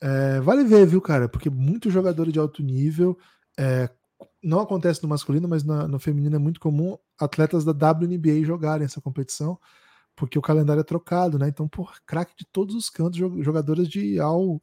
É, 0.00 0.40
vale 0.40 0.64
ver, 0.64 0.86
viu, 0.86 1.00
cara? 1.00 1.28
Porque 1.28 1.48
muitos 1.48 1.92
jogadores 1.92 2.32
de 2.32 2.38
alto 2.38 2.62
nível. 2.62 3.18
É, 3.58 3.88
não 4.42 4.60
acontece 4.60 5.02
no 5.02 5.08
masculino, 5.08 5.48
mas 5.48 5.64
na, 5.64 5.88
no 5.88 5.98
feminino 5.98 6.36
é 6.36 6.38
muito 6.38 6.60
comum 6.60 6.96
atletas 7.18 7.64
da 7.64 7.72
WNBA 7.72 8.44
jogarem 8.44 8.84
essa 8.84 9.00
competição, 9.00 9.58
porque 10.14 10.38
o 10.38 10.42
calendário 10.42 10.80
é 10.80 10.84
trocado, 10.84 11.38
né? 11.38 11.48
Então, 11.48 11.68
por 11.68 11.94
craque 12.06 12.34
de 12.36 12.46
todos 12.46 12.74
os 12.74 12.90
cantos, 12.90 13.18
jogadoras 13.18 13.88
de 13.88 14.20
ao, 14.20 14.62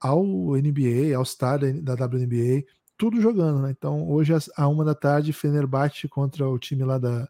ao 0.00 0.22
NBA, 0.56 1.16
ao 1.16 1.24
Star 1.24 1.58
da, 1.82 1.94
WNBA, 1.94 2.64
tudo 2.96 3.20
jogando, 3.20 3.62
né? 3.62 3.70
Então, 3.70 4.08
hoje 4.08 4.32
a 4.56 4.68
uma 4.68 4.84
da 4.84 4.94
tarde, 4.94 5.32
Fenerbahçe 5.32 6.08
contra 6.08 6.48
o 6.48 6.58
time 6.58 6.84
lá 6.84 6.98
da, 6.98 7.28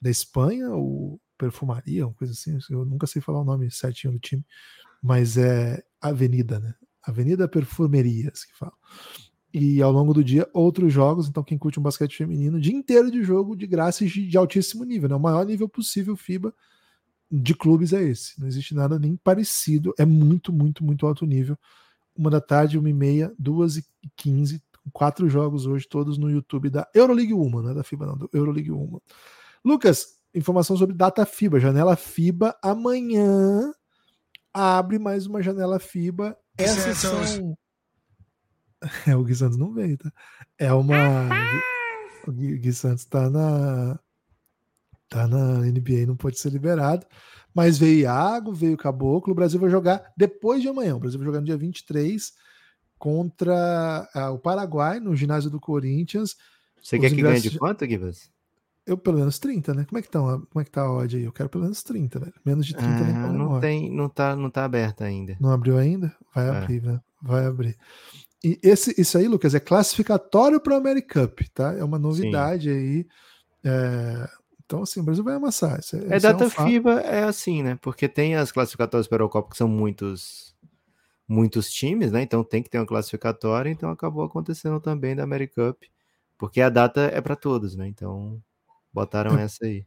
da 0.00 0.10
Espanha, 0.10 0.70
o 0.74 1.20
Perfumaria, 1.36 2.06
uma 2.06 2.14
coisa 2.14 2.32
assim, 2.32 2.58
eu 2.70 2.84
nunca 2.84 3.06
sei 3.06 3.20
falar 3.20 3.40
o 3.40 3.44
nome 3.44 3.70
certinho 3.70 4.12
do 4.12 4.20
time, 4.20 4.44
mas 5.02 5.36
é 5.36 5.82
Avenida, 6.00 6.60
né? 6.60 6.74
Avenida 7.02 7.48
Perfumerias 7.48 8.44
que 8.44 8.56
fala 8.56 8.72
e 9.52 9.82
ao 9.82 9.92
longo 9.92 10.14
do 10.14 10.24
dia 10.24 10.48
outros 10.52 10.92
jogos. 10.92 11.28
Então, 11.28 11.42
quem 11.42 11.58
curte 11.58 11.78
um 11.78 11.82
basquete 11.82 12.16
feminino, 12.16 12.60
dia 12.60 12.74
inteiro 12.74 13.10
de 13.10 13.22
jogo 13.22 13.54
de 13.54 13.66
graça 13.66 14.04
e 14.04 14.08
de, 14.08 14.36
altíssimo 14.36 14.84
nível, 14.84 15.08
né? 15.08 15.14
O 15.14 15.20
maior 15.20 15.44
nível 15.44 15.68
possível 15.68 16.16
FIBA 16.16 16.54
de 17.30 17.54
clubes 17.54 17.92
é 17.92 18.02
esse. 18.02 18.40
Não 18.40 18.46
existe 18.46 18.74
nada 18.74 18.98
nem 18.98 19.16
parecido. 19.16 19.92
É 19.98 20.06
muito, 20.06 20.52
muito, 20.52 20.82
muito 20.84 21.06
alto 21.06 21.26
nível. 21.26 21.58
Uma 22.16 22.30
da 22.30 22.40
tarde, 22.40 22.78
uma 22.78 22.88
e 22.88 22.94
meia, 22.94 23.32
duas 23.38 23.76
e 23.76 23.84
quinze, 24.16 24.62
quatro 24.92 25.28
jogos 25.28 25.66
hoje, 25.66 25.86
todos 25.88 26.18
no 26.18 26.30
YouTube 26.30 26.70
da 26.70 26.88
Euroleague 26.94 27.34
Uma, 27.34 27.62
não 27.62 27.70
é 27.70 27.74
da 27.74 27.84
FIBA, 27.84 28.06
não, 28.06 28.16
do 28.16 28.30
Euroleague 28.32 28.70
Uma. 28.70 29.00
Lucas, 29.64 30.18
informação 30.34 30.76
sobre 30.76 30.94
data 30.94 31.24
FIBA, 31.24 31.60
janela 31.60 31.96
FIBA 31.96 32.56
amanhã 32.62 33.72
abre 34.52 34.98
mais 34.98 35.26
uma 35.26 35.42
janela 35.42 35.78
FIBA. 35.78 36.36
Essas 36.58 36.98
são 36.98 37.56
É, 39.06 39.16
o 39.16 39.22
Gui 39.22 39.34
Santos 39.34 39.56
não 39.56 39.72
veio, 39.72 39.96
tá? 39.96 40.12
É 40.58 40.72
uma. 40.72 41.28
O 42.26 42.32
Gui, 42.32 42.58
Gui 42.58 42.72
Santos 42.72 43.04
tá 43.04 43.30
na. 43.30 43.98
Tá 45.08 45.28
na 45.28 45.58
NBA, 45.58 46.06
não 46.06 46.16
pode 46.16 46.38
ser 46.38 46.50
liberado. 46.50 47.06
Mas 47.54 47.78
veio 47.78 48.00
Iago, 48.00 48.52
veio 48.52 48.78
Caboclo. 48.78 49.32
O 49.32 49.36
Brasil 49.36 49.60
vai 49.60 49.68
jogar 49.68 50.10
depois 50.16 50.62
de 50.62 50.68
amanhã. 50.68 50.96
O 50.96 50.98
Brasil 50.98 51.18
vai 51.18 51.26
jogar 51.26 51.40
no 51.40 51.46
dia 51.46 51.56
23 51.56 52.32
contra 52.98 54.08
uh, 54.14 54.32
o 54.32 54.38
Paraguai, 54.38 55.00
no 55.00 55.14
ginásio 55.14 55.50
do 55.50 55.60
Corinthians. 55.60 56.34
Você 56.82 56.96
Os 56.96 57.02
quer 57.02 57.10
que 57.10 57.20
ganhe 57.20 57.40
de 57.40 57.58
quanto, 57.58 57.86
Gibas? 57.86 58.31
Eu 58.84 58.98
pelo 58.98 59.18
menos 59.18 59.38
30, 59.38 59.74
né? 59.74 59.84
Como 59.88 59.98
é 59.98 60.02
que 60.02 60.08
tá, 60.08 60.18
como 60.20 60.60
é 60.60 60.64
que 60.64 60.70
tá 60.70 60.82
a 60.82 60.92
odd 60.92 61.16
aí? 61.16 61.24
Eu 61.24 61.32
quero 61.32 61.48
pelo 61.48 61.64
menos 61.64 61.82
30, 61.82 62.18
velho. 62.18 62.34
Menos 62.44 62.66
de 62.66 62.74
30 62.74 62.90
ah, 62.90 63.00
nem 63.00 63.38
não 63.38 63.60
tem, 63.60 63.90
não 63.90 64.08
tá, 64.08 64.34
não 64.34 64.50
tá 64.50 64.64
aberto 64.64 65.02
ainda. 65.02 65.36
Não 65.40 65.50
abriu 65.50 65.78
ainda? 65.78 66.14
Vai 66.34 66.48
é. 66.48 66.50
abrir, 66.50 66.82
né? 66.82 67.00
Vai 67.20 67.46
abrir. 67.46 67.76
E 68.42 68.58
esse, 68.60 68.92
isso 69.00 69.16
aí, 69.16 69.28
Lucas, 69.28 69.54
é 69.54 69.60
classificatório 69.60 70.60
para 70.60 70.74
o 70.74 70.76
Americup, 70.76 71.48
tá? 71.50 71.72
É 71.74 71.84
uma 71.84 71.98
novidade 71.98 72.68
Sim. 72.68 72.76
aí. 72.76 73.06
É... 73.64 74.28
Então, 74.64 74.82
assim, 74.82 75.00
o 75.00 75.04
Brasil 75.04 75.22
vai 75.22 75.34
amassar. 75.34 75.78
É, 76.08 76.18
data 76.18 76.44
é 76.44 76.46
um 76.46 76.50
FIBA 76.50 77.00
é 77.02 77.24
assim, 77.24 77.62
né? 77.62 77.78
Porque 77.80 78.08
tem 78.08 78.34
as 78.34 78.50
classificatórias 78.50 79.06
para 79.06 79.16
a 79.16 79.20
Eurocopa 79.20 79.50
que 79.50 79.56
são 79.56 79.68
muitos 79.68 80.52
muitos 81.28 81.70
times, 81.70 82.10
né? 82.12 82.22
Então 82.22 82.42
tem 82.42 82.62
que 82.62 82.68
ter 82.68 82.78
uma 82.78 82.86
classificatória, 82.86 83.70
então 83.70 83.90
acabou 83.90 84.24
acontecendo 84.24 84.80
também 84.80 85.16
da 85.16 85.22
Americup, 85.22 85.88
porque 86.36 86.60
a 86.60 86.68
data 86.68 87.02
é 87.02 87.20
para 87.20 87.36
todos, 87.36 87.74
né? 87.74 87.86
Então 87.86 88.42
botaram 88.92 89.38
é. 89.38 89.44
essa 89.44 89.64
aí. 89.64 89.84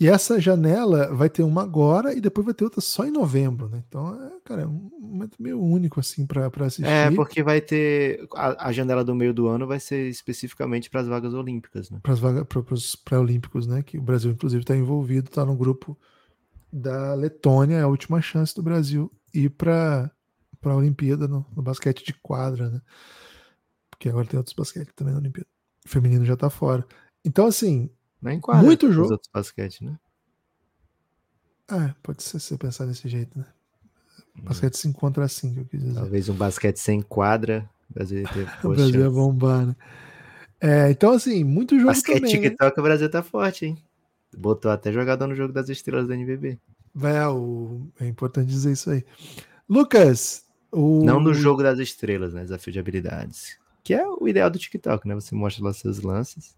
E 0.00 0.08
essa 0.08 0.40
janela 0.40 1.14
vai 1.14 1.28
ter 1.28 1.42
uma 1.42 1.62
agora 1.62 2.14
e 2.14 2.22
depois 2.22 2.46
vai 2.46 2.54
ter 2.54 2.64
outra 2.64 2.80
só 2.80 3.04
em 3.04 3.10
novembro, 3.10 3.68
né? 3.68 3.84
Então, 3.86 4.14
é, 4.14 4.32
cara, 4.42 4.62
é 4.62 4.66
um 4.66 4.90
momento 4.98 5.36
meio 5.38 5.60
único, 5.60 6.00
assim, 6.00 6.26
para 6.26 6.46
assistir. 6.60 6.86
É, 6.86 7.10
porque 7.10 7.42
vai 7.42 7.60
ter. 7.60 8.26
A, 8.34 8.68
a, 8.68 8.72
janela 8.72 9.04
do 9.04 9.14
meio 9.14 9.34
do 9.34 9.46
ano 9.46 9.66
vai 9.66 9.78
ser 9.78 10.08
especificamente 10.08 10.88
para 10.88 11.02
as 11.02 11.06
vagas 11.06 11.34
olímpicas, 11.34 11.90
né? 11.90 12.00
Para 12.02 12.14
as 12.14 12.18
vagas 12.18 12.44
para 12.44 12.72
os 12.72 12.96
pré-olímpicos, 12.96 13.66
né? 13.66 13.82
Que 13.82 13.98
o 13.98 14.02
Brasil, 14.02 14.30
inclusive, 14.30 14.62
está 14.62 14.74
envolvido, 14.74 15.28
está 15.28 15.44
no 15.44 15.54
grupo 15.54 15.98
da 16.72 17.12
Letônia, 17.12 17.76
é 17.76 17.82
a 17.82 17.88
última 17.88 18.22
chance 18.22 18.54
do 18.54 18.62
Brasil 18.62 19.12
ir 19.34 19.50
para 19.50 20.10
a 20.64 20.74
Olimpíada 20.74 21.28
no, 21.28 21.44
no, 21.54 21.62
basquete 21.62 22.06
de 22.06 22.14
quadra, 22.14 22.70
né? 22.70 22.80
Porque 23.90 24.08
agora 24.08 24.26
tem 24.26 24.38
outros 24.38 24.54
basquete 24.54 24.94
também 24.94 25.12
na 25.12 25.20
Olimpíada. 25.20 25.48
O 25.84 25.88
feminino 25.90 26.24
já 26.24 26.34
está 26.34 26.48
fora. 26.48 26.86
Então, 27.22 27.46
assim, 27.46 27.90
não 28.22 28.32
enquadra 28.32 28.62
muito 28.62 28.92
jogo. 28.92 29.12
outros 29.12 29.30
basquete, 29.32 29.84
né? 29.84 29.98
É, 31.70 31.94
pode 32.02 32.22
ser 32.22 32.40
se 32.40 32.56
pensar 32.58 32.86
desse 32.86 33.08
jeito, 33.08 33.38
né? 33.38 33.46
Hum. 34.36 34.42
Basquete 34.42 34.74
5 34.74 34.98
contra 34.98 35.28
5, 35.28 35.60
eu 35.60 35.64
quis 35.66 35.80
dizer. 35.80 35.94
Talvez 35.94 36.28
um 36.28 36.34
basquete 36.34 36.76
sem 36.76 37.00
quadra, 37.00 37.68
o 37.90 37.94
Brasil 37.94 38.18
ia 38.20 38.28
ter 38.28 38.48
O 38.64 38.70
Brasil 38.70 39.00
ia 39.00 39.10
bombar, 39.10 39.66
né? 39.66 39.76
É, 40.60 40.90
então, 40.90 41.12
assim, 41.12 41.42
muito 41.42 41.76
jogo 41.76 41.86
basquete 41.86 42.16
também. 42.16 42.32
Basquete 42.32 42.50
TikTok, 42.50 42.76
né? 42.76 42.80
o 42.80 42.84
Brasil 42.84 43.10
tá 43.10 43.22
forte, 43.22 43.66
hein? 43.66 43.78
Botou 44.36 44.70
até 44.70 44.92
jogador 44.92 45.26
no 45.26 45.34
jogo 45.34 45.52
das 45.52 45.68
estrelas 45.68 46.06
da 46.06 46.14
NBB. 46.14 46.58
É, 47.02 47.26
o... 47.28 47.86
é 48.00 48.06
importante 48.06 48.48
dizer 48.48 48.72
isso 48.72 48.90
aí. 48.90 49.04
Lucas, 49.68 50.44
o... 50.70 51.04
Não 51.04 51.20
no 51.20 51.32
jogo 51.32 51.62
das 51.62 51.78
estrelas, 51.78 52.34
né? 52.34 52.42
Desafio 52.42 52.72
de 52.72 52.78
habilidades. 52.78 53.58
Que 53.82 53.94
é 53.94 54.06
o 54.06 54.28
ideal 54.28 54.50
do 54.50 54.58
TikTok, 54.58 55.06
né? 55.08 55.14
Você 55.14 55.34
mostra 55.34 55.64
lá 55.64 55.72
seus 55.72 56.00
lances. 56.00 56.54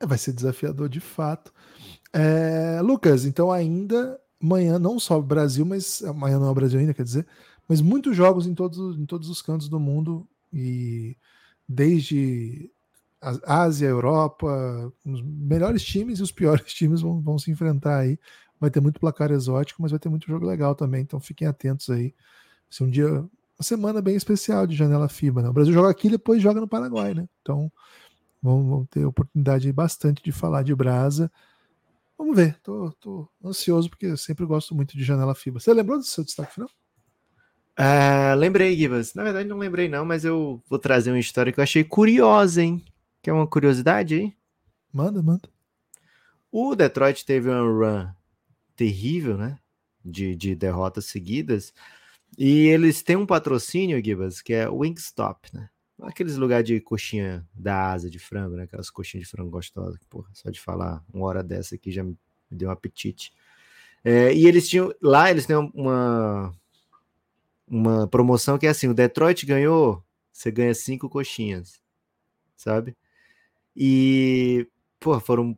É, 0.00 0.06
vai 0.06 0.18
ser 0.18 0.32
desafiador 0.32 0.88
de 0.88 1.00
fato. 1.00 1.52
É, 2.12 2.80
Lucas, 2.82 3.24
então 3.24 3.52
ainda 3.52 4.18
amanhã 4.42 4.78
não 4.78 4.98
só 4.98 5.18
o 5.18 5.22
Brasil, 5.22 5.64
mas 5.66 6.02
amanhã 6.02 6.38
não 6.38 6.46
é 6.46 6.50
o 6.50 6.54
Brasil 6.54 6.80
ainda, 6.80 6.94
quer 6.94 7.04
dizer, 7.04 7.26
mas 7.68 7.80
muitos 7.80 8.16
jogos 8.16 8.46
em 8.46 8.54
todos, 8.54 8.98
em 8.98 9.04
todos 9.04 9.28
os 9.28 9.42
cantos 9.42 9.68
do 9.68 9.78
mundo 9.78 10.26
e 10.52 11.16
desde 11.68 12.70
a 13.20 13.62
Ásia, 13.62 13.86
Europa, 13.86 14.92
os 15.04 15.22
melhores 15.22 15.82
times 15.84 16.18
e 16.18 16.22
os 16.22 16.32
piores 16.32 16.64
times 16.72 17.02
vão, 17.02 17.20
vão 17.20 17.38
se 17.38 17.50
enfrentar 17.50 17.98
aí. 17.98 18.18
Vai 18.58 18.70
ter 18.70 18.80
muito 18.80 18.98
placar 18.98 19.30
exótico, 19.30 19.82
mas 19.82 19.90
vai 19.90 20.00
ter 20.00 20.08
muito 20.08 20.26
jogo 20.26 20.46
legal 20.46 20.74
também, 20.74 21.02
então 21.02 21.20
fiquem 21.20 21.46
atentos 21.46 21.88
aí. 21.90 22.14
Vai 22.14 22.70
ser 22.70 22.84
um 22.84 22.90
dia, 22.90 23.08
uma 23.08 23.28
semana 23.62 24.00
bem 24.02 24.16
especial 24.16 24.66
de 24.66 24.74
janela 24.74 25.08
FIBA, 25.08 25.42
né? 25.42 25.48
O 25.50 25.52
Brasil 25.52 25.72
joga 25.72 25.90
aqui 25.90 26.08
e 26.08 26.12
depois 26.12 26.42
joga 26.42 26.60
no 26.60 26.68
Paraguai, 26.68 27.14
né? 27.14 27.28
Então 27.42 27.70
Vamos, 28.42 28.68
vamos 28.68 28.88
ter 28.88 29.04
oportunidade 29.04 29.72
bastante 29.72 30.22
de 30.22 30.32
falar 30.32 30.62
de 30.62 30.74
Brasa. 30.74 31.30
Vamos 32.16 32.36
ver, 32.36 32.58
tô, 32.62 32.92
tô, 33.00 33.28
ansioso 33.44 33.88
porque 33.88 34.06
eu 34.06 34.16
sempre 34.16 34.44
gosto 34.44 34.74
muito 34.74 34.96
de 34.96 35.04
Janela 35.04 35.34
FIBA. 35.34 35.60
Você 35.60 35.72
lembrou 35.72 35.98
do 35.98 36.04
seu 36.04 36.24
destaque 36.24 36.54
final? 36.54 36.70
Uh, 37.78 38.36
lembrei, 38.36 38.76
Gibas. 38.76 39.14
Na 39.14 39.24
verdade, 39.24 39.48
não 39.48 39.56
lembrei, 39.56 39.88
não, 39.88 40.04
mas 40.04 40.24
eu 40.24 40.62
vou 40.68 40.78
trazer 40.78 41.10
uma 41.10 41.18
história 41.18 41.52
que 41.52 41.60
eu 41.60 41.64
achei 41.64 41.82
curiosa, 41.82 42.62
hein? 42.62 42.84
Que 43.22 43.30
é 43.30 43.32
uma 43.32 43.46
curiosidade 43.46 44.14
aí? 44.14 44.34
Manda, 44.92 45.22
manda. 45.22 45.48
O 46.52 46.74
Detroit 46.74 47.24
teve 47.24 47.48
uma 47.48 47.60
run 47.60 48.08
terrível, 48.76 49.38
né? 49.38 49.58
De, 50.04 50.34
de 50.34 50.54
derrotas 50.54 51.06
seguidas. 51.06 51.72
E 52.36 52.66
eles 52.66 53.02
têm 53.02 53.16
um 53.16 53.26
patrocínio, 53.26 54.02
Gibas, 54.04 54.42
que 54.42 54.52
é 54.52 54.68
Wingstop, 54.68 55.54
né? 55.54 55.68
Aqueles 56.02 56.36
lugares 56.36 56.66
de 56.66 56.80
coxinha 56.80 57.46
da 57.54 57.92
asa 57.92 58.10
de 58.10 58.18
frango, 58.18 58.56
né? 58.56 58.64
Aquelas 58.64 58.90
coxinhas 58.90 59.26
de 59.26 59.30
frango 59.30 59.50
gostosas. 59.50 60.00
Porra, 60.08 60.28
só 60.32 60.50
de 60.50 60.60
falar 60.60 61.04
uma 61.12 61.26
hora 61.26 61.42
dessa 61.42 61.74
aqui 61.74 61.90
já 61.90 62.02
me 62.02 62.16
deu 62.50 62.68
um 62.68 62.72
apetite. 62.72 63.32
É, 64.04 64.32
e 64.34 64.46
eles 64.46 64.68
tinham. 64.68 64.92
Lá 65.02 65.30
eles 65.30 65.46
têm 65.46 65.56
uma, 65.56 66.54
uma 67.66 68.08
promoção 68.08 68.58
que 68.58 68.66
é 68.66 68.70
assim: 68.70 68.88
o 68.88 68.94
Detroit 68.94 69.44
ganhou, 69.44 70.02
você 70.32 70.50
ganha 70.50 70.74
cinco 70.74 71.08
coxinhas, 71.08 71.80
sabe? 72.56 72.96
E, 73.76 74.66
pô, 74.98 75.18
foram. 75.20 75.56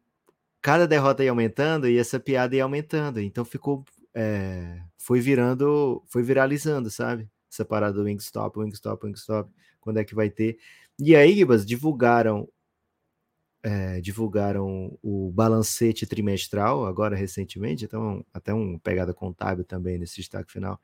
Cada 0.60 0.86
derrota 0.86 1.24
ia 1.24 1.30
aumentando 1.30 1.88
e 1.88 1.98
essa 1.98 2.20
piada 2.20 2.54
ia 2.54 2.64
aumentando. 2.64 3.20
Então 3.20 3.44
ficou. 3.44 3.84
É, 4.14 4.80
foi 4.98 5.20
virando. 5.20 6.02
Foi 6.06 6.22
viralizando, 6.22 6.90
sabe? 6.90 7.28
Essa 7.50 7.64
parada 7.64 7.94
do 7.94 8.04
Wingstop, 8.04 8.58
Wingstop, 8.58 9.06
Wingstop 9.06 9.50
quando 9.82 9.98
é 9.98 10.04
que 10.04 10.14
vai 10.14 10.30
ter. 10.30 10.58
E 10.98 11.14
aí, 11.14 11.34
Gibas, 11.34 11.66
divulgaram 11.66 12.48
é, 13.62 14.00
divulgaram 14.00 14.98
o 15.02 15.30
balancete 15.30 16.04
trimestral, 16.06 16.84
agora 16.84 17.14
recentemente, 17.14 17.84
então 17.84 18.24
até 18.34 18.52
uma 18.52 18.78
pegada 18.80 19.14
contábil 19.14 19.64
também 19.64 19.98
nesse 19.98 20.16
destaque 20.16 20.50
final. 20.50 20.80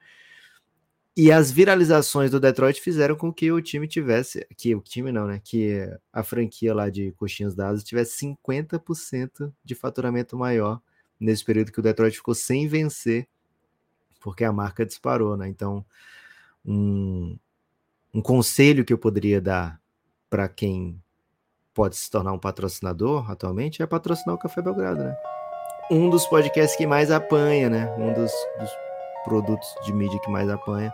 E 1.16 1.32
as 1.32 1.50
viralizações 1.50 2.30
do 2.30 2.38
Detroit 2.38 2.80
fizeram 2.80 3.16
com 3.16 3.32
que 3.32 3.50
o 3.50 3.60
time 3.60 3.88
tivesse, 3.88 4.46
que 4.56 4.72
o 4.76 4.80
time 4.80 5.10
não, 5.10 5.26
né? 5.26 5.40
Que 5.42 5.90
a 6.12 6.22
franquia 6.22 6.72
lá 6.72 6.88
de 6.88 7.10
coxinhas 7.12 7.56
dadas 7.56 7.82
tivesse 7.82 8.24
50% 8.24 9.52
de 9.64 9.74
faturamento 9.74 10.36
maior 10.38 10.80
nesse 11.18 11.44
período 11.44 11.72
que 11.72 11.80
o 11.80 11.82
Detroit 11.82 12.14
ficou 12.14 12.36
sem 12.36 12.68
vencer, 12.68 13.26
porque 14.20 14.44
a 14.44 14.52
marca 14.52 14.86
disparou, 14.86 15.36
né? 15.36 15.48
Então, 15.48 15.84
um, 16.64 17.36
um 18.18 18.20
conselho 18.20 18.84
que 18.84 18.92
eu 18.92 18.98
poderia 18.98 19.40
dar 19.40 19.80
para 20.28 20.48
quem 20.48 21.00
pode 21.72 21.96
se 21.96 22.10
tornar 22.10 22.32
um 22.32 22.38
patrocinador 22.38 23.30
atualmente 23.30 23.80
é 23.80 23.86
patrocinar 23.86 24.34
o 24.34 24.38
Café 24.38 24.60
Belgrado, 24.60 25.04
né? 25.04 25.16
Um 25.88 26.10
dos 26.10 26.26
podcasts 26.26 26.76
que 26.76 26.84
mais 26.84 27.12
apanha, 27.12 27.70
né? 27.70 27.88
Um 27.96 28.12
dos, 28.12 28.32
dos 28.58 28.70
produtos 29.22 29.72
de 29.84 29.92
mídia 29.92 30.18
que 30.18 30.30
mais 30.32 30.50
apanha. 30.50 30.92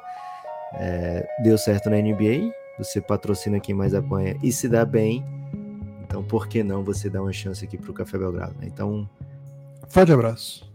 É, 0.74 1.26
deu 1.42 1.56
certo 1.56 1.88
na 1.88 1.96
NBA, 1.96 2.52
você 2.76 3.00
patrocina 3.00 3.58
quem 3.58 3.74
mais 3.74 3.94
apanha 3.94 4.36
e 4.42 4.52
se 4.52 4.68
dá 4.68 4.84
bem. 4.84 5.24
Então, 6.02 6.22
por 6.22 6.46
que 6.46 6.62
não 6.62 6.84
você 6.84 7.08
dar 7.08 7.22
uma 7.22 7.32
chance 7.32 7.64
aqui 7.64 7.78
para 7.78 7.90
o 7.90 7.94
Café 7.94 8.18
Belgrado? 8.18 8.54
Né? 8.60 8.66
Então, 8.66 9.08
forte 9.88 10.12
abraço. 10.12 10.73